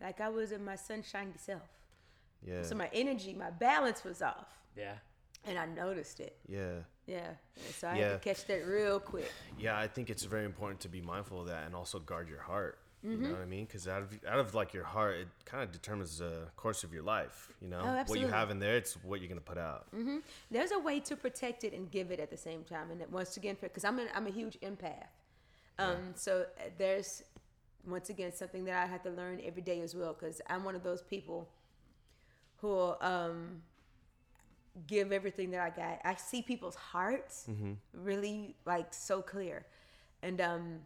like 0.00 0.20
I 0.20 0.28
was 0.28 0.52
in 0.52 0.64
my 0.64 0.76
sunshiny 0.76 1.32
self. 1.36 1.62
Yeah, 2.44 2.62
So 2.62 2.74
my 2.74 2.90
energy, 2.92 3.34
my 3.34 3.50
balance 3.50 4.02
was 4.02 4.20
off, 4.22 4.48
yeah. 4.76 4.94
and 5.44 5.56
I 5.58 5.66
noticed 5.66 6.20
it. 6.20 6.36
yeah. 6.48 6.80
Yeah, 7.06 7.30
and 7.56 7.74
so 7.74 7.88
I 7.88 7.96
Yeah. 7.98 8.08
had 8.12 8.22
to 8.22 8.28
catch 8.28 8.46
that 8.46 8.64
real 8.66 9.00
quick. 9.00 9.30
Yeah, 9.58 9.76
I 9.76 9.88
think 9.88 10.08
it's 10.08 10.22
very 10.24 10.44
important 10.44 10.78
to 10.82 10.88
be 10.88 11.00
mindful 11.00 11.40
of 11.40 11.48
that 11.48 11.66
and 11.66 11.74
also 11.74 11.98
guard 11.98 12.28
your 12.28 12.40
heart. 12.40 12.78
Mm-hmm. 13.04 13.22
You 13.24 13.28
know 13.30 13.34
what 13.34 13.42
I 13.42 13.46
mean? 13.46 13.64
Because 13.64 13.88
out 13.88 14.02
of 14.02 14.20
out 14.24 14.38
of 14.38 14.54
like 14.54 14.72
your 14.72 14.84
heart, 14.84 15.16
it 15.16 15.28
kind 15.44 15.64
of 15.64 15.72
determines 15.72 16.18
the 16.18 16.46
course 16.56 16.84
of 16.84 16.92
your 16.94 17.02
life. 17.02 17.52
You 17.60 17.66
know, 17.66 17.80
Oh, 17.84 18.04
what 18.06 18.20
you. 18.20 18.26
Mm-hmm. 18.26 18.32
have 18.34 18.50
in 18.52 18.60
there, 18.60 18.76
it's 18.76 18.94
what 19.02 19.18
you're 19.20 19.28
gonna 19.28 19.40
put 19.40 19.58
out. 19.58 19.88
There's 20.52 20.70
a 20.70 20.78
way 20.78 21.00
to 21.00 21.16
protect 21.16 21.64
it 21.64 21.72
and 21.74 21.90
give 21.90 22.12
it 22.12 22.20
at 22.20 22.30
the 22.30 22.36
same 22.36 22.62
time. 22.62 22.92
And 22.92 23.00
that 23.00 23.10
once 23.10 23.36
again, 23.36 23.56
because 23.60 23.84
I'm, 23.84 23.98
an, 23.98 24.06
I'm 24.14 24.28
a 24.28 24.30
huge 24.30 24.56
empath. 24.60 25.08
Um, 25.78 26.12
So 26.14 26.46
uh, 26.58 26.64
there's, 26.78 27.22
once 27.86 28.10
again, 28.10 28.32
something 28.32 28.64
that 28.66 28.82
I 28.82 28.86
have 28.86 29.02
to 29.02 29.10
learn 29.10 29.40
every 29.44 29.62
day 29.62 29.80
as 29.80 29.94
well. 29.94 30.12
Because 30.18 30.40
I'm 30.48 30.64
one 30.64 30.74
of 30.74 30.82
those 30.82 31.02
people 31.02 31.48
who 32.58 32.94
um, 33.00 33.62
give 34.86 35.12
everything 35.12 35.50
that 35.50 35.60
I 35.60 35.70
got. 35.70 36.00
I 36.04 36.14
see 36.16 36.42
people's 36.42 36.76
hearts 36.76 37.46
really 37.92 38.54
like 38.64 38.94
so 38.94 39.20
clear. 39.22 39.66
And 40.22 40.40
um, 40.40 40.78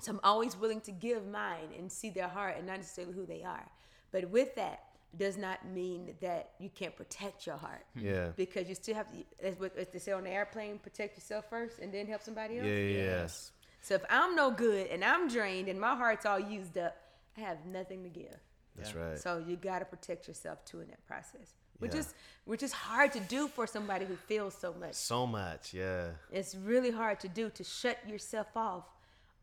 so 0.00 0.12
I'm 0.12 0.20
always 0.24 0.56
willing 0.56 0.80
to 0.82 0.92
give 0.92 1.26
mine 1.26 1.68
and 1.78 1.90
see 1.92 2.10
their 2.10 2.28
heart 2.28 2.56
and 2.56 2.66
not 2.66 2.78
necessarily 2.78 3.12
who 3.14 3.26
they 3.26 3.42
are. 3.42 3.66
But 4.12 4.30
with 4.30 4.54
that, 4.54 4.80
does 5.16 5.36
not 5.36 5.64
mean 5.68 6.14
that 6.20 6.50
you 6.58 6.68
can't 6.74 6.96
protect 6.96 7.46
your 7.46 7.56
heart. 7.56 7.84
Yeah. 7.94 8.30
Because 8.34 8.68
you 8.68 8.74
still 8.74 8.96
have 8.96 9.06
to, 9.12 9.18
as 9.46 9.58
what 9.60 9.76
as 9.78 9.86
they 9.88 10.00
say 10.00 10.10
on 10.12 10.24
the 10.24 10.30
airplane, 10.30 10.78
protect 10.78 11.16
yourself 11.16 11.44
first 11.48 11.78
and 11.78 11.92
then 11.94 12.06
help 12.08 12.22
somebody 12.22 12.58
else. 12.58 12.66
yeah, 12.66 12.74
yeah. 12.74 13.02
Yes. 13.04 13.52
So 13.84 13.94
if 13.96 14.04
I'm 14.08 14.34
no 14.34 14.50
good 14.50 14.86
and 14.86 15.04
I'm 15.04 15.28
drained 15.28 15.68
and 15.68 15.78
my 15.78 15.94
heart's 15.94 16.24
all 16.24 16.40
used 16.40 16.78
up, 16.78 16.96
I 17.36 17.40
have 17.40 17.66
nothing 17.66 18.02
to 18.04 18.08
give. 18.08 18.34
That's 18.76 18.94
Yeah. 18.94 19.00
right. 19.10 19.18
So 19.18 19.36
you 19.38 19.56
got 19.56 19.80
to 19.80 19.84
protect 19.84 20.26
yourself 20.26 20.64
too 20.64 20.80
in 20.80 20.88
that 20.88 21.04
process, 21.06 21.54
which 21.80 21.92
Yeah. 21.92 22.00
is 22.00 22.14
which 22.46 22.62
is 22.62 22.72
hard 22.72 23.12
to 23.12 23.20
do 23.20 23.46
for 23.48 23.66
somebody 23.66 24.06
who 24.06 24.16
feels 24.16 24.54
so 24.56 24.72
much. 24.72 24.94
so 24.94 25.26
much, 25.26 25.74
yeah. 25.74 26.12
It's 26.30 26.54
really 26.54 26.90
hard 26.92 27.20
to 27.20 27.28
do 27.28 27.50
to 27.50 27.62
shut 27.64 27.98
yourself 28.08 28.48
off 28.56 28.86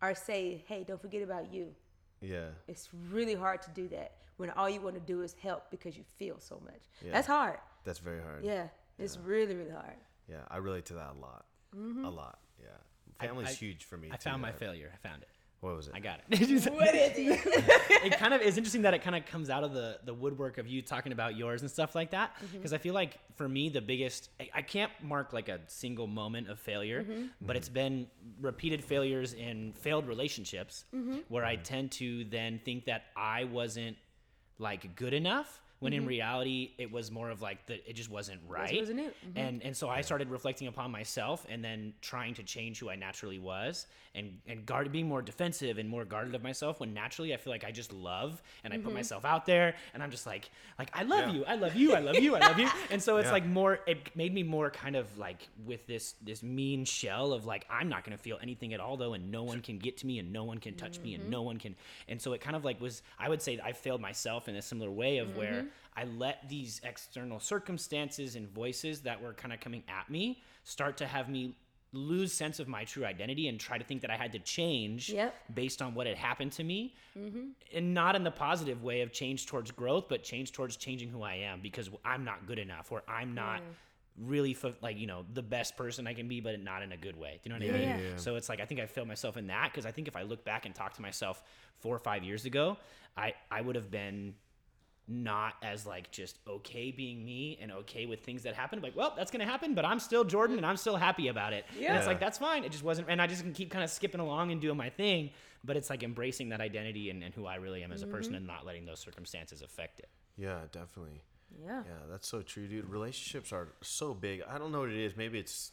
or 0.02 0.16
say, 0.16 0.64
"Hey, 0.68 0.84
don't 0.84 1.00
forget 1.02 1.22
about 1.22 1.54
you." 1.54 1.76
Yeah. 2.20 2.50
It's 2.68 2.92
really 2.94 3.36
hard 3.36 3.62
to 3.64 3.70
do 3.72 3.88
that 3.90 4.12
when 4.38 4.50
all 4.52 4.70
you 4.70 4.82
want 4.82 4.96
to 4.96 5.02
do 5.14 5.22
is 5.22 5.34
help 5.34 5.70
because 5.70 5.96
you 5.98 6.04
feel 6.04 6.40
so 6.40 6.60
much. 6.60 6.82
Yeah. 7.02 7.12
That's 7.14 7.28
hard. 7.28 7.60
That's 7.84 8.00
very 8.00 8.22
hard. 8.22 8.44
Yeah, 8.44 8.70
it's 8.98 9.18
really 9.18 9.56
really 9.56 9.72
hard. 9.82 9.98
Yeah, 10.28 10.46
I 10.50 10.58
relate 10.58 10.86
to 10.86 10.94
that 10.96 11.12
a 11.12 11.20
lot. 11.20 11.46
Mm-hmm. 11.76 12.06
A 12.06 12.10
lot. 12.10 12.40
Yeah. 12.60 12.78
Family's 13.28 13.50
I- 13.50 13.54
huge 13.54 13.84
for 13.86 13.98
me. 13.98 14.10
I 14.12 14.16
too, 14.18 14.30
found 14.30 14.42
my 14.42 14.50
man. 14.50 14.58
failure. 14.60 14.92
I 14.94 15.08
found 15.08 15.22
it. 15.24 15.28
What 15.62 15.76
was 15.76 15.88
it? 15.88 15.94
I 15.96 16.00
got 16.00 16.22
it. 16.28 16.40
What 16.72 16.96
is 16.96 17.12
it? 17.16 17.40
it 18.04 18.14
kind 18.18 18.34
of 18.34 18.42
is 18.42 18.58
interesting 18.58 18.82
that 18.82 18.96
it 18.96 19.04
kind 19.04 19.16
of 19.16 19.28
comes 19.28 19.52
out 19.52 19.64
of 19.64 19.74
the 19.74 20.00
the 20.04 20.14
woodwork 20.14 20.58
of 20.58 20.66
you 20.66 20.82
talking 20.82 21.12
about 21.12 21.36
yours 21.38 21.62
and 21.62 21.70
stuff 21.70 21.94
like 21.94 22.10
that 22.12 22.32
Mm-hmm. 22.38 22.58
because 22.58 22.74
i 22.74 22.80
feel 22.80 22.96
like 22.96 23.20
for 23.36 23.48
me 23.48 23.70
the 23.70 23.80
biggest 23.82 24.30
I, 24.40 24.50
I 24.56 24.62
can't 24.64 24.92
mark 25.04 25.34
like 25.34 25.50
a 25.50 25.60
single 25.68 26.08
moment 26.08 26.50
of 26.50 26.58
failure 26.60 27.04
Mm-hmm. 27.04 27.26
but 27.42 27.56
it's 27.58 27.70
been 27.70 28.08
repeated 28.42 28.84
failures 28.84 29.34
in 29.34 29.74
failed 29.74 30.08
relationships 30.08 30.86
Mm-hmm. 30.96 31.18
where 31.28 31.46
i 31.46 31.58
tend 31.58 31.92
to 31.94 32.24
then 32.26 32.60
think 32.66 32.86
that 32.86 33.04
i 33.16 33.44
wasn't 33.44 33.98
like 34.58 34.96
good 34.96 35.14
enough 35.14 35.61
when 35.82 35.94
in 35.94 36.02
mm-hmm. 36.02 36.10
reality 36.10 36.72
it 36.78 36.92
was 36.92 37.10
more 37.10 37.32
of 37.32 37.42
like 37.42 37.66
the 37.66 37.90
it 37.90 37.94
just 37.94 38.10
wasn't 38.10 38.40
right. 38.48 38.80
wasn't 38.80 39.00
it. 39.00 39.16
Mhm. 39.26 39.32
And 39.36 39.64
and 39.64 39.76
so 39.76 39.90
I 39.90 40.02
started 40.02 40.30
reflecting 40.30 40.68
upon 40.68 40.92
myself 40.92 41.46
and 41.50 41.66
then 41.66 41.94
trying 42.02 42.36
to 42.36 42.44
change 42.44 42.80
who 42.80 42.90
I 42.90 42.96
naturally 42.96 43.40
was 43.40 43.88
and 44.14 44.38
and 44.46 44.64
guard 44.64 44.92
being 44.92 45.08
more 45.08 45.24
defensive 45.24 45.80
and 45.80 45.90
more 45.90 46.06
guarded 46.06 46.36
of 46.36 46.44
myself 46.44 46.80
when 46.80 46.94
naturally 46.94 47.34
I 47.34 47.38
feel 47.38 47.52
like 47.52 47.64
I 47.64 47.72
just 47.72 47.92
love 47.92 48.44
and 48.64 48.72
I 48.72 48.78
put 48.78 48.86
mm-hmm. 48.86 48.94
myself 48.94 49.26
out 49.26 49.48
there 49.48 49.74
and 49.96 50.04
I'm 50.04 50.12
just 50.12 50.28
like 50.28 50.52
like 50.78 50.92
I 50.94 51.02
love 51.02 51.30
Yeah. 51.30 51.34
you, 51.34 51.46
I 51.46 51.56
love 51.56 51.76
you, 51.76 51.96
I 51.96 52.00
love 52.00 52.16
you, 52.16 52.36
I 52.36 52.40
love 52.40 52.60
you. 52.60 52.70
And 52.92 53.02
so 53.02 53.18
it's 53.18 53.28
Yeah. 53.28 53.32
like 53.32 53.46
more 53.48 53.80
it 53.88 54.16
made 54.16 54.36
me 54.36 54.44
more 54.44 54.70
kind 54.70 54.96
of 54.96 55.18
like 55.18 55.50
with 55.66 55.88
this 55.88 56.14
this 56.22 56.44
mean 56.44 56.86
shell 56.86 57.34
of 57.34 57.48
like 57.48 57.66
I'm 57.72 57.90
not 57.90 58.04
going 58.04 58.16
to 58.16 58.22
feel 58.22 58.38
anything 58.40 58.76
at 58.76 58.80
all 58.80 58.98
though 58.98 59.14
and 59.16 59.32
no 59.32 59.44
one 59.44 59.62
can 59.62 59.80
get 59.80 59.98
to 59.98 60.06
me 60.06 60.20
and 60.20 60.32
no 60.32 60.44
one 60.44 60.60
can 60.60 60.76
touch 60.76 61.00
me 61.00 61.16
and 61.16 61.24
mm-hmm. 61.24 61.32
no 61.32 61.42
one 61.42 61.58
can 61.58 61.76
and 62.08 62.22
so 62.22 62.34
it 62.34 62.42
kind 62.42 62.56
of 62.56 62.64
like 62.64 62.80
was 62.80 63.02
I 63.18 63.30
would 63.30 63.42
say 63.42 63.60
I 63.64 63.72
failed 63.72 64.00
myself 64.00 64.48
in 64.48 64.56
a 64.56 64.62
similar 64.62 64.92
way 64.92 65.18
of 65.18 65.36
where 65.36 65.66
I 65.96 66.06
let 66.06 66.48
these 66.50 66.82
external 66.84 67.40
circumstances 67.40 68.36
and 68.36 68.48
voices 68.50 69.02
that 69.02 69.22
were 69.22 69.34
kind 69.34 69.54
of 69.54 69.60
coming 69.60 69.84
at 69.88 70.10
me 70.10 70.42
start 70.64 70.98
to 70.98 71.08
have 71.08 71.30
me 71.30 71.56
lose 71.94 72.32
sense 72.32 72.60
of 72.60 72.68
my 72.68 72.86
true 72.86 73.06
identity 73.06 73.48
and 73.48 73.60
try 73.60 73.78
to 73.78 73.84
think 73.84 74.02
that 74.02 74.10
I 74.10 74.16
had 74.16 74.32
to 74.32 74.40
change 74.40 75.10
Yep. 75.10 75.36
based 75.54 75.82
on 75.82 75.94
what 75.94 76.08
had 76.08 76.18
happened 76.18 76.54
to 76.54 76.64
me. 76.64 76.96
Mm-hmm. 77.18 77.50
And 77.76 77.94
not 77.94 78.16
in 78.16 78.24
the 78.24 78.32
positive 78.32 78.82
way 78.84 79.02
of 79.02 79.12
change 79.12 79.46
towards 79.46 79.72
growth 79.72 80.06
but 80.08 80.24
change 80.24 80.54
towards 80.54 80.78
changing 80.78 81.10
who 81.10 81.22
I 81.24 81.36
am 81.36 81.60
because 81.62 81.90
I'm 82.06 82.24
not 82.24 82.48
good 82.48 82.60
enough 82.60 82.92
or 82.92 83.04
I'm 83.08 83.34
not 83.34 83.60
mm. 83.60 83.64
really 84.18 84.54
fu- 84.54 84.74
like 84.82 84.98
you 84.98 85.08
know 85.08 85.26
the 85.34 85.42
best 85.42 85.76
person 85.76 86.08
I 86.08 86.14
can 86.14 86.30
be 86.30 86.40
but 86.40 86.62
not 86.62 86.82
in 86.82 86.94
a 86.94 86.98
good 86.98 87.18
way. 87.18 87.42
Do 87.44 87.50
you 87.50 87.60
know 87.60 87.66
what 87.66 87.76
I 87.76 87.78
mean? 87.78 87.90
yeah, 87.90 88.10
yeah. 88.12 88.16
so 88.16 88.36
it's 88.38 88.48
like 88.48 88.62
I 88.62 88.66
think 88.66 88.80
I 88.80 88.86
failed 88.86 89.10
myself 89.10 89.36
in 89.36 89.48
that 89.48 89.72
because 89.72 89.86
I 89.86 89.92
think 89.92 90.08
if 90.08 90.16
I 90.16 90.22
look 90.22 90.46
back 90.46 90.66
and 90.66 90.74
talk 90.74 90.94
to 90.94 91.02
myself 91.02 91.44
four 91.80 91.94
or 91.94 92.00
five 92.00 92.24
years 92.24 92.46
ago 92.46 92.78
I 93.18 93.34
I 93.50 93.60
would 93.60 93.76
have 93.76 93.92
been 93.92 94.36
not 95.08 95.56
as 95.62 95.86
like 95.86 96.12
just 96.12 96.38
okay 96.48 96.92
being 96.92 97.26
me 97.26 97.58
and 97.62 97.72
okay 97.72 98.06
with 98.06 98.22
things 98.22 98.44
that 98.44 98.56
happen. 98.56 98.82
Like, 98.82 98.96
well, 98.96 99.14
that's 99.16 99.32
gonna 99.32 99.46
happen, 99.46 99.74
but 99.74 99.86
I'm 99.86 100.00
still 100.00 100.24
Jordan 100.24 100.58
and 100.58 100.66
I'm 100.66 100.78
still 100.78 100.96
happy 100.96 101.28
about 101.28 101.54
it. 101.54 101.66
And 101.76 101.98
it's 101.98 102.08
like 102.08 102.20
that's 102.20 102.38
fine. 102.38 102.64
It 102.64 102.72
just 102.72 102.84
wasn't, 102.84 103.10
and 103.10 103.22
I 103.22 103.28
just 103.28 103.44
can 103.44 103.54
keep 103.54 103.72
kind 103.72 103.84
of 103.84 103.90
skipping 103.90 104.22
along 104.22 104.52
and 104.52 104.62
doing 104.62 104.78
my 104.78 104.90
thing. 104.90 105.32
But 105.64 105.78
it's 105.78 105.90
like 105.90 106.02
embracing 106.02 106.50
that 106.50 106.62
identity 106.62 107.12
and, 107.12 107.24
and 107.24 107.36
who 107.36 107.46
I 107.46 107.56
really 107.56 107.84
am 107.84 107.92
as 107.92 108.02
a 108.02 108.06
mm-hmm. 108.06 108.16
person 108.16 108.36
and 108.36 108.48
not 108.48 108.66
letting 108.66 108.86
those 108.86 109.00
circumstances 109.00 109.62
affect 109.62 110.00
it. 110.00 110.10
Yeah, 110.38 110.60
definitely. 110.72 111.22
Yeah. 111.64 111.84
Yeah, 111.86 111.94
that's 112.10 112.28
so 112.28 112.42
true, 112.42 112.68
dude. 112.68 112.90
Relationships 112.90 113.52
are 113.52 113.70
so 113.82 114.14
big. 114.14 114.42
I 114.50 114.58
don't 114.58 114.72
know 114.72 114.80
what 114.80 114.90
it 114.90 114.98
is. 114.98 115.16
Maybe 115.16 115.38
it's 115.38 115.72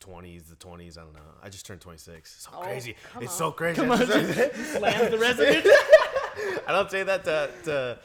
20s, 0.00 0.48
the 0.48 0.56
20s. 0.56 0.98
I 0.98 1.02
don't 1.02 1.14
know. 1.14 1.20
I 1.42 1.48
just 1.48 1.66
turned 1.66 1.80
26. 1.80 2.44
So 2.44 2.50
Oh, 2.54 2.60
crazy. 2.60 2.94
It's 3.20 3.32
on. 3.32 3.38
so 3.38 3.52
crazy. 3.52 3.80
Come 3.80 3.90
I 3.90 3.94
on, 3.94 4.06
just- 4.06 4.70
the 5.10 5.18
resident. 5.20 5.66
I 6.66 6.72
don't 6.72 6.90
say 6.90 7.02
that 7.02 7.24
to 7.24 7.50
to, 7.64 7.98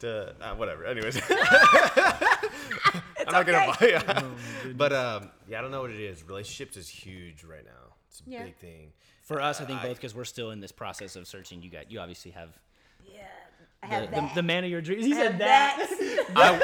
to 0.00 0.34
uh, 0.40 0.54
whatever. 0.54 0.84
Anyways, 0.84 1.16
I'm 1.30 3.32
not 3.32 3.46
gonna 3.46 3.74
buy. 3.80 4.02
Oh, 4.08 4.30
but 4.76 4.92
um, 4.92 5.30
yeah, 5.48 5.58
I 5.58 5.62
don't 5.62 5.70
know 5.70 5.80
what 5.82 5.90
it 5.90 6.00
is. 6.00 6.22
Relationships 6.26 6.76
is 6.76 6.88
huge 6.88 7.44
right 7.44 7.64
now. 7.64 7.94
It's 8.08 8.20
a 8.26 8.30
Yeah. 8.30 8.44
big 8.44 8.56
thing. 8.56 8.92
For 9.22 9.40
us, 9.40 9.60
I 9.60 9.64
think 9.64 9.80
both 9.82 9.96
because 9.96 10.14
we're 10.14 10.24
still 10.24 10.50
in 10.50 10.60
this 10.60 10.72
process 10.72 11.16
of 11.16 11.26
searching. 11.26 11.62
You 11.62 11.70
got, 11.70 11.90
you 11.90 11.98
obviously 12.00 12.30
have 12.32 12.50
Yeah. 13.10 13.22
I 13.82 13.86
the, 13.86 13.92
have 13.94 14.10
the, 14.10 14.16
that. 14.20 14.34
the 14.34 14.42
man 14.42 14.64
of 14.64 14.70
your 14.70 14.82
dreams. 14.82 15.04
He 15.04 15.12
I 15.14 15.16
said 15.16 15.30
have 15.32 15.38
that. 15.40 15.78
I 16.36 16.60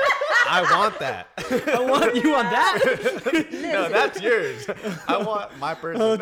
I 0.48 0.62
want 0.78 0.98
that. 0.98 1.28
I 1.38 1.80
want 1.80 2.16
you 2.16 2.34
on 2.34 2.44
that. 2.46 3.48
no, 3.52 3.88
that's 3.88 4.20
yours. 4.20 4.66
I 5.08 5.16
want 5.18 5.56
my 5.58 5.74
person. 5.74 6.02
Oh, 6.02 6.16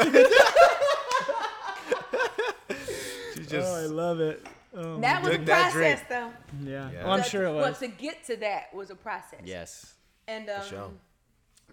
She 3.34 3.40
just 3.44 3.90
love 3.90 4.20
it. 4.20 4.46
Oh, 4.74 5.00
that 5.00 5.22
was 5.22 5.34
a 5.34 5.38
that 5.38 5.72
process, 5.72 6.00
drink. 6.00 6.08
though. 6.08 6.30
yeah. 6.70 6.90
Yeah. 6.92 7.04
Well, 7.04 7.12
I'm 7.14 7.22
sure 7.22 7.44
it 7.44 7.54
Well, 7.54 7.68
was. 7.70 7.78
to 7.78 7.88
get 7.88 8.24
to 8.24 8.36
that 8.36 8.74
was 8.74 8.90
a 8.90 8.94
process. 8.94 9.40
Yes. 9.44 9.94
And 10.26 10.48
um, 10.50 10.62
sure. 10.68 10.90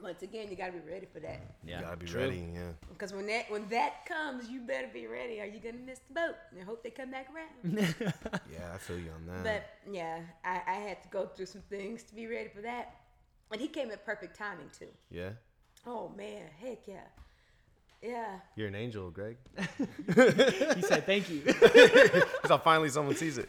once 0.01 0.21
again, 0.21 0.47
you 0.49 0.55
got 0.55 0.67
to 0.67 0.71
be 0.73 0.89
ready 0.91 1.05
for 1.11 1.19
that. 1.19 1.41
Yeah. 1.65 1.81
gotta 1.81 1.97
be 1.97 2.05
True. 2.05 2.21
ready. 2.21 2.45
Yeah. 2.53 2.61
Because 2.89 3.11
when 3.13 3.25
that 3.27 3.51
when 3.51 3.67
that 3.69 4.05
comes, 4.05 4.49
you 4.49 4.61
better 4.61 4.87
be 4.93 5.07
ready. 5.07 5.41
Or 5.41 5.45
you 5.45 5.59
gonna 5.59 5.83
miss 5.85 5.99
the 6.07 6.13
boat. 6.13 6.35
And 6.51 6.61
I 6.61 6.63
hope 6.63 6.83
they 6.83 6.89
come 6.89 7.11
back 7.11 7.27
around. 7.35 7.93
Yeah, 8.51 8.73
I 8.73 8.77
feel 8.77 8.97
you 8.97 9.11
on 9.11 9.25
that. 9.27 9.43
but 9.43 9.93
yeah, 9.93 10.19
I, 10.45 10.61
I 10.67 10.73
had 10.75 11.01
to 11.03 11.09
go 11.09 11.25
through 11.25 11.47
some 11.47 11.61
things 11.69 12.03
to 12.03 12.15
be 12.15 12.27
ready 12.27 12.49
for 12.49 12.61
that. 12.61 12.95
And 13.51 13.59
he 13.61 13.67
came 13.67 13.91
at 13.91 14.05
perfect 14.05 14.37
timing 14.37 14.69
too. 14.77 14.87
yeah, 15.11 15.29
Oh 15.85 16.11
man, 16.17 16.43
heck 16.61 16.79
yeah, 16.87 17.01
yeah. 18.05 18.39
you're 18.55 18.67
an 18.67 18.75
angel, 18.75 19.09
Greg. 19.11 19.37
He 20.75 20.81
said 20.81 21.05
thank 21.05 21.29
you. 21.29 21.41
So 22.47 22.57
finally 22.59 22.89
someone 22.89 23.15
sees 23.15 23.37
it. 23.39 23.47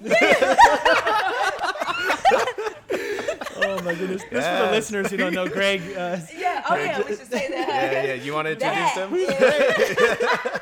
Oh 3.58 3.82
my 3.82 3.94
goodness. 3.94 4.22
This 4.30 4.46
for 4.46 4.66
the 4.66 4.70
listeners 4.70 5.10
who 5.10 5.16
don't 5.16 5.32
know 5.34 5.48
Greg. 5.48 5.80
Uh, 5.96 6.18
Yeah, 6.36 6.62
okay, 6.70 6.96
we 7.08 7.16
should 7.16 7.26
say 7.30 7.48
that. 7.50 7.68
Yeah, 7.68 8.04
yeah. 8.04 8.14
You 8.14 8.32
want 8.34 8.46
to 8.46 8.52
introduce 8.52 8.94
That, 8.94 9.10
them? 9.10 10.60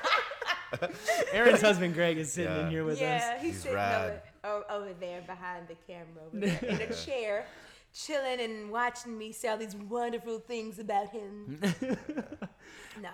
yeah. 0.81 0.89
Aaron's 1.33 1.61
husband 1.61 1.95
Greg 1.95 2.17
is 2.19 2.33
sitting 2.33 2.57
in 2.57 2.71
here 2.71 2.85
with 2.85 3.01
Yeah, 3.01 3.35
us. 3.37 3.43
he's, 3.43 3.53
He's 3.55 3.63
sitting 3.63 3.77
rad. 3.77 4.23
over, 4.45 4.65
over 4.71 4.93
there 4.99 5.23
behind 5.23 5.69
the 5.69 5.75
camera, 5.87 6.25
over 6.27 6.39
there, 6.47 6.59
in 6.71 6.81
a 6.81 6.95
chair, 6.95 7.47
chilling 7.93 8.41
and 8.41 8.71
watching 8.71 9.17
me 9.17 9.33
say 9.33 9.49
all 9.49 9.57
these 9.57 9.77
wonderful 9.77 10.39
things 10.41 10.79
about 10.79 11.11
him. 11.11 11.61
nah, 13.01 13.09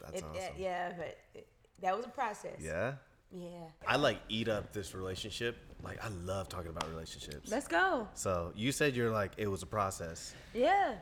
That's 0.00 0.20
it, 0.20 0.24
awesome. 0.24 0.54
yeah, 0.58 0.92
but 0.96 1.18
it, 1.34 1.46
that 1.82 1.96
was 1.96 2.06
a 2.06 2.10
process. 2.10 2.58
Yeah. 2.60 2.94
yeah. 3.32 3.48
I 3.86 3.96
like 3.96 4.18
eat 4.28 4.48
up 4.48 4.72
this 4.72 4.94
relationship. 4.94 5.56
Like 5.82 6.02
I 6.04 6.08
love 6.24 6.48
talking 6.48 6.70
about 6.70 6.88
relationships. 6.90 7.50
Let's 7.50 7.68
go. 7.68 8.08
So 8.14 8.52
you 8.54 8.72
said 8.72 8.94
you're 8.96 9.10
like 9.10 9.32
it 9.36 9.46
was 9.46 9.62
a 9.62 9.66
process. 9.66 10.34
Yeah. 10.54 10.94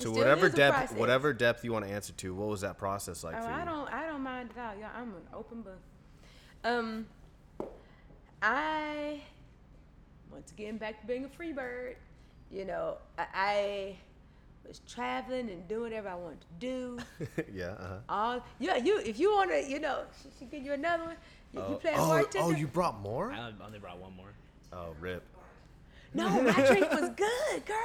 To 0.00 0.12
whatever 0.12 0.48
depth, 0.48 0.76
process. 0.76 0.96
whatever 0.96 1.32
depth 1.32 1.64
you 1.64 1.72
want 1.72 1.84
to 1.84 1.90
answer 1.90 2.12
to, 2.12 2.32
what 2.34 2.46
was 2.48 2.60
that 2.60 2.78
process 2.78 3.24
like 3.24 3.34
Oh, 3.36 3.42
for 3.42 3.48
you? 3.48 3.54
I 3.54 3.64
don't, 3.64 3.92
I 3.92 4.06
don't 4.06 4.20
mind 4.22 4.50
at 4.56 4.64
all. 4.74 4.80
y'all. 4.80 4.90
I'm 4.96 5.08
an 5.08 5.22
open 5.34 5.62
book. 5.62 5.80
Um, 6.62 7.06
I 8.40 9.20
once 10.30 10.52
again 10.52 10.76
back 10.76 11.00
to 11.00 11.06
being 11.06 11.24
a 11.24 11.28
free 11.28 11.52
bird. 11.52 11.96
You 12.50 12.64
know, 12.64 12.98
I, 13.18 13.26
I 13.34 13.96
was 14.68 14.80
traveling 14.86 15.50
and 15.50 15.66
doing 15.66 15.82
whatever 15.82 16.08
I 16.08 16.14
wanted 16.14 16.40
to 16.40 16.46
do. 16.58 16.98
yeah. 17.54 17.66
Uh-huh. 17.66 17.94
All 18.08 18.44
yeah, 18.58 18.76
you 18.76 18.98
if 18.98 19.18
you 19.18 19.32
want 19.32 19.50
to, 19.50 19.68
you 19.68 19.80
know, 19.80 20.02
she, 20.22 20.28
she 20.38 20.44
give 20.44 20.64
you 20.64 20.74
another 20.74 21.04
one. 21.04 21.16
You, 21.52 21.60
you 21.70 21.74
playing 21.76 21.96
oh, 21.98 22.08
bartender? 22.08 22.46
oh, 22.46 22.50
you 22.50 22.66
brought 22.66 23.00
more? 23.00 23.32
I 23.32 23.52
only 23.64 23.78
brought 23.78 23.98
one 23.98 24.14
more. 24.14 24.28
Oh, 24.72 24.94
rip. 25.00 25.22
No, 26.14 26.28
my 26.42 26.52
drink 26.66 26.90
was 26.90 27.10
good, 27.16 27.64
girl. 27.66 27.78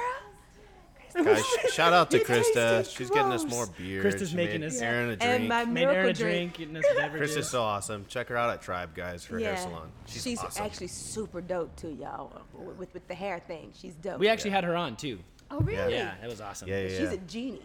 Guys, 1.22 1.44
shout 1.72 1.92
out 1.92 2.10
to 2.10 2.18
Krista. 2.18 2.78
tasted 2.78 2.86
She's 2.96 3.10
getting 3.10 3.30
us 3.30 3.44
more 3.44 3.66
beer. 3.66 4.02
Krista's 4.02 4.30
She 4.30 4.36
making 4.36 4.62
made 4.62 4.66
us- 4.66 4.80
Aaron 4.80 5.10
a 5.10 5.12
And 5.12 5.20
drink. 5.20 5.48
my 5.48 5.64
Made 5.64 5.84
Aaron 5.84 6.08
a 6.08 6.12
drink. 6.12 6.54
drink, 6.54 6.54
getting 6.54 6.76
us 6.76 6.84
beverages. 6.96 7.36
Krista's 7.36 7.48
so 7.48 7.62
awesome. 7.62 8.04
Check 8.08 8.28
her 8.28 8.36
out 8.36 8.50
at 8.50 8.62
Tribe, 8.62 8.94
guys, 8.94 9.24
her 9.26 9.38
hair 9.38 9.56
salon. 9.56 9.92
She's, 10.06 10.38
awesome. 10.38 10.64
actually 10.64 10.88
super 10.88 11.40
dope 11.40 11.76
too, 11.76 11.96
y'all. 12.00 12.42
With, 12.52 12.76
with, 12.76 12.94
with 12.94 13.08
the 13.08 13.14
hair 13.14 13.38
thing, 13.38 13.72
she's 13.78 13.94
dope. 13.94 14.18
we 14.18 14.28
actually 14.28 14.50
had 14.50 14.64
her 14.64 14.74
on 14.74 14.96
too. 14.96 15.20
Oh 15.50 15.60
really? 15.60 15.94
Yeah, 15.94 16.14
it 16.22 16.26
was 16.28 16.40
awesome. 16.40 16.68
yeah, 16.68 16.82
yeah, 16.82 16.88
She's 16.88 16.98
yeah. 17.00 17.12
a 17.12 17.16
genie. 17.18 17.62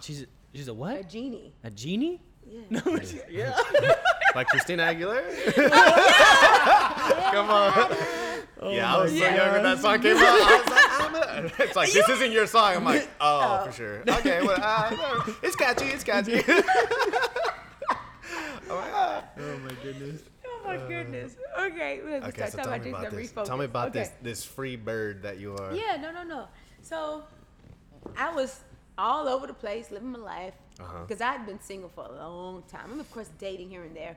She's 0.00 0.22
a, 0.22 0.26
she's 0.54 0.68
a 0.68 0.74
what? 0.74 0.96
A 1.00 1.02
genie. 1.04 1.52
A 1.64 1.70
genie? 1.70 2.20
Yeah. 2.46 2.60
No, 2.70 2.98
Yeah. 3.30 3.56
like 4.34 4.48
Christina 4.48 4.82
Aguilera. 4.84 5.22
Come 7.32 7.50
on. 7.50 8.72
yeah, 8.74 8.94
I 8.96 9.02
was 9.02 9.10
so 9.12 9.16
young 9.18 9.52
when 9.52 9.62
that 9.62 9.78
song 9.78 10.00
came 10.02 10.16
out. 10.16 10.22
I 10.24 10.56
was 10.58 10.66
like, 10.70 11.00
I'm 11.00 11.44
a, 11.44 11.64
it's 11.64 11.76
like 11.76 11.92
this 11.92 12.08
isn't 12.08 12.32
your 12.32 12.46
song. 12.46 12.76
I'm 12.76 12.84
like, 12.84 13.08
oh, 13.20 13.64
for 13.66 13.72
sure. 13.72 14.02
Okay, 14.08 14.42
well, 14.42 14.58
uh, 14.60 15.24
it's 15.42 15.56
catchy. 15.56 15.86
It's 15.86 16.04
catchy. 16.04 16.42
I'm 16.46 16.56
like, 18.76 18.92
ah. 18.94 19.24
oh 19.38 19.58
my 19.58 19.72
goodness. 19.82 20.22
Oh 20.44 20.60
my 20.64 20.76
goodness. 20.76 21.36
Okay, 21.58 22.00
we 22.04 22.12
have 22.12 22.22
to 22.22 22.28
Okay, 22.28 22.48
start 22.48 22.52
so 22.52 22.70
talking 22.70 22.92
tell 22.92 23.00
about 23.00 23.02
me 23.02 23.06
about 23.08 23.10
this. 23.16 23.32
refocus. 23.32 23.44
Tell 23.46 23.56
me 23.56 23.64
about 23.64 23.88
okay. 23.88 23.98
this 24.00 24.10
this 24.22 24.44
free 24.44 24.76
bird 24.76 25.22
that 25.22 25.38
you 25.38 25.54
are. 25.56 25.74
Yeah, 25.74 25.96
no, 26.00 26.12
no, 26.12 26.22
no. 26.22 26.48
So 26.82 27.22
I 28.16 28.32
was 28.34 28.60
all 28.98 29.28
over 29.28 29.46
the 29.46 29.54
place 29.54 29.90
living 29.90 30.12
my 30.12 30.18
life 30.18 30.54
Uh-huh. 30.80 31.04
because 31.06 31.20
I'd 31.22 31.46
been 31.46 31.60
single 31.60 31.88
for 31.88 32.04
a 32.04 32.12
long 32.12 32.62
time. 32.68 32.90
I'm 32.92 33.00
of 33.00 33.10
course 33.10 33.30
dating 33.38 33.70
here 33.70 33.82
and 33.84 33.96
there, 33.96 34.16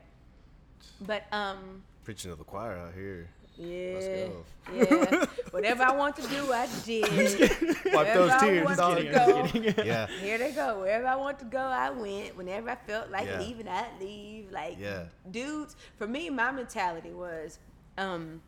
but 1.02 1.24
um, 1.32 1.84
Preaching 2.04 2.32
to 2.32 2.38
the 2.38 2.44
choir 2.44 2.78
out 2.78 2.94
here. 2.94 3.30
yeah, 3.58 4.28
go. 4.28 4.46
yeah. 4.76 5.26
Whatever 5.52 5.84
I 5.84 5.92
want 5.96 6.16
to 6.18 6.22
do, 6.28 6.52
I 6.52 6.68
did. 6.86 7.04
Wipe 7.10 7.86
Wherever 7.94 8.20
those 8.20 8.32
I 8.32 8.40
tears, 8.40 8.78
want 8.78 8.98
to 9.00 9.72
go, 9.74 9.84
Yeah. 9.84 10.08
Here 10.08 10.38
they 10.38 10.52
go. 10.52 10.80
Wherever 10.82 11.08
I 11.08 11.16
want 11.16 11.40
to 11.40 11.46
go, 11.46 11.60
I 11.60 11.90
went. 11.90 12.36
Whenever 12.36 12.70
I 12.72 12.76
felt 12.76 13.10
like 13.12 13.28
Yeah. 13.28 13.40
leaving, 13.40 13.68
I'd 13.68 13.88
leave. 14.00 14.52
Like 14.52 14.78
Yeah. 14.80 15.06
dudes, 15.32 15.76
for 15.98 16.06
me, 16.08 16.30
my 16.30 16.52
mentality 16.52 17.14
was, 17.14 17.60
um, 17.98 18.42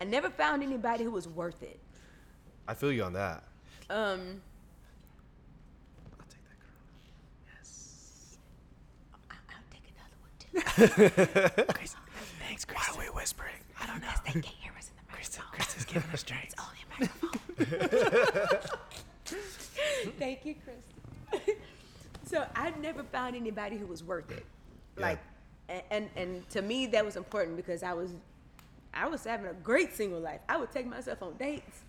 I 0.00 0.04
never 0.04 0.30
found 0.30 0.62
anybody 0.62 1.04
who 1.04 1.10
was 1.10 1.28
worth 1.28 1.62
it. 1.62 1.78
I 2.68 2.74
feel 2.74 2.92
you 2.92 3.02
on 3.04 3.12
that. 3.14 3.42
Um, 3.90 4.40
I'll 6.18 6.26
take 6.28 6.44
that 6.44 6.58
girl. 6.60 6.70
I- 9.30 9.34
I'll 9.50 9.68
take 9.70 9.86
another 9.92 10.16
one 10.20 10.32
too. 10.38 11.64
Thanks, 12.46 12.64
Chris. 12.64 12.78
Why 12.78 12.94
are 12.94 12.98
we 12.98 13.06
whispering? 13.06 13.54
I 13.80 13.86
don't 13.86 14.00
know. 14.00 14.08
They 14.24 14.32
can't 14.32 14.46
hear 14.46 14.72
us 14.78 14.88
in 14.90 14.94
the 14.96 15.02
microphone. 15.12 15.66
She's 15.74 15.84
giving 15.84 16.10
us 16.10 16.22
drinks. 16.22 16.54
only 16.60 16.78
a 16.84 17.00
microphone. 17.00 18.58
Thank 20.18 20.44
you, 20.44 20.54
Chris. 20.64 21.46
so 22.24 22.46
I've 22.54 22.78
never 22.78 23.02
found 23.02 23.34
anybody 23.36 23.76
who 23.76 23.86
was 23.86 24.02
worth 24.04 24.30
it. 24.30 24.44
Yeah. 24.98 25.02
Like, 25.06 25.18
and, 25.68 25.82
and 25.90 26.10
and 26.16 26.50
to 26.50 26.62
me 26.62 26.86
that 26.86 27.04
was 27.04 27.16
important 27.16 27.56
because 27.56 27.82
I 27.82 27.92
was, 27.94 28.12
I 28.92 29.06
was 29.08 29.24
having 29.24 29.46
a 29.46 29.54
great 29.54 29.94
single 29.94 30.20
life. 30.20 30.40
I 30.48 30.56
would 30.58 30.70
take 30.72 30.86
myself 30.86 31.22
on 31.22 31.34
dates. 31.36 31.82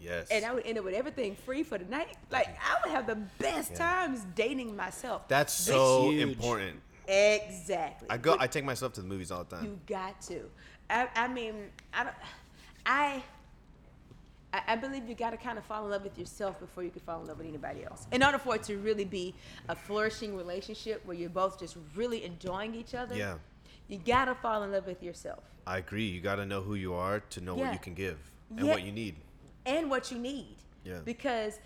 Yes. 0.00 0.28
And 0.30 0.44
I 0.44 0.52
would 0.54 0.64
end 0.66 0.78
up 0.78 0.84
with 0.84 0.94
everything 0.94 1.36
free 1.36 1.62
for 1.62 1.78
the 1.78 1.84
night. 1.84 2.16
Like 2.30 2.48
I 2.48 2.76
would 2.82 2.94
have 2.94 3.06
the 3.06 3.16
best 3.38 3.72
Yeah. 3.72 3.78
times 3.78 4.24
dating 4.34 4.74
myself. 4.74 5.28
That's 5.28 5.52
so 5.52 6.10
important. 6.10 6.80
exactly. 7.06 8.08
I 8.10 8.16
go. 8.16 8.32
But 8.32 8.40
I 8.42 8.46
take 8.46 8.64
myself 8.64 8.92
to 8.94 9.02
the 9.02 9.06
movies 9.08 9.30
all 9.30 9.44
the 9.44 9.56
time. 9.56 9.64
you 9.64 9.78
got 9.86 10.20
to. 10.22 10.48
I, 10.88 11.08
I 11.14 11.28
mean, 11.28 11.54
I 11.92 12.04
don't. 12.04 12.16
I. 12.86 13.22
I 14.52 14.62
I 14.68 14.76
believe 14.76 15.08
you 15.08 15.14
got 15.14 15.30
to 15.30 15.36
kind 15.36 15.58
of 15.58 15.64
fall 15.64 15.84
in 15.84 15.90
love 15.92 16.02
with 16.02 16.18
yourself 16.18 16.58
before 16.58 16.82
you 16.82 16.90
can 16.90 17.02
fall 17.02 17.20
in 17.20 17.26
love 17.28 17.38
with 17.38 17.46
anybody 17.46 17.84
else. 17.84 18.06
In 18.10 18.22
order 18.24 18.38
for 18.38 18.56
it 18.56 18.64
to 18.64 18.78
really 18.78 19.04
be 19.04 19.32
a 19.68 19.76
flourishing 19.76 20.36
relationship 20.36 21.02
where 21.06 21.16
you're 21.16 21.30
both 21.30 21.58
just 21.60 21.76
really 21.94 22.24
enjoying 22.24 22.74
each 22.74 22.94
other, 22.94 23.14
Yeah. 23.16 23.36
you 23.86 23.98
got 23.98 24.24
to 24.24 24.34
fall 24.34 24.64
in 24.64 24.72
love 24.72 24.86
with 24.86 25.02
yourself 25.04 25.44
I 25.68 25.78
agree. 25.78 26.06
You 26.06 26.20
got 26.20 26.36
to 26.36 26.46
know 26.46 26.62
who 26.62 26.74
you 26.74 26.94
are 26.94 27.20
to 27.20 27.40
know 27.40 27.56
Yeah. 27.56 27.64
what 27.66 27.72
you 27.74 27.78
can 27.78 27.94
give 27.94 28.18
and 28.56 28.66
Yeah. 28.66 28.72
what 28.72 28.82
you 28.82 28.90
need. 28.90 29.14
And 29.66 29.90
what 29.90 30.10
you 30.10 30.18
need. 30.18 30.56
Yeah. 30.84 30.98
Because 31.04 31.58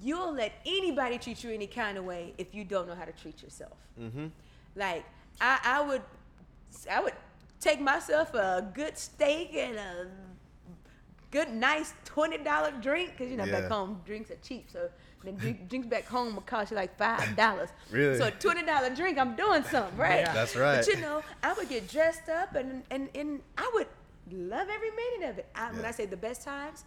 you'll 0.00 0.32
let 0.32 0.52
anybody 0.64 1.18
treat 1.18 1.42
you 1.44 1.50
any 1.50 1.66
kind 1.66 1.98
of 1.98 2.04
way 2.04 2.34
if 2.38 2.54
you 2.54 2.64
don't 2.64 2.88
know 2.88 2.94
how 2.94 3.04
to 3.04 3.12
treat 3.12 3.42
yourself. 3.42 3.76
Mm-hmm. 4.00 4.26
Like 4.76 5.04
I, 5.40 5.58
I 5.64 5.80
would, 5.86 6.02
I 6.90 7.00
would 7.02 7.14
take 7.60 7.80
myself 7.80 8.34
a 8.34 8.70
good 8.74 8.96
steak 8.96 9.54
and 9.54 9.76
a 9.76 10.06
good 11.30 11.52
nice 11.52 11.94
twenty 12.04 12.38
dollar 12.38 12.72
drink 12.80 13.12
because 13.12 13.30
you 13.30 13.36
know 13.36 13.46
back 13.46 13.64
home 13.64 14.00
drinks 14.04 14.30
are 14.30 14.36
cheap, 14.42 14.68
so 14.70 14.88
the 15.24 15.32
drink, 15.32 15.68
drinks 15.68 15.86
back 15.88 16.06
home 16.06 16.34
will 16.34 16.42
cost 16.42 16.70
you 16.70 16.76
like 16.76 16.96
five 16.96 17.34
dollars. 17.36 17.70
Really? 17.90 18.18
So 18.18 18.26
a 18.26 18.30
twenty 18.30 18.64
dollar 18.64 18.90
drink, 18.94 19.18
I'm 19.18 19.34
doing 19.34 19.64
something, 19.64 19.96
right? 19.98 20.20
Yeah. 20.20 20.32
That's 20.32 20.56
right. 20.56 20.84
But 20.84 20.86
you 20.94 21.00
know, 21.00 21.22
I 21.42 21.52
would 21.54 21.68
get 21.68 21.88
dressed 21.88 22.28
up 22.28 22.54
and 22.54 22.82
and 22.90 23.08
and 23.14 23.40
I 23.58 23.70
would 23.74 23.88
love 24.30 24.68
every 24.70 24.90
minute 24.90 25.30
of 25.30 25.38
it. 25.38 25.46
I, 25.54 25.72
When 25.72 25.84
I 25.84 25.90
say 25.90 26.06
the 26.06 26.16
best 26.16 26.42
times, 26.42 26.84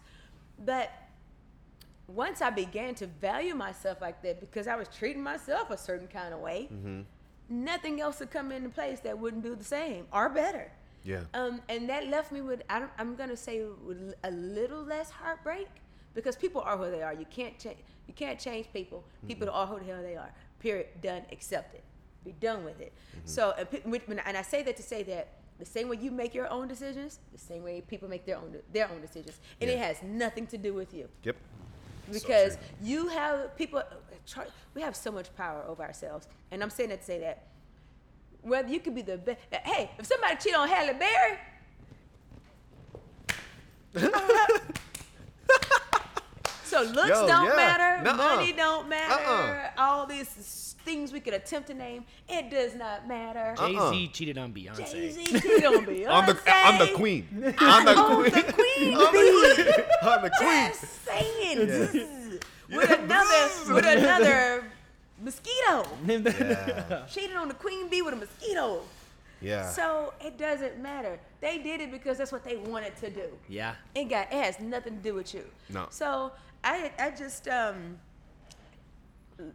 but 0.64 0.90
once 2.08 2.40
I 2.40 2.50
began 2.50 2.94
to 2.96 3.06
value 3.06 3.54
myself 3.54 4.00
like 4.00 4.22
that 4.22 4.40
because 4.40 4.68
I 4.68 4.76
was 4.76 4.88
treating 4.88 5.22
myself 5.22 5.70
a 5.70 5.76
certain 5.76 6.06
kind 6.08 6.32
of 6.32 6.40
way, 6.40 6.68
Mm-hmm. 6.72 7.00
nothing 7.48 8.00
else 8.00 8.20
would 8.20 8.30
come 8.30 8.52
into 8.52 8.68
place 8.68 9.00
that 9.00 9.18
wouldn't 9.18 9.42
do 9.42 9.54
the 9.56 9.64
same 9.64 10.06
or 10.12 10.28
better. 10.28 10.70
Yeah. 11.04 11.20
Um, 11.34 11.60
and 11.68 11.88
that 11.88 12.08
left 12.08 12.32
me 12.32 12.40
with 12.40 12.62
I 12.68 12.78
don't, 12.80 12.90
I'm 12.98 13.14
gonna 13.16 13.36
say 13.36 13.62
with 13.84 14.14
a 14.24 14.30
little 14.30 14.82
less 14.82 15.10
heartbreak 15.10 15.68
because 16.14 16.36
people 16.36 16.60
are 16.62 16.76
who 16.76 16.90
they 16.90 17.02
are. 17.02 17.12
You 17.12 17.26
can't 17.30 17.58
change. 17.58 17.78
You 18.08 18.14
can't 18.14 18.38
change 18.38 18.66
people. 18.72 19.04
People 19.26 19.50
are 19.50 19.66
who 19.66 19.78
the 19.78 19.84
hell 19.84 20.02
they 20.02 20.16
are. 20.16 20.32
Period. 20.60 20.86
Done. 21.02 21.22
Accept 21.32 21.74
it. 21.74 21.84
Be 22.24 22.32
done 22.40 22.64
with 22.64 22.80
it. 22.80 22.92
So, 23.24 23.52
and, 23.58 23.70
pe- 23.70 23.80
when- 23.82 24.00
when- 24.06 24.18
and 24.20 24.36
I 24.36 24.42
say 24.42 24.62
that 24.62 24.76
to 24.76 24.82
say 24.82 25.02
that 25.04 25.28
the 25.58 25.64
same 25.64 25.88
way 25.88 25.96
you 26.00 26.10
make 26.10 26.34
your 26.34 26.48
own 26.50 26.68
decisions, 26.68 27.20
the 27.32 27.38
same 27.38 27.62
way 27.62 27.80
people 27.80 28.08
make 28.08 28.26
their 28.26 28.36
own 28.36 28.56
their 28.72 28.90
own 28.90 29.00
decisions, 29.00 29.40
and 29.60 29.70
it 29.70 29.78
has 29.78 30.02
nothing 30.02 30.46
to 30.48 30.58
do 30.58 30.74
with 30.74 30.92
you. 30.92 31.08
Yep. 31.24 31.36
because 32.12 32.56
true. 32.56 32.64
you 32.82 33.08
have 33.08 33.56
people 33.56 33.82
we 34.74 34.82
have 34.82 34.94
so 34.94 35.10
much 35.10 35.34
power 35.36 35.64
over 35.66 35.82
ourselves. 35.82 36.28
And 36.50 36.62
i'm 36.62 36.70
saying 36.70 36.90
that 36.90 37.00
to 37.00 37.06
say 37.06 37.20
that 37.20 37.46
whether 38.42 38.68
you 38.68 38.80
could 38.80 38.94
be 38.94 39.02
the 39.02 39.18
best 39.18 39.38
hey 39.64 39.90
if 39.98 40.06
somebody 40.06 40.36
cheat 40.36 40.54
on 40.54 40.68
halle 40.68 40.94
berry 40.94 41.38
so 46.76 46.82
looks 46.92 47.08
Yo, 47.08 47.26
don't 47.26 47.46
yeah. 47.46 47.56
matter 47.56 48.02
Nuh-uh. 48.04 48.16
money 48.16 48.52
don't 48.52 48.84
uh-uh. 48.84 48.88
matter 48.88 49.24
Uh-uh. 49.24 49.70
all 49.82 50.06
these 50.06 50.74
things 50.84 51.12
we 51.12 51.20
could 51.20 51.34
attempt 51.34 51.68
to 51.68 51.74
name 51.74 52.04
it 52.28 52.50
does 52.50 52.74
not 52.74 53.08
matter 53.08 53.54
Jay 53.58 53.74
Uh-uh. 53.76 53.90
Z 53.90 54.08
cheated 54.08 54.38
on 54.38 54.52
Beyonce. 54.52 54.90
Jay-Z 54.92 55.40
cheated 55.40 55.64
on 55.64 55.86
Beyonce. 55.86 56.08
I'm 56.10 56.26
the 56.26 56.38
I'm 56.46 56.78
the 56.78 56.92
queen. 56.94 57.26
I'm 57.58 57.84
the 57.84 57.92
On 57.96 57.98
oh, 57.98 58.16
queen. 58.16 58.32
the 58.32 58.52
queen 58.52 58.94
I'm 58.98 59.12
the 59.12 59.74
queen. 59.74 59.84
I'm 60.02 60.22
the 60.22 60.30
queen. 60.38 60.68
Just 60.68 61.04
saying. 61.04 62.40
Yeah. 62.68 62.76
with 62.78 62.90
another 62.90 63.74
with 63.74 63.86
another 63.86 64.64
mosquito. 65.20 65.86
Yeah. 66.06 67.06
Cheated 67.08 67.36
on 67.36 67.48
the 67.48 67.54
queen 67.54 67.88
bee 67.88 68.02
with 68.02 68.14
a 68.14 68.16
mosquito. 68.16 68.82
Yeah. 69.40 69.68
So 69.68 70.12
it 70.20 70.38
doesn't 70.38 70.80
matter. 70.80 71.18
They 71.40 71.58
did 71.58 71.80
it 71.80 71.90
because 71.90 72.18
that's 72.18 72.32
what 72.32 72.44
they 72.44 72.56
wanted 72.56 72.96
to 72.96 73.10
do. 73.10 73.28
Yeah. 73.48 73.74
It 73.94 74.04
got 74.08 74.32
it 74.32 74.44
has 74.44 74.60
nothing 74.60 74.96
to 74.98 75.02
do 75.02 75.14
with 75.14 75.34
you. 75.34 75.44
No. 75.68 75.86
So 75.90 76.32
I 76.66 76.90
I 76.98 77.10
just 77.12 77.46
um 77.48 77.98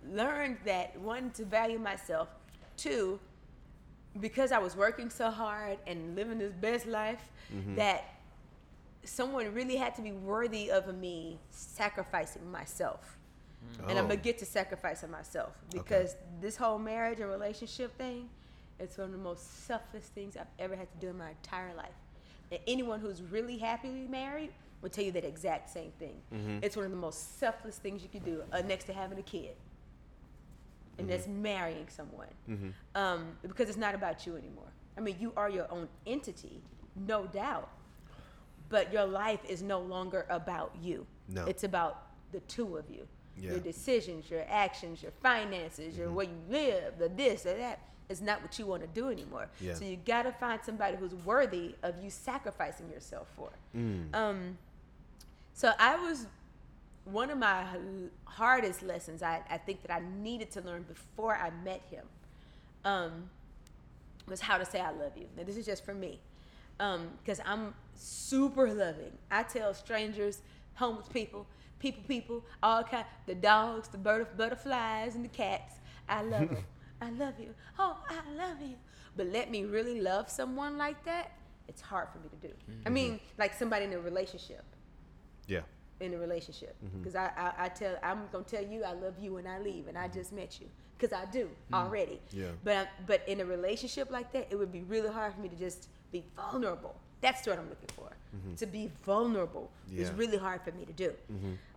learned 0.07 0.57
that 0.66 0.99
one 0.99 1.32
to 1.32 1.45
value 1.45 1.80
myself, 1.80 2.30
two 2.78 3.20
because 4.20 4.51
I 4.51 4.59
was 4.59 4.76
working 4.76 5.09
so 5.09 5.30
hard 5.32 5.78
and 5.88 6.16
living 6.16 6.38
this 6.38 6.53
best 6.53 6.86
life 6.86 7.30
Mm-hmm. 7.53 7.76
that 7.76 8.03
someone 9.03 9.53
really 9.53 9.76
had 9.78 9.95
to 9.95 10.01
be 10.01 10.12
worthy 10.12 10.70
of 10.72 10.93
me 10.95 11.39
sacrificing 11.49 12.49
myself. 12.51 13.18
And 13.89 13.97
I'm 13.97 14.05
Oh. 14.05 14.09
gonna 14.09 14.18
get 14.18 14.38
to 14.39 14.45
sacrificing 14.45 15.12
myself 15.12 15.53
because 15.72 16.16
this 16.39 16.55
whole 16.57 16.78
marriage 16.80 17.20
and 17.20 17.30
relationship 17.30 17.97
thing, 17.97 18.30
it's 18.80 18.97
one 18.97 19.05
of 19.07 19.12
the 19.12 19.18
most 19.18 19.66
selfless 19.66 20.07
things 20.07 20.38
I've 20.38 20.47
ever 20.59 20.76
had 20.76 20.89
to 20.91 20.97
do 20.99 21.09
in 21.09 21.18
my 21.18 21.32
entire 21.32 21.74
life. 21.74 21.97
And 22.51 22.59
anyone 22.68 22.99
who's 22.99 23.22
really 23.22 23.57
happily 23.57 24.07
married 24.07 24.51
will 24.82 24.89
tell 24.89 25.03
you 25.03 25.11
that 25.11 25.23
exact 25.25 25.69
same 25.69 25.91
thing. 25.99 26.15
It's 26.61 26.75
one 26.75 26.86
of 26.86 26.91
the 26.91 26.97
most 26.97 27.39
selfless 27.39 27.77
things 27.77 28.01
you 28.03 28.09
can 28.09 28.23
do, 28.23 28.43
uh, 28.51 28.61
next 28.61 28.86
to 28.86 28.93
having 28.93 29.19
a 29.19 29.23
kid, 29.23 29.55
and 30.97 31.09
that's 31.09 31.27
marrying 31.27 31.88
someone, 31.89 32.73
um, 32.95 33.27
because 33.41 33.69
it's 33.69 33.77
not 33.77 33.95
about 33.95 34.25
you 34.25 34.36
anymore. 34.36 34.71
I 34.97 35.01
mean, 35.01 35.15
you 35.19 35.32
are 35.38 35.49
your 35.49 35.71
own 35.71 35.88
entity, 36.05 36.61
no 36.95 37.25
doubt, 37.27 37.69
but 38.69 38.91
your 38.91 39.05
life 39.05 39.39
is 39.47 39.61
no 39.61 39.79
longer 39.79 40.25
about 40.29 40.75
you. 40.82 41.05
No. 41.29 41.45
It's 41.45 41.63
about 41.63 42.07
the 42.32 42.39
two 42.41 42.77
of 42.77 42.86
you. 42.89 43.07
Yeah. 43.38 43.51
Your 43.51 43.59
decisions, 43.59 44.29
your 44.29 44.45
actions, 44.49 45.01
your 45.01 45.13
finances, 45.21 45.97
your 45.97 46.11
where 46.11 46.25
you 46.25 46.38
live, 46.49 46.97
the 46.99 47.07
this 47.09 47.45
or 47.45 47.55
that 47.57 47.79
is 48.09 48.21
not 48.21 48.41
what 48.41 48.59
you 48.59 48.65
want 48.65 48.82
to 48.82 48.88
do 48.89 49.09
anymore. 49.09 49.47
Yeah. 49.61 49.73
So 49.73 49.86
you 49.86 49.97
got 50.05 50.23
to 50.23 50.32
find 50.34 50.59
somebody 50.63 50.97
who's 50.97 51.15
worthy 51.15 51.75
of 51.82 52.03
you 52.03 52.09
sacrificing 52.09 52.89
yourself 52.89 53.27
for. 53.36 53.49
Um, 54.13 54.57
so 55.54 55.72
I 55.80 55.95
was 55.95 56.28
one 57.06 57.30
of 57.30 57.38
my 57.38 57.66
hardest 58.26 58.84
lessons 58.84 59.24
I, 59.24 59.41
I 59.49 59.58
think 59.58 59.82
that 59.82 59.91
I 59.91 60.02
needed 60.22 60.52
to 60.52 60.62
learn 60.62 60.84
before 60.84 61.36
I 61.36 61.52
met 61.64 61.82
him 61.89 62.06
um, 62.86 63.30
was 64.28 64.41
how 64.41 64.58
to 64.58 64.66
say 64.66 64.80
I 64.80 64.91
love 64.91 65.14
you. 65.16 65.26
Now 65.36 65.43
this 65.43 65.58
is 65.58 65.66
just 65.66 65.84
for 65.84 65.93
me 65.93 66.20
because 66.78 67.39
I'm 67.45 67.74
super 67.95 68.72
loving. 68.72 69.12
I 69.30 69.43
tell 69.43 69.74
strangers, 69.74 70.41
homeless 70.76 71.08
people, 71.08 71.45
people, 71.80 72.04
people, 72.08 72.45
all 72.64 72.84
kind, 72.84 73.06
the 73.28 73.36
dogs, 73.36 73.88
the 73.88 73.97
bird, 73.97 74.28
butterflies, 74.38 75.16
and 75.16 75.24
the 75.24 75.30
cats. 75.30 75.76
I 76.10 76.24
love 76.24 76.49
them. 76.54 76.64
I 77.02 77.10
love 77.12 77.36
you. 77.39 77.54
Oh, 77.78 77.97
I 78.10 78.32
love 78.36 78.62
you. 78.62 78.76
But 79.16 79.28
let 79.28 79.52
me 79.52 79.66
really 79.66 80.02
love 80.02 80.30
someone 80.30 80.78
like 80.78 81.04
that. 81.06 81.32
It's 81.68 81.82
hard 81.82 82.08
for 82.12 82.20
me 82.20 82.30
to 82.30 82.47
do. 82.47 82.54
I 82.86 82.89
mean, 82.89 83.20
like 83.38 83.54
somebody 83.54 83.86
in 83.86 83.93
a 83.93 83.99
relationship 83.99 84.64
Yeah. 85.48 85.62
in 86.00 86.14
a 86.14 86.18
relationship 86.18 86.76
mm-hmm. 86.84 87.00
because 87.00 87.16
I, 87.16 87.32
I 87.38 87.66
I 87.66 87.70
tell 87.70 87.96
I'm 88.04 88.22
gonna 88.32 88.44
tell 88.44 88.64
you 88.64 88.84
I 88.84 88.94
love 88.94 89.16
you 89.20 89.34
when 89.34 89.48
I 89.48 89.60
leave 89.60 89.88
and 89.88 89.98
I 89.98 90.06
mm-hmm. 90.06 90.20
just 90.20 90.32
met 90.34 90.60
you 90.60 90.68
because 90.98 91.14
I 91.14 91.26
do 91.32 91.46
mm-hmm. 91.46 91.74
already. 91.74 92.20
Yeah. 92.32 92.46
But 92.64 92.89
but 93.08 93.28
in 93.28 93.42
a 93.42 93.46
relationship 93.46 94.12
like 94.12 94.32
that, 94.34 94.48
it 94.50 94.56
would 94.56 94.72
be 94.72 94.84
really 94.84 95.10
hard 95.10 95.34
for 95.34 95.42
me 95.42 95.50
to 95.50 95.56
just 95.56 95.89
be 96.12 96.24
vulnerable. 96.36 96.96
That's 97.22 97.46
what 97.46 97.60
I'm 97.60 97.70
looking 97.70 97.89
for. 97.96 98.10
To 98.58 98.66
be 98.66 98.89
vulnerable 99.04 99.70
is 99.94 100.08
Yeah. 100.10 100.16
really 100.16 100.38
hard 100.38 100.62
for 100.62 100.72
me 100.72 100.86
to 100.86 100.94
do. 100.94 101.14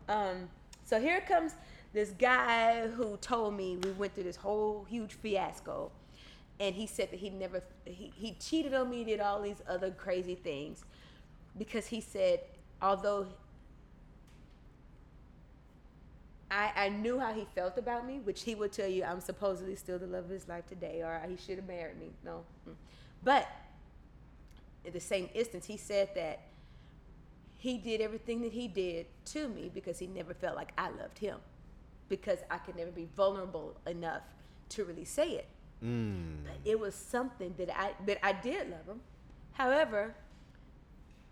Um, 0.08 0.48
so 0.84 1.00
here 1.00 1.20
comes 1.20 1.56
this 1.92 2.10
guy 2.10 2.88
who 2.88 3.16
told 3.16 3.54
me 3.54 3.76
we 3.76 3.90
went 3.92 4.14
through 4.14 4.24
this 4.24 4.36
whole 4.36 4.84
huge 4.88 5.14
fiasco, 5.14 5.90
and 6.60 6.74
he 6.74 6.86
said 6.86 7.10
that 7.10 7.18
he 7.18 7.30
never 7.30 7.62
he, 7.84 8.12
he 8.14 8.32
cheated 8.34 8.72
on 8.74 8.88
me, 8.90 9.04
did 9.04 9.20
all 9.20 9.42
these 9.42 9.62
other 9.68 9.90
crazy 9.90 10.34
things, 10.34 10.84
because 11.58 11.86
he 11.86 12.00
said 12.00 12.40
although 12.80 13.26
I, 16.54 16.72
I 16.76 16.88
knew 16.88 17.18
how 17.18 17.32
he 17.32 17.46
felt 17.52 17.78
about 17.78 18.06
me, 18.06 18.20
which 18.22 18.42
he 18.42 18.54
would 18.54 18.70
tell 18.70 18.86
you 18.86 19.02
I'm 19.02 19.20
supposedly 19.20 19.74
still 19.74 19.98
the 19.98 20.06
love 20.06 20.26
of 20.26 20.30
his 20.30 20.46
life 20.46 20.66
today, 20.66 21.02
or 21.02 21.20
he 21.28 21.36
should 21.36 21.56
have 21.56 21.66
married 21.66 21.98
me. 21.98 22.10
No. 22.24 22.44
Mm. 22.68 22.74
But 23.24 23.48
in 24.84 24.92
the 24.92 25.00
same 25.00 25.28
instance, 25.34 25.66
he 25.66 25.76
said 25.76 26.10
that 26.14 26.42
he 27.56 27.76
did 27.76 28.00
everything 28.00 28.40
that 28.42 28.52
he 28.52 28.68
did 28.68 29.06
to 29.26 29.48
me 29.48 29.68
because 29.74 29.98
he 29.98 30.06
never 30.06 30.32
felt 30.32 30.54
like 30.54 30.72
I 30.78 30.90
loved 30.90 31.18
him, 31.18 31.38
because 32.08 32.38
I 32.50 32.58
could 32.58 32.76
never 32.76 32.92
be 32.92 33.08
vulnerable 33.16 33.76
enough 33.86 34.22
to 34.70 34.84
really 34.84 35.04
say 35.04 35.30
it. 35.30 35.48
Mm. 35.84 36.44
But 36.44 36.70
it 36.70 36.78
was 36.78 36.94
something 36.94 37.52
that 37.58 37.76
I 37.76 37.94
that 38.06 38.24
I 38.24 38.32
did 38.32 38.70
love 38.70 38.86
him. 38.86 39.00
However, 39.54 40.14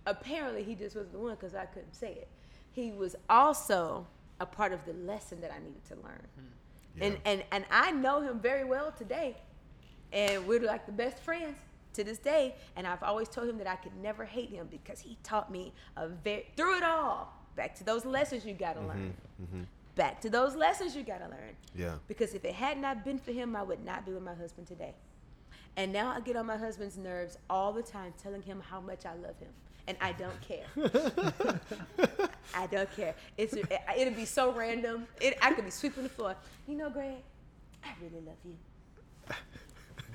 apparently 0.04 0.64
he 0.64 0.74
just 0.74 0.96
wasn't 0.96 1.12
the 1.12 1.18
one 1.20 1.36
because 1.36 1.54
I 1.54 1.66
couldn't 1.66 1.94
say 1.94 2.10
it. 2.12 2.28
He 2.72 2.90
was 2.90 3.14
also 3.28 4.06
a 4.42 4.46
part 4.46 4.72
of 4.72 4.84
the 4.84 4.92
lesson 4.92 5.40
that 5.40 5.52
I 5.52 5.58
needed 5.58 5.84
to 5.88 5.94
learn. 5.94 6.26
Hmm. 6.36 7.02
And, 7.02 7.18
and 7.24 7.44
and 7.52 7.64
I 7.70 7.92
know 7.92 8.20
him 8.20 8.40
very 8.40 8.64
well 8.64 8.92
today, 8.92 9.36
and 10.12 10.46
we're 10.46 10.60
like 10.60 10.84
the 10.84 10.92
best 10.92 11.18
friends 11.20 11.56
to 11.94 12.04
this 12.04 12.18
day. 12.18 12.56
And 12.76 12.86
I've 12.86 13.02
always 13.02 13.28
told 13.28 13.48
him 13.48 13.56
that 13.58 13.66
I 13.66 13.76
could 13.76 13.96
never 14.02 14.24
hate 14.24 14.50
him 14.50 14.68
because 14.70 15.00
he 15.00 15.16
taught 15.22 15.50
me 15.50 15.72
a 15.96 16.08
very 16.08 16.46
through 16.56 16.76
it 16.76 16.82
all. 16.82 17.32
Back 17.56 17.74
to 17.76 17.84
those 17.84 18.04
lessons 18.04 18.44
you 18.44 18.52
gotta 18.52 18.80
mm-hmm, 18.80 18.88
learn. 18.88 19.14
Mm-hmm. 19.42 19.62
Back 19.94 20.20
to 20.22 20.30
those 20.30 20.54
lessons 20.54 20.94
you 20.96 21.02
gotta 21.02 21.28
learn. 21.28 21.56
Yeah. 21.74 21.94
Because 22.08 22.34
if 22.34 22.44
it 22.44 22.54
had 22.54 22.78
not 22.78 23.04
been 23.04 23.18
for 23.18 23.32
him, 23.32 23.56
I 23.56 23.62
would 23.62 23.84
not 23.84 24.04
be 24.04 24.12
with 24.12 24.22
my 24.22 24.34
husband 24.34 24.66
today. 24.66 24.94
And 25.76 25.92
now 25.92 26.10
I 26.10 26.20
get 26.20 26.36
on 26.36 26.46
my 26.46 26.58
husband's 26.58 26.98
nerves 26.98 27.38
all 27.48 27.72
the 27.72 27.82
time, 27.82 28.12
telling 28.22 28.42
him 28.42 28.62
how 28.68 28.80
much 28.80 29.06
I 29.06 29.14
love 29.14 29.38
him, 29.38 29.52
and 29.86 29.96
I 30.00 30.12
don't 30.12 30.40
care. 30.40 30.66
I 32.54 32.66
don't 32.66 32.94
care. 32.94 33.14
It's 33.36 33.54
it, 33.54 33.66
it'll 33.98 34.14
be 34.14 34.24
so 34.24 34.52
random. 34.52 35.06
It, 35.20 35.38
I 35.42 35.52
could 35.52 35.64
be 35.64 35.70
sweeping 35.70 36.04
the 36.04 36.08
floor. 36.08 36.36
You 36.68 36.76
know, 36.76 36.90
Greg, 36.90 37.16
I 37.84 37.88
really 38.00 38.24
love 38.24 38.36
you. 38.44 38.56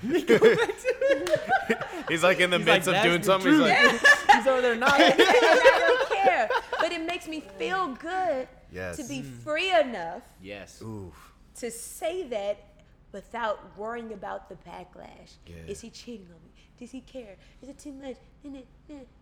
He's 2.08 2.22
like 2.22 2.38
in 2.38 2.50
the 2.50 2.58
He's 2.58 2.66
like, 2.66 2.86
midst 2.86 2.88
of 2.88 3.02
doing 3.02 3.18
the 3.18 3.24
something. 3.24 3.52
He's 3.52 3.60
truth." 3.60 4.02
like, 4.02 4.36
He's 4.36 4.46
over 4.46 4.60
there 4.62 4.72
and 4.72 4.80
nodding. 4.80 5.12
I 5.18 5.84
don't 5.88 6.08
care. 6.10 6.48
But 6.78 6.92
it 6.92 7.04
makes 7.04 7.26
me 7.26 7.42
feel 7.58 7.88
good 7.94 8.46
Yes. 8.70 8.98
to 8.98 9.04
be 9.04 9.22
mm. 9.22 9.32
free 9.38 9.74
enough 9.74 10.22
yes. 10.42 10.82
oof. 10.82 11.14
to 11.56 11.70
say 11.70 12.24
that 12.28 12.67
without 13.12 13.76
worrying 13.76 14.12
about 14.12 14.48
the 14.48 14.56
backlash. 14.56 15.36
Yeah. 15.46 15.56
Is 15.66 15.80
he 15.80 15.90
cheating 15.90 16.26
on 16.26 16.42
me? 16.44 16.50
Does 16.78 16.90
he 16.90 17.00
care? 17.00 17.36
Is 17.62 17.68
it 17.68 17.78
too 17.78 17.92
much? 17.92 18.16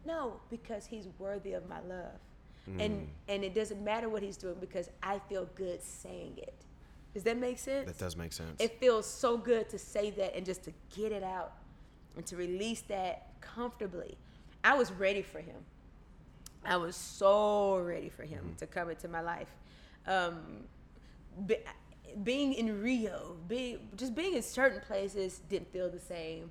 No, 0.05 0.41
because 0.51 0.87
he's 0.87 1.09
worthy 1.19 1.53
of 1.53 1.69
my 1.69 1.81
love. 1.81 2.21
Mm. 2.69 2.85
And 2.85 3.09
and 3.29 3.45
it 3.45 3.55
doesn't 3.55 3.83
matter 3.83 4.09
what 4.09 4.23
he's 4.23 4.37
doing 4.37 4.57
because 4.61 4.91
I 5.03 5.21
feel 5.29 5.49
good 5.55 5.83
saying 5.83 6.35
it. 6.39 6.55
Does 7.15 7.23
that 7.23 7.39
make 7.39 7.59
sense? 7.59 7.87
That 7.87 7.99
does 7.99 8.17
make 8.17 8.33
sense. 8.33 8.61
It 8.61 8.79
feels 8.79 9.07
so 9.07 9.39
good 9.39 9.71
to 9.71 9.79
say 9.79 10.11
that 10.11 10.37
and 10.37 10.45
just 10.45 10.65
to 10.65 10.73
get 10.95 11.13
it 11.13 11.23
out 11.23 11.53
and 12.17 12.27
to 12.27 12.37
release 12.37 12.83
that 12.83 13.41
comfortably. 13.41 14.19
I 14.63 14.77
was 14.77 14.93
ready 14.93 15.23
for 15.23 15.39
him. 15.39 15.57
I 16.65 16.77
was 16.77 16.97
so 16.97 17.79
ready 17.79 18.09
for 18.09 18.25
him 18.25 18.55
to 18.59 18.67
come 18.67 18.91
into 18.91 19.09
my 19.09 19.21
life. 19.21 19.49
Um, 20.07 20.65
be, 21.47 21.57
being 22.23 22.55
in 22.55 22.83
Rio, 22.83 23.37
being 23.49 23.89
just 23.97 24.15
being 24.15 24.35
in 24.35 24.43
certain 24.43 24.81
places 24.81 25.41
didn't 25.49 25.73
feel 25.73 25.91
the 25.91 26.01
same. 26.01 26.51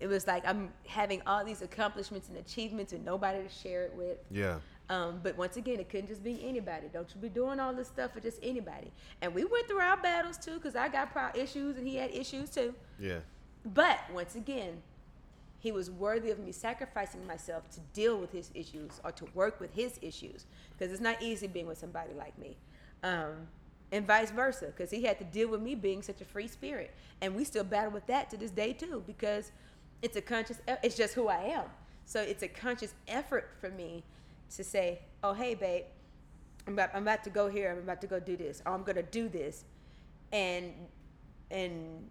It 0.00 0.06
was 0.08 0.26
like 0.26 0.46
I'm 0.46 0.72
having 0.86 1.22
all 1.26 1.44
these 1.44 1.62
accomplishments 1.62 2.28
and 2.28 2.38
achievements 2.38 2.92
and 2.92 3.04
nobody 3.04 3.42
to 3.42 3.48
share 3.48 3.84
it 3.84 3.94
with. 3.96 4.18
yeah. 4.30 4.58
Um, 4.90 5.20
but 5.22 5.38
once 5.38 5.56
again, 5.56 5.80
it 5.80 5.88
couldn't 5.88 6.08
just 6.08 6.22
be 6.22 6.46
anybody. 6.46 6.88
Don't 6.92 7.10
you 7.14 7.18
be 7.18 7.30
doing 7.30 7.58
all 7.58 7.72
this 7.72 7.88
stuff 7.88 8.12
for 8.12 8.20
just 8.20 8.38
anybody. 8.42 8.92
And 9.22 9.34
we 9.34 9.44
went 9.44 9.66
through 9.66 9.78
our 9.78 9.96
battles 9.96 10.36
too, 10.36 10.56
because 10.56 10.76
I 10.76 10.88
got 10.88 11.10
pro- 11.10 11.30
issues 11.34 11.78
and 11.78 11.86
he 11.88 11.96
had 11.96 12.14
issues 12.14 12.50
too. 12.50 12.74
Yeah. 13.00 13.20
But 13.64 13.98
once 14.12 14.34
again, 14.34 14.82
he 15.58 15.72
was 15.72 15.90
worthy 15.90 16.30
of 16.30 16.38
me 16.38 16.52
sacrificing 16.52 17.26
myself 17.26 17.70
to 17.70 17.80
deal 17.94 18.18
with 18.18 18.30
his 18.30 18.50
issues 18.52 19.00
or 19.02 19.10
to 19.12 19.24
work 19.32 19.58
with 19.58 19.72
his 19.72 19.98
issues, 20.02 20.44
because 20.76 20.92
it's 20.92 21.00
not 21.00 21.22
easy 21.22 21.46
being 21.46 21.66
with 21.66 21.78
somebody 21.78 22.12
like 22.12 22.38
me. 22.38 22.58
Um, 23.02 23.48
and 23.94 24.06
vice 24.06 24.32
versa, 24.32 24.66
because 24.66 24.90
he 24.90 25.04
had 25.04 25.18
to 25.18 25.24
deal 25.24 25.48
with 25.48 25.62
me 25.62 25.76
being 25.76 26.02
such 26.02 26.20
a 26.20 26.24
free 26.24 26.48
spirit, 26.48 26.92
and 27.20 27.34
we 27.34 27.44
still 27.44 27.62
battle 27.62 27.92
with 27.92 28.06
that 28.08 28.28
to 28.30 28.36
this 28.36 28.50
day 28.50 28.72
too, 28.72 29.04
because 29.06 29.52
it's 30.02 30.16
a 30.16 30.20
conscious. 30.20 30.60
It's 30.82 30.96
just 30.96 31.14
who 31.14 31.28
I 31.28 31.44
am. 31.44 31.66
So 32.04 32.20
it's 32.20 32.42
a 32.42 32.48
conscious 32.48 32.92
effort 33.06 33.50
for 33.60 33.70
me 33.70 34.02
to 34.56 34.64
say, 34.64 34.98
"Oh, 35.22 35.32
hey, 35.32 35.54
babe, 35.54 35.84
I'm 36.66 36.72
about, 36.72 36.90
I'm 36.92 37.02
about 37.02 37.22
to 37.24 37.30
go 37.30 37.48
here. 37.48 37.70
I'm 37.70 37.78
about 37.78 38.00
to 38.00 38.08
go 38.08 38.18
do 38.18 38.36
this. 38.36 38.62
Or 38.66 38.72
I'm 38.72 38.82
gonna 38.82 39.02
do 39.04 39.28
this," 39.28 39.64
and 40.32 40.72
and 41.52 42.10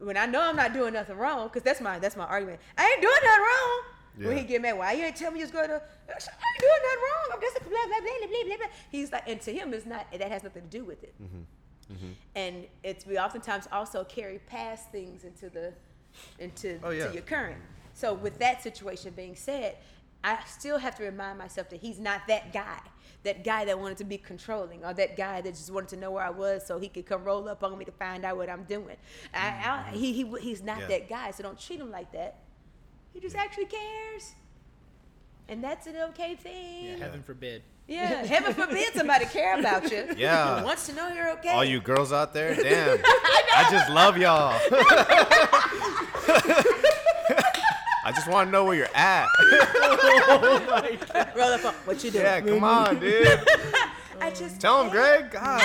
when 0.00 0.16
I 0.16 0.26
know 0.26 0.42
I'm 0.42 0.56
not 0.56 0.72
doing 0.72 0.94
nothing 0.94 1.16
wrong, 1.16 1.46
because 1.46 1.62
that's 1.62 1.80
my 1.80 2.00
that's 2.00 2.16
my 2.16 2.26
argument. 2.26 2.60
I 2.76 2.90
ain't 2.90 3.00
doing 3.00 3.14
nothing 3.22 3.40
wrong. 3.40 3.82
When 4.16 4.36
he 4.36 4.44
get 4.44 4.60
mad, 4.62 4.76
why 4.76 4.92
you 4.92 5.04
ain't 5.04 5.16
tell 5.16 5.30
me 5.30 5.38
you 5.40 5.44
was 5.44 5.52
going 5.52 5.68
to? 5.68 5.74
I 5.74 6.12
ain't 6.12 6.60
doing 6.60 6.72
nothing 6.82 6.98
wrong. 7.04 7.30
I'm 7.34 7.40
just 7.40 7.58
blah 7.60 7.70
blah 7.70 8.00
blah 8.00 8.28
blah 8.28 8.44
blah 8.46 8.56
blah. 8.56 8.66
He's 8.90 9.12
like, 9.12 9.22
and 9.28 9.40
to 9.42 9.52
him, 9.52 9.72
it's 9.74 9.86
not. 9.86 10.06
That 10.12 10.30
has 10.30 10.42
nothing 10.42 10.62
to 10.62 10.68
do 10.68 10.84
with 10.84 11.02
it. 11.02 11.14
Mm-hmm. 11.22 12.06
And 12.36 12.66
it's 12.82 13.06
we 13.06 13.18
oftentimes 13.18 13.66
also 13.72 14.04
carry 14.04 14.38
past 14.40 14.90
things 14.92 15.24
into 15.24 15.48
the 15.50 15.72
into 16.38 16.78
Oh, 16.82 16.90
yeah. 16.90 17.06
to 17.08 17.12
your 17.12 17.22
current. 17.22 17.60
So 17.94 18.14
with 18.14 18.38
that 18.38 18.62
situation 18.62 19.12
being 19.16 19.34
said, 19.36 19.76
I 20.22 20.38
still 20.46 20.78
have 20.78 20.96
to 20.96 21.02
remind 21.04 21.38
myself 21.38 21.68
that 21.70 21.80
he's 21.80 21.98
not 21.98 22.22
that 22.28 22.52
guy. 22.52 22.80
That 23.22 23.44
guy 23.44 23.64
that 23.66 23.78
wanted 23.78 23.98
to 23.98 24.04
be 24.04 24.16
controlling, 24.16 24.82
or 24.82 24.94
that 24.94 25.14
guy 25.16 25.42
that 25.42 25.50
just 25.50 25.70
wanted 25.70 25.90
to 25.90 25.96
know 25.96 26.10
where 26.10 26.24
I 26.24 26.30
was 26.30 26.64
so 26.66 26.78
he 26.78 26.88
could 26.88 27.04
come 27.04 27.22
roll 27.22 27.48
up 27.50 27.62
on 27.62 27.76
me 27.76 27.84
to 27.84 27.92
find 27.92 28.24
out 28.24 28.38
what 28.38 28.48
I'm 28.48 28.64
doing. 28.64 28.96
I, 29.34 29.84
I, 29.92 29.94
he, 29.94 30.12
he 30.14 30.24
he's 30.40 30.62
not 30.62 30.78
Mm-hmm. 30.78 30.90
Yeah. 30.90 30.98
that 30.98 31.08
guy, 31.10 31.30
so 31.32 31.42
don't 31.42 31.58
treat 31.58 31.80
him 31.80 31.90
like 31.90 32.12
that. 32.12 32.38
He 33.12 33.20
just 33.20 33.36
actually 33.36 33.66
cares, 33.66 34.34
and 35.48 35.62
that's 35.62 35.86
an 35.86 35.96
okay 36.10 36.34
thing. 36.36 36.84
Yeah, 36.84 36.96
heaven 37.04 37.22
forbid. 37.22 37.62
Yeah, 37.88 38.24
heaven 38.24 38.54
forbid 38.54 38.94
somebody 38.94 39.26
care 39.26 39.58
about 39.58 39.90
you. 39.90 40.06
Yeah. 40.16 40.56
and 40.56 40.64
wants 40.64 40.86
to 40.86 40.94
know 40.94 41.08
you're 41.08 41.30
okay. 41.32 41.50
All 41.50 41.64
you 41.64 41.80
girls 41.80 42.12
out 42.12 42.32
there, 42.32 42.54
damn. 42.54 42.98
I 43.04 43.66
just 43.70 43.90
love 43.90 44.16
y'all. 44.16 44.54
I 48.02 48.12
just 48.12 48.28
want 48.28 48.48
to 48.48 48.52
know 48.52 48.64
where 48.64 48.74
you're 48.76 48.88
at. 48.94 49.26
roll 51.36 51.48
up 51.52 51.64
on 51.64 51.74
what 51.84 52.02
you 52.04 52.10
doing. 52.10 52.24
Yeah, 52.24 52.40
come 52.40 52.64
on, 52.64 52.98
dude. 53.00 53.26
I 54.20 54.30
just 54.30 54.60
Tell 54.60 54.82
him, 54.82 54.90
Greg. 54.90 55.30
God. 55.30 55.60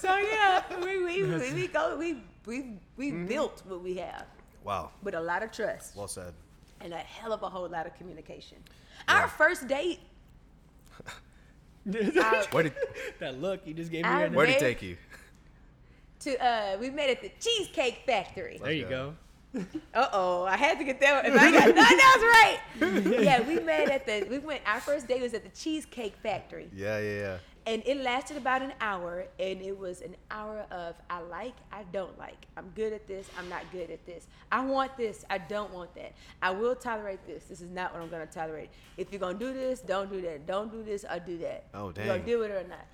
So 0.00 0.16
yeah, 0.16 0.62
we 0.84 1.02
we, 1.02 1.22
we, 1.24 1.52
we 1.54 1.66
go 1.68 1.96
we 1.96 2.22
we 2.46 2.78
we 2.96 3.10
built 3.10 3.62
what 3.66 3.82
we 3.82 3.96
have 3.96 4.26
Wow. 4.64 4.90
with 5.02 5.14
a 5.14 5.20
lot 5.20 5.42
of 5.42 5.50
trust 5.52 5.94
Well 5.96 6.08
said. 6.08 6.32
and 6.80 6.92
a 6.92 6.98
hell 6.98 7.32
of 7.32 7.42
a 7.42 7.48
whole 7.48 7.68
lot 7.68 7.86
of 7.86 7.94
communication. 7.96 8.58
Our 9.08 9.28
first 9.28 9.66
date, 9.68 10.00
Where 11.84 12.62
did 12.62 12.72
That 13.20 13.40
look 13.40 13.60
you 13.66 13.74
just 13.74 13.90
gave 13.90 14.04
me. 14.04 14.10
Right. 14.10 14.32
Where 14.32 14.46
did 14.46 14.56
it 14.56 14.60
take 14.60 14.82
you? 14.82 14.96
to 16.20 16.42
uh, 16.42 16.76
we 16.80 16.88
met 16.90 17.10
at 17.10 17.20
the 17.20 17.30
Cheesecake 17.40 18.02
Factory. 18.06 18.58
There 18.62 18.72
you 18.72 18.86
go. 18.86 19.14
Uh 19.94 20.08
oh, 20.12 20.42
I 20.44 20.56
had 20.56 20.78
to 20.78 20.84
get 20.84 20.98
that. 21.00 21.22
One. 21.22 21.32
If 21.32 21.40
I 21.40 21.52
got 21.52 21.74
nothing 21.76 22.00
else 22.00 22.22
right, 22.22 23.22
yeah, 23.22 23.40
we 23.46 23.60
met 23.60 23.88
at 23.88 24.04
the 24.04 24.26
we 24.28 24.38
went. 24.38 24.62
Our 24.66 24.80
first 24.80 25.06
date 25.06 25.22
was 25.22 25.32
at 25.32 25.44
the 25.44 25.50
Cheesecake 25.50 26.16
Factory. 26.24 26.68
Yeah, 26.74 26.98
yeah, 26.98 27.18
yeah. 27.20 27.36
And 27.66 27.82
it 27.86 27.96
lasted 27.98 28.36
about 28.36 28.62
an 28.62 28.72
hour 28.80 29.26
and 29.38 29.62
it 29.62 29.76
was 29.78 30.00
an 30.02 30.14
hour 30.30 30.66
of 30.70 30.94
i 31.08 31.20
like 31.20 31.54
i 31.72 31.82
don't 31.92 32.16
like. 32.18 32.46
I'm 32.56 32.70
good 32.74 32.92
at 32.92 33.06
this 33.06 33.28
i'm 33.38 33.48
not 33.48 33.62
good 33.72 33.90
at 33.90 34.04
this. 34.06 34.26
I 34.52 34.64
want 34.64 34.96
this 34.96 35.24
i 35.30 35.38
don't 35.38 35.72
want 35.72 35.94
that. 35.94 36.12
I 36.42 36.50
will 36.50 36.74
tolerate 36.74 37.26
this. 37.26 37.44
This 37.44 37.60
is 37.60 37.70
not 37.70 37.92
what 37.92 38.02
i'm 38.02 38.08
going 38.08 38.26
to 38.26 38.32
tolerate. 38.32 38.70
If 38.96 39.12
you're 39.12 39.20
going 39.20 39.38
to 39.38 39.44
do 39.46 39.52
this 39.52 39.80
don't 39.80 40.10
do 40.10 40.20
that. 40.22 40.46
Don't 40.46 40.70
do 40.70 40.82
this 40.82 41.04
or 41.04 41.18
do 41.18 41.38
that. 41.38 41.64
Oh, 41.74 41.90
damn. 41.90 42.06
you're 42.06 42.14
going 42.14 42.24
to 42.24 42.32
do 42.32 42.42
it 42.42 42.50
or 42.50 42.68
not 42.68 42.86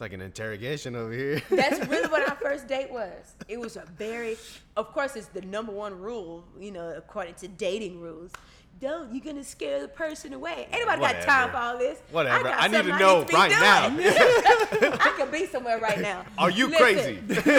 It's 0.00 0.02
like 0.02 0.14
an 0.14 0.22
interrogation 0.22 0.96
over 0.96 1.12
here. 1.12 1.42
that's 1.50 1.86
really 1.90 2.08
what 2.08 2.26
our 2.26 2.34
first 2.36 2.66
date 2.66 2.90
was 2.90 3.34
it 3.48 3.60
was 3.60 3.76
a 3.76 3.84
very 3.98 4.38
of 4.74 4.90
course 4.94 5.14
it's 5.14 5.26
the 5.26 5.42
number 5.42 5.72
one 5.72 6.00
rule 6.00 6.42
you 6.58 6.70
know 6.70 6.94
according 6.96 7.34
to 7.34 7.48
dating 7.48 8.00
rules 8.00 8.32
don't 8.80 9.12
you're 9.12 9.22
gonna 9.22 9.44
scare 9.44 9.82
the 9.82 9.88
person 9.88 10.32
away. 10.32 10.68
Anybody 10.72 11.02
nobody 11.02 11.18
got 11.18 11.26
time 11.26 11.50
for 11.50 11.56
all 11.58 11.76
this. 11.76 11.98
Whatever. 12.12 12.44
got 12.44 12.62
I 12.62 12.68
need 12.68 12.84
to 12.84 12.98
know 12.98 13.24
be 13.26 13.34
right 13.34 13.92
doing. 13.92 14.06
I 15.00 15.12
could 15.18 15.30
be 15.30 15.44
somewhere 15.44 15.78
right 15.78 16.00
now. 16.00 16.24
Are 16.38 16.48
you 16.48 16.68
Listen, 16.68 17.26
crazy? 17.26 17.50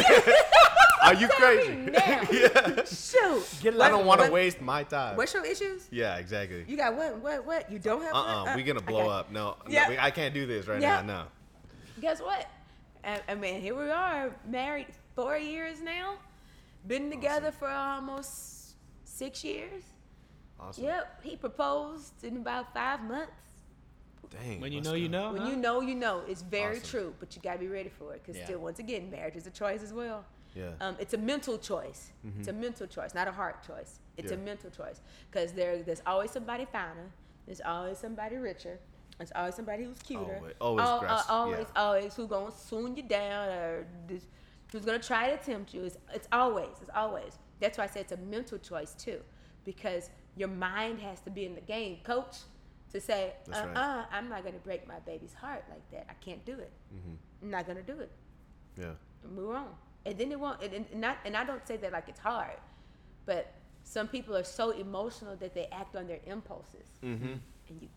Are 1.03 1.13
you 1.13 1.27
crazy? 1.27 1.75
now. 1.91 2.27
yeah. 2.31 2.83
Shoot. 2.85 3.45
Get 3.61 3.79
I 3.79 3.89
don't 3.89 4.07
want 4.07 4.21
to 4.21 4.31
waste 4.31 4.61
my 4.61 4.81
time. 4.81 5.15
What's 5.15 5.35
your 5.35 5.45
issues? 5.45 5.87
Yeah, 5.91 6.15
exactly. 6.15 6.65
You 6.67 6.75
got 6.75 6.95
what? 6.95 7.19
What? 7.19 7.45
What? 7.45 7.71
You 7.71 7.77
don't 7.77 8.01
have 8.01 8.15
Uh 8.15 8.23
one? 8.23 8.47
uh-uh, 8.47 8.55
we 8.55 8.63
gonna 8.63 8.81
blow 8.81 9.01
okay. 9.01 9.09
up. 9.09 9.31
No, 9.31 9.57
Yeah. 9.67 9.83
no 9.83 9.89
we, 9.91 9.99
I 9.99 10.09
can't 10.09 10.33
do 10.33 10.47
this 10.47 10.65
right 10.67 10.81
Yeah. 10.81 11.01
now. 11.01 11.25
No. 11.25 11.25
Guess 12.01 12.19
what? 12.19 12.47
I, 13.03 13.21
I 13.29 13.35
mean, 13.35 13.61
here 13.61 13.75
we 13.75 13.89
are, 13.89 14.35
married 14.47 14.87
four 15.15 15.37
years 15.37 15.81
now. 15.81 16.15
Been 16.87 17.11
together 17.11 17.51
for 17.51 17.67
almost 17.69 18.75
six 19.03 19.43
years. 19.43 19.83
Awesome. 20.59 20.83
Yep. 20.83 21.23
He 21.23 21.35
proposed 21.35 22.23
in 22.23 22.37
about 22.37 22.73
five 22.73 23.03
months. 23.03 23.31
Dang. 24.31 24.59
When 24.61 24.71
you 24.71 24.79
let's 24.79 24.89
know, 24.89 24.95
you 24.95 25.09
know. 25.09 25.33
When 25.33 25.41
huh? 25.43 25.49
you 25.49 25.55
know, 25.55 25.81
you 25.81 25.93
know. 25.93 26.23
It's 26.27 26.41
very 26.41 26.77
Awesome. 26.77 26.89
true, 26.89 27.13
but 27.19 27.35
you 27.35 27.41
gotta 27.41 27.59
be 27.59 27.67
ready 27.67 27.89
for 27.89 28.13
it. 28.13 28.23
Because 28.23 28.37
Yeah. 28.37 28.45
still, 28.45 28.59
once 28.59 28.79
again, 28.79 29.11
marriage 29.11 29.35
is 29.35 29.45
a 29.45 29.51
choice 29.51 29.83
as 29.83 29.93
well. 29.93 30.25
Yeah. 30.55 30.71
Um, 30.81 30.95
it's 30.99 31.13
a 31.13 31.17
mental 31.17 31.57
choice. 31.57 32.11
It's 32.39 32.47
a 32.47 32.53
mental 32.53 32.87
choice, 32.87 33.13
not 33.13 33.27
a 33.27 33.31
heart 33.31 33.65
choice. 33.65 33.99
It's 34.17 34.31
a 34.31 34.37
mental 34.37 34.69
choice 34.69 35.01
because 35.29 35.53
there, 35.53 35.81
there's 35.81 36.01
always 36.05 36.31
somebody 36.31 36.65
finer. 36.65 37.09
There's 37.45 37.61
always 37.61 37.97
somebody 37.97 38.35
richer. 38.35 38.79
There's 39.21 39.31
always 39.35 39.53
somebody 39.53 39.83
who's 39.83 39.99
cuter. 39.99 40.35
Always- 40.37 40.55
always 40.59 40.87
Al- 40.87 41.05
uh, 41.05 41.23
always, 41.29 41.67
yeah. 41.75 41.81
always 41.83 42.15
who's 42.15 42.27
gonna 42.27 42.51
swoon 42.51 42.95
you 42.97 43.03
down 43.03 43.49
or 43.49 43.87
this, 44.07 44.25
who's 44.71 44.83
gonna 44.83 44.97
try 44.97 45.29
to 45.29 45.37
tempt 45.37 45.75
you. 45.75 45.83
It's, 45.83 45.97
it's 46.11 46.27
always, 46.31 46.69
it's 46.81 46.89
always. 46.95 47.37
That's 47.59 47.77
why 47.77 47.83
I 47.83 47.87
say 47.87 47.99
it's 48.01 48.11
a 48.13 48.17
mental 48.17 48.57
choice 48.57 48.95
too, 48.95 49.19
because 49.63 50.09
your 50.35 50.47
mind 50.47 50.99
has 51.01 51.21
to 51.21 51.29
be 51.29 51.45
in 51.45 51.53
the 51.53 51.61
game, 51.61 51.99
coach, 52.03 52.37
to 52.93 52.99
say, 52.99 53.33
uh, 53.47 53.51
That's 53.51 53.59
uh 53.59 53.73
right. 53.75 54.05
I'm 54.11 54.27
not 54.27 54.43
gonna 54.43 54.57
break 54.57 54.87
my 54.87 54.97
baby's 55.05 55.35
heart 55.35 55.65
like 55.69 55.87
that. 55.91 56.07
I 56.09 56.13
can't 56.15 56.43
do 56.43 56.53
it. 56.53 56.71
Mm-hmm. 56.95 57.13
I'm 57.43 57.51
not 57.51 57.67
gonna 57.67 57.83
do 57.83 57.99
it. 57.99 58.11
Yeah. 58.79 58.93
Move 59.35 59.55
on. 59.55 59.67
And 60.07 60.17
then 60.17 60.31
it 60.31 60.39
won't. 60.39 60.63
And, 60.63 60.73
and 60.73 60.99
not. 60.99 61.17
And 61.25 61.37
I 61.37 61.43
don't 61.43 61.65
say 61.67 61.77
that 61.77 61.91
like 61.91 62.09
it's 62.09 62.19
hard, 62.19 62.57
but 63.27 63.53
some 63.83 64.07
people 64.07 64.35
are 64.35 64.43
so 64.43 64.71
emotional 64.71 65.35
that 65.35 65.53
they 65.53 65.67
act 65.71 65.95
on 65.95 66.07
their 66.07 66.21
impulses, 66.25 66.87
Mm-hmm. 67.03 67.33
and 67.69 67.81
you 67.81 67.87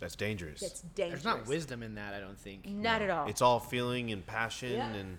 That's 0.00 0.16
dangerous. 0.16 0.60
that's 0.60 0.80
dangerous. 0.80 1.22
There's 1.22 1.36
not 1.36 1.46
wisdom 1.46 1.82
in 1.82 1.94
that, 1.96 2.14
I 2.14 2.20
don't 2.20 2.38
think. 2.38 2.66
Not 2.66 3.02
at 3.02 3.10
all. 3.10 3.28
It's 3.28 3.42
all 3.42 3.60
feeling 3.60 4.10
and 4.12 4.26
passion 4.26 4.72
Yeah. 4.72 4.92
and 4.94 5.18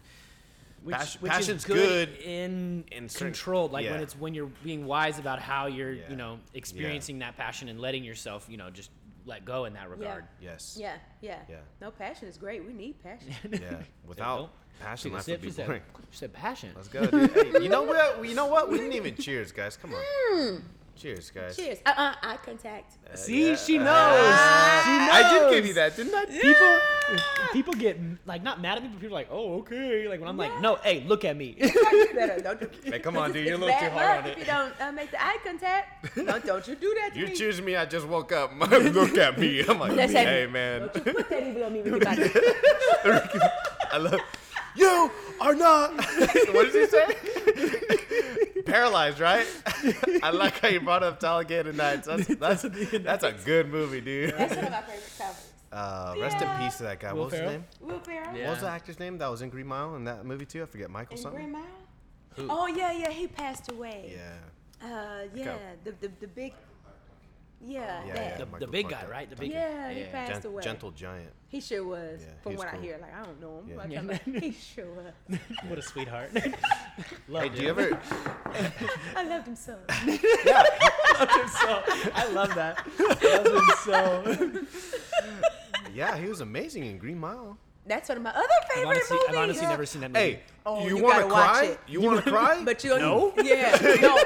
Which, 0.84 0.96
Pas- 0.96 1.22
which 1.22 1.32
passion's 1.32 1.62
is 1.62 1.66
good, 1.66 2.10
good 2.10 2.22
in, 2.26 2.84
in 2.92 3.08
certain- 3.08 3.28
controlled, 3.28 3.72
like 3.72 3.86
when 3.88 4.00
it's 4.02 4.16
when 4.18 4.34
you're 4.34 4.50
being 4.64 4.88
wise 4.88 5.20
about 5.20 5.40
how 5.40 5.68
you're, 5.68 5.94
Yeah. 5.94 6.10
you 6.10 6.16
know, 6.16 6.40
experiencing 6.56 7.20
that 7.20 7.38
passion 7.38 7.70
and 7.70 7.80
letting 7.80 8.04
yourself, 8.04 8.48
you 8.50 8.58
know, 8.58 8.72
just 8.72 8.90
let 9.28 9.46
go 9.46 9.66
in 9.66 9.74
that 9.74 9.92
regard. 9.92 10.26
yes. 10.42 10.76
yeah, 10.80 10.96
yeah, 11.22 11.38
Yeah. 11.48 11.58
No 11.80 11.92
passion 11.92 12.28
is 12.28 12.38
great. 12.38 12.66
We 12.66 12.74
need 12.74 12.96
passion. 13.04 13.32
Yeah. 13.62 13.78
Without 14.08 14.50
passion, 14.80 15.14
life 15.14 15.28
would 15.28 15.42
be 15.42 15.50
she 15.50 15.54
said- 15.54 15.68
boring. 15.68 15.82
She 16.10 16.18
said 16.18 16.34
passion. 16.34 16.72
Let's 16.76 16.88
go, 16.88 17.06
dude. 17.06 17.32
Hey, 17.32 17.62
you 17.62 17.70
know 17.70 17.84
what? 17.84 18.26
You 18.28 18.34
know 18.34 18.48
what? 18.48 18.72
We 18.72 18.80
didn't 18.80 18.94
even 18.94 19.16
cheers, 19.16 19.52
guys. 19.52 19.78
Come 19.78 19.94
on. 19.94 20.02
Hmm. 20.04 20.56
Cheers, 20.96 21.32
guys. 21.32 21.56
Cheers. 21.56 21.80
Uh 21.86 21.94
uh 21.98 22.14
Eye 22.22 22.38
contact. 22.46 22.94
Uh, 23.12 23.16
See, 23.16 23.50
yeah. 23.50 23.56
she 23.56 23.78
knows. 23.80 23.88
Uh, 23.88 24.84
she 24.84 24.90
knows. 24.98 25.10
I 25.12 25.30
did 25.34 25.52
give 25.52 25.66
you 25.66 25.74
that, 25.74 25.96
didn't 25.96 26.14
I? 26.14 26.26
People, 26.26 26.80
people 27.54 27.74
get 27.74 28.00
like 28.26 28.44
not 28.44 28.62
mad 28.62 28.78
at 28.78 28.84
me, 28.84 28.90
but 28.90 29.00
people 29.02 29.16
are 29.18 29.20
like, 29.22 29.30
"Oh, 29.32 29.60
okay." 29.60 30.08
Like 30.08 30.20
when 30.20 30.30
I'm 30.30 30.38
like, 30.38 30.60
"No, 30.62 30.76
hey, 30.76 31.04
look 31.08 31.26
at 31.26 31.36
me." 31.36 31.56
you 31.60 32.10
better 32.14 32.40
don't 32.42 32.60
do. 32.60 32.70
Hey, 32.92 33.00
come 33.00 33.18
on, 33.18 33.32
dude. 33.32 33.48
You're 33.48 33.56
a 33.56 33.58
little 33.58 33.80
too 33.80 33.90
hard 33.90 33.96
luck 34.18 34.26
on 34.26 34.32
If 34.32 34.38
you 34.38 34.46
don't 34.46 34.74
uh, 34.82 34.92
make 34.92 35.10
the 35.12 35.24
eye 35.24 35.38
contact, 35.44 36.16
don't, 36.16 36.46
don't 36.46 36.68
you 36.68 36.76
do 36.76 36.94
that 37.02 37.14
to 37.14 37.20
You're 37.20 37.30
me. 37.30 37.36
choosing 37.36 37.66
me. 37.66 37.76
I 37.76 37.86
just 37.86 38.06
woke 38.08 38.32
up. 38.32 38.52
Look 38.60 39.18
at 39.18 39.40
me. 39.40 39.64
I'm 39.68 39.80
like, 39.80 39.96
That's 39.96 40.12
hey, 40.12 40.44
it. 40.44 40.52
man. 40.52 40.82
Don't 40.94 41.06
you 41.06 41.14
put 41.14 41.30
that 41.30 41.48
evil 41.48 41.64
on 41.64 41.74
me 41.74 41.82
with 41.82 41.92
your 41.94 42.00
body. 42.00 42.30
I 43.92 43.98
love. 43.98 44.20
You 44.76 45.12
are 45.42 45.56
not. 45.56 45.96
what 46.54 46.72
did 46.72 46.76
he 46.76 46.88
say? 46.88 48.51
Paralyzed, 48.66 49.20
right? 49.20 49.48
I 50.24 50.32
like 50.32 50.60
how 50.60 50.68
you 50.68 50.82
brought 50.82 51.04
up 51.04 51.20
Talladega 51.20 51.74
Nights. 51.74 52.08
That's 52.08 52.28
that's, 52.40 52.62
that's 52.64 53.24
a 53.24 53.36
good 53.46 53.70
movie, 53.70 54.02
dude. 54.02 54.34
That's 54.38 54.56
one 54.56 54.66
of 54.66 54.72
my 54.72 54.82
favorite 54.82 55.12
covers. 55.18 55.48
Uh, 55.72 56.16
rest 56.20 56.42
in 56.42 56.50
peace 56.60 56.78
to 56.78 56.84
that 56.84 57.00
guy. 57.00 57.14
Will 57.14 57.22
what 57.22 57.32
was 57.32 57.40
his 57.40 57.50
name? 57.50 57.66
Will 57.80 58.00
Ferrell. 58.00 58.36
Yeah. 58.36 58.44
What 58.48 58.52
was 58.52 58.62
the 58.62 58.70
actor's 58.70 59.00
name 59.00 59.18
that 59.20 59.28
was 59.30 59.42
in 59.42 59.50
Green 59.50 59.68
Mile 59.68 59.96
in 59.96 60.04
that 60.04 60.26
movie 60.26 60.46
too? 60.46 60.64
I 60.64 60.66
forget. 60.66 60.90
Michael 60.90 61.16
In 61.16 61.22
something. 61.22 61.42
Green 61.42 61.52
Mile. 61.54 62.48
Oh 62.50 62.68
yeah, 62.68 62.92
yeah. 62.92 63.10
He 63.10 63.28
passed 63.28 63.72
away. 63.72 64.14
Yeah. 64.16 64.86
Uh, 64.88 65.28
yeah. 65.34 65.56
The, 65.84 65.92
the 66.02 66.12
the 66.20 66.28
big. 66.28 66.54
Yeah. 67.64 68.02
Oh, 68.04 68.08
yeah, 68.08 68.14
that. 68.14 68.40
yeah. 68.40 68.46
the, 68.46 68.66
the 68.66 68.68
big 68.72 68.90
fucked 68.90 69.04
guy, 69.06 69.12
right? 69.12 69.30
The 69.30 69.36
big. 69.36 69.52
Yeah, 69.52 69.92
he 69.92 70.00
yeah. 70.02 70.12
passed 70.12 70.42
Gen- 70.44 70.52
away. 70.52 70.64
gentle 70.64 70.92
giant. 70.92 71.30
He 71.48 71.62
sure 71.62 71.84
was. 71.84 72.22
Yeah, 72.22 72.28
from 72.42 72.52
was 72.54 72.60
what 72.60 72.74
I 72.74 72.78
hear, 72.78 72.98
like 73.02 73.14
I 73.16 73.24
don't 73.24 73.40
know 73.42 73.60
him. 73.60 73.66
Yeah. 73.70 73.76
but 73.78 73.92
Yeah. 73.92 74.00
I'm 74.00 74.08
like, 74.08 74.24
he 74.44 74.52
sure 74.52 74.86
was. 74.94 75.40
What 75.68 75.78
a 75.80 75.82
sweetheart. 75.82 76.32
Hey, 77.32 77.50
do 77.50 77.62
you 77.62 77.70
ever? 77.70 78.00
I 79.16 79.24
loved 79.24 79.48
him 79.48 79.56
so. 79.56 79.78
yeah, 80.06 80.64
Loved 81.20 81.32
him 81.32 81.48
so. 81.48 81.82
I 82.14 82.28
love 82.32 82.54
that. 82.56 82.86
Loved 83.00 84.42
him 84.42 84.66
so. 84.66 84.66
Yeah, 85.94 86.18
he 86.18 86.28
was 86.28 86.42
amazing 86.42 86.86
in 86.86 86.98
Green 86.98 87.18
Mile. 87.20 87.58
That's 87.86 88.10
one 88.10 88.18
of 88.18 88.24
my 88.24 88.30
other 88.32 88.40
I've 88.62 88.70
favorite 88.70 88.88
honestly, 88.90 89.16
movies. 89.18 89.30
I've 89.30 89.38
honestly 89.44 89.68
never 89.68 89.86
seen 89.86 90.02
that 90.02 90.12
movie. 90.12 90.20
Hey, 90.26 90.40
Oh, 90.66 90.84
you 90.88 90.98
you 90.98 91.04
want 91.04 91.20
to 91.22 91.28
watch 91.28 91.34
cry? 91.34 91.64
it. 91.66 91.80
You 91.88 92.02
want 92.02 92.24
to 92.24 92.30
cry? 92.32 92.62
But 92.64 92.84
you 92.84 93.00
No? 93.00 93.34
Yeah. 93.42 93.78
No. 94.02 94.18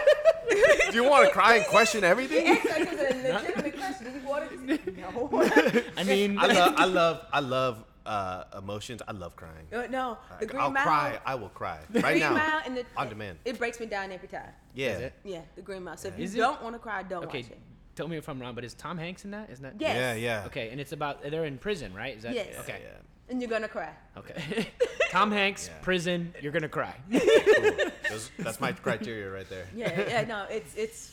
do 0.91 0.95
you 0.95 1.03
want 1.09 1.27
to 1.27 1.31
cry 1.33 1.55
and 1.57 1.65
question 1.65 2.03
everything? 2.03 2.45
It's 2.47 2.65
like 2.65 2.81
it's 2.81 2.91
a 2.91 3.33
legitimate 3.33 3.77
question. 3.77 4.13
Do 4.13 4.19
you 4.19 4.27
want 4.27 4.49
to? 4.51 4.91
No. 4.91 5.81
I 5.97 6.03
mean, 6.03 6.37
I 6.37 6.47
love, 6.47 6.73
I 6.77 6.85
love, 6.85 7.25
I 7.33 7.39
love 7.39 7.83
uh, 8.05 8.43
emotions. 8.57 9.01
I 9.07 9.11
love 9.11 9.35
crying. 9.35 9.67
Uh, 9.73 9.87
no. 9.89 10.17
The 10.39 10.45
Green 10.45 10.61
I'll 10.61 10.71
Mile. 10.71 10.83
cry. 10.83 11.19
I 11.25 11.35
will 11.35 11.49
cry 11.49 11.79
right 11.93 12.03
Green 12.03 12.19
now. 12.19 12.33
Mile 12.33 12.61
and 12.65 12.77
the, 12.77 12.85
on 12.97 13.09
demand. 13.09 13.39
It 13.45 13.57
breaks 13.57 13.79
me 13.79 13.85
down 13.85 14.11
every 14.11 14.27
time. 14.27 14.49
Yeah. 14.73 14.89
Is 14.89 15.01
it? 15.01 15.13
Yeah, 15.23 15.41
the 15.55 15.61
Green 15.61 15.83
Mile. 15.83 15.97
So 15.97 16.09
if 16.09 16.19
Is 16.19 16.35
you 16.35 16.41
it? 16.41 16.45
don't 16.45 16.61
want 16.61 16.75
to 16.75 16.79
cry, 16.79 17.03
don't 17.03 17.23
okay, 17.25 17.41
watch 17.41 17.51
it. 17.51 17.59
tell 17.95 18.07
me 18.07 18.17
if 18.17 18.27
I'm 18.29 18.39
wrong, 18.39 18.53
but 18.55 18.63
is 18.63 18.73
Tom 18.73 18.97
Hanks 18.97 19.25
in 19.25 19.31
that? 19.31 19.49
Isn't 19.49 19.63
that? 19.63 19.75
Yes. 19.79 19.95
Yeah, 19.95 20.13
yeah. 20.13 20.45
Okay, 20.47 20.69
and 20.69 20.79
it's 20.79 20.91
about 20.91 21.23
they're 21.23 21.45
in 21.45 21.57
prison, 21.57 21.93
right? 21.93 22.15
Is 22.15 22.23
that 22.23 22.33
Yes. 22.35 22.55
okay? 22.59 22.81
Yeah. 22.83 22.97
And 23.29 23.41
you're 23.41 23.49
gonna 23.49 23.67
cry. 23.67 23.91
Okay. 24.17 24.67
Tom 25.11 25.31
Hanks, 25.31 25.67
Yeah. 25.67 25.81
prison, 25.81 26.33
you're 26.41 26.51
gonna 26.51 26.69
cry. 26.69 26.93
Cool. 27.11 27.91
Those, 28.09 28.29
that's 28.37 28.61
my 28.61 28.71
criteria 28.71 29.29
right 29.31 29.49
there. 29.49 29.65
Yeah, 29.75 29.99
yeah. 30.07 30.21
No, 30.25 30.45
it's 30.49 30.75
it's. 30.75 31.11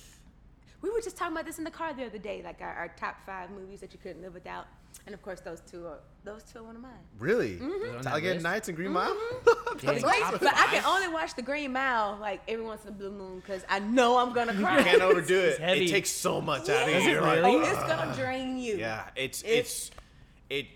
We 0.82 0.90
were 0.90 1.01
just 1.01 1.16
talking 1.16 1.32
about 1.32 1.47
this 1.47 1.56
in 1.59 1.64
the 1.64 1.70
car 1.70 1.94
the 1.94 2.05
other 2.05 2.18
day, 2.18 2.43
like 2.44 2.60
our, 2.60 2.74
our 2.74 2.89
top 2.89 3.16
five 3.24 3.51
movies 3.51 3.80
that 3.80 3.93
you 3.94 3.98
couldn't 4.02 4.20
live 4.20 4.34
without, 4.34 4.66
and 5.06 5.14
of 5.14 5.22
course 5.22 5.40
those 5.40 5.60
two 5.62 5.86
are 5.86 6.01
those 6.24 6.43
two 6.43 6.59
are 6.59 6.64
one 6.64 6.76
of 6.76 6.82
mine. 6.82 6.93
Really? 7.18 7.52
Mm-hmm. 7.56 7.97
on 7.97 8.02
that 8.02 8.02
Talladega 8.02 8.34
list? 8.34 8.43
Nights 8.44 8.68
and 8.68 8.76
Green 8.76 8.93
Mile? 8.93 9.14
Mm-hmm. 9.14 9.78
Dang, 9.86 10.02
But, 10.02 10.18
top 10.18 10.40
but 10.40 10.55
I 10.55 10.66
can 10.66 10.84
only 10.84 11.09
watch 11.09 11.34
the 11.34 11.43
Green 11.43 11.72
Mile 11.72 12.18
like 12.20 12.43
every 12.47 12.64
once 12.64 12.82
in 12.82 12.89
a 12.90 12.93
blue 12.93 13.10
moon 13.12 13.40
because 13.40 13.64
I 13.70 13.78
know 13.78 14.18
I'm 14.18 14.34
gonna 14.34 14.52
cry. 14.55 14.78
You 14.78 14.84
can't 14.84 15.02
overdo 15.02 15.39
it. 15.39 15.59
Heavy. 15.60 15.86
It 15.86 15.90
takes 15.90 16.10
so 16.10 16.40
much 16.43 16.68
out 16.68 16.89
of 16.89 17.02
you. 17.05 17.10
You're 17.10 17.22
like, 17.22 17.36
really? 17.43 17.55
Oh, 17.56 17.60
it's 17.62 17.82
gonna 17.84 18.14
drain 18.16 18.59
you. 18.59 18.76
yeah, 18.76 19.05
it's 19.16 19.43
It's- 19.43 19.90
it's 19.90 19.90
it. 20.51 20.66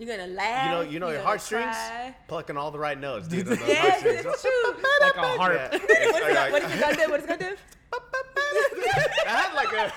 You're 0.00 0.16
gonna 0.16 0.32
laugh. 0.32 0.64
You 0.64 0.70
know, 0.70 0.80
you 0.80 0.98
know 0.98 1.08
your 1.10 1.22
gonna 1.22 1.38
cry. 1.38 2.14
plucking 2.26 2.56
all 2.56 2.70
the 2.70 2.78
right 2.78 2.98
notes, 2.98 3.28
dude. 3.28 3.46
on 3.46 3.56
those 3.58 3.68
Yes, 3.68 4.02
it's 4.02 4.40
true. 4.42 4.74
like 5.02 5.16
a 5.16 5.20
harp. 5.38 5.52
Yeah. 5.54 5.68
What's 5.72 5.84
It's 5.84 5.92
it, 5.92 6.22
like- 6.22 6.34
gonna- 6.34 6.52
what's 6.52 6.64
it 6.74 6.80
gonna 6.80 6.96
do? 6.96 7.10
What's 7.10 7.24
it 7.24 7.28
gonna 7.28 7.50
do? 7.50 7.56
I 9.26 9.28
had 9.28 9.54
like 9.54 9.72
a 9.74 9.92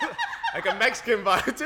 like 0.55 0.65
a 0.65 0.75
Mexican 0.77 1.23
vibe. 1.23 1.57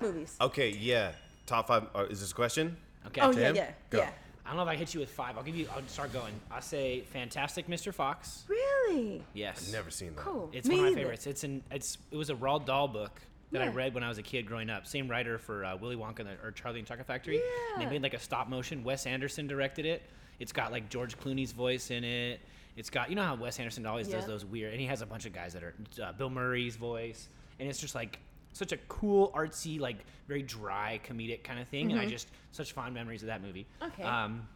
Movies. 0.00 0.36
okay, 0.40 0.70
yeah. 0.70 1.12
Top 1.46 1.68
five. 1.68 1.86
Uh, 1.94 2.04
is 2.10 2.20
this 2.20 2.32
a 2.32 2.34
question? 2.34 2.76
Okay. 3.06 3.20
Oh 3.20 3.32
to 3.32 3.40
yeah, 3.40 3.48
him? 3.50 3.56
yeah, 3.56 3.70
Go. 3.90 3.98
yeah. 3.98 4.10
I 4.44 4.48
don't 4.48 4.56
know 4.56 4.62
if 4.64 4.68
I 4.68 4.76
hit 4.76 4.94
you 4.94 5.00
with 5.00 5.10
five. 5.10 5.36
I'll 5.36 5.42
give 5.44 5.54
you. 5.56 5.68
I'll 5.74 5.86
start 5.86 6.12
going. 6.12 6.32
I'll 6.50 6.60
say 6.62 7.02
Fantastic 7.12 7.68
Mr. 7.68 7.92
Fox. 7.94 8.44
Really? 8.48 9.22
Yes. 9.32 9.70
Never 9.72 9.90
seen 9.90 10.14
that. 10.16 10.24
Cool. 10.24 10.50
It's 10.52 10.66
Me 10.66 10.76
one 10.76 10.78
of 10.80 10.84
my 10.86 10.90
either. 10.92 11.00
favorites. 11.02 11.26
It's 11.26 11.44
an. 11.44 11.62
It's 11.70 11.98
it 12.10 12.16
was 12.16 12.30
a 12.30 12.34
Roald 12.34 12.64
Dahl 12.66 12.88
book 12.88 13.20
that 13.52 13.62
I 13.62 13.68
read 13.68 13.94
when 13.94 14.02
I 14.04 14.08
was 14.08 14.18
a 14.18 14.22
kid 14.22 14.46
growing 14.46 14.70
up. 14.70 14.86
Same 14.86 15.08
writer 15.08 15.38
for 15.38 15.64
uh, 15.64 15.76
Willy 15.76 15.96
Wonka 15.96 16.18
the, 16.18 16.36
or 16.46 16.52
Charlie 16.52 16.78
and 16.78 16.86
the 16.86 16.88
Chocolate 16.90 17.06
Factory. 17.06 17.36
And 17.36 17.82
Yeah. 17.82 17.84
they 17.88 17.90
made 17.94 18.02
like 18.02 18.14
a 18.14 18.18
stop 18.18 18.48
motion. 18.48 18.84
Wes 18.84 19.06
Anderson 19.06 19.46
directed 19.46 19.86
it. 19.86 20.02
It's 20.38 20.52
got 20.52 20.72
like 20.72 20.88
George 20.88 21.18
Clooney's 21.18 21.52
voice 21.52 21.90
in 21.90 22.04
it. 22.04 22.40
It's 22.76 22.88
got 22.90 23.10
you 23.10 23.16
know 23.16 23.22
how 23.24 23.34
Wes 23.34 23.58
Anderson 23.58 23.84
always 23.86 24.08
does 24.08 24.26
those 24.26 24.44
weird, 24.44 24.72
and 24.72 24.80
he 24.80 24.86
has 24.86 25.02
a 25.02 25.06
bunch 25.06 25.26
of 25.26 25.32
guys 25.32 25.52
that 25.54 25.62
are 25.62 25.74
uh, 26.02 26.12
Bill 26.12 26.30
Murray's 26.30 26.76
voice, 26.76 27.28
and 27.58 27.68
it's 27.68 27.78
just 27.80 27.94
like 27.94 28.20
such 28.52 28.72
a 28.72 28.76
cool, 28.88 29.30
artsy, 29.34 29.78
like 29.78 29.98
very 30.28 30.42
dry 30.42 31.00
comedic 31.06 31.42
kind 31.44 31.60
of 31.60 31.68
thing. 31.68 31.90
And 31.92 32.00
I 32.00 32.06
just 32.06 32.28
such 32.52 32.72
fond 32.72 32.94
memories 32.94 33.22
of 33.22 33.26
that 33.26 33.42
movie. 33.42 33.66
Mm-hmm. 33.82 33.92
Okay. 34.00 34.02
Um, 34.08 34.48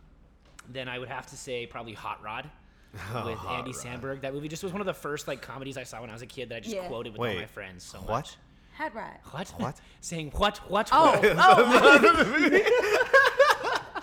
then 0.70 0.88
I 0.88 0.98
would 0.98 1.08
have 1.08 1.26
to 1.26 1.36
say 1.36 1.66
probably 1.66 1.92
Hot 1.92 2.22
Rod. 2.22 2.48
with 3.12 3.38
Andy 3.48 3.72
Rod. 3.72 3.74
Samberg. 3.74 4.20
That 4.20 4.32
movie 4.32 4.46
just 4.46 4.62
was 4.62 4.70
one 4.72 4.80
of 4.80 4.86
the 4.86 4.94
first 4.94 5.26
like 5.26 5.42
comedies 5.42 5.76
I 5.76 5.82
saw 5.82 6.00
when 6.00 6.10
I 6.10 6.12
was 6.12 6.22
a 6.22 6.26
kid 6.26 6.48
that 6.50 6.56
I 6.56 6.60
just 6.60 6.76
Yeah. 6.76 6.86
quoted 6.86 7.12
with 7.18 7.28
all 7.28 7.34
my 7.36 7.46
friends 7.46 7.82
so 7.82 7.98
What? 7.98 8.08
much. 8.08 8.36
Hot 8.76 8.94
rod. 8.94 9.18
What? 9.30 9.48
What? 9.58 9.76
Saying 10.00 10.32
what? 10.36 10.58
What? 10.70 10.88
Oh, 10.92 11.12
what? 11.12 11.36
oh. 11.38 12.70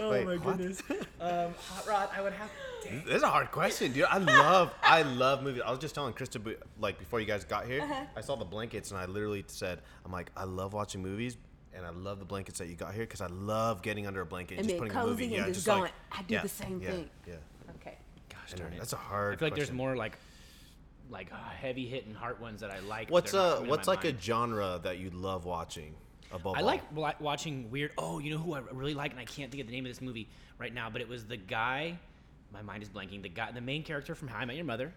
Wait, 0.10 0.40
what? 0.40 0.60
Um, 1.20 1.54
Hot 1.68 1.86
Rod. 1.86 2.08
I 2.16 2.22
would 2.22 2.32
have. 2.32 2.50
Dang. 2.82 3.04
This 3.04 3.16
is 3.16 3.22
a 3.22 3.28
hard 3.28 3.50
question, 3.50 3.92
dude. 3.92 4.04
I 4.04 4.18
love, 4.18 4.72
I 4.82 5.02
love 5.02 5.42
movies. 5.42 5.62
I 5.64 5.70
was 5.70 5.78
just 5.78 5.94
telling 5.94 6.14
Krista, 6.14 6.56
like 6.78 6.98
before 6.98 7.20
you 7.20 7.26
guys 7.26 7.44
got 7.44 7.66
here, 7.66 7.82
Uh-huh. 7.82 8.04
I 8.16 8.20
saw 8.22 8.36
the 8.36 8.44
blankets 8.44 8.90
and 8.90 8.98
I 9.00 9.04
literally 9.06 9.44
said, 9.46 9.80
I'm 10.04 10.12
like, 10.12 10.30
I 10.36 10.44
love 10.44 10.72
watching 10.72 11.02
movies. 11.02 11.36
And 11.72 11.86
I 11.86 11.90
love 11.90 12.18
the 12.18 12.24
blankets 12.24 12.58
that 12.58 12.66
you 12.68 12.74
got 12.74 12.94
here 12.94 13.04
because 13.04 13.20
I 13.20 13.26
love 13.28 13.80
getting 13.82 14.06
under 14.06 14.20
a 14.22 14.26
blanket 14.26 14.54
and, 14.58 14.60
And 14.60 14.68
just 14.70 14.80
being 14.80 14.92
putting 14.92 15.04
a 15.04 15.06
movie. 15.06 15.24
cozy 15.26 15.36
Yeah, 15.36 15.44
and 15.44 15.54
just 15.54 15.66
like- 15.68 15.78
going. 15.78 15.92
I 16.10 16.22
do 16.22 16.34
yeah, 16.34 16.42
the 16.42 16.48
same 16.48 16.80
yeah, 16.82 16.90
thing. 16.90 17.10
Yeah, 17.28 17.34
Okay. 17.80 17.96
Gosh 18.28 18.54
darn 18.54 18.72
it. 18.72 18.78
that's 18.78 18.92
a 18.92 18.96
hard. 18.96 19.34
I 19.34 19.36
feel 19.38 19.46
like 19.46 19.54
there's 19.56 19.70
more 19.72 19.94
like, 19.96 20.16
like 21.10 21.32
uh, 21.32 21.36
heavy 21.36 21.86
hitting 21.86 22.14
heart 22.14 22.40
ones 22.40 22.60
that 22.60 22.70
I 22.70 22.80
like. 22.80 23.10
What's 23.10 23.32
they're 23.32 23.40
not 23.40 23.46
uh, 23.46 23.52
coming 23.54 23.64
to 23.66 23.70
what's 23.70 23.88
like 23.88 24.04
mind. 24.04 24.16
a 24.18 24.22
genre 24.22 24.80
that 24.82 24.98
you 24.98 25.10
love 25.10 25.44
watching 25.44 25.94
above 26.32 26.56
I 26.56 26.60
all? 26.60 26.66
like 26.66 27.20
watching 27.20 27.70
weird. 27.70 27.92
Oh, 27.98 28.18
you 28.18 28.30
know 28.30 28.38
who 28.38 28.54
I 28.54 28.60
really 28.72 28.94
like, 28.94 29.10
and 29.10 29.20
I 29.20 29.24
can't 29.24 29.50
think 29.50 29.60
of 29.60 29.66
the 29.66 29.72
name 29.72 29.84
of 29.86 29.90
this 29.90 30.00
movie 30.00 30.28
right 30.58 30.72
now, 30.72 30.88
but 30.90 31.00
it 31.00 31.08
was 31.08 31.24
the 31.26 31.36
guy. 31.36 31.98
My 32.52 32.62
mind 32.62 32.82
is 32.82 32.88
blanking. 32.88 33.22
The 33.22 33.28
guy, 33.28 33.52
the 33.52 33.60
main 33.60 33.82
character 33.82 34.14
from 34.14 34.28
How 34.28 34.38
I 34.38 34.44
Met 34.44 34.56
Your 34.56 34.64
Mother. 34.64 34.92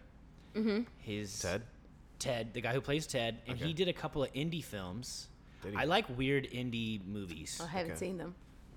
Mm-hmm. 0.55 0.81
His 0.99 1.39
Ted. 1.39 1.61
Ted, 2.19 2.53
the 2.53 2.61
guy 2.61 2.73
who 2.73 2.81
plays 2.81 3.05
Ted, 3.07 3.39
and 3.47 3.57
Okay. 3.57 3.65
he 3.67 3.73
did 3.73 3.87
a 3.87 3.93
couple 3.93 4.23
of 4.23 4.31
indie 4.33 4.63
films. 4.63 5.27
Did 5.61 5.73
he? 5.73 5.77
I 5.77 5.85
like 5.85 6.05
weird 6.17 6.45
indie 6.51 7.05
movies. 7.05 7.59
I 7.63 7.67
haven't 7.67 7.91
Okay. 7.93 7.99
seen 7.99 8.17
them 8.17 8.35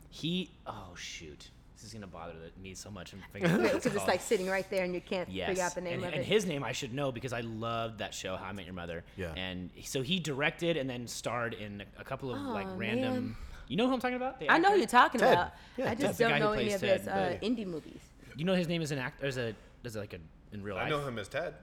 He, 0.08 0.50
oh 0.66 0.94
shoot, 0.96 1.50
this 1.76 1.84
is 1.84 1.92
gonna 1.92 2.06
bother 2.06 2.32
me 2.62 2.74
so 2.74 2.90
much. 2.90 3.12
I'm 3.12 3.22
figuring 3.32 3.54
out 3.66 3.72
because 3.74 3.94
it's 3.94 4.06
like 4.08 4.20
sitting 4.20 4.46
right 4.48 4.68
there 4.70 4.84
and 4.84 4.94
you 4.94 5.00
can't 5.00 5.28
Yes, 5.28 5.48
figure 5.48 5.62
out 5.62 5.74
the 5.74 5.80
name 5.82 5.94
and, 5.94 6.04
of 6.04 6.12
and 6.12 6.22
it. 6.22 6.26
his 6.26 6.46
name 6.46 6.64
I 6.64 6.72
should 6.72 6.92
know 6.94 7.12
because 7.12 7.32
I 7.32 7.40
loved 7.42 7.98
that 7.98 8.14
show, 8.14 8.36
How 8.36 8.46
I 8.46 8.52
Met 8.52 8.64
Your 8.64 8.74
Mother. 8.74 9.04
Yeah. 9.16 9.32
And 9.36 9.70
so 9.84 10.02
he 10.02 10.18
directed 10.18 10.76
and 10.76 10.88
then 10.88 11.06
starred 11.06 11.54
in 11.54 11.82
a 11.98 12.04
couple 12.04 12.32
of 12.34 12.40
like 12.40 12.66
random. 12.76 13.12
man. 13.14 13.36
You 13.68 13.76
know 13.76 13.88
who 13.88 13.94
I'm 13.94 14.00
talking 14.00 14.16
about? 14.16 14.42
I 14.48 14.58
know 14.58 14.70
who 14.72 14.78
you're 14.78 14.86
talking 14.86 15.20
Ted. 15.20 15.32
about. 15.32 15.52
Yeah, 15.76 15.90
I 15.90 15.94
just 15.96 16.18
The 16.18 16.24
guy 16.24 16.30
don't 16.30 16.38
who 16.38 16.44
know 16.46 16.52
any 16.52 16.64
plays 16.70 16.82
of 16.82 16.88
his 16.88 17.08
uh, 17.08 17.36
but- 17.40 17.46
indie 17.46 17.66
movies. 17.66 18.00
You 18.36 18.44
know 18.44 18.54
his 18.54 18.68
name 18.68 18.80
is 18.82 18.90
an 18.92 18.98
actor. 18.98 19.22
There's 19.22 19.38
a 19.38 19.54
there's 19.82 19.96
like 19.96 20.12
a 20.14 20.18
in 20.52 20.62
real 20.62 20.76
life. 20.76 20.86
I 20.86 20.90
know 20.90 21.06
him 21.06 21.18
as 21.18 21.28
Ted. 21.28 21.54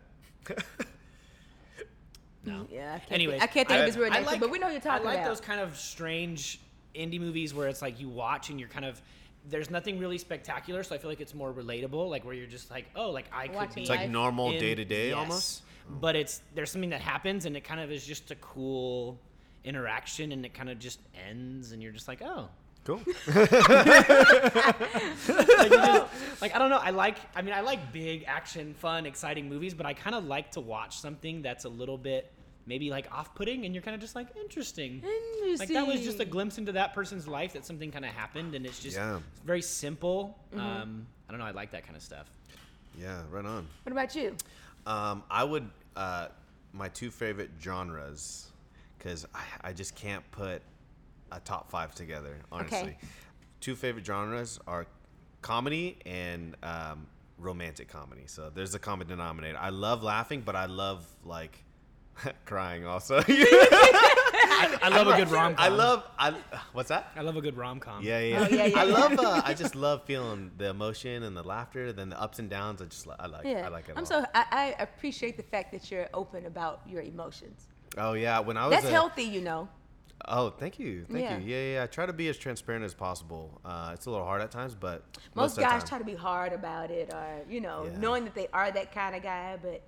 No. 2.46 2.68
Yeah, 2.70 2.96
I 2.96 3.00
can't 3.00 3.12
Anyways, 3.14 3.40
think, 3.40 3.44
I 3.44 3.48
can't 3.54 3.68
think 3.70 3.80
of 3.80 3.86
his 3.86 3.98
real 3.98 4.12
I 4.12 4.18
name, 4.18 4.26
like, 4.26 4.40
but 4.42 4.52
we 4.52 4.60
know 4.60 4.66
who 4.68 4.74
you're 4.74 4.82
talking 4.82 5.04
about. 5.04 5.12
I 5.12 5.16
like 5.16 5.20
about. 5.24 5.30
those 5.30 5.40
kind 5.40 5.62
of 5.62 5.78
strange 5.78 6.60
indie 6.94 7.20
movies 7.20 7.54
where 7.54 7.70
it's 7.70 7.82
like 7.82 8.02
you 8.02 8.10
watch 8.10 8.50
and 8.50 8.60
you're 8.60 8.68
kind 8.68 8.84
of 8.84 9.02
there's 9.50 9.70
nothing 9.70 10.00
really 10.00 10.18
spectacular, 10.18 10.84
so 10.84 10.96
I 10.96 10.98
feel 10.98 11.10
like 11.10 11.22
it's 11.22 11.34
more 11.34 11.52
relatable. 11.52 12.10
Like 12.10 12.24
where 12.26 12.34
you're 12.34 12.48
just 12.48 12.72
like, 12.72 12.86
oh, 12.96 13.10
like 13.12 13.26
I 13.32 13.48
could 13.48 13.56
Watching 13.56 13.76
be 13.76 13.82
It's 13.82 13.90
like 13.90 14.00
Life. 14.02 14.10
normal 14.10 14.52
day 14.52 14.76
to 14.76 14.86
day 14.86 15.12
almost. 15.12 15.64
Oh. 15.90 15.96
But 16.00 16.16
it's 16.16 16.42
there's 16.56 16.72
something 16.72 16.92
that 16.92 17.02
happens 17.02 17.46
and 17.46 17.58
it 17.58 17.64
kind 17.66 17.82
of 17.82 17.92
is 17.92 18.06
just 18.06 18.32
a 18.32 18.36
cool 18.36 19.20
interaction 19.66 20.32
and 20.32 20.46
it 20.46 20.54
kind 20.54 20.70
of 20.70 20.80
just 20.80 21.00
ends 21.30 21.72
and 21.74 21.82
you're 21.84 21.92
just 21.92 22.08
like, 22.08 22.22
oh. 22.22 22.48
Cool. 22.86 23.00
Like, 23.28 23.52
you 25.64 25.70
just- 25.70 26.06
like 26.42 26.54
I 26.56 26.60
don't 26.60 26.70
know, 26.70 26.80
I 26.82 26.90
like 26.90 27.18
I 27.36 27.42
mean 27.42 27.54
I 27.54 27.62
like 27.62 27.92
big 27.94 28.26
action, 28.28 28.74
fun, 28.74 29.06
exciting 29.06 29.48
movies, 29.50 29.74
but 29.74 29.86
I 29.86 29.94
kind 29.94 30.16
of 30.16 30.26
like 30.26 30.52
to 30.52 30.60
watch 30.62 30.98
something 30.98 31.42
that's 31.42 31.66
a 31.66 31.70
little 31.70 31.98
bit 31.98 32.32
maybe 32.66 32.90
like 32.90 33.08
off-putting 33.12 33.66
and 33.66 33.74
you're 33.76 33.84
kind 33.84 33.96
of 33.96 34.02
just 34.02 34.16
like 34.16 34.28
interesting. 34.38 35.04
interesting 35.04 35.58
Like 35.60 35.70
that 35.70 35.86
was 35.88 36.02
just 36.02 36.20
a 36.20 36.26
glimpse 36.26 36.58
into 36.58 36.72
that 36.74 36.94
person's 36.94 37.28
life 37.28 37.54
that 37.54 37.66
something 37.66 37.92
kind 37.92 38.06
of 38.06 38.12
happened 38.12 38.56
and 38.56 38.66
it's 38.66 38.80
just 38.80 38.96
Yeah. 38.98 39.20
very 39.46 39.62
simple. 39.62 40.38
Mm-hmm. 40.54 40.60
Um, 40.60 41.08
I 41.28 41.32
don't 41.32 41.40
know, 41.40 41.46
I 41.46 41.52
like 41.52 41.72
that 41.72 41.84
kind 41.84 41.96
of 41.96 42.02
stuff. 42.02 42.28
yeah, 43.00 43.22
right 43.32 43.46
on. 43.46 43.68
What 43.84 43.92
about 43.92 44.16
you? 44.16 44.36
Um, 44.86 45.24
I 45.30 45.44
would 45.44 45.70
uh, 45.96 46.28
my 46.74 46.90
two 46.90 47.12
favorite 47.12 47.52
genres 47.62 48.52
because 48.98 49.26
I, 49.36 49.70
I 49.70 49.74
just 49.74 49.96
can't 49.96 50.24
put 50.32 50.62
a 51.32 51.40
top 51.40 51.70
five 51.70 51.94
together. 51.96 52.38
Honestly, 52.52 52.78
Okay. 52.80 52.98
two 53.60 53.76
favorite 53.76 54.06
genres 54.06 54.60
are 54.68 54.86
comedy 55.42 55.98
and 56.06 56.56
um, 56.64 57.06
romantic 57.38 57.88
comedy. 57.90 58.24
So 58.28 58.50
there's 58.54 58.74
a 58.76 58.80
common 58.80 59.08
denominator. 59.08 59.58
I 59.60 59.70
love 59.70 60.04
laughing, 60.04 60.42
but 60.46 60.56
I 60.56 60.66
love 60.66 61.06
like 61.26 61.64
crying 62.46 62.86
also. 62.86 63.22
I 63.28 64.90
love 64.90 65.08
a 65.08 65.18
good 65.18 65.30
rom 65.32 65.56
com. 65.56 65.64
I 65.64 65.68
love 65.70 66.04
I 66.18 66.34
what's 66.74 66.90
that? 66.90 67.12
I 67.16 67.22
love 67.22 67.36
a 67.38 67.42
good 67.42 67.58
rom 67.58 67.80
com. 67.80 68.04
Yeah, 68.04 68.20
yeah. 68.20 68.40
Oh, 68.40 68.48
yeah, 68.56 68.66
yeah, 68.66 68.80
I 68.80 68.84
yeah. 68.86 68.94
love. 68.94 69.20
Uh, 69.20 69.42
I 69.44 69.54
just 69.54 69.76
love 69.76 70.04
feeling 70.06 70.52
the 70.58 70.70
emotion 70.70 71.24
and 71.24 71.36
the 71.36 71.44
laughter, 71.44 71.92
then 71.94 72.10
the 72.10 72.22
ups 72.22 72.40
and 72.40 72.50
downs. 72.50 72.82
I 72.82 72.86
just, 72.86 73.08
li- 73.08 73.16
I 73.20 73.28
like. 73.28 73.46
Yeah, 73.46 73.66
I 73.66 73.70
like 73.70 73.90
it. 73.90 73.94
I'm 73.94 74.00
all. 74.00 74.06
so 74.06 74.26
I, 74.34 74.46
I 74.52 74.76
appreciate 74.82 75.38
the 75.38 75.44
fact 75.44 75.72
that 75.72 75.90
you're 75.92 76.08
open 76.14 76.46
about 76.46 76.82
your 76.88 77.02
emotions. 77.02 77.68
Oh 77.98 78.14
yeah, 78.14 78.40
when 78.40 78.58
I 78.58 78.68
was. 78.68 78.76
That's 78.76 78.88
a- 78.88 78.92
healthy, 78.92 79.24
you 79.24 79.42
know. 79.42 79.68
Oh, 80.26 80.52
thank 80.52 80.80
you, 80.80 81.04
thank 81.12 81.24
Yeah. 81.26 81.38
you. 81.38 81.46
Yeah, 81.46 81.74
yeah. 81.74 81.84
I 81.84 81.88
try 81.88 82.06
to 82.06 82.14
be 82.14 82.30
as 82.30 82.38
transparent 82.38 82.86
as 82.86 82.94
possible. 82.94 83.60
Uh, 83.66 83.92
it's 83.94 84.06
a 84.06 84.10
little 84.12 84.26
hard 84.26 84.42
at 84.42 84.52
times, 84.52 84.74
but 84.74 85.04
Most 85.36 85.52
of 85.52 85.56
the 85.58 85.62
guys 85.64 85.82
time- 85.82 85.88
try 85.90 85.98
to 86.00 86.06
be 86.06 86.16
hard 86.16 86.54
about 86.54 86.92
it, 86.92 87.14
or 87.14 87.42
you 87.50 87.60
know, 87.60 87.86
Yeah. 87.92 88.00
knowing 88.00 88.24
that 88.24 88.34
they 88.36 88.48
are 88.54 88.72
that 88.72 88.94
kind 88.94 89.16
of 89.16 89.22
guy, 89.24 89.58
but 89.62 89.82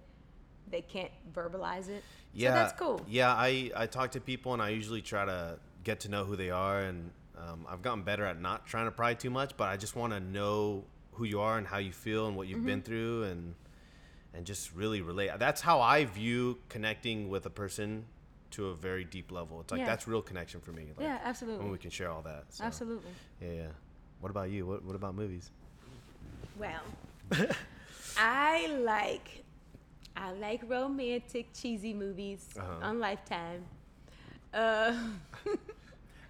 they 0.70 0.82
can't 0.82 1.12
verbalize 1.34 1.90
it. 1.90 2.04
Yeah, 2.34 2.50
so 2.50 2.54
that's 2.56 2.74
cool. 2.80 3.06
Yeah, 3.08 3.34
I 3.34 3.72
I 3.76 3.86
talk 3.88 4.12
to 4.12 4.20
people 4.22 4.54
and 4.54 4.62
I 4.62 4.70
usually 4.70 5.02
try 5.02 5.26
to 5.26 5.58
get 5.84 6.02
to 6.02 6.10
know 6.10 6.26
who 6.26 6.36
they 6.36 6.50
are, 6.50 6.82
and 6.82 7.12
um, 7.38 7.66
I've 7.70 7.82
gotten 7.82 8.04
better 8.04 8.26
at 8.26 8.42
not 8.42 8.66
trying 8.68 8.86
to 8.86 8.92
pry 8.92 9.14
too 9.14 9.30
much, 9.30 9.56
but 9.58 9.66
I 9.70 9.78
just 9.78 9.96
want 9.96 10.14
to 10.14 10.20
know 10.20 10.84
who 11.14 11.24
you 11.26 11.40
are 11.40 11.58
and 11.58 11.66
how 11.68 11.78
you 11.78 11.92
feel 11.94 12.28
and 12.28 12.36
what 12.36 12.48
you've 12.48 12.58
Mm-hmm. 12.60 12.68
been 12.68 12.82
through, 12.82 13.24
and 13.24 13.56
and 14.34 14.46
just 14.46 14.74
really 14.76 15.02
relate. 15.02 15.32
That's 15.40 15.62
how 15.62 15.80
I 15.80 16.04
view 16.06 16.58
connecting 16.68 17.30
with 17.30 17.46
a 17.46 17.50
person 17.50 18.06
to 18.52 18.68
a 18.68 18.76
very 18.76 19.06
deep 19.06 19.32
level. 19.32 19.62
It's 19.62 19.72
like 19.72 19.80
Yeah. 19.80 19.86
that's 19.86 20.08
real 20.08 20.22
connection 20.22 20.60
for 20.62 20.72
me. 20.74 20.88
Like, 20.98 21.06
Yeah, 21.06 21.20
absolutely. 21.24 21.64
When 21.64 21.72
we 21.72 21.78
can 21.78 21.90
share 21.90 22.10
all 22.10 22.22
that. 22.24 22.46
So, 22.50 22.64
Absolutely. 22.66 23.12
Yeah, 23.42 23.52
yeah. 23.52 23.68
What 24.20 24.30
about 24.32 24.50
you? 24.50 24.66
What 24.66 24.84
What 24.84 24.96
about 24.96 25.16
movies? 25.16 25.52
Well, 26.60 26.82
I 28.18 28.68
like 28.68 29.45
I 30.18 30.32
like 30.34 30.62
romantic, 30.68 31.48
cheesy 31.54 31.94
movies 31.94 32.48
Uh-huh. 32.58 32.88
on 32.88 33.00
Lifetime. 33.00 33.64
Uh, 34.54 34.94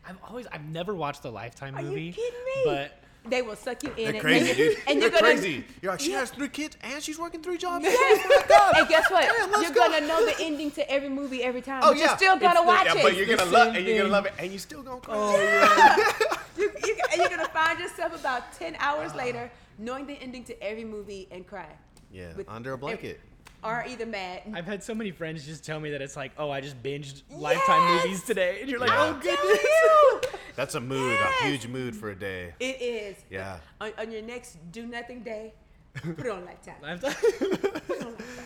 I've 0.07 0.17
always 0.27 0.47
I've 0.47 0.65
never 0.65 0.93
watched 0.95 1.25
a 1.25 1.29
Lifetime 1.29 1.75
Are 1.75 1.81
you 1.81 1.87
movie. 1.89 2.11
kidding 2.11 2.43
me? 2.45 2.61
But 2.65 2.99
they 3.27 3.41
will 3.41 3.55
suck 3.55 3.81
you 3.83 3.89
in. 3.89 3.95
They're 3.95 4.13
and- 4.13 4.19
crazy, 4.21 4.49
and, 4.49 4.57
dude. 4.57 4.77
And 4.87 5.01
you're 5.01 5.09
They're 5.09 5.19
gonna, 5.21 5.33
crazy. 5.33 5.63
You're 5.81 5.91
like, 5.93 5.99
she 5.99 6.11
Yeah. 6.11 6.19
has 6.19 6.31
three 6.31 6.47
kids 6.49 6.77
and 6.81 7.01
she's 7.01 7.17
working 7.17 7.41
three 7.41 7.57
jobs. 7.57 7.85
and 7.87 8.87
guess 8.87 9.09
what? 9.09 9.25
let's 9.51 9.63
you're 9.63 9.71
go. 9.71 9.87
gonna 9.89 10.05
know 10.07 10.25
the 10.25 10.35
ending 10.39 10.69
to 10.71 10.89
every 10.91 11.09
movie 11.09 11.43
every 11.43 11.61
time. 11.61 11.81
Oh 11.83 11.91
but 11.91 11.97
yeah, 11.97 12.05
you're 12.07 12.17
still 12.17 12.37
gonna 12.37 12.53
It's 12.53 12.61
the- 12.61 12.67
watch 12.67 12.85
yeah, 12.85 12.97
it. 12.97 13.03
But 13.03 13.15
you're 13.17 13.25
gonna 13.37 13.51
love 13.51 13.67
same 13.67 13.75
and 13.77 13.85
you're 13.87 13.97
gonna 13.97 14.09
love 14.09 14.25
it, 14.25 14.33
and 14.39 14.51
you're 14.51 14.59
still 14.59 14.83
gonna 14.83 15.01
cry. 15.01 15.15
oh 15.17 16.13
you, 16.57 16.71
you, 16.85 16.95
and 17.11 17.21
you're 17.21 17.29
gonna 17.29 17.47
find 17.49 17.79
yourself 17.79 18.19
about 18.19 18.53
ten 18.53 18.75
hours 18.79 19.13
later 19.15 19.51
knowing 19.77 20.05
the 20.07 20.13
ending 20.21 20.43
to 20.45 20.63
every 20.63 20.85
movie 20.85 21.27
and 21.31 21.45
cry, 21.45 21.67
Yeah, 22.11 22.33
With 22.35 22.47
under 22.47 22.73
a 22.73 22.77
blanket. 22.77 23.19
Or 23.65 23.83
either 23.87 24.05
mad. 24.05 24.43
I've 24.53 24.65
had 24.65 24.83
so 24.83 24.93
many 24.93 25.11
friends 25.11 25.45
just 25.45 25.65
tell 25.65 25.79
me 25.79 25.89
that 25.91 26.01
it's 26.01 26.15
like, 26.15 26.31
oh, 26.37 26.49
I 26.51 26.61
just 26.61 26.81
binged 26.83 27.23
Lifetime 27.31 27.95
movies 27.95 28.23
today, 28.23 28.59
and 28.61 28.69
you're 28.69 28.79
like, 28.79 28.89
Yeah. 28.91 29.13
oh 29.15 29.19
goodness. 29.21 30.39
That's 30.55 30.75
a 30.75 30.79
mood, 30.79 31.11
Yes. 31.19 31.33
a 31.41 31.47
huge 31.47 31.67
mood 31.67 31.95
for 31.95 32.11
a 32.11 32.15
day. 32.15 32.53
it 32.59 32.81
is. 32.81 33.17
Yeah. 33.29 33.57
On, 33.81 33.91
on 33.97 34.11
your 34.11 34.21
next 34.21 34.57
do 34.71 34.85
nothing 34.85 35.21
day, 35.23 35.53
put 35.95 36.19
it 36.19 36.29
on 36.29 36.45
Lifetime. 36.45 36.75
Lifetime. 36.81 37.13
Put 37.13 37.41
it 37.53 38.05
on 38.05 38.11
Lifetime. 38.13 38.45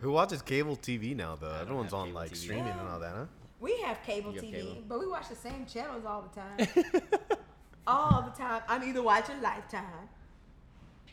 Who 0.00 0.12
watches 0.12 0.42
cable 0.42 0.76
TV 0.76 1.14
now 1.16 1.36
though? 1.40 1.54
Everyone's 1.60 1.92
on 1.92 2.14
like 2.14 2.30
TV. 2.32 2.36
streaming 2.36 2.68
and 2.68 2.88
all 2.88 3.00
that, 3.00 3.14
huh? 3.14 3.24
We 3.60 3.78
have 3.80 4.02
cable 4.02 4.32
have 4.32 4.42
TV, 4.42 4.52
cable. 4.52 4.76
but 4.88 5.00
we 5.00 5.06
watch 5.06 5.28
the 5.28 5.34
same 5.34 5.64
channels 5.66 6.04
all 6.04 6.22
the 6.34 6.40
time. 6.40 6.84
all 7.86 8.22
the 8.22 8.30
time. 8.42 8.62
I'm 8.68 8.82
either 8.84 9.02
watching 9.02 9.40
Lifetime, 9.40 10.08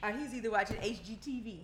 or 0.04 0.12
he's 0.12 0.34
either 0.34 0.52
watching 0.52 0.76
HGTV. 0.78 1.60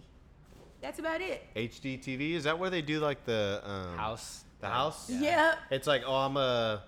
That's 0.82 1.00
about 1.00 1.22
it. 1.22 1.44
HD 1.56 2.00
TV 2.02 2.34
is 2.36 2.46
that 2.46 2.58
where 2.60 2.70
they 2.70 2.82
do 2.82 3.00
like 3.00 3.26
the 3.26 3.62
um, 3.66 3.98
House. 3.98 4.44
The 4.62 4.68
house. 4.68 5.10
Yeah. 5.10 5.56
It's 5.72 5.88
like, 5.88 6.04
oh, 6.06 6.16
I'm 6.16 6.36
a 6.38 6.84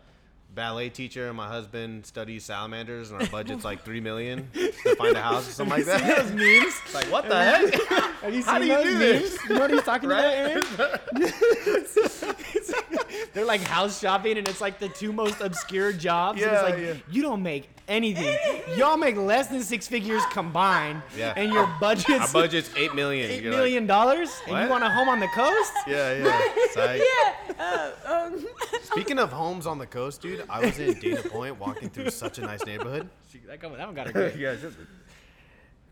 ballet 0.53 0.89
teacher 0.89 1.27
and 1.29 1.37
my 1.37 1.47
husband 1.47 2.05
studies 2.05 2.43
salamanders 2.43 3.11
and 3.11 3.21
our 3.21 3.27
budget's 3.29 3.63
like 3.63 3.85
three 3.85 4.01
million 4.01 4.49
to 4.53 4.95
find 4.97 5.15
a 5.15 5.21
house 5.21 5.47
or 5.47 5.51
something 5.53 5.77
like 5.77 5.85
that. 5.99 6.17
those 6.17 6.31
memes? 6.31 6.75
It's 6.83 6.93
like 6.93 7.05
what 7.05 7.29
the 7.29 7.41
heck? 7.41 7.73
Have 8.21 8.33
you 8.33 8.43
How 8.45 8.59
seen 8.59 8.61
do 8.63 8.67
you 8.67 8.73
those 8.75 8.83
do 8.83 8.99
memes? 8.99 9.21
this? 9.21 9.43
You 9.49 9.55
know 9.55 9.61
what 9.61 9.71
he's 9.71 9.83
talking 9.83 10.09
Right? 10.09 10.57
about, 10.75 10.91
Aaron? 11.15 12.93
They're 13.33 13.45
like 13.45 13.61
house 13.61 13.99
shopping, 13.99 14.37
and 14.37 14.47
it's 14.47 14.61
like 14.61 14.79
the 14.79 14.89
two 14.89 15.11
most 15.13 15.41
obscure 15.41 15.91
jobs. 15.93 16.41
and 16.41 16.51
Yeah, 16.51 16.59
it's 16.61 16.69
like 16.69 16.79
yeah. 16.81 16.93
you 17.13 17.21
don't 17.21 17.41
make 17.43 17.69
anything. 17.87 18.37
Y'all 18.77 18.97
make 18.97 19.15
less 19.17 19.47
than 19.47 19.61
six 19.63 19.87
figures 19.87 20.21
combined, 20.31 21.01
Yeah. 21.17 21.33
and 21.35 21.51
your 21.51 21.65
Our 21.65 21.79
budget's 21.79 22.31
budget's 22.31 22.69
eight 22.75 22.93
million. 22.95 23.29
eight 23.29 23.43
You're 23.43 23.51
million 23.53 23.85
dollars, 23.87 24.29
and 24.45 24.53
What? 24.53 24.63
you 24.63 24.69
want 24.69 24.83
a 24.83 24.89
home 24.89 25.09
on 25.09 25.19
the 25.19 25.27
coast? 25.29 25.73
Yeah, 25.87 26.13
yeah. 26.15 26.41
Yeah. 27.01 27.53
Uh, 27.59 27.91
um, 28.05 28.45
Speaking 28.83 29.19
of 29.19 29.31
homes 29.31 29.67
on 29.67 29.77
the 29.77 29.85
coast, 29.85 30.21
dude, 30.21 30.43
I 30.49 30.65
was 30.65 30.79
in 30.79 30.93
Dana 30.99 31.21
Point 31.23 31.59
walking 31.59 31.89
through 31.89 32.09
such 32.11 32.37
a 32.37 32.41
nice 32.41 32.65
neighborhood. 32.65 33.09
That 33.47 33.61
one, 33.63 33.77
that 33.77 33.85
one 33.87 33.95
got 33.95 34.07
a 34.09 34.13
great. 34.13 34.35
yeah, 34.37 34.55
just 34.55 34.77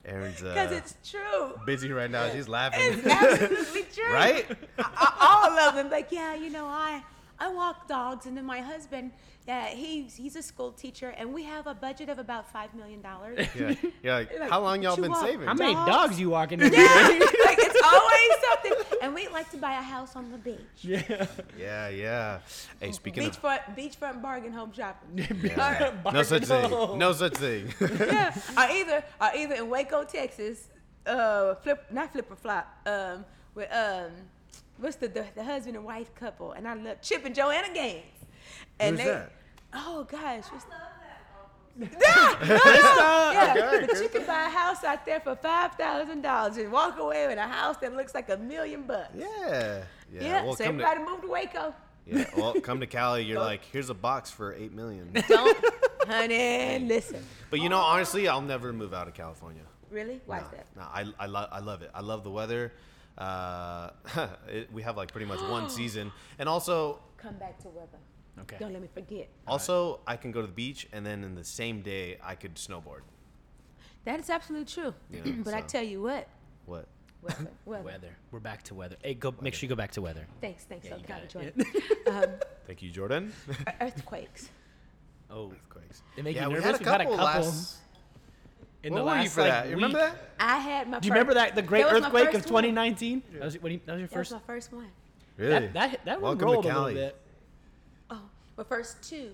Aaron's 0.05 0.41
Because 0.41 0.71
uh, 0.71 0.75
it's 0.75 0.95
true. 1.11 1.59
busy 1.65 1.91
right 1.91 2.09
now. 2.09 2.29
She's 2.29 2.47
laughing. 2.47 2.79
It's 2.81 3.05
absolutely 3.05 3.83
true. 3.93 4.13
right? 4.13 4.45
I- 4.79 5.15
all 5.19 5.59
of 5.59 5.75
them. 5.75 5.89
Like, 5.89 6.07
yeah, 6.11 6.33
you 6.35 6.49
know, 6.49 6.65
I 6.65 7.03
I 7.39 7.49
walk 7.49 7.87
dogs, 7.87 8.25
and 8.25 8.35
then 8.35 8.45
my 8.45 8.59
husband, 8.59 9.11
yeah, 9.47 9.67
he's 9.69 10.15
he's 10.15 10.35
a 10.35 10.41
school 10.43 10.71
teacher, 10.71 11.13
and 11.17 11.33
we 11.33 11.43
have 11.43 11.67
a 11.67 11.73
budget 11.73 12.09
of 12.09 12.19
about 12.19 12.51
five 12.51 12.73
million 12.75 13.01
dollars. 13.01 13.47
Yeah. 13.57 13.75
You're 14.03 14.13
like, 14.19 14.39
Like, 14.39 14.49
how 14.49 14.61
long 14.61 14.81
y'all 14.83 14.97
been 14.97 15.15
saving? 15.15 15.47
How 15.47 15.53
many 15.53 15.73
Dogs. 15.73 15.89
dogs 15.91 16.19
you 16.19 16.29
walking 16.31 16.59
in? 16.65 16.71
Yeah, 16.73 17.19
like 17.45 17.57
it's 17.59 17.81
always 17.81 18.31
something. 18.49 18.97
And 19.01 19.13
we 19.15 19.29
like 19.29 19.49
to 19.51 19.57
buy 19.57 19.71
a 19.73 19.81
house 19.81 20.15
on 20.17 20.29
the 20.31 20.37
beach. 20.37 20.57
Yeah. 20.81 21.25
Yeah, 21.57 21.87
yeah. 21.87 22.39
Hey, 22.81 22.91
speaking 22.91 23.23
of 23.25 23.41
Beachfront, 23.41 23.77
beachfront 23.77 24.21
bargain 24.21 24.51
home 24.51 24.73
shopping. 24.73 25.25
Yeah. 25.41 25.93
no 26.13 26.23
such 26.23 26.43
thing. 26.43 26.69
No 26.99 27.13
such 27.13 27.35
thing. 27.35 27.73
yeah, 27.79 28.35
or 28.57 28.63
either, 28.69 29.03
or 29.21 29.29
either 29.35 29.55
in 29.55 29.69
Waco, 29.69 30.03
Texas, 30.03 30.67
uh, 31.07 31.55
flip, 31.55 31.85
not 31.91 32.11
flip 32.11 32.29
or 32.29 32.35
flop, 32.35 32.67
um, 32.85 33.23
with 33.55 33.71
um, 33.73 34.11
what's 34.79 34.95
the, 34.97 35.07
the 35.07 35.25
the 35.35 35.43
husband 35.43 35.75
and 35.75 35.85
wife 35.85 36.13
couple, 36.15 36.53
and 36.53 36.67
I 36.67 36.73
love 36.73 37.01
Chip 37.01 37.25
and 37.25 37.35
Joanna 37.35 37.73
Gaines. 37.73 38.03
And 38.79 38.95
Who's 38.95 39.05
they, 39.05 39.11
that? 39.11 39.31
Oh 39.73 40.03
gosh, 40.09 40.45
what's 40.51 40.65
yeah, 41.79 43.53
Okay, 43.55 43.85
but 43.87 44.01
you 44.01 44.09
can 44.09 44.25
buy 44.25 44.47
a 44.47 44.49
house 44.49 44.83
out 44.83 45.05
there 45.05 45.21
for 45.21 45.35
five 45.35 45.73
thousand 45.75 46.21
dollars 46.21 46.57
and 46.57 46.71
walk 46.71 46.97
away 46.99 47.27
with 47.27 47.37
a 47.37 47.47
house 47.47 47.77
that 47.77 47.95
looks 47.95 48.13
like 48.13 48.29
a 48.29 48.37
million 48.37 48.83
bucks. 48.83 49.11
yeah. 49.15 49.83
Yeah. 50.11 50.23
Yeah, 50.23 50.43
well, 50.43 50.55
so 50.55 50.63
everybody 50.63 50.99
to, 50.99 51.05
move 51.05 51.21
to 51.21 51.27
Waco. 51.27 51.73
yeah. 52.07 52.25
Well, 52.35 52.53
come 52.61 52.79
to 52.79 52.87
Cali. 52.87 53.23
You're 53.23 53.39
like, 53.51 53.63
here's 53.71 53.91
a 53.91 53.93
box 53.93 54.31
for 54.31 54.55
eight 54.55 54.73
million. 54.73 55.11
Don't, 55.27 55.57
honey, 56.07 56.79
listen. 56.79 57.23
But 57.51 57.59
you 57.59 57.69
know, 57.69 57.77
honestly, 57.77 58.27
I'll 58.27 58.41
never 58.41 58.73
move 58.73 58.93
out 58.93 59.07
of 59.07 59.13
California. 59.13 59.61
Really? 59.91 60.19
Why 60.25 60.39
no, 60.39 60.45
is 60.45 60.51
that? 60.51 60.65
No, 60.75 60.81
I, 60.81 61.05
I, 61.19 61.27
lo- 61.27 61.47
I 61.51 61.59
love 61.59 61.83
it. 61.83 61.91
I 61.93 62.01
love 62.01 62.23
the 62.23 62.31
weather. 62.31 62.73
Uh, 63.19 63.89
it, 64.47 64.71
we 64.71 64.81
have 64.81 64.95
like 64.97 65.11
pretty 65.11 65.25
much 65.27 65.41
one 65.41 65.69
season, 65.79 66.11
and 66.39 66.47
also, 66.47 66.99
Come 67.17 67.35
back 67.35 67.59
to 67.63 67.67
weather. 67.69 67.97
Okay. 68.41 68.55
Don't 68.59 68.71
let 68.71 68.81
me 68.81 68.87
forget. 68.93 69.27
also, 69.45 69.99
I 70.07 70.15
can 70.15 70.31
go 70.31 70.39
to 70.41 70.47
the 70.47 70.53
beach, 70.53 70.87
and 70.93 71.05
then 71.05 71.23
in 71.25 71.35
the 71.35 71.43
same 71.43 71.81
day, 71.81 72.17
I 72.23 72.35
could 72.35 72.55
snowboard. 72.55 73.01
That 74.05 74.21
is 74.21 74.29
absolutely 74.29 74.65
true. 74.73 74.93
Yeah, 75.11 75.21
but 75.43 75.53
I 75.53 75.59
so- 75.61 75.67
tell 75.67 75.83
you 75.83 76.01
what, 76.01 76.27
What? 76.65 76.87
Weather. 77.21 77.47
Weather. 77.65 77.83
Weather. 77.83 78.17
We're 78.31 78.39
back 78.39 78.63
to 78.63 78.73
weather. 78.75 78.95
Hey, 79.03 79.13
go. 79.13 79.35
Make 79.41 79.53
sure 79.53 79.65
you 79.67 79.69
go 79.69 79.75
back 79.75 79.91
to 79.91 80.01
weather. 80.01 80.25
Thanks. 80.39 80.63
Thanks. 80.63 80.85
Yeah, 80.85 80.91
so 80.91 80.97
you 80.99 81.03
kind 81.03 81.21
got 81.33 81.35
of 81.35 81.57
it. 81.57 81.57
joining. 82.07 82.23
um, 82.23 82.29
Thank 82.65 82.81
you, 82.81 82.91
Jordan. 82.91 83.33
earthquakes. 83.81 84.49
Oh, 85.29 85.51
Earthquakes. 85.51 86.01
they 86.15 86.21
make 86.21 86.37
yeah, 86.37 86.43
you 86.43 86.47
we 86.47 86.53
nervous. 86.55 86.65
had 86.65 86.75
a 86.75 86.77
We've 86.79 86.87
had 86.87 87.01
a 87.01 87.03
couple 87.03 87.17
couple 87.17 87.41
last. 87.43 87.77
In 88.83 88.93
What 88.93 88.99
the 88.99 89.03
were 89.05 89.11
last 89.11 89.23
you 89.23 89.29
for 89.29 89.41
like, 89.41 89.49
that? 89.51 89.67
You 89.69 89.75
remember 89.75 89.97
that? 89.97 90.29
I 90.39 90.57
had 90.57 90.89
my. 90.89 90.99
Do 90.99 91.07
you 91.07 91.13
remember 91.13 91.33
that 91.33 91.55
the 91.55 91.61
great 91.61 91.83
That 91.83 91.93
earthquake 91.93 92.27
of 92.29 92.33
first 92.41 92.51
one. 92.51 92.63
2019? 92.63 93.23
That 93.33 93.41
was, 93.43 93.53
what 93.61 93.69
do 93.69 93.73
you- 93.73 93.81
that 93.85 93.91
was 93.93 93.99
your 94.01 94.07
That 94.07 94.17
was 94.19 94.31
my 94.31 94.39
first 94.47 94.71
one. 94.73 94.87
Really? 95.37 95.51
That 95.67 95.73
that, 95.73 96.05
that 96.05 96.21
one 96.21 96.37
Welcome 96.37 96.39
to 96.39 96.45
rolled 96.53 96.65
a 96.65 96.69
Cali. 96.69 96.93
little 96.93 97.09
bit. 97.09 97.21
Oh, 98.09 98.21
my 98.57 98.63
first 98.63 99.01
two. 99.01 99.31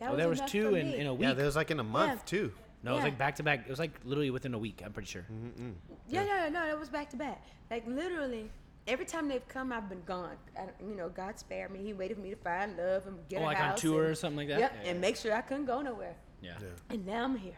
That 0.00 0.10
Oh, 0.10 0.16
there 0.16 0.28
was 0.28 0.38
enough 0.40 0.50
two 0.50 0.74
in, 0.74 0.92
in 0.92 1.06
a 1.06 1.14
week. 1.14 1.22
yeah, 1.22 1.32
there 1.34 1.46
was 1.46 1.56
like 1.56 1.70
in 1.70 1.78
a 1.80 1.84
month 1.84 2.20
Yeah. 2.20 2.26
too. 2.38 2.52
no, 2.82 2.92
it 2.92 2.94
was 2.96 3.04
like 3.04 3.18
back 3.18 3.36
to 3.36 3.42
back. 3.42 3.60
It 3.60 3.70
was 3.70 3.78
like 3.78 3.92
literally 4.04 4.30
within 4.30 4.54
a 4.54 4.58
week. 4.58 4.82
I'm 4.84 4.92
pretty 4.92 5.08
sure. 5.08 5.22
Mm-hmm. 5.32 5.70
Yeah, 6.08 6.24
no, 6.24 6.48
no, 6.50 6.66
that 6.66 6.78
was 6.78 6.88
back 6.88 7.10
to 7.10 7.16
back. 7.16 7.42
Like 7.70 7.86
literally, 7.86 8.50
every 8.88 9.06
time 9.06 9.28
they've 9.28 9.46
come, 9.48 9.72
I've 9.72 9.88
been 9.88 10.02
gone. 10.04 10.36
I, 10.58 10.64
you 10.84 10.94
know, 10.96 11.08
God 11.08 11.38
spared 11.38 11.70
me. 11.70 11.80
He 11.82 11.92
waited 11.94 12.16
for 12.16 12.22
me 12.22 12.30
to 12.30 12.36
find 12.36 12.76
love 12.76 13.06
and 13.06 13.16
get 13.28 13.40
Oh, 13.40 13.44
a 13.44 13.46
like 13.46 13.60
on 13.60 13.76
tour 13.76 14.02
and- 14.02 14.12
or 14.12 14.14
something 14.16 14.36
like 14.36 14.48
that? 14.48 14.58
Yep, 14.60 14.72
Yeah, 14.84 14.90
and 14.90 15.00
make 15.00 15.16
sure 15.16 15.32
I 15.34 15.40
couldn't 15.42 15.64
go 15.66 15.80
nowhere. 15.80 16.14
Yeah. 16.42 16.52
Yeah. 16.60 16.66
And 16.90 17.06
now 17.06 17.24
I'm 17.24 17.36
here. 17.36 17.54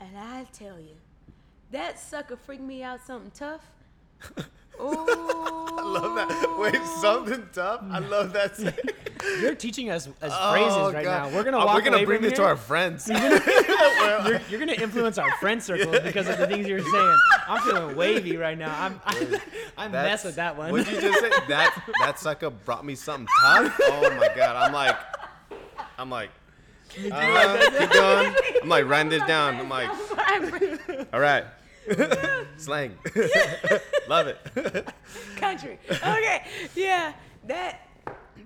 And 0.00 0.16
I 0.18 0.44
tell 0.52 0.78
you, 0.80 0.94
that 1.70 1.98
sucker 1.98 2.36
freaked 2.36 2.62
me 2.62 2.82
out 2.82 3.00
something 3.06 3.30
tough. 3.32 3.62
Oh, 4.78 5.74
I 5.78 5.82
love 5.82 6.14
that. 6.28 6.56
Wait, 6.58 6.82
something 7.00 7.48
tough. 7.52 7.82
I 7.90 7.98
love 7.98 8.32
that. 8.34 8.58
You're 9.40 9.54
teaching 9.54 9.90
us 9.90 10.08
as 10.20 10.32
Oh, 10.34 10.52
phrases 10.52 10.94
right 10.94 11.04
God. 11.04 11.30
now. 11.30 11.36
We're 11.36 11.44
gonna 11.44 11.58
Uh, 11.58 11.64
walk 11.66 11.74
We're 11.76 11.90
gonna 11.90 12.04
bring 12.04 12.20
this 12.22 12.34
to 12.34 12.44
our 12.44 12.56
friends. 12.56 13.08
you're, 13.10 14.40
you're 14.50 14.60
gonna 14.60 14.72
influence 14.72 15.18
our 15.18 15.30
friend 15.38 15.62
circles 15.62 15.98
because 16.00 16.28
of 16.28 16.38
the 16.38 16.46
things 16.46 16.68
you're 16.68 16.80
saying. 16.82 17.16
I'm 17.48 17.62
feeling 17.62 17.96
wavy 17.96 18.36
right 18.36 18.56
now. 18.58 18.74
I'm 18.78 19.00
I, 19.06 19.40
I 19.78 19.88
mess 19.88 20.24
with 20.24 20.36
that 20.36 20.56
one. 20.56 20.70
What'd 20.72 20.88
you 20.92 21.00
just 21.00 21.20
say? 21.20 21.30
That 21.48 21.82
that 22.00 22.18
sucker 22.18 22.50
brought 22.50 22.84
me 22.84 22.94
something 22.94 23.26
tough. 23.40 23.76
Oh 23.82 24.10
my 24.18 24.28
god! 24.36 24.56
I'm 24.56 24.72
like, 24.72 24.96
I'm 25.98 26.10
like, 26.10 26.30
uh, 27.12 27.70
keep 27.78 27.90
going. 27.90 28.34
I'm 28.62 28.68
like 28.68 28.86
writing 28.86 29.10
this 29.10 29.22
down. 29.26 29.56
I'm 29.56 29.68
like, 29.68 29.88
all 31.12 31.20
right, 31.20 31.44
slang. 32.56 32.96
Love 34.08 34.26
it. 34.28 34.88
country. 35.36 35.78
Okay, 35.90 36.44
yeah, 36.74 37.12
that 37.46 37.88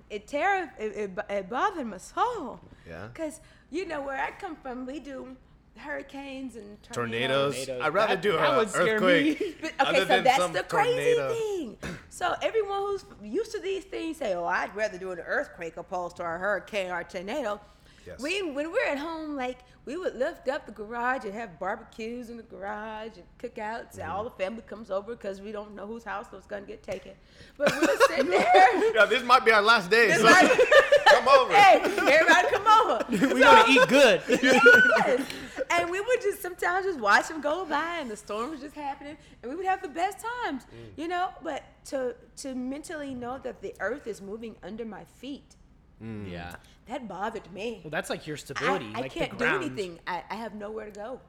it 0.09 0.27
terror 0.27 0.71
it, 0.79 0.95
it, 1.17 1.19
it 1.29 1.49
bothered 1.49 1.87
my 1.87 1.97
soul. 1.97 2.59
Yeah. 2.87 3.07
Cause 3.13 3.39
you 3.69 3.85
know 3.85 4.01
where 4.01 4.17
I 4.21 4.31
come 4.31 4.55
from, 4.55 4.85
we 4.85 4.99
do 4.99 5.35
hurricanes 5.77 6.55
and 6.57 6.81
Tornadoes. 6.83 7.55
Tornadoes. 7.65 7.85
I'd 7.85 7.93
rather 7.93 8.15
That- 8.15 8.21
do 8.21 8.31
that 8.33 8.49
an 8.51 8.57
would 8.57 8.69
scare 8.69 8.95
earthquake. 8.95 9.39
me. 9.39 9.55
But, 9.61 9.71
other 9.79 9.89
okay, 9.91 9.99
so 10.01 10.05
than 10.05 10.23
that's 10.25 10.37
some 10.37 10.53
the 10.53 10.63
crazy 10.63 11.15
tornado. 11.15 11.33
thing. 11.33 11.77
So 12.13 12.35
everyone 12.41 12.79
who's 12.81 13.05
used 13.23 13.51
to 13.53 13.59
these 13.61 13.85
things 13.85 14.17
say, 14.17 14.35
"Oh, 14.35 14.43
I'd 14.43 14.75
rather 14.75 14.97
do 14.97 15.11
an 15.11 15.19
earthquake 15.19 15.77
opposed 15.77 16.17
to 16.17 16.23
a 16.23 16.25
hurricane 16.27 16.91
or 16.91 16.99
a 16.99 17.03
tornado." 17.05 17.59
Yes. 18.05 18.19
We, 18.21 18.41
when 18.41 18.71
we're 18.71 18.87
at 18.87 18.97
home, 18.97 19.35
like 19.35 19.59
we 19.85 19.95
would 19.97 20.15
lift 20.15 20.47
up 20.49 20.65
the 20.65 20.71
garage 20.71 21.23
and 21.25 21.33
have 21.33 21.59
barbecues 21.59 22.29
in 22.29 22.37
the 22.37 22.43
garage 22.43 23.11
and 23.17 23.25
cookouts, 23.39 23.93
and 23.93 24.01
Mm-hmm. 24.01 24.11
all 24.11 24.23
the 24.23 24.29
family 24.31 24.63
comes 24.67 24.89
over 24.91 25.15
because 25.15 25.39
we 25.41 25.51
don't 25.51 25.75
know 25.75 25.85
whose 25.87 26.03
house 26.03 26.25
was 26.31 26.45
gonna 26.45 26.65
get 26.65 26.81
taken. 26.83 27.11
But 27.57 27.71
we'll 27.81 27.97
sitting 28.07 28.29
there. 28.29 28.93
Yeah, 28.95 29.05
this 29.05 29.23
might 29.23 29.45
be 29.45 29.51
our 29.51 29.61
last 29.61 29.89
day. 29.91 30.13
So 30.13 30.23
like- 30.23 30.51
come 31.07 31.27
over. 31.27 31.53
hey, 31.53 31.79
everybody 31.83 32.47
come 32.51 32.67
over. 32.67 33.05
we 33.35 33.39
gonna 33.41 33.65
eat 33.69 33.87
good. 33.87 34.21
Yes. 34.29 35.25
And 35.69 35.89
we 35.89 35.99
would 36.01 36.21
just 36.21 36.41
sometimes 36.41 36.85
just 36.85 36.99
watch 36.99 37.27
them 37.27 37.39
go 37.41 37.65
by, 37.65 37.97
and 37.99 38.09
the 38.09 38.17
storm 38.17 38.51
was 38.51 38.59
just 38.61 38.75
happening, 38.75 39.15
and 39.41 39.49
we 39.51 39.55
would 39.55 39.65
have 39.65 39.81
the 39.81 39.87
best 39.87 40.17
times, 40.43 40.63
Mm. 40.63 40.97
you 40.97 41.07
know. 41.07 41.29
But 41.43 41.63
to 41.85 42.15
to 42.37 42.55
mentally 42.55 43.13
know 43.13 43.37
that 43.43 43.61
the 43.61 43.73
earth 43.79 44.05
is 44.07 44.21
moving 44.21 44.55
under 44.63 44.85
my 44.85 45.03
feet, 45.19 45.55
Mm. 46.01 46.31
yeah. 46.31 46.55
that 46.87 47.07
bothered 47.07 47.51
me. 47.53 47.81
Well, 47.83 47.91
that's 47.91 48.09
like 48.09 48.25
your 48.25 48.37
stability. 48.37 48.91
I 48.95 49.01
like 49.01 49.11
can't 49.11 49.37
the 49.37 49.45
do 49.45 49.55
anything. 49.55 49.99
I, 50.07 50.23
I 50.29 50.35
have 50.35 50.55
nowhere 50.55 50.85
to 50.85 50.91
go, 50.91 51.21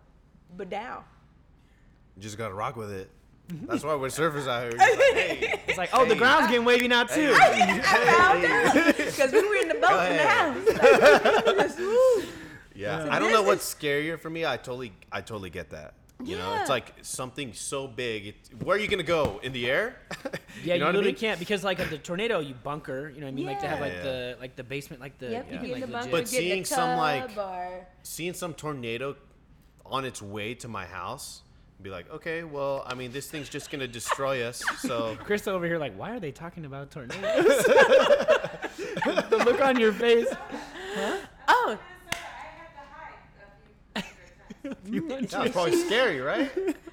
but 0.56 0.70
down. 0.70 1.04
You 2.16 2.22
just 2.22 2.38
gotta 2.38 2.54
rock 2.54 2.76
with 2.76 2.90
it. 2.90 3.10
That's 3.66 3.84
why 3.84 3.94
we're 3.96 4.06
surfers 4.08 4.46
out 4.46 4.62
here. 4.62 4.72
Just 4.72 4.80
like, 4.80 4.98
hey, 5.14 5.60
It's 5.68 5.78
like, 5.78 5.90
oh, 5.92 6.06
the 6.06 6.14
ground's 6.14 6.48
getting 6.48 6.64
wavy 6.64 6.88
now 6.88 7.04
too. 7.04 7.34
I 7.36 7.80
found 7.80 8.44
out 8.44 8.96
because 8.96 9.32
we 9.32 9.46
were 9.46 9.56
in 9.56 9.68
the 9.68 9.74
boat 9.74 10.06
in 10.06 10.16
the 10.16 10.22
house. 10.22 11.46
Like, 11.56 11.76
just. 11.76 12.28
Yeah, 12.74 13.04
So 13.04 13.10
I 13.10 13.18
don't 13.18 13.32
know 13.32 13.42
what's 13.42 13.74
scarier 13.74 14.18
for 14.18 14.30
me. 14.30 14.46
I 14.46 14.56
totally, 14.56 14.92
I 15.10 15.20
totally 15.20 15.50
get 15.50 15.70
that. 15.70 15.94
You 16.24 16.36
know, 16.38 16.54
it's 16.60 16.70
like 16.70 16.94
something 17.02 17.52
so 17.52 17.86
big. 17.88 18.26
It, 18.28 18.36
where 18.62 18.76
are 18.76 18.80
you 18.80 18.88
gonna 18.88 19.02
go 19.02 19.40
in 19.42 19.52
the 19.52 19.70
air? 19.70 19.96
Yeah, 20.64 20.74
you, 20.74 20.80
know 20.80 20.86
what 20.86 20.90
I 20.90 20.98
literally 20.98 21.12
mean? 21.12 21.20
can't 21.20 21.38
because 21.40 21.64
like 21.64 21.80
at 21.80 21.88
the 21.90 21.98
tornado, 21.98 22.38
you 22.40 22.54
bunker. 22.54 23.08
You 23.08 23.20
know 23.20 23.26
what 23.26 23.32
I 23.32 23.34
mean? 23.34 23.46
Like 23.46 23.60
to 23.60 23.68
have 23.68 23.80
like 23.80 23.94
Yeah. 23.94 24.02
the 24.02 24.36
like 24.40 24.54
the 24.54 24.62
basement, 24.62 25.00
like 25.00 25.18
the 25.18 25.30
Yep, 25.30 25.46
you 25.46 25.52
you 25.54 25.60
can, 25.60 25.70
like, 25.72 25.80
the 25.80 25.86
bunker, 25.86 26.10
But 26.10 26.28
seeing 26.28 26.62
the 26.62 26.68
some, 26.68 26.98
like- 26.98 27.36
or 27.36 27.86
Seeing 28.02 28.34
some 28.34 28.52
tornado 28.54 29.16
on 29.86 30.04
its 30.04 30.20
way 30.22 30.54
to 30.54 30.68
my 30.68 30.84
house, 30.86 31.42
be 31.80 31.90
like, 31.90 32.08
okay, 32.12 32.44
well, 32.44 32.84
I 32.86 32.94
mean, 32.94 33.10
this 33.12 33.28
thing's 33.28 33.48
just 33.48 33.70
gonna 33.70 33.88
destroy 33.88 34.44
us. 34.44 34.62
So 34.78 35.16
Krista 35.26 35.48
over 35.48 35.66
here, 35.66 35.78
like, 35.78 35.96
why 35.98 36.12
are 36.14 36.20
they 36.20 36.30
talking 36.32 36.64
about 36.64 36.90
tornadoes? 36.90 37.64
the 37.64 39.42
look 39.44 39.60
on 39.60 39.78
your 39.80 39.92
face. 39.92 40.28
oh, 41.48 41.78
You 44.86 45.06
want 45.06 45.30
that 45.30 45.42
was 45.42 45.52
probably 45.52 45.76
scary, 45.76 46.20
right? 46.32 46.50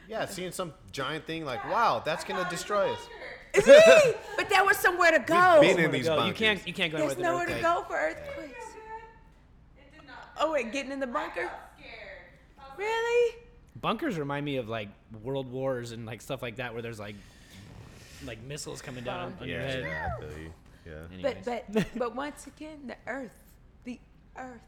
Yeah, 0.07 0.25
seeing 0.25 0.51
some 0.51 0.73
giant 0.91 1.25
thing 1.25 1.45
like, 1.45 1.63
wow, 1.65 2.01
that's 2.03 2.23
gonna 2.23 2.47
destroy 2.49 2.91
us. 2.91 2.99
see, 3.55 3.61
but 4.37 4.49
there 4.49 4.63
was 4.65 4.77
somewhere 4.77 5.11
to 5.11 5.19
go. 5.19 5.59
been 5.61 5.79
in 5.79 5.91
these 5.91 6.05
go. 6.07 6.13
You 6.15 6.19
bunkers. 6.21 6.37
can't 6.39 6.67
you 6.67 6.73
can't 6.73 6.91
go 6.91 6.97
There's 6.99 7.13
anywhere 7.13 7.33
with 7.33 7.47
nowhere 7.47 7.47
to 7.47 7.53
earthquake. 7.53 7.63
go 7.63 7.83
for 7.87 7.95
earthquakes. 7.97 8.65
Oh 10.41 10.51
wait, 10.53 10.71
getting 10.71 10.91
in 10.91 10.99
the 10.99 11.07
bunker? 11.07 11.49
Really? 12.77 13.35
Bunkers 13.81 14.17
remind 14.17 14.45
me 14.45 14.57
of 14.57 14.69
like 14.69 14.89
world 15.23 15.51
wars 15.51 15.91
and 15.91 16.05
like 16.05 16.21
stuff 16.21 16.41
like 16.41 16.57
that, 16.57 16.73
where 16.73 16.81
there's 16.81 16.99
like 16.99 17.15
like 18.25 18.41
missiles 18.43 18.81
coming 18.81 19.03
down 19.03 19.33
on 19.41 19.47
your 19.47 19.59
Yeah, 19.59 19.67
head. 19.67 19.83
yeah, 19.83 20.09
I 20.15 20.19
feel 20.21 20.39
you. 20.39 20.53
Yeah. 20.85 20.93
Anyways, 21.13 21.45
But 21.45 21.63
but 21.73 21.85
but 21.97 22.15
once 22.15 22.47
again, 22.47 22.87
the 22.87 22.95
earth, 23.07 23.35
the 23.83 23.99
earth. 24.37 24.61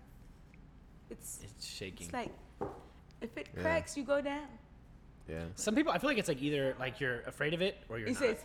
It's 1.10 1.40
it's 1.44 1.66
shaking. 1.66 2.06
it's 2.08 2.14
like 2.14 2.32
if 3.22 3.38
it 3.38 3.48
Yeah. 3.56 3.62
cracks, 3.62 3.96
you 3.98 4.04
go 4.04 4.22
down. 4.22 4.48
Yeah. 5.30 5.46
Some 5.56 5.76
people, 5.76 5.92
I 5.92 5.98
feel 6.00 6.10
like 6.10 6.18
it's 6.18 6.28
like 6.28 6.42
either 6.42 6.76
like 6.80 7.00
you're 7.00 7.22
afraid 7.22 7.54
of 7.54 7.62
it 7.62 7.78
or 7.90 7.98
you're 8.00 8.08
He 8.08 8.14
not. 8.14 8.20
says, 8.22 8.38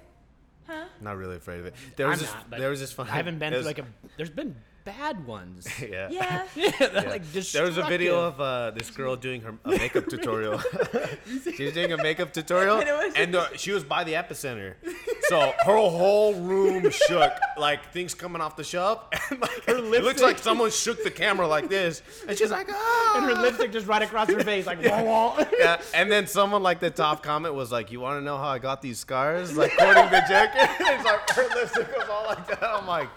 huh? 0.66 0.84
Not 1.00 1.16
really 1.16 1.36
afraid 1.36 1.60
of 1.60 1.66
it. 1.66 1.74
There 1.96 2.06
was 2.06 2.18
I'm 2.20 2.24
this. 2.26 2.34
not, 2.34 2.50
but 2.50 2.58
there 2.60 2.70
was 2.70 2.80
this 2.80 2.92
fun. 2.92 3.08
I 3.08 3.12
haven't 3.16 3.38
been 3.38 3.48
it 3.48 3.56
through 3.56 3.58
was- 3.58 3.66
like 3.66 3.78
a. 3.80 3.86
There's 4.16 4.30
been 4.30 4.54
bad 4.86 5.26
ones. 5.26 5.66
Yeah. 5.80 6.08
Yeah. 6.10 6.42
yeah, 6.54 6.70
Yeah. 6.80 7.00
like 7.14 7.24
there 7.52 7.64
was 7.64 7.76
a 7.76 7.82
video 7.84 8.14
of 8.28 8.40
uh, 8.40 8.70
this 8.70 8.88
girl 8.90 9.14
doing 9.16 9.40
her 9.42 9.52
a 9.64 9.70
makeup 9.70 10.06
tutorial. 10.12 10.58
she 11.56 11.64
was 11.66 11.74
doing 11.74 11.92
a 11.92 11.96
makeup 11.98 12.32
tutorial, 12.32 12.78
And 12.78 12.88
was- 12.88 13.14
and 13.16 13.34
uh, 13.36 13.46
she 13.56 13.72
was 13.72 13.84
by 13.84 14.04
the 14.04 14.14
epicenter. 14.14 14.74
So 15.28 15.40
her 15.64 15.76
whole 15.76 16.34
room 16.34 16.88
shook, 16.90 17.32
like 17.58 17.80
things 17.92 18.14
coming 18.14 18.40
off 18.40 18.54
the 18.56 18.62
shelf, 18.64 19.00
and 19.30 19.40
like 19.40 19.64
her 19.66 19.74
lipstick. 19.74 20.00
it 20.00 20.04
looks 20.04 20.22
like 20.22 20.38
someone 20.38 20.70
shook 20.70 21.02
the 21.02 21.10
camera 21.10 21.46
like 21.48 21.68
this, 21.68 22.00
and 22.28 22.38
she's 22.38 22.50
like, 22.52 22.68
ah. 22.70 23.14
and 23.16 23.24
her 23.26 23.34
lipstick 23.42 23.72
just 23.72 23.86
right 23.88 24.02
across 24.02 24.30
her 24.30 24.40
face, 24.44 24.66
like 24.66 24.80
wah 24.84 25.02
wah. 25.02 25.44
Yeah, 25.58 25.80
and 25.94 26.10
then 26.12 26.26
someone 26.28 26.62
like 26.62 26.78
the 26.80 26.90
top 26.90 27.22
comment 27.24 27.54
was 27.54 27.72
like, 27.72 27.90
"You 27.90 27.98
want 28.00 28.20
to 28.20 28.24
know 28.24 28.38
how 28.38 28.48
I 28.48 28.60
got 28.60 28.80
these 28.82 29.00
scars?" 29.00 29.56
Like 29.56 29.76
quoting 29.76 30.04
the 30.10 30.22
jacket. 30.28 30.70
it's 30.78 31.04
like 31.04 31.28
her 31.30 31.48
lipstick 31.56 31.88
was 31.96 32.08
all 32.08 32.26
like 32.26 32.46
that. 32.48 32.62
I'm 32.62 32.86
like, 32.86 33.08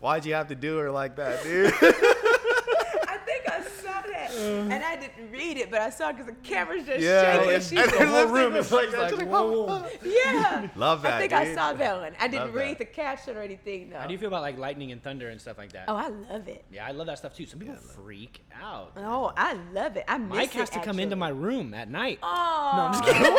why'd 0.00 0.24
you 0.26 0.34
have 0.34 0.48
to 0.48 0.54
do 0.54 0.78
her 0.78 0.90
like 0.90 1.16
that, 1.16 1.42
dude? 1.42 1.66
I 1.72 3.18
think 3.24 3.48
I 3.48 3.62
saw 3.62 4.02
that, 4.02 4.25
Mm-hmm. 4.36 4.70
and 4.72 4.84
I 4.84 4.96
didn't 4.96 5.30
read 5.30 5.56
it, 5.56 5.70
but 5.70 5.80
I 5.80 5.90
saw 5.90 6.12
because 6.12 6.26
the 6.26 6.32
camera's 6.32 6.84
just 6.86 7.00
Yeah, 7.00 7.36
shaking. 7.38 7.54
and- 7.54 7.62
She- 7.64 7.76
and 7.78 7.90
the 7.92 8.06
whole 8.06 8.26
room 8.26 8.52
was 8.54 8.66
is 8.66 8.72
like 8.72 8.82
like, 8.86 8.90
that. 8.92 9.00
like 9.00 9.10
She's 9.10 9.18
like, 9.18 9.28
whoa, 9.28 9.66
"Oh, 9.66 9.66
whoa. 9.66 9.86
yeah. 10.04 10.68
Love 10.76 11.02
that. 11.02 11.14
I 11.14 11.18
think 11.20 11.32
I 11.32 11.54
saw 11.54 11.72
that 11.72 12.00
one. 12.00 12.12
I 12.20 12.28
didn't 12.28 12.46
Love 12.46 12.54
read 12.54 12.72
that. 12.72 12.78
the 12.78 12.84
caption 12.84 13.36
or 13.36 13.42
anything 13.42 13.90
though. 13.90 13.98
How 13.98 14.06
do 14.06 14.12
you 14.12 14.18
feel 14.18 14.28
about 14.28 14.42
like 14.42 14.58
lightning 14.58 14.92
and 14.92 15.02
thunder 15.02 15.28
and 15.30 15.40
stuff 15.40 15.58
like 15.58 15.72
that? 15.72 15.84
oh, 15.88 15.96
I 15.96 16.08
love 16.08 16.46
it. 16.48 16.64
Yeah, 16.70 16.86
I 16.86 16.90
love 16.92 17.06
that 17.06 17.18
stuff 17.18 17.34
too. 17.34 17.46
Some 17.46 17.58
people 17.60 17.76
freak 17.76 18.44
out. 18.62 18.92
Oh, 18.96 19.32
I 19.36 19.54
love 19.72 19.96
it. 19.96 20.04
I 20.08 20.18
miss 20.18 20.36
Mike 20.36 20.52
has 20.52 20.68
it, 20.68 20.72
to 20.74 20.80
come 20.80 20.98
into 21.00 21.16
my 21.16 21.28
room 21.30 21.72
at 21.74 21.90
night. 21.90 22.18
Oh, 22.22 22.72
No, 22.76 22.82
I'm 22.82 22.92
just 22.92 23.04
kidding. 23.06 23.36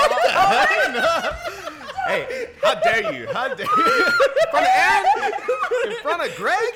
Hey, 2.08 2.50
how 2.64 2.76
dare 2.76 3.14
you? 3.14 3.28
How 3.34 3.48
dare 3.54 3.66
you? 3.66 4.06
In 4.06 4.50
front 4.52 4.66
of 4.66 4.72
Aaron? 4.74 5.34
In 5.88 5.94
front 6.02 6.22
of 6.30 6.36
Greg? 6.38 6.74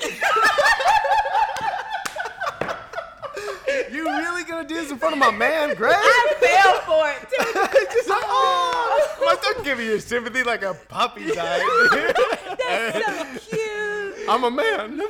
you 3.92 4.04
really 4.04 4.44
gonna 4.44 4.66
do 4.66 4.74
this 4.74 4.90
in 4.90 4.98
front 4.98 5.14
of 5.14 5.18
my 5.18 5.30
man, 5.30 5.74
Greg? 5.74 5.96
I 5.96 6.34
fell 6.40 6.80
for 6.82 7.08
it 7.08 7.20
too. 7.30 7.94
Just 7.94 8.08
like, 8.08 8.22
oh, 8.24 9.16
I'm 9.28 9.56
not 9.56 9.64
giving 9.64 9.86
you 9.86 9.98
sympathy 10.00 10.42
like 10.42 10.62
a 10.62 10.74
puppy 10.74 11.32
died. 11.32 11.62
That's 12.58 13.44
so 13.44 13.56
cute. 13.56 14.28
I'm 14.28 14.44
a 14.44 14.50
man. 14.50 15.00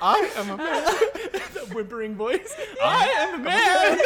I 0.00 0.30
am 0.36 0.50
a 0.50 0.56
man. 0.56 0.84
the 1.54 1.68
whimpering 1.72 2.14
voice. 2.14 2.54
I 2.82 3.06
am 3.08 3.40
a 3.40 3.44
man. 3.44 3.98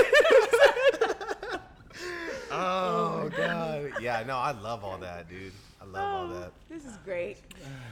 Oh, 2.56 3.22
oh 3.24 3.28
god, 3.36 3.92
yeah, 4.02 4.22
no, 4.26 4.36
I 4.36 4.52
love 4.52 4.82
all 4.84 4.98
that, 4.98 5.28
dude. 5.28 5.52
I 5.80 5.84
love 5.84 6.02
all 6.30 6.36
Oh, 6.36 6.40
that. 6.40 6.52
This 6.70 6.84
is 6.84 6.96
great. 7.04 7.36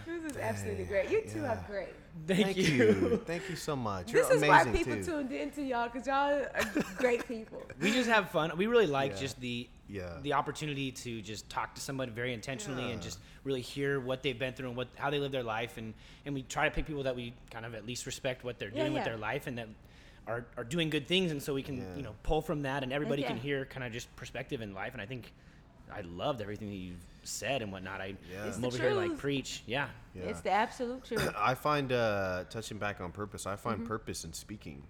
This 0.07 0.33
is 0.33 0.37
absolutely 0.39 0.85
great. 0.85 1.11
You 1.11 1.23
two 1.31 1.45
are 1.45 1.63
great. 1.69 1.89
Thank, 2.27 2.57
you. 2.57 3.21
Thank 3.27 3.49
you 3.51 3.57
so 3.57 3.77
much. 3.77 4.13
You're 4.13 4.23
This 4.25 4.37
is 4.43 4.49
why 4.49 4.63
amazing 4.63 4.85
people 4.85 5.05
too. 5.05 5.11
tuned 5.29 5.33
into 5.33 5.63
y'all 5.63 5.89
because 5.89 6.07
y'all 6.07 6.33
are 6.33 6.49
great 6.97 7.27
people. 7.29 7.63
we 7.81 7.93
just 7.93 8.09
have 8.09 8.31
fun. 8.31 8.57
We 8.57 8.67
really 8.67 8.87
like 8.87 9.13
Yeah. 9.13 9.19
just 9.21 9.41
the 9.41 9.69
Yeah. 9.89 10.09
the 10.23 10.33
opportunity 10.33 10.93
to 10.93 11.21
just 11.21 11.49
talk 11.51 11.75
to 11.75 11.81
somebody 11.81 12.11
very 12.13 12.33
intentionally 12.33 12.91
and 12.93 13.03
just 13.03 13.19
really 13.43 13.61
hear 13.61 14.01
what 14.01 14.23
they've 14.23 14.39
been 14.39 14.55
through 14.55 14.69
and 14.69 14.77
what 14.77 14.89
how 14.97 15.11
they 15.11 15.19
live 15.19 15.33
their 15.33 15.43
life 15.43 15.77
and 15.77 15.93
and 16.25 16.35
we 16.35 16.43
try 16.43 16.69
to 16.69 16.75
pick 16.75 16.87
people 16.87 17.03
that 17.03 17.15
we 17.17 17.35
kind 17.51 17.67
of 17.67 17.75
at 17.75 17.85
least 17.87 18.07
respect 18.07 18.45
what 18.45 18.59
they're 18.59 18.71
Yeah, 18.71 18.83
doing 18.85 18.93
with 18.95 19.01
yeah. 19.03 19.09
their 19.11 19.19
life 19.19 19.47
and 19.47 19.59
that 19.59 19.69
are, 20.27 20.47
are 20.57 20.65
doing 20.65 20.89
good 20.91 21.07
things 21.07 21.31
and 21.33 21.43
so 21.43 21.53
we 21.55 21.63
can 21.63 21.79
Yeah. 21.79 21.97
you 21.97 22.03
know 22.03 22.15
pull 22.23 22.41
from 22.41 22.63
that 22.63 22.83
and 22.83 22.93
everybody 22.93 23.23
can 23.23 23.37
hear 23.37 23.65
kind 23.67 23.85
of 23.85 23.93
just 23.93 24.15
perspective 24.17 24.61
in 24.63 24.73
life 24.75 24.93
and 24.95 25.03
I 25.03 25.07
think 25.07 25.33
I 25.93 26.01
loved 26.01 26.41
everything 26.41 26.71
that 26.71 26.77
you've 26.77 27.05
said 27.25 27.61
and 27.63 27.71
whatnot. 27.71 28.01
I 28.01 28.17
Yeah. 28.33 28.47
It's 28.47 28.57
I'm 28.57 28.63
the 28.63 28.69
over 28.69 28.79
here 28.79 28.93
like 28.95 29.17
preach. 29.19 29.63
Yeah. 29.67 29.89
Yeah. 30.15 30.23
It's 30.25 30.41
the 30.41 30.51
absolute 30.51 31.05
truth. 31.09 31.31
I 31.37 31.55
find 31.55 31.93
uh, 31.93 32.45
touching 32.51 32.79
back 32.79 33.01
on 33.01 33.13
purpose. 33.13 33.47
I 33.47 33.53
Mm-hmm. 33.53 33.63
find 33.63 33.87
purpose 33.87 34.25
in 34.25 34.33
speaking. 34.33 34.83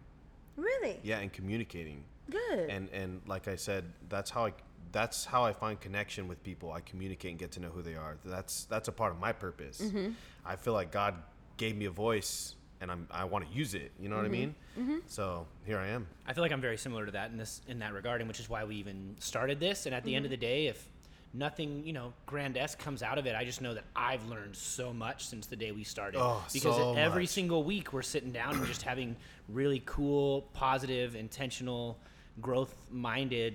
really? 0.56 1.01
Yeah, 1.02 1.19
and 1.19 1.32
communicating. 1.32 2.05
Good. 2.31 2.70
And 2.70 2.89
and 2.90 3.20
like 3.27 3.48
I 3.48 3.56
said, 3.56 3.85
that's 4.09 4.31
how 4.31 4.47
I 4.47 4.52
that's 4.93 5.24
how 5.24 5.44
I 5.44 5.52
find 5.52 5.81
connection 5.81 6.28
with 6.28 6.43
people. 6.44 6.70
I 6.73 6.81
communicate 6.81 7.31
and 7.32 7.39
get 7.40 7.51
to 7.52 7.61
know 7.61 7.70
who 7.70 7.82
they 7.82 7.97
are. 7.97 8.16
That's 8.24 8.65
that's 8.66 8.86
a 8.89 8.93
part 8.93 9.12
of 9.12 9.19
my 9.19 9.32
purpose. 9.32 9.81
Mm-hmm. 9.81 10.12
I 10.47 10.55
feel 10.56 10.73
like 10.74 10.93
God 10.93 11.15
gave 11.56 11.77
me 11.77 11.85
a 11.86 11.90
voice, 11.90 12.55
and 12.85 12.93
I'm 12.93 13.09
I 13.11 13.24
want 13.24 13.48
to 13.51 13.52
use 13.56 13.74
it. 13.74 13.90
You 13.98 14.09
know 14.09 14.16
what 14.16 14.24
I 14.24 14.28
mean? 14.28 14.55
Mm-hmm. 14.78 14.98
So 15.09 15.47
here 15.66 15.78
I 15.78 15.89
am. 15.89 16.06
I 16.27 16.32
feel 16.35 16.43
like 16.43 16.52
I'm 16.52 16.61
very 16.61 16.77
similar 16.77 17.05
to 17.06 17.12
that 17.12 17.31
in 17.32 17.36
this 17.36 17.61
in 17.66 17.81
that 17.81 17.93
regard, 17.93 18.20
and 18.20 18.28
which 18.28 18.39
is 18.39 18.48
why 18.48 18.62
we 18.65 18.77
even 18.77 19.16
started 19.19 19.59
this. 19.59 19.86
And 19.86 19.94
at 19.94 20.05
the 20.05 20.15
end 20.15 20.24
of 20.27 20.31
Mm-hmm. 20.31 20.40
the 20.40 20.47
day, 20.47 20.66
if 20.69 20.89
nothing 21.32 21.85
you 21.85 21.93
know 21.93 22.12
grandesque 22.27 22.78
comes 22.78 23.02
out 23.02 23.19
of 23.19 23.27
it, 23.27 23.35
I 23.35 23.44
just 23.44 23.61
know 23.61 23.74
that 23.74 23.85
I've 23.97 24.24
learned 24.28 24.55
so 24.55 24.93
much 24.93 25.27
since 25.27 25.47
the 25.47 25.56
day 25.56 25.73
we 25.73 25.82
started. 25.82 26.20
Oh, 26.20 26.44
because 26.52 26.77
so 26.77 26.94
every 26.94 27.24
much. 27.24 27.31
single 27.31 27.65
week 27.65 27.93
we're 27.93 28.02
sitting 28.02 28.31
down 28.31 28.55
and 28.56 28.66
just 28.66 28.82
having 28.93 29.16
really 29.48 29.82
cool, 29.86 30.43
positive, 30.52 31.16
intentional, 31.16 31.98
growth-minded 32.40 33.55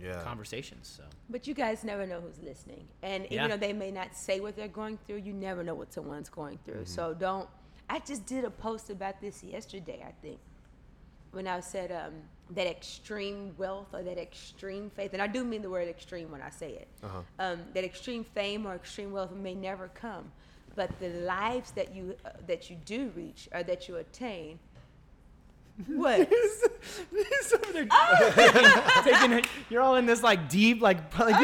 Yeah. 0.00 0.22
conversations. 0.22 0.86
So 0.96 1.02
But 1.28 1.46
you 1.48 1.54
guys 1.54 1.82
never 1.84 2.06
know 2.06 2.20
who's 2.20 2.38
listening. 2.42 2.86
And 3.02 3.24
Yeah. 3.24 3.34
even 3.46 3.50
though 3.50 3.56
they 3.66 3.72
may 3.72 3.90
not 3.90 4.14
say 4.14 4.38
what 4.40 4.54
they're 4.56 4.68
going 4.82 4.96
through, 5.06 5.16
you 5.18 5.32
never 5.32 5.62
know 5.64 5.74
what 5.74 5.92
someone's 5.92 6.28
going 6.28 6.58
through. 6.64 6.84
So 6.84 7.14
don't. 7.14 7.48
I 7.90 7.98
just 8.00 8.26
did 8.26 8.44
a 8.44 8.50
post 8.50 8.90
about 8.90 9.20
this 9.20 9.42
yesterday, 9.42 10.04
I 10.06 10.12
think, 10.22 10.38
when 11.32 11.46
I 11.46 11.60
said 11.60 11.90
um, 11.92 12.12
that 12.50 12.66
extreme 12.66 13.54
wealth 13.56 13.88
or 13.94 14.02
that 14.02 14.18
extreme 14.18 14.90
faith, 14.90 15.12
and 15.14 15.22
I 15.22 15.26
do 15.26 15.44
mean 15.44 15.62
the 15.62 15.70
word 15.70 15.88
extreme 15.88 16.30
when 16.30 16.42
I 16.42 16.50
say 16.50 16.70
it, 16.72 16.88
Uh-huh. 17.02 17.20
um, 17.38 17.60
that 17.74 17.84
extreme 17.84 18.24
fame 18.24 18.66
or 18.66 18.74
extreme 18.74 19.12
wealth 19.12 19.32
may 19.32 19.54
never 19.54 19.88
come. 19.88 20.30
But 20.74 20.90
the 21.00 21.08
lives 21.08 21.72
that 21.72 21.94
you 21.94 22.14
uh, 22.24 22.30
that 22.46 22.70
you 22.70 22.76
do 22.84 23.10
reach 23.16 23.48
or 23.52 23.62
that 23.64 23.88
you 23.88 23.96
attain, 23.96 24.58
what? 25.86 26.28
He's 26.28 27.52
over 27.52 27.72
there 27.72 27.86
taking, 29.02 29.44
you're 29.70 29.80
all 29.82 29.96
in 29.96 30.06
this 30.06 30.22
like 30.22 30.48
deep, 30.48 30.80
like, 30.80 30.98
like 31.18 31.34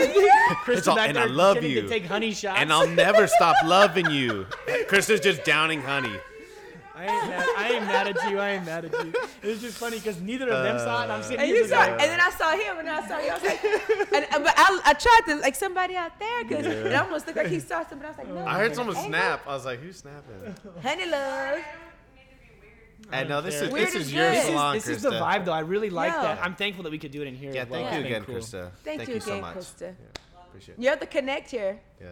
Krista 0.65 0.77
It's 0.79 0.89
all- 0.89 0.97
back 0.97 1.09
and 1.09 1.17
there 1.17 1.25
I 1.25 1.27
love 1.27 1.55
getting 1.57 1.71
you. 1.73 1.83
to 1.83 1.89
take 1.89 2.05
honey 2.07 2.33
shots. 2.33 2.61
And 2.61 2.73
I'll 2.73 2.87
never 2.87 3.27
stop 3.27 3.57
loving 3.65 4.11
you. 4.11 4.47
Krista's 4.89 5.21
just 5.21 5.43
downing 5.45 5.81
honey. 5.83 6.13
I 6.97 7.03
ain't, 7.07 7.29
mad, 7.29 7.47
I 7.59 7.69
ain't 7.73 7.85
mad 7.87 8.07
at 8.09 8.31
you. 8.31 8.39
I 8.39 8.51
ain't 8.51 8.67
mad 8.67 8.85
at 8.85 8.93
you. 9.05 9.13
It 9.43 9.49
was 9.49 9.61
just 9.61 9.79
funny 9.79 9.97
because 9.99 10.21
neither 10.21 10.49
of 10.49 10.63
them 10.63 10.79
saw 10.79 11.01
it. 11.01 11.03
And 11.05 11.13
I'm 11.13 11.23
sitting 11.23 11.39
And, 11.41 11.47
here 11.49 11.57
you 11.57 11.67
saw, 11.69 11.79
like, 11.79 11.91
and 11.91 12.01
then 12.03 12.21
I 12.21 12.31
saw 12.31 12.53
him, 12.53 12.79
and 12.79 12.87
then 12.89 12.95
I 12.95 13.09
saw 13.09 13.19
you. 13.19 13.31
I 13.31 13.35
was 13.35 13.43
like, 13.43 13.65
and, 13.65 14.27
and- 14.35 14.45
but 14.45 14.55
I, 14.57 14.81
I 14.85 14.93
tried 14.95 15.21
to 15.27 15.37
like 15.41 15.55
somebody 15.57 15.97
out 15.97 16.19
there 16.21 16.45
because 16.45 16.67
it 16.67 16.95
almost 16.95 17.27
looked 17.27 17.37
like 17.37 17.49
he 17.49 17.59
saw 17.61 17.85
something. 17.85 18.05
I 18.07 18.09
was 18.11 18.19
like, 18.19 18.29
no. 18.29 18.45
I 18.47 18.59
heard 18.59 18.75
someone 18.77 18.97
ain't 18.97 19.07
snap. 19.07 19.43
I 19.47 19.55
was 19.55 19.65
like, 19.65 19.81
who's 19.81 19.97
snapping? 19.97 20.55
Honey 20.83 21.07
love. 21.11 21.59
And 23.13 23.29
no, 23.29 23.41
this 23.43 23.61
is 23.61 23.71
Weird 23.71 23.89
this 23.89 23.95
is 23.97 24.07
is 24.07 24.13
your 24.15 24.25
good. 24.31 24.37
this, 24.39 24.45
salon, 24.47 24.77
is, 24.77 24.85
this 24.85 24.93
Krista. 24.95 24.97
is 24.97 25.03
the 25.03 25.11
vibe, 25.11 25.45
though. 25.45 25.53
I 25.53 25.61
really 25.61 25.91
like 25.91 26.13
Yeah. 26.13 26.23
that. 26.23 26.43
I'm 26.45 26.55
thankful 26.55 26.85
that 26.85 26.91
we 26.91 26.99
could 26.99 27.11
do 27.11 27.21
it 27.23 27.29
in 27.29 27.35
here. 27.35 27.53
Yeah, 27.53 27.63
as 27.63 27.69
well. 27.69 27.85
thank 27.85 27.93
It's 27.93 27.99
you 28.01 28.07
again, 28.17 28.25
cool. 28.25 28.35
Krista. 28.37 28.71
Thank 28.83 29.09
you 29.09 29.21
so 29.21 29.31
again, 29.33 29.41
much. 29.43 29.57
Krista. 29.57 29.81
Yeah, 29.83 30.45
appreciate 30.49 30.79
it. 30.79 30.83
You're 30.83 30.97
the 30.97 31.07
connect 31.07 31.51
here. 31.51 31.81
Yeah. 32.01 32.07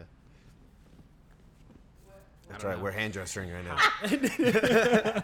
That's 2.52 2.64
right. 2.64 2.80
We're 2.80 2.90
hand 2.90 3.14
gesturing 3.14 3.50
right 3.50 3.64
now. 3.64 5.22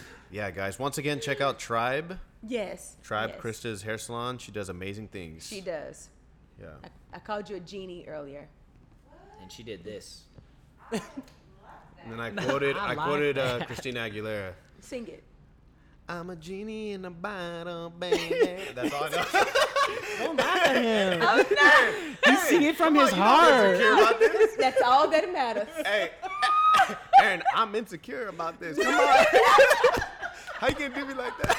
yeah, 0.30 0.50
guys. 0.50 0.78
Once 0.78 0.98
again, 0.98 1.20
check 1.20 1.40
out 1.40 1.58
Tribe. 1.58 2.18
Yes. 2.46 2.96
Tribe 3.02 3.32
yes. 3.34 3.40
Krista's 3.40 3.82
hair 3.82 3.98
salon. 3.98 4.38
She 4.38 4.52
does 4.52 4.68
amazing 4.68 5.08
things. 5.08 5.46
She 5.46 5.60
does. 5.60 6.08
Yeah. 6.60 6.68
I, 6.84 7.16
I 7.16 7.18
called 7.18 7.50
you 7.50 7.56
a 7.56 7.60
genie 7.60 8.04
earlier. 8.08 8.48
And 9.42 9.50
she 9.50 9.62
did 9.62 9.84
this. 9.84 10.22
And 12.04 12.12
then 12.12 12.20
I 12.20 12.30
quoted 12.30 12.76
I 12.78 12.84
I, 12.84 12.88
like 12.94 12.98
quoted 12.98 13.38
uh. 13.38 13.64
Christina 13.66 14.00
Aguilera. 14.00 14.52
Sing 14.80 15.06
it. 15.08 15.22
I'm 16.08 16.30
a 16.30 16.36
genie 16.36 16.92
in 16.92 17.04
a 17.04 17.10
bottle, 17.10 17.90
baby. 17.90 18.62
That's 18.74 18.94
all 18.94 19.04
I 19.04 19.08
know. 19.10 19.24
Don't 20.18 20.36
laugh 20.38 20.66
at 20.66 20.82
him. 20.82 21.20
Oh 21.22 21.44
no! 21.50 22.32
He's 22.32 22.42
singing 22.44 22.72
from 22.72 22.94
his 22.94 23.10
heart. 23.10 23.74
insecure 23.74 23.92
about 23.92 24.18
this? 24.18 24.56
That's 24.56 24.80
all 24.80 25.10
that 25.10 25.30
matters. 25.30 25.68
Hey, 25.84 26.10
Aaron, 27.22 27.42
I'm 27.54 27.74
insecure 27.74 28.28
about 28.28 28.58
this. 28.60 28.78
Come 28.78 28.94
on. 28.94 29.00
How 30.54 30.68
you 30.68 30.74
gonna 30.74 30.94
do 30.94 31.04
me 31.06 31.14
like 31.14 31.32
that? 31.38 31.58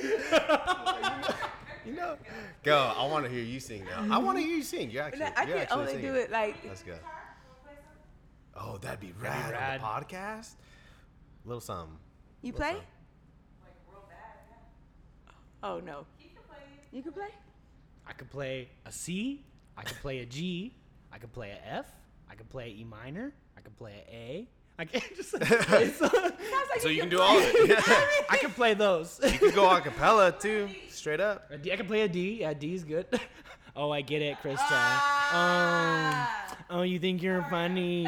you 1.86 1.92
know, 1.92 2.16
go. 2.62 2.92
I 2.96 3.06
want 3.06 3.24
to 3.26 3.30
hear 3.30 3.42
you 3.42 3.60
sing 3.60 3.84
now. 3.84 4.14
I 4.14 4.18
want 4.18 4.38
to 4.38 4.42
hear 4.44 4.56
you 4.56 4.62
sing. 4.62 4.90
You're 4.90 5.02
actually. 5.02 5.24
I 5.24 5.42
you're 5.42 5.46
can 5.54 5.58
actually 5.58 5.80
only 5.80 5.92
singing. 5.92 6.12
do 6.12 6.18
it 6.18 6.30
like 6.30 6.56
Let's 6.66 6.82
go. 6.82 6.94
Oh, 8.56 8.78
that'd 8.78 9.00
be 9.00 9.12
rad, 9.20 9.52
rad. 9.52 9.80
on 9.80 10.00
the 10.00 10.06
podcast. 10.06 10.54
Little 11.44 11.60
something. 11.60 11.96
you 12.42 12.52
Little 12.52 12.66
play. 12.66 12.72
something. 12.72 12.86
Oh 15.62 15.80
no. 15.80 16.06
You 16.92 17.02
can 17.02 17.12
play. 17.12 17.28
I 18.06 18.12
could 18.12 18.30
play 18.30 18.68
a 18.86 18.92
C. 18.92 19.44
I 19.76 19.82
could 19.82 19.98
play 19.98 20.18
a 20.20 20.26
G. 20.26 20.74
I 21.12 21.18
could 21.18 21.32
play 21.32 21.50
a 21.50 21.74
F. 21.78 21.86
I 22.30 22.34
could 22.34 22.48
play 22.48 22.68
E 22.78 22.84
minor. 22.84 23.32
I 23.56 23.60
could 23.60 23.76
play 23.76 24.04
A. 24.10 24.46
I 24.78 24.84
can 24.84 25.00
just. 25.16 25.34
it's- 25.40 25.98
Sounds 25.98 26.12
like 26.70 26.80
So 26.80 26.88
you 26.88 27.00
can 27.00 27.08
do 27.10 27.20
all 27.20 27.36
of 27.38 27.44
it. 27.44 27.78
I 28.30 28.36
can 28.40 28.50
play 28.52 28.74
those. 28.74 29.20
you 29.22 29.30
can 29.38 29.50
go 29.54 29.68
a 29.74 29.80
cappella 29.80 30.32
too, 30.32 30.68
straight 30.88 31.20
up. 31.20 31.50
A 31.50 31.58
D, 31.58 31.72
I 31.72 31.76
can 31.76 31.86
play 31.86 32.02
a 32.02 32.08
D. 32.08 32.40
Yeah, 32.40 32.54
D 32.54 32.74
is 32.74 32.84
good. 32.84 33.06
oh, 33.76 33.90
I 33.90 34.00
get 34.00 34.22
it, 34.22 34.38
Krista. 34.42 34.56
Ah. 34.60 36.56
Um, 36.70 36.78
oh, 36.78 36.82
you 36.82 36.98
think 36.98 37.22
you're 37.22 37.42
funny? 37.50 38.06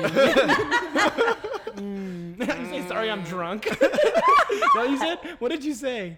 mm. 1.77 2.39
you 2.39 2.47
say, 2.47 2.89
sorry, 2.89 3.11
I'm 3.11 3.23
drunk. 3.25 3.67
Is 3.67 3.79
that 3.79 4.71
what 4.75 4.91
you 4.91 4.99
said? 4.99 5.19
What 5.41 5.51
did 5.51 5.65
you 5.65 5.75
say? 5.75 6.17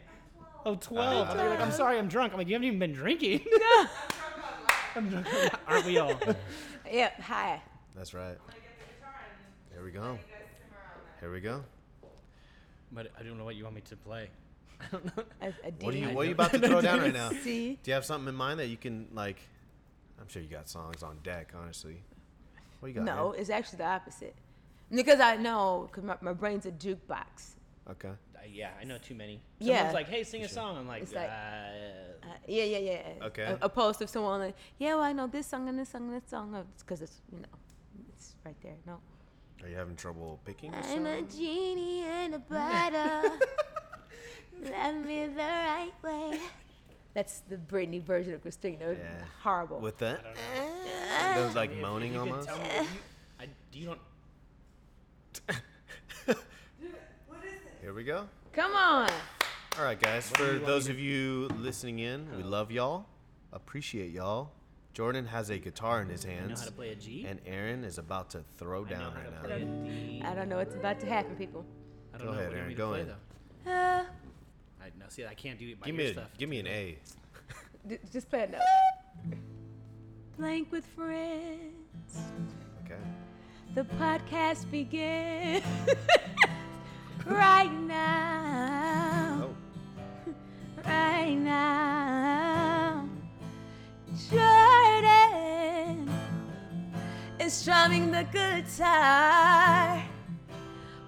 Oh, 0.67 0.77
12. 0.77 0.99
I 0.99 1.27
thought 1.29 1.37
you 1.37 1.43
were 1.45 1.51
like, 1.51 1.61
I'm 1.61 1.73
sorry, 1.73 1.99
I'm 1.99 2.09
drunk. 2.09 2.33
I'm 2.33 2.39
like, 2.39 2.49
you 2.49 2.55
haven't 2.55 2.67
even 2.67 2.79
been 2.79 2.93
drinking. 2.93 3.45
I'm 4.97 5.09
drunk. 5.11 5.27
Aren't 5.67 5.85
we 5.87 5.99
all? 5.99 6.19
Yep. 6.91 7.21
Hi. 7.23 7.61
That's 7.95 8.15
right. 8.15 8.37
Here 9.73 9.85
we 9.85 9.91
go. 9.91 10.19
Here 11.21 11.33
we 11.33 11.41
go. 11.41 11.62
But 12.93 13.11
I 13.19 13.23
don't 13.23 13.39
know 13.39 13.45
what 13.45 13.57
you 13.57 13.65
want 13.65 13.77
me 13.77 13.83
to 13.83 13.97
play. 13.97 14.31
A, 15.41 15.47
a 15.65 15.71
D. 15.71 15.85
What 15.85 15.95
are 15.95 15.99
you 15.99 16.09
What 16.11 16.27
are 16.27 16.29
you 16.29 16.35
don't- 16.35 16.47
about 16.47 16.51
to 16.53 16.59
throw 16.69 16.81
down 16.81 17.01
right 17.01 17.12
now? 17.12 17.31
C. 17.43 17.79
Do 17.83 17.91
you 17.91 17.95
have 17.95 18.05
something 18.05 18.29
in 18.29 18.35
mind 18.35 18.61
that 18.61 18.66
you 18.69 18.77
can 18.77 19.09
like? 19.12 19.41
I'm 20.21 20.29
sure 20.29 20.43
you 20.43 20.49
got 20.49 20.69
songs 20.69 21.03
on 21.03 21.19
deck. 21.23 21.53
Honestly, 21.61 22.03
what 22.81 22.89
you 22.89 22.95
got? 22.95 23.05
No, 23.05 23.31
man? 23.31 23.41
it's 23.41 23.51
actually 23.51 23.79
the 23.79 23.87
opposite. 23.87 24.35
Because 24.91 25.19
I 25.21 25.37
know, 25.37 25.89
because 25.91 26.05
my, 26.05 26.16
my 26.21 26.33
brain's 26.33 26.66
a 26.66 26.71
jukebox. 26.73 27.55
Okay. 27.91 28.09
Uh, 28.09 28.41
yeah, 28.51 28.71
I 28.81 28.85
know 28.85 28.99
too 28.99 29.15
many. 29.15 29.41
Yeah. 29.59 29.77
Someone's 29.79 29.95
like, 29.95 30.09
hey, 30.09 30.23
sing 30.25 30.43
a 30.45 30.49
song. 30.49 30.77
I'm 30.77 30.87
like, 30.87 31.03
It's 31.03 31.12
like- 31.15 31.29
uh, 31.29 32.27
Uh, 32.27 32.29
yeah, 32.47 32.65
yeah, 32.65 32.79
yeah. 32.79 33.27
Okay. 33.27 33.43
A, 33.43 33.59
opposed 33.62 33.99
to 34.01 34.07
someone 34.07 34.41
like, 34.41 34.57
yeah, 34.79 34.95
well, 34.95 35.03
I 35.05 35.12
know 35.12 35.27
this 35.27 35.47
song 35.47 35.69
and 35.69 35.79
this 35.79 35.89
song 35.89 36.09
and 36.12 36.23
this 36.23 36.31
song. 36.31 36.65
Because 36.79 37.01
it's, 37.03 37.21
you 37.33 37.39
know, 37.41 37.49
it's 37.55 37.64
right 38.45 38.57
there. 38.62 38.75
No. 38.87 38.99
Are 39.62 39.69
you 39.69 39.77
having 39.77 39.97
trouble 39.97 40.41
picking? 40.45 40.75
I'm 40.75 41.07
a 41.07 41.23
genie 41.23 42.03
in 42.05 42.35
a 42.35 42.39
bottle. 42.39 43.39
Love 44.62 45.07
me 45.07 45.27
the 45.27 45.35
right 45.37 45.93
way. 46.03 46.39
That's 47.15 47.41
the 47.49 47.57
Britney 47.57 48.03
version 48.03 48.35
of 48.35 48.43
Christina. 48.43 48.93
Yeah. 48.93 49.25
Horrible. 49.43 49.79
With 49.81 49.99
that, 49.99 50.25
I 51.21 51.35
those 51.35 51.55
like 51.55 51.71
If- 51.71 51.77
if 51.77 51.83
moaning 51.83 52.12
you 52.15 52.21
could 52.21 52.29
almost. 52.31 52.49
tell 52.49 52.59
me 52.59 52.65
you- 52.65 52.87
I, 53.41 53.47
do 53.71 53.79
you 53.79 53.87
don't? 53.87 54.01
Here 57.81 57.93
we 57.93 58.05
go. 58.05 58.27
Come 58.53 58.75
on. 58.75 59.11
All 59.79 59.85
right, 59.85 60.01
guys. 60.01 60.31
do 60.31 60.43
you 60.45 60.59
For 60.61 60.65
those 60.65 60.89
of 60.89 60.99
you 60.99 61.49
listening 61.59 61.99
in, 61.99 62.29
we 62.37 62.43
oh. 62.43 62.47
love 62.47 62.71
y'all. 62.71 63.07
Appreciate 63.53 64.11
y'all. 64.11 64.51
Jordan 64.95 65.27
has 65.27 65.51
a 65.51 65.59
guitar 65.59 66.01
in 66.03 66.09
his 66.09 66.25
I 66.25 66.29
know 66.29 66.35
hands, 66.37 66.61
how 66.61 66.66
to 66.66 66.73
play 66.73 66.91
a 66.91 66.95
G. 66.95 67.27
and 67.29 67.41
Aaron 67.47 67.83
is 67.85 67.99
about 67.99 68.31
to 68.31 68.45
throw 68.57 68.81
I 68.81 68.83
know 68.85 68.89
down 68.91 69.12
how 69.12 69.19
right 69.19 69.25
to 69.27 69.31
now. 69.35 69.41
play 69.43 69.62
a 69.62 69.65
D. 69.65 70.23
I 70.25 70.35
don't 70.35 70.49
know 70.49 70.57
what's 70.57 70.75
about 70.77 71.01
to 71.01 71.07
happen, 71.07 71.35
people. 71.37 71.65
I 72.15 72.19
don't 72.19 72.27
Go 72.29 72.33
know 72.33 72.39
ahead, 72.39 72.51
what 72.51 72.57
Aaron, 72.59 72.66
want 72.66 72.77
to 72.77 72.77
go 72.77 72.89
play, 72.91 73.01
in. 73.01 73.09
though. 73.09 73.71
Uh, 73.73 74.05
I, 74.81 74.87
no, 74.99 75.07
see, 75.09 75.27
I 75.27 75.35
can't 75.35 75.59
do 75.59 75.69
it 75.69 75.81
by 75.81 75.87
Give 75.87 75.97
your 75.97 76.05
me 76.05 76.11
a 76.11 76.12
stuff. 76.15 76.29
give 76.39 76.49
me 76.49 76.59
an 76.61 76.66
A. 76.69 76.99
d- 77.89 77.99
just 78.12 78.31
play 78.31 78.45
a 78.45 78.47
note. 78.49 78.61
blank 80.39 80.71
with 80.71 80.87
friends. 80.87 82.19
Okay. 82.85 83.01
The 83.75 83.83
podcast 83.97 84.71
begins 84.71 85.65
right 87.27 87.73
now. 87.73 89.49
Oh. 89.51 89.55
Right 90.85 91.35
now. 91.35 93.09
Jordan 94.31 94.31
is 94.31 94.31
strumming 97.55 98.11
the 98.11 98.25
guitar. 98.25 100.03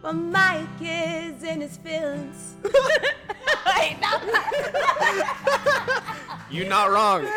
While 0.01 0.13
Mike 0.13 0.81
is 0.81 1.43
in 1.43 1.61
his 1.61 1.77
feelings. 1.79 2.55
Wait, 2.65 3.97
no. 4.01 4.21
You're 6.51 6.69
not 6.69 6.91
wrong. 6.91 7.27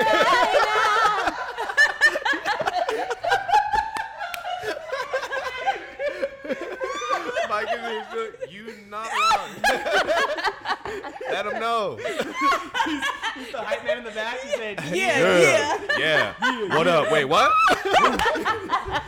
Right 7.50 7.66
Mike 7.66 7.68
is 7.74 7.84
in 7.84 7.98
his 7.98 8.08
feelings. 8.08 8.36
You 8.52 8.70
not 8.90 9.08
wrong. 9.08 9.50
Let 11.32 11.46
him 11.46 11.60
know. 11.60 11.96
He's 13.36 13.52
the 13.52 13.62
hype 13.62 13.86
man 13.86 14.00
in 14.00 14.04
the 14.04 14.12
back 14.12 14.38
is 14.44 14.52
saying, 14.54 14.78
now. 14.78 14.94
Yeah, 14.94 15.78
yeah. 15.98 16.34
Yeah. 16.40 16.76
What 16.76 16.88
up? 16.88 17.12
Wait, 17.12 17.26
what? 17.26 17.52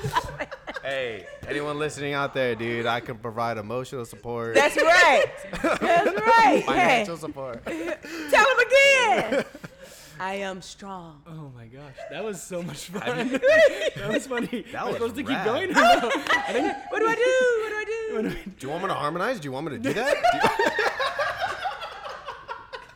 hey, 0.84 1.26
anyone 1.48 1.80
listening 1.80 2.14
out 2.14 2.34
there, 2.34 2.54
dude, 2.56 2.86
I 2.86 3.00
can 3.00 3.18
provide 3.18 3.58
emotional 3.58 4.06
support, 4.06 4.54
That's 4.56 4.78
right. 4.78 5.26
That's 5.52 5.82
right. 5.82 6.60
Hey, 6.60 6.62
financial 6.62 7.18
support. 7.18 7.66
tell 7.66 7.76
him 7.76 8.68
again. 8.68 9.46
I 10.22 10.36
am 10.36 10.62
strong. 10.62 11.24
Oh 11.26 11.52
my 11.56 11.66
gosh, 11.66 11.96
that 12.12 12.24
was 12.24 12.40
so 12.44 12.62
much 12.62 12.86
fun. 12.90 13.02
that 13.96 14.08
was 14.08 14.28
funny. 14.28 14.66
That 14.72 14.76
Am 14.76 14.80
I 14.82 14.86
was 14.86 14.94
supposed 14.94 15.16
to 15.16 15.24
keep 15.24 15.30
rad. 15.30 15.46
going? 15.48 15.70
or 15.72 15.74
no? 15.74 15.82
I 15.82 16.54
think- 16.54 16.74
What 16.92 17.00
do 17.00 17.08
I 17.08 17.16
do? 17.16 17.22
What 17.64 17.70
do 17.70 17.76
I 17.76 17.86
do? 17.86 18.14
what 18.16 18.22
do 18.24 18.30
Do 18.52 18.68
you 18.68 18.70
want 18.70 18.84
me 18.84 18.90
to 18.90 18.94
harmonize? 18.94 19.40
Do 19.40 19.46
you 19.48 19.52
want 19.52 19.66
me 19.66 19.72
to 19.72 19.80
do 19.80 19.94
that? 19.94 20.14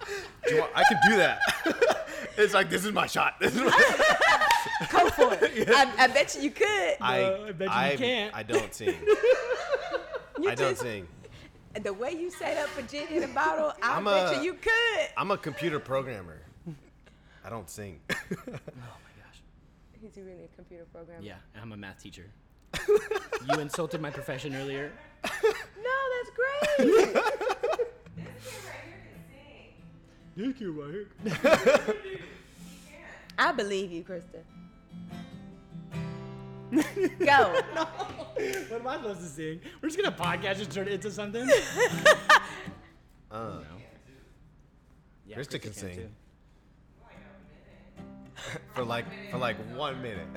Do 0.05 0.11
you, 0.11 0.17
do 0.49 0.53
you 0.55 0.61
want, 0.61 0.71
I 0.75 0.83
can 0.83 0.99
do 1.09 1.17
that. 1.17 1.39
it's 2.37 2.53
like 2.53 2.69
this 2.69 2.85
is 2.85 2.91
my 2.91 3.07
shot. 3.07 3.39
This 3.39 3.55
is 3.55 3.61
my, 3.61 3.71
Go 4.91 5.09
for 5.09 5.33
it. 5.41 5.67
I, 5.69 6.03
I 6.03 6.07
bet 6.07 6.35
you 6.35 6.43
you 6.43 6.51
could. 6.51 6.95
I 7.01 7.51
bet 7.57 7.69
you 7.73 7.91
you 7.91 7.97
can't. 7.97 8.35
I 8.35 8.43
don't 8.43 8.71
sing. 8.71 8.93
You 10.39 10.49
I 10.49 10.53
don't 10.53 10.77
sing. 10.77 11.07
The 11.81 11.91
way 11.91 12.11
you 12.11 12.29
set 12.29 12.55
up 12.59 12.69
a 12.77 12.83
gin 12.83 13.07
in 13.07 13.23
a 13.23 13.27
bottle, 13.29 13.73
I 13.81 13.97
I'm 13.97 14.03
bet 14.05 14.33
a- 14.33 14.35
you 14.37 14.43
you 14.43 14.53
could. 14.53 15.07
I'm 15.17 15.31
a 15.31 15.37
computer 15.37 15.79
programmer. 15.79 16.41
I 17.45 17.49
don't 17.49 17.69
sing. 17.69 17.99
oh 18.11 18.15
my 18.47 18.49
gosh. 18.49 19.41
He's 20.01 20.17
really 20.17 20.45
a 20.45 20.55
computer 20.55 20.85
programmer. 20.91 21.21
Yeah, 21.21 21.35
I'm 21.61 21.71
a 21.73 21.77
math 21.77 22.01
teacher. 22.01 22.25
you 22.87 23.59
insulted 23.59 24.01
my 24.01 24.09
profession 24.09 24.55
earlier. 24.55 24.91
No, 25.23 25.95
that's 26.11 26.31
great. 26.35 26.87
This 26.87 27.13
guy 27.13 27.21
right 27.21 27.35
here 28.15 28.97
can 29.05 29.21
sing. 29.29 30.43
Thank 30.43 30.59
you, 30.59 31.07
right 31.27 32.07
I 33.37 33.51
believe 33.51 33.91
you, 33.91 34.03
Krista. 34.03 34.41
Go. 37.19 37.61
What 38.69 38.81
am 38.81 38.87
I 38.87 38.95
supposed 38.97 39.19
to 39.21 39.25
sing? 39.27 39.61
We're 39.81 39.89
just 39.89 40.01
gonna 40.01 40.15
podcast 40.15 40.61
and 40.61 40.71
turn 40.71 40.87
it 40.87 40.93
into 40.93 41.11
something. 41.11 41.47
Uh, 43.31 43.59
Yeah, 45.27 45.37
Krista 45.37 45.61
can 45.61 45.73
sing. 45.73 45.95
too. 45.95 46.09
for 48.73 48.83
like 48.83 49.05
for 49.31 49.37
like 49.37 49.57
one 49.75 50.01
minute. 50.01 50.27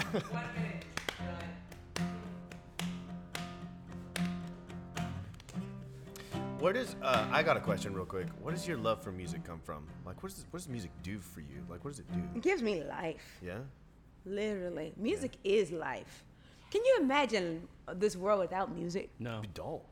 Where 6.59 6.73
does 6.73 6.97
uh, 7.03 7.27
I 7.31 7.43
got 7.45 7.57
a 7.57 7.61
question 7.61 7.95
real 7.95 8.05
quick? 8.05 8.27
Where 8.43 8.53
does 8.53 8.67
your 8.67 8.79
love 8.79 9.03
for 9.03 9.13
music 9.13 9.45
come 9.45 9.61
from? 9.61 9.87
Like, 10.05 10.21
what 10.23 10.35
does 10.35 10.45
what 10.51 10.59
does 10.59 10.69
music 10.69 10.91
do 11.03 11.19
for 11.21 11.41
you? 11.41 11.65
Like, 11.71 11.85
what 11.85 11.91
does 11.93 12.01
it 12.01 12.13
do? 12.13 12.21
It 12.35 12.43
gives 12.43 12.63
me 12.63 12.83
life. 12.83 13.39
Yeah. 13.45 13.59
Literally. 14.27 14.93
Music 14.97 15.33
is 15.45 15.71
life. 15.71 16.25
Can 16.73 16.85
you 16.85 16.99
imagine 17.01 17.67
this 17.95 18.17
world 18.17 18.41
without 18.41 18.75
music? 18.75 19.09
No. 19.21 19.41
Be 19.41 19.49
dull. 19.55 19.85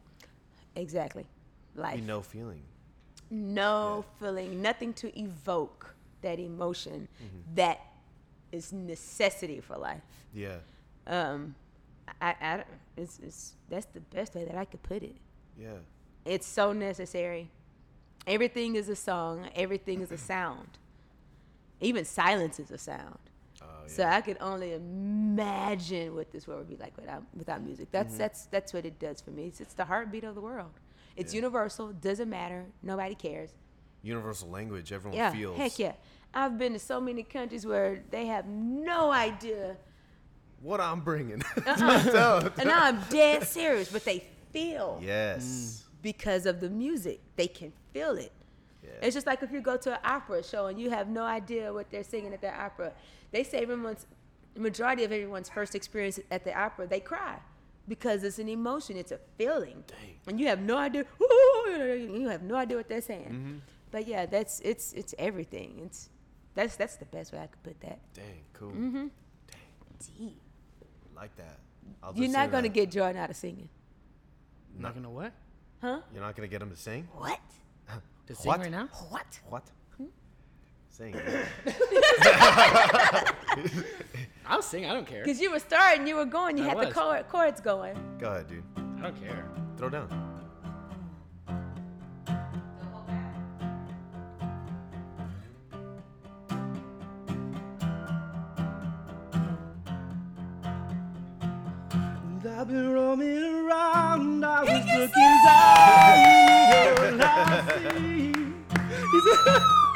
Exactly. 0.74 1.24
Life. 1.76 1.96
Be 1.96 2.00
no 2.02 2.20
feeling. 2.20 2.60
no 3.30 4.04
feeling, 4.18 4.60
nothing 4.62 4.92
to 4.94 5.16
evoke 5.18 5.94
that 6.22 6.38
emotion 6.38 7.08
Mm-hmm. 7.22 7.54
that 7.56 7.80
is 8.56 8.72
necessity 8.72 9.60
for 9.60 9.76
life. 9.76 10.02
Yeah. 10.34 10.56
Um, 11.06 11.54
I, 12.20 12.34
I, 12.40 12.64
it's, 12.96 13.18
it's, 13.22 13.54
that's 13.68 13.86
the 13.86 14.00
best 14.00 14.34
way 14.34 14.44
that 14.44 14.56
I 14.56 14.64
could 14.64 14.82
put 14.82 15.02
it. 15.02 15.16
Yeah. 15.60 15.78
It's 16.24 16.46
so 16.46 16.72
necessary. 16.72 17.50
Everything 18.26 18.74
is 18.74 18.88
a 18.88 18.96
song. 18.96 19.48
Everything 19.54 20.00
is 20.00 20.10
a 20.10 20.18
sound. 20.32 20.68
Even 21.80 22.04
silence 22.04 22.58
is 22.58 22.70
a 22.70 22.78
sound. 22.78 23.18
Oh, 23.62 23.66
yeah. 23.82 23.88
So 23.92 24.04
I 24.04 24.20
could 24.20 24.38
only 24.40 24.72
imagine 24.74 26.14
what 26.14 26.30
this 26.32 26.46
world 26.46 26.60
would 26.60 26.68
be 26.68 26.82
like 26.82 26.96
without 26.96 27.22
without 27.36 27.62
music. 27.62 27.88
That's 27.90 28.08
Mm-hmm. 28.14 28.18
that's 28.18 28.46
that's 28.46 28.72
what 28.72 28.84
it 28.86 28.98
does 28.98 29.20
for 29.20 29.30
me. 29.30 29.46
It's, 29.46 29.60
it's 29.60 29.74
the 29.74 29.84
heartbeat 29.84 30.24
of 30.24 30.34
the 30.34 30.40
world. 30.40 30.72
It's 31.16 31.32
universal. 31.32 31.92
Doesn't 31.92 32.28
matter. 32.28 32.66
Nobody 32.82 33.14
cares. 33.14 33.50
Universal 34.02 34.50
language. 34.50 34.92
Everyone 34.92 35.16
Yeah, 35.16 35.30
feels. 35.32 35.56
heck 35.56 35.78
yeah. 35.78 35.92
I've 36.36 36.58
been 36.58 36.74
to 36.74 36.78
so 36.78 37.00
many 37.00 37.22
countries 37.22 37.64
where 37.64 38.02
they 38.10 38.26
have 38.26 38.46
no 38.46 39.10
idea, 39.10 39.76
What 40.60 40.82
I'm 40.82 41.00
bringing. 41.00 41.42
Uh-uh. 41.66 42.50
and 42.58 42.70
I'm 42.70 43.00
dead 43.08 43.44
serious, 43.44 43.90
but 43.90 44.04
they 44.04 44.22
feel 44.52 45.00
yes. 45.02 45.84
because 46.02 46.44
of 46.44 46.60
the 46.60 46.68
music. 46.68 47.20
They 47.36 47.46
can 47.46 47.72
feel 47.94 48.16
it. 48.16 48.32
Yeah. 48.84 48.90
It's 49.00 49.14
just 49.14 49.26
like 49.26 49.42
if 49.42 49.50
you 49.50 49.62
go 49.62 49.78
to 49.78 49.94
an 49.94 50.00
opera 50.04 50.42
show 50.44 50.66
and 50.66 50.78
you 50.78 50.90
have 50.90 51.08
no 51.08 51.22
idea 51.22 51.72
what 51.72 51.90
they're 51.90 52.04
singing 52.04 52.34
at 52.34 52.42
the 52.42 52.54
opera. 52.54 52.92
They 53.32 53.42
say 53.42 53.62
everyone's 53.62 54.06
majority 54.54 55.04
of 55.04 55.12
everyone's 55.12 55.48
first 55.48 55.74
experience 55.74 56.20
at 56.30 56.44
the 56.44 56.54
opera, 56.54 56.86
they 56.86 57.00
cry 57.00 57.38
because 57.88 58.24
it's 58.24 58.38
an 58.38 58.48
emotion, 58.48 58.96
it's 58.96 59.12
a 59.12 59.20
feeling, 59.38 59.84
Dang. 59.86 60.16
and 60.26 60.40
you 60.40 60.48
have 60.48 60.60
no 60.60 60.76
idea. 60.76 61.04
You 61.66 62.28
have 62.28 62.42
no 62.42 62.54
idea 62.54 62.76
what 62.76 62.88
they're 62.88 63.02
saying. 63.02 63.28
Mm-hmm. 63.30 63.54
But 63.90 64.06
yeah, 64.06 64.24
that's 64.26 64.60
it's 64.60 64.92
it's 64.92 65.14
everything. 65.18 65.80
It's 65.84 66.08
that's 66.56 66.74
that's 66.76 66.96
the 66.96 67.04
best 67.04 67.32
way 67.32 67.38
I 67.38 67.46
could 67.46 67.62
put 67.62 67.80
that. 67.82 68.00
Dang. 68.14 68.24
Cool. 68.54 68.70
Mm-hmm. 68.70 68.92
Dang. 68.96 69.10
Deep. 70.18 70.40
Like 71.14 71.36
that. 71.36 71.58
I'll 72.02 72.12
You're 72.14 72.28
not 72.28 72.50
gonna 72.50 72.62
that. 72.64 72.72
get 72.74 72.90
Jordan 72.90 73.16
out 73.22 73.30
of 73.30 73.36
singing, 73.36 73.68
not 74.76 74.94
gonna 74.94 75.08
what? 75.10 75.32
huh? 75.80 76.00
You're 76.12 76.22
not 76.22 76.34
gonna 76.34 76.48
get 76.48 76.60
him 76.60 76.70
to 76.70 76.76
sing. 76.76 77.06
What? 77.14 77.38
To 78.26 78.34
sing 78.40 78.48
What? 78.48 78.58
right 78.60 78.70
now? 78.72 78.88
What? 79.10 79.40
What? 79.48 79.62
Sing. 80.90 81.14
I'll 84.46 84.62
sing. 84.62 84.86
I 84.86 84.94
don't 84.94 85.06
care. 85.06 85.22
Because 85.22 85.38
you 85.40 85.50
were 85.50 85.58
starting, 85.58 86.06
you 86.06 86.16
were 86.16 86.24
going, 86.24 86.56
you 86.56 86.64
I 86.64 86.68
had 86.68 86.78
the 86.78 86.86
was. 86.86 86.94
chord, 86.94 87.28
chords 87.28 87.60
going. 87.60 87.94
Go 88.18 88.30
ahead, 88.30 88.48
dude. 88.48 88.64
I 88.98 89.02
don't 89.02 89.20
care. 89.22 89.44
Throw 89.76 89.90
down. 89.90 90.08
I've 102.58 102.68
been 102.68 102.90
roaming 102.90 103.66
around. 103.68 104.42
I 104.42 104.62
was 104.62 104.82
can 104.82 104.98
looking 104.98 105.36
down 105.44 106.16
in 107.04 107.20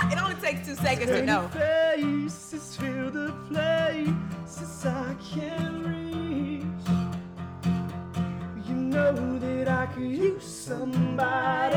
It 0.13 0.19
only 0.23 0.35
takes 0.43 0.67
two 0.69 0.75
seconds 0.75 1.11
to 1.11 1.25
know. 1.25 1.49
faces 1.49 2.77
fill 2.77 3.11
the 3.11 3.33
places 3.49 4.85
I 4.85 5.17
can 5.33 5.85
reach. 5.85 6.89
You 8.69 8.75
know 8.75 9.39
that 9.39 9.69
I 9.69 9.87
could 9.87 10.03
use 10.03 10.45
somebody. 10.45 11.77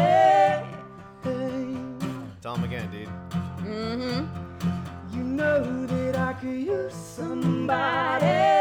Tell 2.41 2.55
him 2.55 2.63
again, 2.65 2.91
dude. 2.91 3.07
Mm-hmm. 3.65 5.15
You 5.15 5.23
know 5.23 5.85
that 5.85 6.17
I 6.17 6.33
could 6.33 6.59
use 6.59 6.93
somebody. 6.93 8.52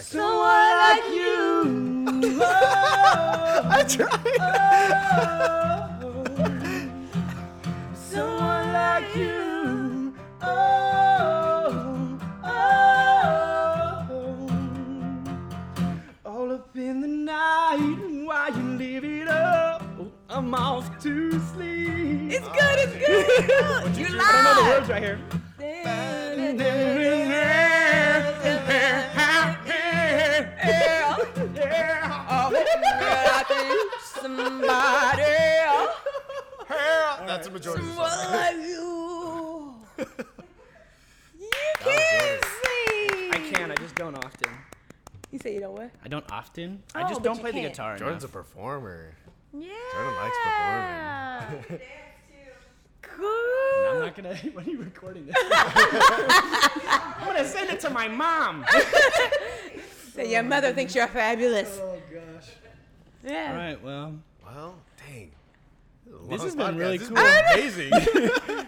I 0.00 0.02
Someone 0.02 0.78
like 0.80 1.04
you. 1.12 2.40
I 2.42 3.84
tried. 3.86 4.38
someone 7.94 8.72
like 8.72 9.14
you. 9.14 10.14
Oh, 10.40 12.18
oh. 12.42 12.88
All 16.24 16.50
up 16.50 16.74
in 16.74 17.02
the 17.02 17.06
night 17.06 18.24
while 18.24 18.56
you 18.56 18.62
live 18.78 19.04
it 19.04 19.28
up. 19.28 19.82
I'm 20.30 20.54
off 20.54 20.98
to 21.02 21.38
sleep. 21.52 22.32
It's 22.32 22.48
good, 22.48 22.78
it's 22.78 22.96
good. 22.96 23.96
you 23.98 24.06
I 24.18 24.32
don't 24.32 24.44
know 24.44 24.54
the 24.64 24.70
words 24.70 24.88
right 24.88 25.02
here. 25.02 25.18
Somebody 34.70 35.22
That's 37.26 37.46
a 37.46 37.50
majority. 37.50 37.82
of 37.82 37.88
the 37.96 38.08
song. 38.08 38.32
like 38.32 38.56
you. 38.56 39.74
You 41.40 41.48
That 41.50 41.86
was 41.86 41.94
can 41.94 42.20
Jordan. 42.20 42.40
sing. 42.62 43.32
I 43.32 43.34
can. 43.52 43.70
I 43.70 43.74
just 43.76 43.94
don't 43.94 44.14
often. 44.24 44.50
You 45.30 45.38
say 45.38 45.54
you 45.54 45.60
don't 45.60 45.72
what? 45.72 45.90
I 46.04 46.08
don't 46.08 46.24
often. 46.30 46.82
I 46.94 47.02
Oh, 47.02 47.08
just 47.08 47.14
but 47.22 47.24
don't 47.24 47.36
you 47.36 47.40
play 47.42 47.50
the 47.52 47.60
can't. 47.60 47.72
guitar. 47.72 47.96
Jordan's 47.96 48.24
a 48.24 48.26
enough. 48.26 48.32
performer. 48.32 49.14
Yeah. 49.56 49.68
Jordan 49.92 50.14
likes 50.16 50.36
performing. 50.44 51.80
Cool. 53.02 53.86
I'm 53.90 53.98
not 54.00 54.14
gonna. 54.14 54.34
When 54.54 54.66
are 54.66 54.70
you 54.70 54.78
recording 54.78 55.26
this? 55.26 55.34
I'm 55.36 57.26
gonna 57.26 57.44
send 57.46 57.70
it 57.70 57.80
to 57.80 57.90
my 57.90 58.08
mom. 58.08 58.64
So 60.14 60.22
your 60.22 60.42
mother 60.42 60.72
thinks 60.72 60.94
you're 60.94 61.06
fabulous. 61.08 61.78
Oh 61.82 61.98
gosh. 62.12 62.48
Yeah. 63.24 63.50
All 63.50 63.56
right. 63.56 63.82
Well, 63.82 64.14
Well, 64.54 64.74
dang. 65.06 65.30
This 66.28 66.38
Long 66.38 66.40
has 66.40 66.56
been 66.56 66.76
really 66.76 66.98
cool. 66.98 67.16
has 67.16 67.76
amazing. 67.76 67.92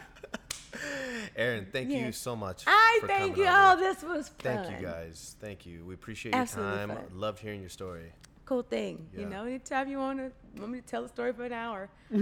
Aaron, 1.37 1.67
thank 1.73 1.91
you 1.91 2.13
so 2.13 2.37
much. 2.37 2.65
I 2.67 2.99
for 3.01 3.07
thank 3.09 3.37
you. 3.37 3.45
over. 3.45 3.53
all. 3.53 3.77
this 3.77 4.03
was 4.03 4.29
fun. 4.29 4.65
Thank 4.65 4.81
you 4.81 4.87
guys. 4.87 5.35
Thank 5.41 5.67
you. 5.67 5.85
We 5.85 5.95
appreciate 5.95 6.33
your 6.35 6.43
Absolutely 6.43 6.77
time. 6.79 6.89
fun. 6.91 6.99
Loved 7.15 7.39
hearing 7.41 7.61
your 7.61 7.71
story. 7.71 8.13
Cool 8.45 8.63
thing. 8.63 9.07
You 9.17 9.27
know, 9.27 9.45
anytime 9.45 9.89
you 9.89 9.99
want 9.99 10.19
to 10.19 10.31
want 10.61 10.73
me 10.73 10.81
to 10.81 10.87
tell 10.87 11.05
a 11.05 11.09
story 11.09 11.33
for 11.33 11.45
an 11.45 11.53
hour. 11.53 11.89
give 12.13 12.21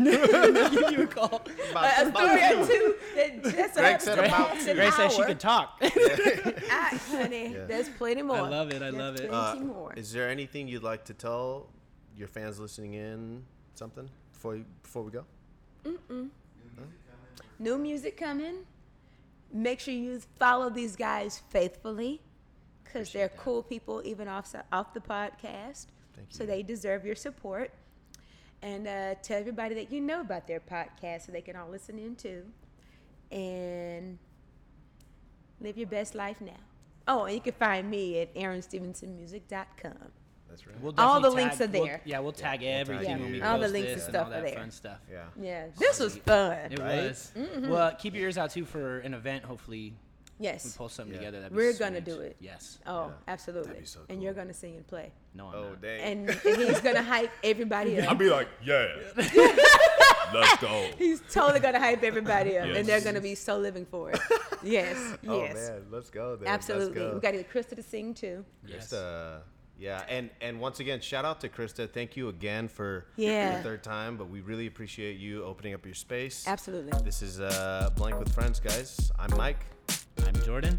you 0.92 1.02
a 1.02 1.06
call. 1.06 1.42
a 1.74 2.10
story 2.10 2.44
or 2.44 2.66
two 2.66 2.94
that 3.16 3.42
just 3.42 3.74
so 3.74 3.80
Greg 3.80 4.00
said 4.00 4.18
about 4.20 4.58
two. 4.60 4.70
an 4.70 4.76
Grace 4.76 4.94
said 4.96 5.10
she 5.12 5.22
could 5.24 5.40
talk. 5.40 5.82
Ah, 6.70 7.00
honey, 7.10 7.52
Yeah. 7.54 7.64
there's 7.64 7.88
plenty 7.88 8.22
more. 8.22 8.36
I 8.36 8.48
love 8.48 8.68
it. 8.70 8.76
I 8.76 8.90
There's 8.90 8.94
love 8.94 9.16
it. 9.16 9.28
Plenty 9.28 9.60
Uh, 9.60 9.64
more. 9.64 9.92
Is 9.94 10.12
there 10.12 10.28
anything 10.28 10.68
you'd 10.68 10.84
like 10.84 11.04
to 11.06 11.14
tell 11.14 11.66
your 12.16 12.28
fans 12.28 12.58
listening 12.58 12.94
in? 12.94 13.42
Something 13.74 14.08
before 14.32 14.56
you, 14.56 14.64
before 14.82 15.02
we 15.02 15.10
go? 15.10 15.24
Mm-mm. 15.84 16.28
New 17.58 17.76
music 17.78 18.16
coming. 18.16 18.64
Make 19.52 19.80
sure 19.80 19.92
you 19.92 20.20
follow 20.38 20.70
these 20.70 20.96
guys 20.96 21.42
faithfully, 21.50 22.20
because 22.82 23.12
they're 23.12 23.28
that. 23.28 23.36
cool 23.36 23.62
people, 23.62 24.00
even 24.04 24.28
off 24.28 24.54
off 24.72 24.94
the 24.94 25.00
podcast. 25.00 25.86
Thank 26.14 26.28
you. 26.30 26.36
So 26.38 26.46
they 26.46 26.62
deserve 26.62 27.04
your 27.04 27.14
support. 27.16 27.72
And 28.62 28.86
uh, 28.86 29.14
tell 29.22 29.38
everybody 29.38 29.74
that 29.76 29.90
you 29.90 30.00
know 30.00 30.20
about 30.20 30.46
their 30.46 30.60
podcast, 30.60 31.26
so 31.26 31.32
they 31.32 31.40
can 31.40 31.56
all 31.56 31.68
listen 31.68 31.98
in 31.98 32.14
too. 32.16 32.44
And 33.30 34.18
live 35.60 35.76
your 35.76 35.86
best 35.86 36.14
life 36.14 36.40
now. 36.40 36.52
Oh, 37.08 37.24
and 37.24 37.34
you 37.34 37.40
can 37.40 37.52
find 37.52 37.90
me 37.90 38.20
at 38.20 38.34
AaronStevensonMusic.com. 38.34 40.12
That's 40.50 40.66
right. 40.66 40.76
We'll 40.80 40.92
All 40.98 41.20
the 41.20 41.28
definitely 41.30 41.42
links 41.42 41.58
tag- 41.58 41.68
are 41.68 41.72
we'll- 41.72 41.84
there. 41.86 42.00
yeah, 42.04 42.18
we'll 42.18 42.32
tag 42.32 42.60
we'll 42.60 42.70
everything 42.70 43.06
tag 43.06 43.20
when 43.20 43.30
we 43.32 43.38
you. 43.38 43.44
All 43.44 43.56
the 43.58 43.62
post 43.66 43.72
links 43.72 43.88
this 43.94 44.06
and 44.08 44.16
all 44.16 44.22
stuff 44.24 44.26
are 44.26 44.42
that 44.42 44.50
there. 44.50 44.58
fun 44.60 44.70
stuff. 44.70 44.98
yeah. 45.10 45.24
Yeah, 45.40 45.66
this 45.78 45.98
was 46.00 46.16
fun. 46.18 46.52
It 46.72 46.78
Right? 46.78 47.02
was. 47.08 47.32
Mm-hmm. 47.36 47.68
Well, 47.70 47.94
keep 47.96 48.14
your 48.14 48.24
ears 48.24 48.36
out 48.36 48.50
too 48.50 48.64
for 48.64 48.98
an 48.98 49.14
event. 49.14 49.44
Hopefully, 49.44 49.94
yes. 50.38 50.64
we 50.64 50.68
Yes. 50.68 50.76
pull 50.76 50.88
something 50.88 51.12
Yeah. 51.14 51.18
together. 51.20 51.40
That'd 51.40 51.56
be 51.56 51.62
We're 51.62 51.72
gonna 51.74 51.96
sweet. 52.02 52.04
do 52.04 52.20
it. 52.20 52.36
Yes. 52.40 52.78
Oh, 52.86 53.06
Yeah. 53.06 53.12
absolutely. 53.28 53.68
That'd 53.68 53.82
be 53.82 53.86
so 53.86 54.00
And 54.08 54.22
you're 54.22 54.32
cool. 54.34 54.42
gonna 54.42 54.54
sing 54.54 54.74
and 54.76 54.86
play. 54.86 55.12
No, 55.34 55.46
I'm 55.46 55.54
Oh 55.54 55.68
not. 55.70 55.80
dang. 55.82 56.00
And, 56.00 56.30
and 56.30 56.56
he's 56.62 56.80
gonna 56.80 57.02
hype 57.02 57.30
everybody 57.44 58.00
up. 58.00 58.10
I'd 58.10 58.18
be 58.18 58.28
like, 58.30 58.48
yeah. 58.64 58.86
Let's 60.32 60.56
go. 60.58 60.88
He's 60.98 61.20
totally 61.32 61.58
gonna 61.58 61.80
hype 61.80 62.04
everybody 62.04 62.56
up, 62.56 62.66
and 62.66 62.86
they're 62.86 62.98
Yes. 62.98 63.04
gonna 63.04 63.20
be 63.20 63.34
so 63.34 63.56
living 63.58 63.84
for 63.86 64.10
it. 64.10 64.20
Yes, 64.62 65.16
Oh 65.26 65.38
yes, 65.42 65.54
man, 65.54 65.86
let's 65.90 66.10
go. 66.10 66.36
Then. 66.36 66.46
absolutely. 66.46 67.00
Let's 67.00 67.14
We 67.14 67.20
go. 67.20 67.20
got 67.20 67.30
to 67.30 67.36
get 67.38 67.50
Krista 67.50 67.76
to 67.76 67.82
sing 67.82 68.12
too. 68.12 68.44
Yes. 68.66 68.92
Krista. 68.92 69.40
Yeah, 69.80 70.02
and 70.10 70.28
and 70.42 70.60
once 70.60 70.78
again, 70.80 71.00
shout 71.00 71.24
out 71.24 71.40
to 71.40 71.48
Krista. 71.48 71.90
Thank 71.90 72.14
you 72.14 72.28
again 72.28 72.68
for 72.68 73.06
Yeah. 73.16 73.56
the 73.56 73.62
third 73.62 73.82
time, 73.82 74.18
but 74.18 74.28
we 74.28 74.42
really 74.42 74.66
appreciate 74.66 75.16
you 75.18 75.42
opening 75.42 75.72
up 75.72 75.86
your 75.86 75.94
space. 75.94 76.46
Absolutely. 76.46 76.92
This 77.02 77.22
is 77.22 77.40
uh, 77.40 77.88
Blank 77.96 78.18
with 78.18 78.30
Friends, 78.34 78.60
guys. 78.60 79.10
I'm 79.18 79.34
Mike. 79.38 79.64
I'm 80.26 80.34
Jordan. 80.42 80.76